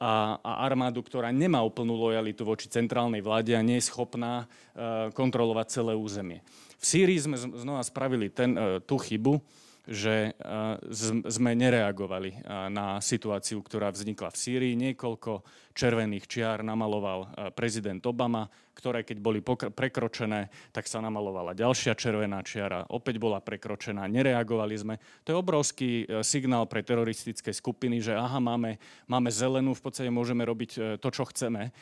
a, 0.00 0.40
a 0.40 0.52
armádu, 0.64 1.04
ktorá 1.04 1.28
nemá 1.30 1.60
úplnú 1.60 1.94
lojalitu 1.94 2.42
voči 2.48 2.66
centrálnej 2.66 3.20
vláde 3.20 3.52
a 3.52 3.62
nie 3.62 3.76
je 3.78 3.92
schopná 3.92 4.48
uh, 4.48 5.12
kontrolovať 5.12 5.66
celé 5.68 5.92
územie. 5.92 6.40
V 6.82 6.84
Sýrii 6.84 7.14
sme 7.22 7.38
znova 7.38 7.86
spravili 7.86 8.26
ten, 8.26 8.58
e, 8.58 8.82
tú 8.82 8.98
chybu, 8.98 9.38
že 9.86 10.34
e, 10.34 11.30
sme 11.30 11.54
nereagovali 11.54 12.30
e, 12.34 12.38
na 12.74 12.98
situáciu, 12.98 13.62
ktorá 13.62 13.94
vznikla 13.94 14.34
v 14.34 14.40
Sýrii. 14.42 14.74
Niekoľko 14.74 15.46
červených 15.78 16.26
čiar 16.26 16.66
namaloval 16.66 17.54
prezident 17.54 18.02
Obama, 18.02 18.50
ktoré 18.74 19.06
keď 19.06 19.22
boli 19.22 19.38
prekročené, 19.46 20.50
tak 20.74 20.90
sa 20.90 20.98
namalovala 20.98 21.54
ďalšia 21.54 21.94
červená 21.94 22.42
čiara, 22.42 22.82
opäť 22.90 23.22
bola 23.22 23.38
prekročená, 23.38 24.04
nereagovali 24.10 24.74
sme. 24.74 24.94
To 25.22 25.32
je 25.32 25.40
obrovský 25.40 25.90
signál 26.20 26.68
pre 26.68 26.84
teroristické 26.84 27.54
skupiny, 27.56 28.04
že 28.04 28.12
aha, 28.12 28.36
máme, 28.36 28.76
máme 29.08 29.30
zelenú, 29.32 29.72
v 29.72 29.80
podstate 29.86 30.12
môžeme 30.12 30.44
robiť 30.44 31.00
to, 31.00 31.08
čo 31.08 31.24
chceme. 31.30 31.72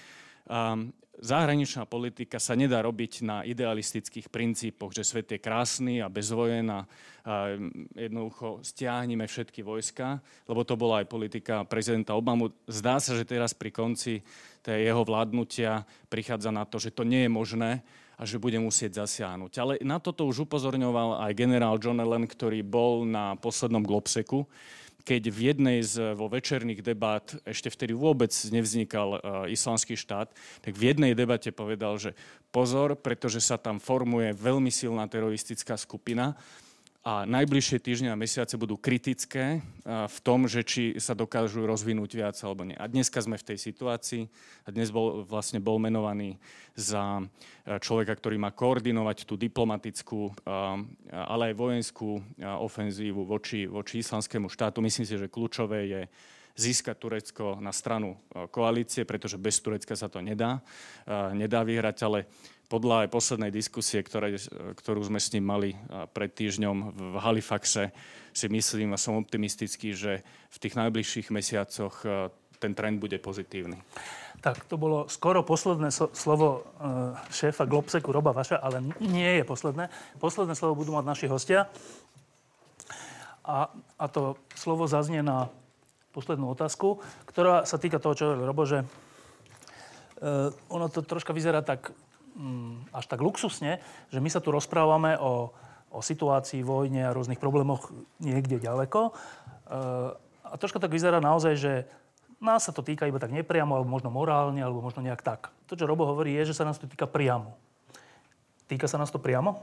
Zahraničná 1.21 1.85
politika 1.85 2.41
sa 2.41 2.57
nedá 2.57 2.81
robiť 2.81 3.13
na 3.21 3.45
idealistických 3.45 4.33
princípoch, 4.33 4.97
že 4.97 5.05
svet 5.05 5.29
je 5.29 5.37
krásny 5.37 6.01
a 6.01 6.09
bez 6.09 6.33
vojen 6.33 6.73
a 6.73 6.89
jednoducho 7.93 8.65
stiahneme 8.65 9.29
všetky 9.29 9.61
vojska, 9.61 10.25
lebo 10.49 10.65
to 10.65 10.81
bola 10.81 11.05
aj 11.05 11.13
politika 11.13 11.69
prezidenta 11.69 12.17
Obamu. 12.17 12.49
Zdá 12.65 12.97
sa, 12.97 13.13
že 13.13 13.29
teraz 13.29 13.53
pri 13.53 13.69
konci 13.69 14.25
tej 14.65 14.89
jeho 14.89 15.05
vládnutia 15.05 15.85
prichádza 16.09 16.49
na 16.49 16.65
to, 16.65 16.81
že 16.81 16.89
to 16.89 17.05
nie 17.05 17.29
je 17.29 17.31
možné 17.31 17.71
a 18.17 18.25
že 18.25 18.41
bude 18.41 18.57
musieť 18.57 19.05
zasiahnuť. 19.05 19.53
Ale 19.61 19.73
na 19.85 20.01
toto 20.01 20.25
už 20.25 20.49
upozorňoval 20.49 21.25
aj 21.25 21.37
generál 21.37 21.77
John 21.77 22.01
Allen, 22.01 22.25
ktorý 22.25 22.65
bol 22.65 23.05
na 23.05 23.37
poslednom 23.37 23.85
Globseku, 23.85 24.49
keď 25.05 25.23
v 25.33 25.39
jednej 25.53 25.79
z 25.83 26.15
vo 26.15 26.31
večerných 26.31 26.85
debát, 26.85 27.25
ešte 27.49 27.73
vtedy 27.73 27.97
vôbec 27.97 28.31
nevznikal 28.53 29.09
uh, 29.17 29.21
islamský 29.51 29.97
štát, 29.97 30.31
tak 30.61 30.73
v 30.77 30.93
jednej 30.93 31.13
debate 31.17 31.51
povedal, 31.51 31.97
že 31.99 32.15
pozor, 32.55 32.99
pretože 32.99 33.41
sa 33.43 33.57
tam 33.59 33.81
formuje 33.81 34.33
veľmi 34.37 34.69
silná 34.69 35.07
teroristická 35.07 35.75
skupina, 35.75 36.37
a 37.01 37.25
najbližšie 37.25 37.81
týždne 37.81 38.13
a 38.13 38.21
mesiace 38.21 38.61
budú 38.61 38.77
kritické 38.77 39.65
v 39.89 40.19
tom, 40.21 40.45
že 40.45 40.61
či 40.61 41.01
sa 41.01 41.17
dokážu 41.17 41.65
rozvinúť 41.65 42.11
viac 42.13 42.37
alebo 42.45 42.69
nie. 42.69 42.77
A 42.77 42.85
dneska 42.93 43.25
sme 43.25 43.41
v 43.41 43.47
tej 43.49 43.57
situácii 43.57 44.29
a 44.65 44.69
dnes 44.69 44.93
bol, 44.93 45.25
vlastne 45.25 45.65
bol 45.65 45.81
menovaný 45.81 46.37
za 46.77 47.25
človeka, 47.65 48.21
ktorý 48.21 48.37
má 48.37 48.53
koordinovať 48.53 49.25
tú 49.25 49.41
diplomatickú, 49.41 50.45
ale 51.09 51.43
aj 51.51 51.55
vojenskú 51.57 52.21
ofenzívu 52.37 53.25
voči, 53.25 53.65
voči 53.65 54.05
islamskému 54.05 54.53
štátu. 54.53 54.85
Myslím 54.85 55.09
si, 55.09 55.17
že 55.17 55.33
kľúčové 55.33 55.89
je 55.89 56.03
získať 56.61 57.01
Turecko 57.01 57.57
na 57.65 57.73
stranu 57.73 58.21
koalície, 58.53 59.09
pretože 59.09 59.41
bez 59.41 59.57
Turecka 59.65 59.97
sa 59.97 60.13
to 60.13 60.21
nedá, 60.21 60.61
nedá 61.33 61.65
vyhrať, 61.65 61.97
ale 62.05 62.29
podľa 62.71 63.05
aj 63.05 63.09
poslednej 63.11 63.51
diskusie, 63.51 63.99
ktoré, 63.99 64.39
ktorú 64.79 65.03
sme 65.03 65.19
s 65.19 65.35
ním 65.35 65.43
mali 65.43 65.75
pred 66.15 66.31
týždňom 66.31 66.77
v 66.95 67.17
Halifaxe, 67.19 67.91
si 68.31 68.47
myslím 68.47 68.95
a 68.95 69.03
som 69.03 69.19
optimistický, 69.19 69.91
že 69.91 70.23
v 70.55 70.57
tých 70.63 70.79
najbližších 70.79 71.35
mesiacoch 71.35 72.07
ten 72.63 72.73
trend 72.79 73.03
bude 73.03 73.19
pozitívny. 73.19 73.75
Tak, 74.39 74.71
to 74.71 74.79
bolo 74.79 75.11
skoro 75.11 75.43
posledné 75.43 75.91
slovo 75.93 76.71
šéfa 77.35 77.67
Globseku 77.67 78.15
Roba 78.15 78.31
Vaša, 78.31 78.63
ale 78.63 78.81
nie 79.03 79.43
je 79.43 79.45
posledné. 79.45 79.91
Posledné 80.23 80.55
slovo 80.55 80.79
budú 80.79 80.95
mať 80.95 81.05
naši 81.11 81.27
hostia. 81.27 81.67
A, 83.43 83.67
a 83.99 84.05
to 84.07 84.39
slovo 84.55 84.87
zaznie 84.87 85.27
na 85.27 85.51
poslednú 86.15 86.55
otázku, 86.55 87.03
ktorá 87.27 87.67
sa 87.67 87.83
týka 87.83 87.99
toho, 87.99 88.15
čo 88.15 88.25
hovoril 88.31 88.47
Robo, 88.47 88.63
že 88.63 88.85
uh, 88.85 90.51
ono 90.71 90.87
to 90.87 91.03
troška 91.03 91.35
vyzerá 91.35 91.65
tak 91.65 91.91
um, 92.41 92.81
až 92.97 93.05
tak 93.05 93.21
luxusne, 93.21 93.85
že 94.09 94.19
my 94.19 94.33
sa 94.33 94.41
tu 94.41 94.49
rozprávame 94.49 95.21
o, 95.21 95.53
o 95.93 96.01
situácii, 96.01 96.65
vojne 96.65 97.05
a 97.05 97.13
rôznych 97.13 97.37
problémoch 97.37 97.93
niekde 98.17 98.57
ďaleko. 98.57 99.13
Uh, 99.69 100.17
a 100.49 100.57
troška 100.57 100.81
tak 100.81 100.91
vyzerá 100.91 101.21
naozaj, 101.21 101.55
že 101.61 101.73
nás 102.41 102.65
sa 102.65 102.73
to 102.73 102.81
týka 102.81 103.05
iba 103.05 103.21
tak 103.21 103.37
nepriamo, 103.37 103.77
alebo 103.77 103.93
možno 103.93 104.09
morálne, 104.09 104.65
alebo 104.65 104.81
možno 104.81 105.05
nejak 105.05 105.21
tak. 105.21 105.53
To, 105.69 105.77
čo 105.77 105.85
Robo 105.85 106.09
hovorí, 106.09 106.33
je, 106.41 106.51
že 106.51 106.57
sa 106.57 106.65
nás 106.65 106.81
to 106.81 106.89
týka 106.89 107.05
priamo. 107.05 107.53
Týka 108.67 108.89
sa 108.89 108.97
nás 108.97 109.13
to 109.13 109.21
priamo? 109.21 109.61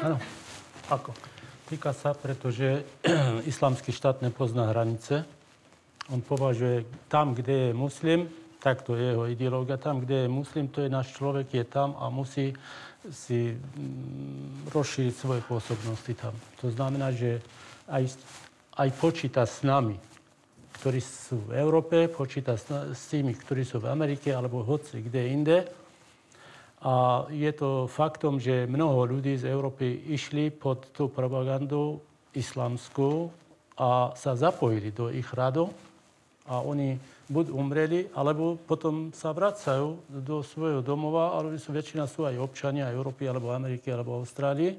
Áno. 0.00 0.16
Ako? 0.88 1.10
Týka 1.66 1.90
sa, 1.96 2.14
pretože 2.14 2.86
islamský 3.50 3.90
štát 3.90 4.22
nepozná 4.22 4.70
hranice. 4.70 5.26
On 6.12 6.22
považuje 6.22 6.86
tam, 7.10 7.34
kde 7.34 7.70
je 7.70 7.72
muslim, 7.74 8.30
tak 8.62 8.86
to 8.86 8.94
je 8.94 9.10
jeho 9.10 9.26
ideológia. 9.26 9.74
Tam, 9.76 9.98
kde 9.98 10.24
je 10.24 10.28
muslim, 10.30 10.70
to 10.70 10.86
je 10.86 10.88
náš 10.88 11.18
človek, 11.18 11.50
je 11.50 11.64
tam 11.66 11.98
a 11.98 12.06
musí 12.08 12.54
si 13.10 13.58
mm, 13.58 14.70
rozšíriť 14.70 15.14
svoje 15.14 15.42
pôsobnosti 15.42 16.12
tam. 16.14 16.30
To 16.62 16.70
znamená, 16.70 17.10
že 17.10 17.42
aj, 17.90 18.14
aj 18.78 18.88
počíta 19.02 19.42
s 19.42 19.66
nami, 19.66 19.98
ktorí 20.78 21.02
sú 21.02 21.50
v 21.50 21.58
Európe, 21.58 22.06
počíta 22.06 22.54
s, 22.54 22.70
s 22.94 23.02
tými, 23.10 23.34
ktorí 23.34 23.66
sú 23.66 23.82
v 23.82 23.90
Amerike 23.90 24.30
alebo 24.30 24.62
hoci 24.62 25.02
kde 25.02 25.22
inde 25.34 25.58
a 26.82 27.26
je 27.30 27.50
to 27.54 27.86
faktom, 27.86 28.42
že 28.42 28.66
mnoho 28.66 29.06
ľudí 29.06 29.38
z 29.38 29.46
Európy 29.46 30.10
išli 30.10 30.50
pod 30.50 30.90
tú 30.90 31.06
propagandu 31.06 32.02
islamskú 32.34 33.30
a 33.78 34.10
sa 34.18 34.34
zapojili 34.34 34.90
do 34.90 35.06
ich 35.06 35.26
radov 35.30 35.70
a 36.50 36.58
oni 36.58 36.98
buď 37.32 37.46
umreli, 37.48 38.12
alebo 38.12 38.60
potom 38.60 39.08
sa 39.16 39.32
vracajú 39.32 40.04
do 40.12 40.44
svojho 40.44 40.84
domova, 40.84 41.40
ale 41.40 41.56
väčšina 41.56 42.04
sú 42.04 42.28
aj 42.28 42.36
občania 42.36 42.92
Európy, 42.92 43.24
alebo 43.24 43.56
Ameriky, 43.56 43.88
alebo 43.88 44.20
Austrálie. 44.20 44.76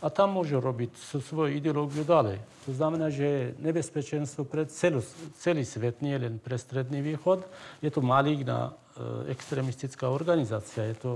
A 0.00 0.08
tam 0.08 0.32
môžu 0.32 0.64
robiť 0.64 0.96
svoju 0.96 1.52
ideológiu 1.60 2.08
ďalej. 2.08 2.40
To 2.64 2.72
znamená, 2.72 3.12
že 3.12 3.52
nebezpečenstvo 3.60 4.48
pre 4.48 4.64
celú, 4.72 5.04
celý 5.36 5.68
svet, 5.68 6.00
nie 6.00 6.16
len 6.16 6.40
pre 6.40 6.56
Stredný 6.56 7.04
východ. 7.04 7.44
Je 7.84 7.92
to 7.92 8.00
maligná 8.00 8.72
E, 9.00 9.32
extremistická 9.32 10.10
organizácia. 10.10 10.84
Je 10.84 10.96
to 10.98 11.12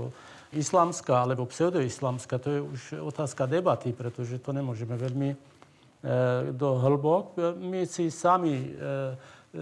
islamská 0.55 1.27
alebo 1.27 1.45
pseudoislamská, 1.45 2.39
to 2.39 2.49
je 2.49 2.59
už 2.61 2.81
otázka 3.03 3.45
debaty, 3.45 3.91
pretože 3.91 4.39
to 4.39 4.55
nemôžeme 4.55 4.95
veľmi 4.95 5.29
e, 5.29 5.37
do 6.55 6.79
hĺbok. 6.79 7.35
My 7.59 7.85
si 7.85 8.09
sami 8.09 8.55
e, 8.55 8.69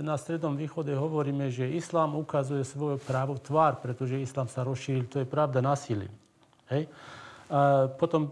na 0.02 0.18
Strednom 0.18 0.58
východe 0.58 0.96
hovoríme, 0.96 1.54
že 1.54 1.70
islám 1.70 2.18
ukazuje 2.18 2.66
svoju 2.66 2.98
právo 2.98 3.38
tvár, 3.38 3.78
pretože 3.78 4.18
islám 4.18 4.50
sa 4.50 4.66
rozšíril, 4.66 5.06
to 5.06 5.22
je 5.22 5.28
pravda, 5.30 5.62
násilím. 5.62 6.10
Hej? 6.74 6.90
A 7.54 7.86
potom 8.00 8.26
e, 8.26 8.30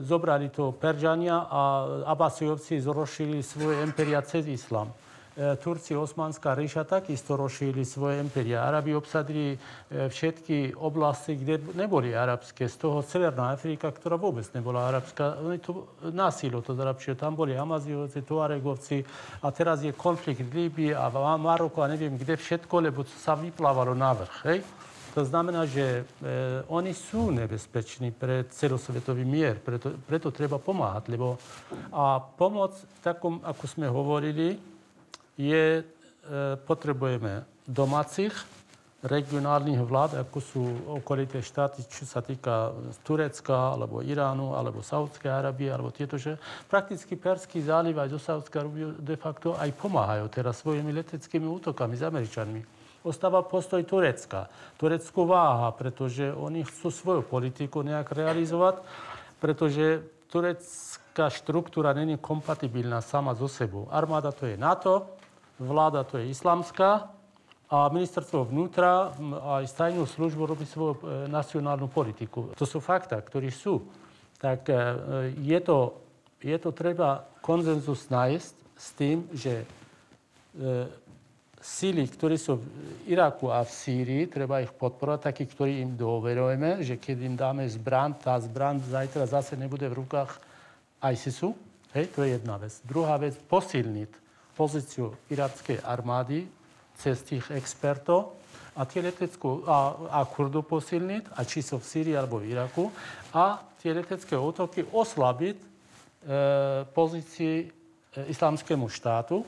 zobrali 0.00 0.48
to 0.48 0.72
Peržania 0.72 1.44
a 1.44 1.60
Abasijovci 2.08 2.80
rozšírili 2.80 3.44
svoje 3.44 3.84
imperia 3.84 4.24
cez 4.24 4.48
islám. 4.48 4.88
E, 5.34 5.58
Turci, 5.58 5.98
Osmanská 5.98 6.54
ríša 6.54 6.86
takisto 6.86 7.34
rozšírili 7.34 7.82
svoje 7.82 8.22
imperia. 8.22 8.62
Arabi 8.62 8.94
obsadili 8.94 9.58
e, 9.58 9.58
všetky 10.06 10.78
oblasti, 10.78 11.34
kde 11.34 11.74
neboli 11.74 12.14
arabské. 12.14 12.70
Z 12.70 12.78
toho 12.78 13.02
Severná 13.02 13.50
Afrika, 13.50 13.90
ktorá 13.90 14.14
vôbec 14.14 14.46
nebola 14.54 14.86
arabská, 14.86 15.42
oni 15.42 15.58
to 15.58 15.90
násilo 16.14 16.62
to 16.62 16.78
zarabčili. 16.78 17.18
Tam 17.18 17.34
boli 17.34 17.58
Amazijovci, 17.58 18.22
Tuaregovci 18.22 19.02
a 19.42 19.50
teraz 19.50 19.82
je 19.82 19.90
konflikt 19.90 20.38
v 20.38 20.70
Líbii 20.70 20.94
a 20.94 21.10
v 21.10 21.18
Maroku 21.42 21.82
a 21.82 21.90
neviem 21.90 22.14
kde 22.14 22.38
všetko, 22.38 22.74
lebo 22.78 23.02
sa 23.02 23.34
vyplávalo 23.34 23.90
na 23.90 24.14
vrch. 24.14 24.38
Hej? 24.46 24.58
To 25.18 25.22
znamená, 25.26 25.66
že 25.66 26.02
e, 26.02 26.02
oni 26.70 26.94
sú 26.94 27.34
nebezpeční 27.34 28.14
pre 28.14 28.46
celosvetový 28.54 29.26
mier, 29.26 29.58
preto, 29.58 29.98
preto 30.06 30.30
treba 30.30 30.62
pomáhať. 30.62 31.10
Lebo, 31.10 31.42
a 31.90 32.22
pomoc, 32.22 32.78
takom, 33.02 33.42
ako 33.42 33.64
sme 33.66 33.90
hovorili, 33.90 34.73
je, 35.38 35.80
e, 35.80 35.84
potrebujeme 36.64 37.44
domácich, 37.66 38.34
regionálnych 39.04 39.84
vlád, 39.84 40.24
ako 40.24 40.38
sú 40.40 40.64
okolité 40.96 41.44
štáty, 41.44 41.84
čo 41.84 42.08
sa 42.08 42.24
týka 42.24 42.72
Turecka, 43.04 43.76
alebo 43.76 44.00
Iránu, 44.00 44.56
alebo 44.56 44.80
Saudskej 44.80 45.28
Arábie, 45.28 45.68
alebo 45.68 45.92
tieto, 45.92 46.16
že 46.16 46.40
prakticky 46.72 47.12
Perský 47.12 47.60
záliv 47.60 48.00
aj 48.00 48.08
do 48.08 48.16
Saudskej 48.16 48.58
Arábie 48.64 48.96
de 48.96 49.16
facto 49.20 49.52
aj 49.60 49.68
pomáhajú 49.76 50.24
teraz 50.32 50.64
svojimi 50.64 50.88
leteckými 50.88 51.44
útokami 51.44 52.00
s 52.00 52.02
Američanmi. 52.08 52.64
Ostáva 53.04 53.44
postoj 53.44 53.84
Turecka. 53.84 54.48
Turecko 54.80 55.28
váha, 55.28 55.68
pretože 55.76 56.32
oni 56.32 56.64
chcú 56.64 56.88
svoju 56.88 57.20
politiku 57.28 57.84
nejak 57.84 58.08
realizovať, 58.08 58.80
pretože 59.36 60.00
turecká 60.32 61.28
štruktúra 61.28 61.92
není 61.92 62.16
kompatibilná 62.16 63.04
sama 63.04 63.36
so 63.36 63.52
sebou. 63.52 63.84
Armáda 63.92 64.32
to 64.32 64.48
je 64.48 64.56
NATO, 64.56 65.20
vláda 65.58 66.04
to 66.04 66.18
je 66.18 66.30
islamská 66.30 67.14
a 67.70 67.88
ministerstvo 67.90 68.46
vnútra 68.46 69.10
aj 69.58 69.66
tajnú 69.74 70.04
službu 70.04 70.42
robí 70.46 70.66
svoju 70.68 70.94
e, 70.94 71.00
nacionálnu 71.32 71.88
politiku. 71.88 72.52
To 72.54 72.66
sú 72.68 72.78
fakta, 72.78 73.18
ktorí 73.18 73.48
sú. 73.50 73.82
Tak 74.38 74.68
e, 74.68 74.76
je 75.40 75.58
to, 75.64 75.98
je 76.44 76.56
to 76.60 76.70
treba 76.70 77.24
konzenzus 77.40 78.06
nájsť 78.12 78.54
s 78.78 78.88
tým, 78.94 79.26
že 79.32 79.64
e, 79.64 79.66
síly, 81.58 82.04
ktorí 82.04 82.36
sú 82.36 82.60
v 82.60 82.64
Iraku 83.08 83.48
a 83.48 83.64
v 83.64 83.70
Sýrii, 83.72 84.22
treba 84.28 84.60
ich 84.60 84.70
podporovať, 84.70 85.32
takí, 85.32 85.48
ktorí 85.48 85.80
im 85.80 85.96
dôverujeme, 85.96 86.84
že 86.84 87.00
keď 87.00 87.16
im 87.24 87.34
dáme 87.34 87.64
zbran, 87.64 88.12
tá 88.20 88.36
zbran 88.36 88.78
zajtra 88.84 89.24
zase 89.24 89.56
nebude 89.56 89.88
v 89.88 90.04
rukách 90.04 90.36
ISISu. 91.00 91.56
Hej, 91.96 92.12
to 92.12 92.22
je 92.22 92.36
jedna 92.36 92.60
vec. 92.60 92.76
Druhá 92.84 93.16
vec, 93.16 93.34
posilniť 93.48 94.23
pozíciu 94.54 95.12
irackej 95.28 95.82
armády 95.82 96.46
cez 96.94 97.20
tých 97.26 97.50
expertov 97.50 98.38
a 98.74 98.82
tie 98.86 99.02
leteckú, 99.02 99.62
a, 99.66 99.94
a 100.10 100.20
Kurdu 100.26 100.66
posilniť, 100.66 101.38
a 101.38 101.46
či 101.46 101.62
sú 101.62 101.78
v 101.78 101.86
Sýrii 101.86 102.18
alebo 102.18 102.42
v 102.42 102.50
Iraku, 102.54 102.90
a 103.30 103.62
tie 103.78 103.94
letecké 103.94 104.34
útoky 104.34 104.82
oslabiť 104.82 105.56
e, 105.58 105.66
pozícii 106.90 107.56
e, 107.62 107.66
islamskému 108.34 108.90
štátu, 108.90 109.46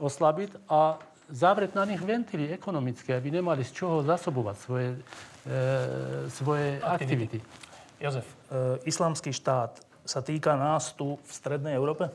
oslabiť 0.00 0.64
a 0.68 0.96
zavrieť 1.28 1.72
na 1.76 1.84
nich 1.88 2.00
ventily 2.00 2.52
ekonomické, 2.52 3.16
aby 3.16 3.40
nemali 3.40 3.64
z 3.64 3.72
čoho 3.72 4.04
zasobovať 4.04 4.56
svoje, 4.56 4.88
e, 5.44 5.58
svoje 6.32 6.80
aktivity. 6.80 7.36
aktivity. 7.36 7.38
Jozef, 8.00 8.26
e, 8.26 8.34
islamský 8.88 9.32
štát 9.32 9.76
sa 10.04 10.20
týka 10.20 10.56
nás 10.56 10.92
tu 10.92 11.16
v 11.20 11.30
Strednej 11.32 11.76
Európe? 11.76 12.08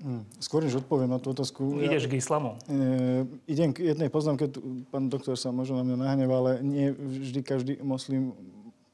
Hmm. 0.00 0.24
Skôr 0.40 0.64
než 0.64 0.80
odpoviem 0.80 1.12
na 1.12 1.20
tú 1.20 1.36
otázku... 1.36 1.76
Ideš 1.76 2.08
ja, 2.08 2.10
k 2.10 2.14
islamu? 2.16 2.56
E, 2.64 3.28
idem 3.44 3.68
k 3.76 3.92
jednej 3.92 4.08
poznámke, 4.08 4.48
pán 4.88 5.12
doktor 5.12 5.36
sa 5.36 5.52
možno 5.52 5.76
na 5.76 5.84
mňa 5.84 5.96
nahneva, 6.00 6.34
ale 6.40 6.52
nie 6.64 6.88
vždy 6.96 7.40
každý 7.44 7.72
moslim 7.84 8.32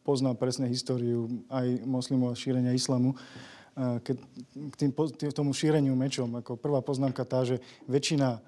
pozná 0.02 0.34
presne 0.34 0.66
históriu 0.66 1.30
aj 1.46 1.86
moslimov 1.86 2.34
a 2.34 2.38
šírenia 2.38 2.74
islamu. 2.74 3.14
E, 3.14 4.02
keď 4.02 4.16
k 4.50 4.74
tým, 4.74 4.90
tým, 4.90 5.30
tomu 5.30 5.54
šíreniu 5.54 5.94
mečom, 5.94 6.26
ako 6.42 6.58
prvá 6.58 6.82
poznámka 6.82 7.22
tá, 7.22 7.46
že 7.46 7.62
väčšina 7.86 8.42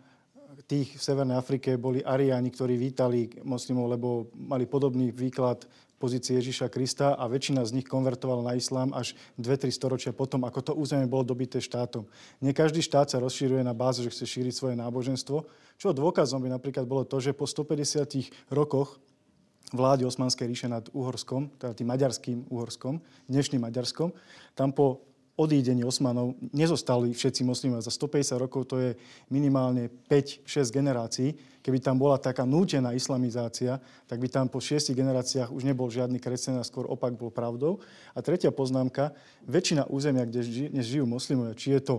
tých 0.69 1.01
v 1.01 1.03
Severnej 1.03 1.41
Afrike 1.41 1.81
boli 1.81 2.05
Ariáni, 2.05 2.53
ktorí 2.53 2.77
vítali 2.77 3.33
moslimov, 3.41 3.89
lebo 3.89 4.29
mali 4.37 4.69
podobný 4.69 5.09
výklad 5.09 5.65
pozície 5.99 6.39
Ježiša 6.39 6.70
Krista 6.70 7.19
a 7.19 7.27
väčšina 7.27 7.66
z 7.66 7.75
nich 7.83 7.87
konvertovala 7.87 8.55
na 8.55 8.55
islám 8.55 8.95
až 8.95 9.19
2-3 9.37 9.75
storočia 9.75 10.12
potom, 10.15 10.47
ako 10.47 10.61
to 10.62 10.73
územie 10.79 11.11
bolo 11.11 11.27
dobité 11.27 11.59
štátom. 11.59 12.07
Nie 12.39 12.55
každý 12.55 12.81
štát 12.81 13.11
sa 13.11 13.19
rozšíruje 13.19 13.66
na 13.66 13.75
báze, 13.75 14.01
že 14.01 14.15
chce 14.15 14.25
šíriť 14.25 14.55
svoje 14.55 14.75
náboženstvo, 14.79 15.45
čo 15.77 15.91
dôkazom 15.91 16.39
by 16.39 16.49
napríklad 16.55 16.87
bolo 16.87 17.03
to, 17.03 17.19
že 17.19 17.35
po 17.35 17.45
150 17.45 18.55
rokoch 18.55 19.03
vlády 19.75 20.09
Osmanskej 20.09 20.49
ríše 20.49 20.69
nad 20.70 20.87
Uhorskom, 20.97 21.53
teda 21.61 21.77
tým 21.77 21.89
maďarským 21.93 22.39
Uhorskom, 22.49 23.03
dnešným 23.29 23.61
Maďarskom, 23.61 24.15
tam 24.57 24.73
po 24.73 25.08
odídení 25.39 25.86
Osmanov 25.86 26.35
nezostali 26.51 27.15
všetci 27.15 27.47
moslimi. 27.47 27.78
Za 27.78 27.94
150 27.94 28.43
rokov 28.43 28.66
to 28.66 28.82
je 28.82 28.90
minimálne 29.31 29.86
5-6 30.10 30.44
generácií. 30.74 31.31
Keby 31.62 31.78
tam 31.78 31.94
bola 31.94 32.19
taká 32.19 32.43
nútená 32.43 32.90
islamizácia, 32.90 33.78
tak 34.10 34.19
by 34.19 34.27
tam 34.27 34.51
po 34.51 34.59
6 34.59 34.90
generáciách 34.90 35.55
už 35.55 35.62
nebol 35.62 35.86
žiadny 35.86 36.19
kresťan 36.19 36.59
a 36.59 36.66
skôr 36.66 36.90
opak 36.90 37.15
bol 37.15 37.31
pravdou. 37.31 37.78
A 38.12 38.19
tretia 38.19 38.51
poznámka, 38.51 39.15
väčšina 39.47 39.86
územia, 39.86 40.27
kde 40.27 40.74
dnes 40.74 40.90
žijú 40.90 41.06
moslimovia, 41.06 41.55
či 41.55 41.78
je 41.78 41.81
to 41.86 41.94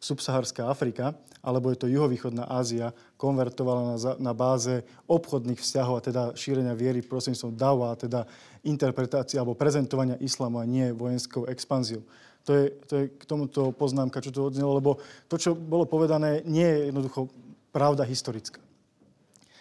subsaharská 0.00 0.66
Afrika, 0.66 1.12
alebo 1.44 1.68
je 1.70 1.78
to 1.78 1.92
juhovýchodná 1.92 2.48
Ázia, 2.48 2.92
konvertovala 3.20 3.94
na, 3.94 3.96
na 4.16 4.32
báze 4.32 4.80
obchodných 5.04 5.60
vzťahov 5.60 5.94
a 6.00 6.04
teda 6.04 6.22
šírenia 6.32 6.72
viery 6.72 7.04
prostredníctvom 7.04 7.54
dawa, 7.54 7.92
teda 7.96 8.24
interpretácie 8.64 9.36
alebo 9.36 9.56
prezentovania 9.56 10.16
islamu 10.20 10.60
a 10.60 10.64
nie 10.64 10.88
vojenskou 10.92 11.44
expanziou. 11.48 12.04
To 12.48 12.50
je, 12.56 12.64
to 12.88 12.92
je 12.96 13.04
k 13.12 13.22
tomuto 13.28 13.70
poznámka, 13.76 14.24
čo 14.24 14.32
tu 14.32 14.40
odznelo, 14.40 14.80
lebo 14.80 14.96
to, 15.28 15.36
čo 15.36 15.52
bolo 15.52 15.84
povedané, 15.84 16.40
nie 16.48 16.64
je 16.64 16.88
jednoducho 16.88 17.28
pravda 17.70 18.02
historická. 18.02 18.60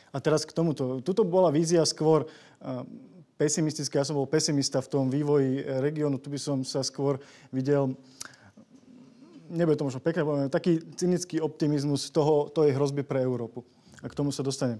A 0.10 0.18
teraz 0.18 0.47
k 0.47 0.56
tomuto. 0.56 1.03
Tuto 1.06 1.22
bola 1.22 1.53
vízia 1.53 1.85
skôr 1.85 2.26
pesimistická. 3.38 4.01
Ja 4.01 4.07
som 4.07 4.18
bol 4.18 4.26
pesimista 4.26 4.81
v 4.81 4.89
tom 4.89 5.06
vývoji 5.11 5.61
regiónu. 5.61 6.18
Tu 6.18 6.34
by 6.34 6.39
som 6.41 6.57
sa 6.65 6.81
skôr 6.81 7.22
videl 7.53 7.93
nebude 9.49 9.81
to 9.81 9.88
možno 9.89 9.99
pekné, 9.99 10.22
poviem, 10.22 10.49
taký 10.49 10.77
cynický 10.93 11.41
optimizmus 11.41 12.14
toho, 12.14 12.53
tej 12.53 12.77
hrozby 12.77 13.01
pre 13.01 13.26
Európu. 13.26 13.65
A 13.99 14.07
k 14.07 14.15
tomu 14.15 14.30
sa 14.30 14.45
dostanem. 14.45 14.77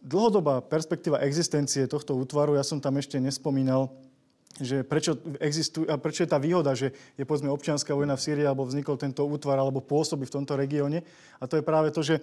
Dlhodobá 0.00 0.62
perspektíva 0.62 1.22
existencie 1.22 1.90
tohto 1.90 2.14
útvaru, 2.14 2.54
ja 2.54 2.62
som 2.62 2.78
tam 2.78 2.96
ešte 2.98 3.18
nespomínal, 3.18 3.90
že 4.56 4.80
prečo, 4.88 5.20
existuje, 5.36 5.84
a 5.84 6.00
prečo 6.00 6.24
je 6.24 6.32
tá 6.32 6.40
výhoda, 6.40 6.72
že 6.72 6.92
je 7.20 7.24
povedzme 7.28 7.52
občianská 7.52 7.92
vojna 7.92 8.16
v 8.16 8.24
Sýrii 8.24 8.46
alebo 8.48 8.64
vznikol 8.64 8.96
tento 8.96 9.24
útvar 9.28 9.60
alebo 9.60 9.84
pôsobí 9.84 10.24
v 10.24 10.34
tomto 10.40 10.56
regióne. 10.56 11.04
A 11.36 11.44
to 11.44 11.60
je 11.60 11.64
práve 11.64 11.92
to, 11.92 12.00
že 12.00 12.16
e, 12.16 12.22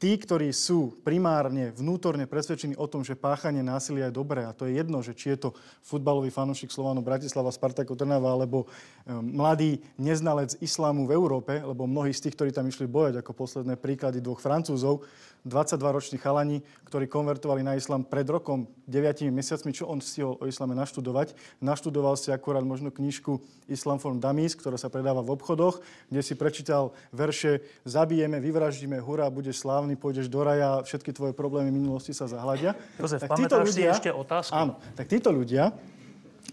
tí, 0.00 0.16
ktorí 0.16 0.48
sú 0.52 0.96
primárne 1.04 1.72
vnútorne 1.76 2.24
presvedčení 2.24 2.76
o 2.80 2.88
tom, 2.88 3.04
že 3.04 3.16
páchanie 3.16 3.60
násilia 3.60 4.08
je 4.08 4.16
dobré, 4.16 4.48
a 4.48 4.56
to 4.56 4.64
je 4.64 4.80
jedno, 4.80 5.04
že 5.04 5.12
či 5.12 5.36
je 5.36 5.48
to 5.48 5.50
futbalový 5.84 6.32
fanúšik 6.32 6.72
Slovanu 6.72 7.04
Bratislava, 7.04 7.52
Spartako 7.52 7.96
Trnava, 7.96 8.32
alebo 8.32 8.64
e, 8.64 9.12
mladý 9.12 9.84
neznalec 10.00 10.56
islámu 10.64 11.04
v 11.04 11.14
Európe, 11.16 11.52
lebo 11.60 11.84
mnohí 11.84 12.16
z 12.16 12.28
tých, 12.28 12.34
ktorí 12.40 12.50
tam 12.52 12.64
išli 12.64 12.88
bojať, 12.88 13.20
ako 13.20 13.32
posledné 13.36 13.76
príklady 13.76 14.24
dvoch 14.24 14.40
Francúzov, 14.40 15.04
22-roční 15.46 16.18
chalani, 16.18 16.58
ktorí 16.90 17.06
konvertovali 17.06 17.62
na 17.62 17.78
islám 17.78 18.02
pred 18.02 18.26
rokom, 18.26 18.66
9 18.90 19.30
mesiacmi, 19.30 19.70
čo 19.70 19.86
on 19.86 20.02
stihol 20.02 20.34
o 20.42 20.44
islame 20.50 20.74
naštudovať. 20.74 21.38
Naštudoval 21.62 22.18
si 22.18 22.34
akurát 22.34 22.66
možno 22.66 22.90
knižku 22.90 23.38
Islam 23.70 24.02
from 24.02 24.18
Damis, 24.18 24.58
ktorá 24.58 24.74
sa 24.74 24.90
predáva 24.90 25.22
v 25.22 25.38
obchodoch, 25.38 25.78
kde 26.10 26.20
si 26.20 26.34
prečítal 26.34 26.90
verše 27.14 27.62
Zabijeme, 27.86 28.42
vyvraždíme, 28.42 28.98
hurá, 28.98 29.30
budeš 29.30 29.62
slávny, 29.62 29.94
pôjdeš 29.94 30.26
do 30.26 30.42
raja, 30.42 30.82
všetky 30.82 31.14
tvoje 31.14 31.32
problémy 31.32 31.70
minulosti 31.70 32.10
sa 32.10 32.26
zahľadia. 32.26 32.74
Jozef, 32.98 33.22
tak 33.22 33.38
títo 33.38 33.62
ľudia, 33.62 33.72
si 33.72 33.82
ešte 34.02 34.10
otázku? 34.10 34.50
Áno, 34.50 34.82
tak 34.98 35.06
títo 35.06 35.30
ľudia 35.30 35.70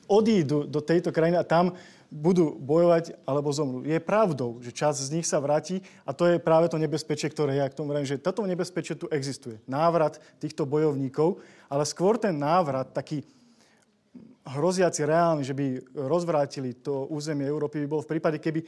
odídu 0.06 0.70
do 0.70 0.84
tejto 0.84 1.10
krajiny 1.10 1.40
a 1.40 1.46
tam 1.46 1.74
budú 2.14 2.54
bojovať 2.62 3.18
alebo 3.26 3.50
zomrú. 3.50 3.82
Je 3.82 3.98
pravdou, 3.98 4.62
že 4.62 4.70
čas 4.70 5.02
z 5.02 5.10
nich 5.18 5.26
sa 5.26 5.42
vráti 5.42 5.82
a 6.06 6.14
to 6.14 6.30
je 6.30 6.38
práve 6.38 6.70
to 6.70 6.78
nebezpečie, 6.78 7.26
ktoré 7.34 7.58
ja 7.58 7.66
k 7.66 7.74
tomu 7.74 7.90
vravím, 7.90 8.06
že 8.06 8.22
toto 8.22 8.46
nebezpečie 8.46 8.94
tu 8.94 9.10
existuje. 9.10 9.58
Návrat 9.66 10.22
týchto 10.38 10.70
bojovníkov, 10.70 11.42
ale 11.74 11.90
skôr 11.90 12.22
ten 12.22 12.38
návrat, 12.38 12.94
taký 12.94 13.26
hroziaci 14.46 15.02
reálny, 15.10 15.42
že 15.42 15.58
by 15.58 15.82
rozvrátili 15.98 16.78
to 16.86 17.10
územie 17.10 17.50
Európy, 17.50 17.82
by 17.82 17.90
bol 17.90 18.06
v 18.06 18.12
prípade, 18.14 18.38
keby 18.38 18.62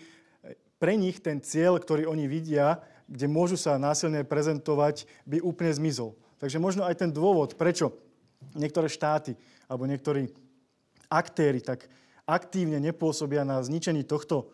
pre 0.81 0.97
nich 0.97 1.21
ten 1.21 1.37
cieľ, 1.37 1.77
ktorý 1.77 2.09
oni 2.09 2.25
vidia, 2.25 2.81
kde 3.05 3.29
môžu 3.29 3.61
sa 3.61 3.77
násilne 3.77 4.25
prezentovať, 4.25 5.05
by 5.29 5.37
úplne 5.45 5.69
zmizol. 5.69 6.17
Takže 6.41 6.57
možno 6.57 6.81
aj 6.81 6.97
ten 6.97 7.13
dôvod, 7.13 7.53
prečo 7.53 7.93
niektoré 8.57 8.89
štáty 8.89 9.37
alebo 9.69 9.85
niektorí 9.85 10.33
aktéry 11.09 11.61
tak 11.61 11.85
aktívne 12.25 12.81
nepôsobia 12.81 13.45
na 13.45 13.61
zničení 13.61 14.03
tohto 14.05 14.49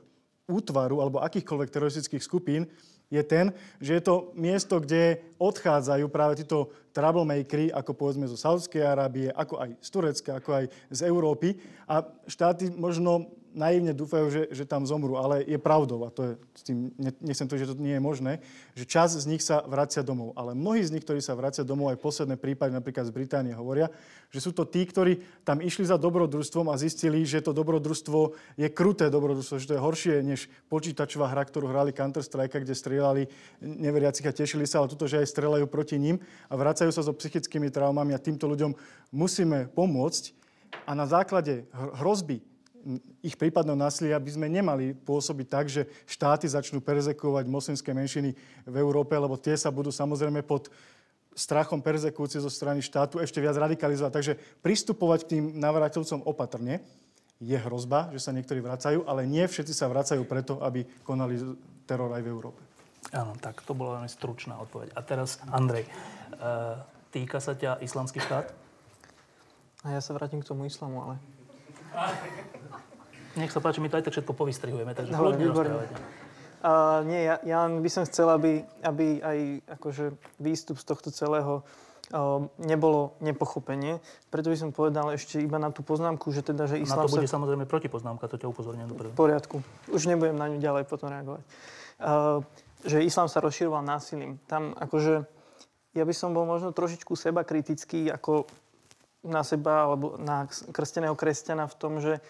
útvaru 0.47 0.99
alebo 0.99 1.23
akýchkoľvek 1.23 1.71
teroristických 1.71 2.23
skupín, 2.23 2.67
je 3.11 3.19
ten, 3.27 3.51
že 3.83 3.99
je 3.99 4.03
to 4.07 4.31
miesto, 4.39 4.79
kde 4.79 5.19
odchádzajú 5.35 6.07
práve 6.07 6.39
títo 6.39 6.71
troublemakery, 6.95 7.67
ako 7.67 7.91
povedzme 7.91 8.23
zo 8.23 8.39
Saudskej 8.39 8.87
Arábie, 8.87 9.27
ako 9.35 9.59
aj 9.59 9.69
z 9.83 9.89
Turecka, 9.91 10.31
ako 10.39 10.49
aj 10.63 10.65
z 10.87 10.99
Európy. 11.03 11.59
A 11.91 12.07
štáty 12.23 12.71
možno 12.71 13.27
naivne 13.51 13.91
dúfajú, 13.91 14.27
že, 14.31 14.41
že 14.51 14.63
tam 14.63 14.87
zomrú, 14.87 15.19
ale 15.19 15.43
je 15.43 15.59
pravdou, 15.59 16.07
a 16.07 16.09
to 16.11 16.21
je 16.23 16.31
s 16.55 16.61
tým, 16.63 16.77
nechcem 17.19 17.47
to, 17.47 17.59
že 17.59 17.71
to 17.71 17.79
nie 17.79 17.95
je 17.95 18.03
možné, 18.03 18.33
že 18.75 18.87
čas 18.87 19.15
z 19.15 19.25
nich 19.27 19.43
sa 19.43 19.63
vracia 19.63 20.03
domov. 20.03 20.35
Ale 20.39 20.55
mnohí 20.55 20.83
z 20.83 20.91
nich, 20.95 21.03
ktorí 21.03 21.19
sa 21.19 21.35
vracia 21.35 21.67
domov, 21.67 21.91
aj 21.91 21.99
posledné 21.99 22.35
prípady 22.39 22.75
napríklad 22.75 23.07
z 23.07 23.15
Británie 23.15 23.53
hovoria, 23.55 23.91
že 24.31 24.39
sú 24.39 24.55
to 24.55 24.63
tí, 24.63 24.87
ktorí 24.87 25.19
tam 25.43 25.59
išli 25.59 25.83
za 25.83 25.99
dobrodružstvom 25.99 26.71
a 26.71 26.79
zistili, 26.79 27.27
že 27.27 27.43
to 27.43 27.51
dobrodružstvo 27.51 28.19
je 28.55 28.67
kruté 28.71 29.11
dobrodružstvo, 29.11 29.59
že 29.59 29.69
to 29.71 29.75
je 29.75 29.81
horšie 29.83 30.13
než 30.23 30.47
počítačová 30.71 31.27
hra, 31.27 31.43
ktorú 31.47 31.67
hrali 31.67 31.91
Counter-Strike, 31.91 32.63
kde 32.63 32.75
strieľali 32.75 33.23
neveriacich 33.59 34.27
a 34.27 34.35
tešili 34.35 34.63
sa, 34.63 34.79
ale 34.79 34.91
tuto, 34.91 35.07
že 35.07 35.19
aj 35.19 35.27
strelajú 35.27 35.67
proti 35.67 35.99
ním 35.99 36.19
a 36.47 36.55
vracajú 36.55 36.91
sa 36.91 37.03
so 37.03 37.11
psychickými 37.11 37.67
traumami 37.67 38.15
a 38.15 38.23
týmto 38.23 38.47
ľuďom 38.47 38.71
musíme 39.11 39.67
pomôcť. 39.71 40.39
A 40.87 40.95
na 40.95 41.03
základe 41.03 41.67
hrozby 41.99 42.39
ich 43.21 43.37
prípadného 43.37 43.77
násilia 43.77 44.17
by 44.17 44.31
sme 44.33 44.47
nemali 44.49 44.93
pôsobiť 44.93 45.47
tak, 45.47 45.65
že 45.69 45.87
štáty 46.09 46.49
začnú 46.49 46.81
perzekovať 46.81 47.45
moslimské 47.47 47.93
menšiny 47.93 48.33
v 48.65 48.75
Európe, 48.77 49.13
lebo 49.15 49.37
tie 49.37 49.55
sa 49.55 49.69
budú 49.69 49.93
samozrejme 49.93 50.41
pod 50.41 50.69
strachom 51.31 51.79
perzekúcie 51.79 52.43
zo 52.43 52.51
strany 52.51 52.83
štátu 52.83 53.23
ešte 53.23 53.39
viac 53.39 53.55
radikalizovať. 53.55 54.11
Takže 54.11 54.33
pristupovať 54.59 55.19
k 55.23 55.29
tým 55.37 55.43
navrátilcom 55.55 56.27
opatrne 56.27 56.83
je 57.41 57.57
hrozba, 57.57 58.13
že 58.13 58.21
sa 58.21 58.35
niektorí 58.35 58.61
vracajú, 58.61 59.07
ale 59.09 59.25
nie 59.25 59.41
všetci 59.41 59.73
sa 59.73 59.89
vracajú 59.89 60.21
preto, 60.29 60.61
aby 60.61 60.85
konali 61.01 61.41
teror 61.89 62.13
aj 62.13 62.21
v 62.21 62.29
Európe. 62.29 62.61
Áno, 63.09 63.33
tak 63.41 63.65
to 63.65 63.73
bola 63.73 63.97
veľmi 63.97 64.11
stručná 64.13 64.61
odpoveď. 64.61 64.93
A 64.93 65.01
teraz 65.01 65.41
Andrej, 65.49 65.89
e, 65.89 65.91
týka 67.09 67.41
sa 67.41 67.57
ťa 67.57 67.81
islamský 67.81 68.21
štát? 68.21 68.53
A 69.81 69.97
ja 69.97 70.01
sa 70.05 70.13
vrátim 70.13 70.37
k 70.37 70.45
tomu 70.45 70.69
islamu, 70.69 71.01
ale... 71.01 71.15
Nech 73.39 73.51
sa 73.51 73.63
páči, 73.63 73.79
my 73.79 73.87
to 73.87 73.99
aj 73.99 74.05
tak 74.07 74.13
všetko 74.15 74.33
povystrihujeme, 74.35 74.91
takže 74.91 75.11
Dobre, 75.15 75.75
Uh, 76.61 77.01
nie, 77.09 77.25
ja, 77.25 77.41
ja 77.41 77.65
by 77.65 77.89
som 77.89 78.05
chcel, 78.05 78.29
aby, 78.29 78.61
aby 78.85 79.17
aj 79.17 79.37
akože 79.81 80.13
výstup 80.37 80.77
z 80.77 80.85
tohto 80.93 81.09
celého 81.09 81.65
nebolo 82.59 83.15
nepochopenie. 83.23 84.03
Preto 84.27 84.51
by 84.51 84.57
som 84.59 84.69
povedal 84.75 85.15
ešte 85.15 85.39
iba 85.39 85.55
na 85.57 85.71
tú 85.71 85.81
poznámku, 85.81 86.29
že 86.35 86.43
teda, 86.43 86.67
že 86.67 86.77
islám 86.77 87.01
Na 87.01 87.05
to 87.07 87.15
bude 87.17 87.25
sa... 87.25 87.39
samozrejme 87.39 87.65
protipoznámka, 87.65 88.27
to 88.27 88.35
ťa 88.35 88.51
upozorňujem 88.51 88.89
dopredu. 88.91 89.11
V 89.15 89.19
poriadku. 89.19 89.57
Už 89.89 90.05
nebudem 90.11 90.35
na 90.35 90.51
ňu 90.51 90.59
ďalej 90.59 90.83
potom 90.91 91.07
reagovať. 91.07 91.43
Uh, 91.97 92.43
že 92.83 92.99
islám 93.01 93.31
sa 93.31 93.39
rozširoval 93.39 93.81
násilím. 93.85 94.37
Tam 94.45 94.75
akože, 94.75 95.23
ja 95.95 96.03
by 96.03 96.13
som 96.13 96.35
bol 96.35 96.43
možno 96.43 96.75
trošičku 96.75 97.15
seba 97.15 97.47
kritický 97.47 98.11
ako 98.11 98.45
na 99.21 99.45
seba 99.45 99.85
alebo 99.85 100.17
na 100.17 100.49
krsteného 100.49 101.13
kresťana 101.13 101.69
v 101.69 101.77
tom, 101.77 102.01
že 102.01 102.21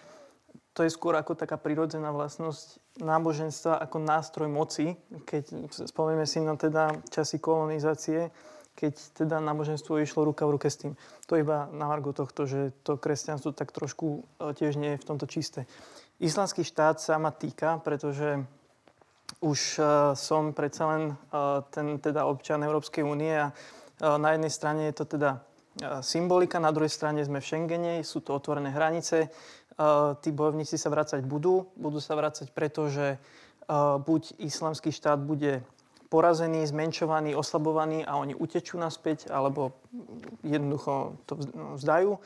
to 0.71 0.87
je 0.87 0.91
skôr 0.91 1.15
ako 1.19 1.35
taká 1.35 1.59
prirodzená 1.59 2.15
vlastnosť 2.15 2.79
náboženstva 3.03 3.79
ako 3.83 3.97
nástroj 3.99 4.47
moci, 4.47 4.95
keď 5.27 5.71
spomenieme 5.87 6.27
si 6.27 6.39
na 6.39 6.55
teda 6.55 6.95
časy 7.11 7.43
kolonizácie, 7.43 8.31
keď 8.75 8.93
teda 9.23 9.43
náboženstvo 9.43 9.99
išlo 9.99 10.23
ruka 10.23 10.47
v 10.47 10.55
ruke 10.55 10.71
s 10.71 10.79
tým. 10.79 10.95
To 11.27 11.35
iba 11.35 11.67
na 11.75 11.91
margo 11.91 12.15
tohto, 12.15 12.47
že 12.47 12.71
to 12.87 12.95
kresťanstvo 12.95 13.51
tak 13.51 13.75
trošku 13.75 14.23
e, 14.39 14.55
tiež 14.55 14.79
nie 14.79 14.95
je 14.95 15.01
v 15.03 15.07
tomto 15.11 15.27
čisté. 15.27 15.67
Islamský 16.23 16.63
štát 16.63 17.03
sa 17.03 17.19
ma 17.19 17.35
týka, 17.35 17.83
pretože 17.83 18.39
už 19.41 19.59
uh, 19.79 19.87
som 20.13 20.51
predsa 20.53 20.85
len 20.91 21.03
uh, 21.31 21.63
ten 21.71 21.97
teda 21.97 22.27
občan 22.27 22.61
Európskej 22.61 23.01
únie 23.01 23.31
a 23.31 23.49
na 24.01 24.35
jednej 24.35 24.51
strane 24.53 24.81
je 24.91 25.01
to 25.01 25.17
teda 25.17 25.41
symbolika, 26.03 26.59
na 26.59 26.75
druhej 26.75 26.91
strane 26.91 27.23
sme 27.23 27.39
v 27.39 27.47
Schengene, 27.47 27.93
sú 28.03 28.19
to 28.19 28.35
otvorené 28.35 28.71
hranice, 28.71 29.31
tí 30.19 30.29
bojovníci 30.35 30.75
sa 30.75 30.91
vracať 30.91 31.23
budú. 31.23 31.71
Budú 31.79 32.03
sa 32.03 32.13
vracať 32.19 32.51
preto, 32.51 32.91
že 32.91 33.17
buď 34.03 34.43
islamský 34.43 34.91
štát 34.91 35.17
bude 35.17 35.63
porazený, 36.11 36.67
zmenšovaný, 36.67 37.39
oslabovaný 37.39 38.03
a 38.03 38.19
oni 38.19 38.35
utečú 38.35 38.75
naspäť, 38.75 39.31
alebo 39.31 39.79
jednoducho 40.43 41.15
to 41.23 41.39
vzdajú, 41.79 42.19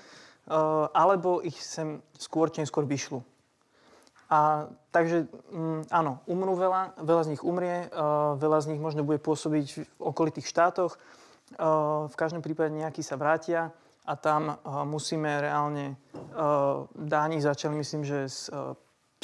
alebo 0.90 1.46
ich 1.46 1.62
sem 1.62 2.02
skôr 2.18 2.50
či 2.50 2.66
skôr 2.66 2.90
vyšľú. 2.90 3.22
A 4.26 4.66
takže 4.90 5.30
m, 5.54 5.86
áno, 5.94 6.18
umrú 6.26 6.58
veľa, 6.58 6.98
veľa 6.98 7.30
z 7.30 7.38
nich 7.38 7.46
umrie, 7.46 7.94
veľa 8.42 8.58
z 8.66 8.74
nich 8.74 8.82
možno 8.82 9.06
bude 9.06 9.22
pôsobiť 9.22 9.66
v 9.70 10.02
okolitých 10.02 10.50
štátoch, 10.50 10.98
v 12.10 12.16
každom 12.18 12.42
prípade 12.42 12.74
nejakí 12.74 13.06
sa 13.06 13.22
vrátia 13.22 13.70
a 14.06 14.14
tam 14.18 14.54
uh, 14.54 14.82
musíme 14.86 15.42
reálne, 15.42 15.98
uh, 16.34 16.90
Dáni 16.94 17.42
začali 17.42 17.78
myslím, 17.78 18.02
že 18.06 18.30
s 18.30 18.50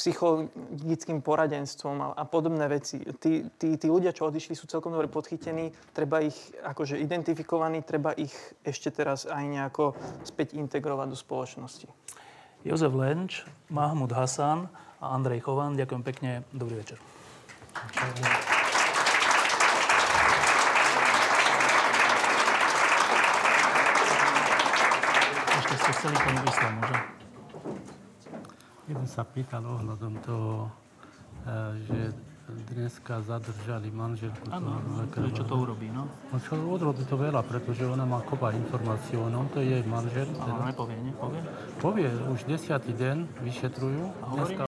psychologickým 0.02 1.22
poradenstvom 1.22 1.96
a, 2.02 2.08
a 2.18 2.24
podobné 2.26 2.66
veci. 2.72 3.04
Tí, 3.22 3.46
tí, 3.60 3.76
tí 3.76 3.88
ľudia, 3.92 4.16
čo 4.16 4.32
odišli, 4.32 4.58
sú 4.58 4.66
celkom 4.66 4.96
dobre 4.96 5.12
podchytení, 5.12 5.76
treba 5.94 6.24
ich 6.24 6.36
akože 6.64 6.98
identifikovaní, 6.98 7.84
treba 7.84 8.16
ich 8.16 8.34
ešte 8.64 8.90
teraz 8.90 9.28
aj 9.28 9.44
nejako 9.46 9.94
späť 10.24 10.58
integrovať 10.58 11.08
do 11.12 11.18
spoločnosti. 11.18 11.88
Jozef 12.66 12.94
Lenč, 12.98 13.46
Mahmud 13.70 14.10
Hasan 14.10 14.72
a 15.02 15.06
Andrej 15.14 15.46
Chovan, 15.46 15.78
ďakujem 15.78 16.04
pekne, 16.06 16.32
dobrý 16.56 16.82
večer. 16.82 16.98
Ešte 17.94 18.61
chceli 26.02 26.18
tomu 26.18 26.42
islamu, 26.50 26.80
že? 26.82 26.96
Jeden 28.90 29.06
sa 29.06 29.22
pýtal 29.22 29.62
ohľadom 29.62 30.18
toho, 30.26 30.74
eh, 31.46 31.78
že 31.86 32.00
dneska 32.74 33.22
zadržali 33.22 33.94
manželku. 33.94 34.50
Áno, 34.50 34.82
čo 35.14 35.46
to 35.46 35.56
urobí, 35.62 35.94
no? 35.94 36.10
No 36.34 36.36
čo 36.42 36.58
urobí 36.58 37.06
to 37.06 37.22
veľa, 37.22 37.46
pretože 37.46 37.86
ona 37.86 38.04
má 38.04 38.18
kopa 38.26 38.50
informácií 38.50 39.14
o 39.14 39.30
ňom, 39.30 39.46
to 39.54 39.62
je 39.62 39.78
jej 39.78 39.84
manžel. 39.86 40.26
Áno, 40.42 40.66
nepovie, 40.66 40.98
nepovie. 41.06 41.40
Povie, 41.78 42.10
už 42.34 42.50
desiatý 42.50 42.98
deň 42.98 43.46
vyšetrujú. 43.46 44.02
A 44.20 44.26
hovorí 44.26 44.58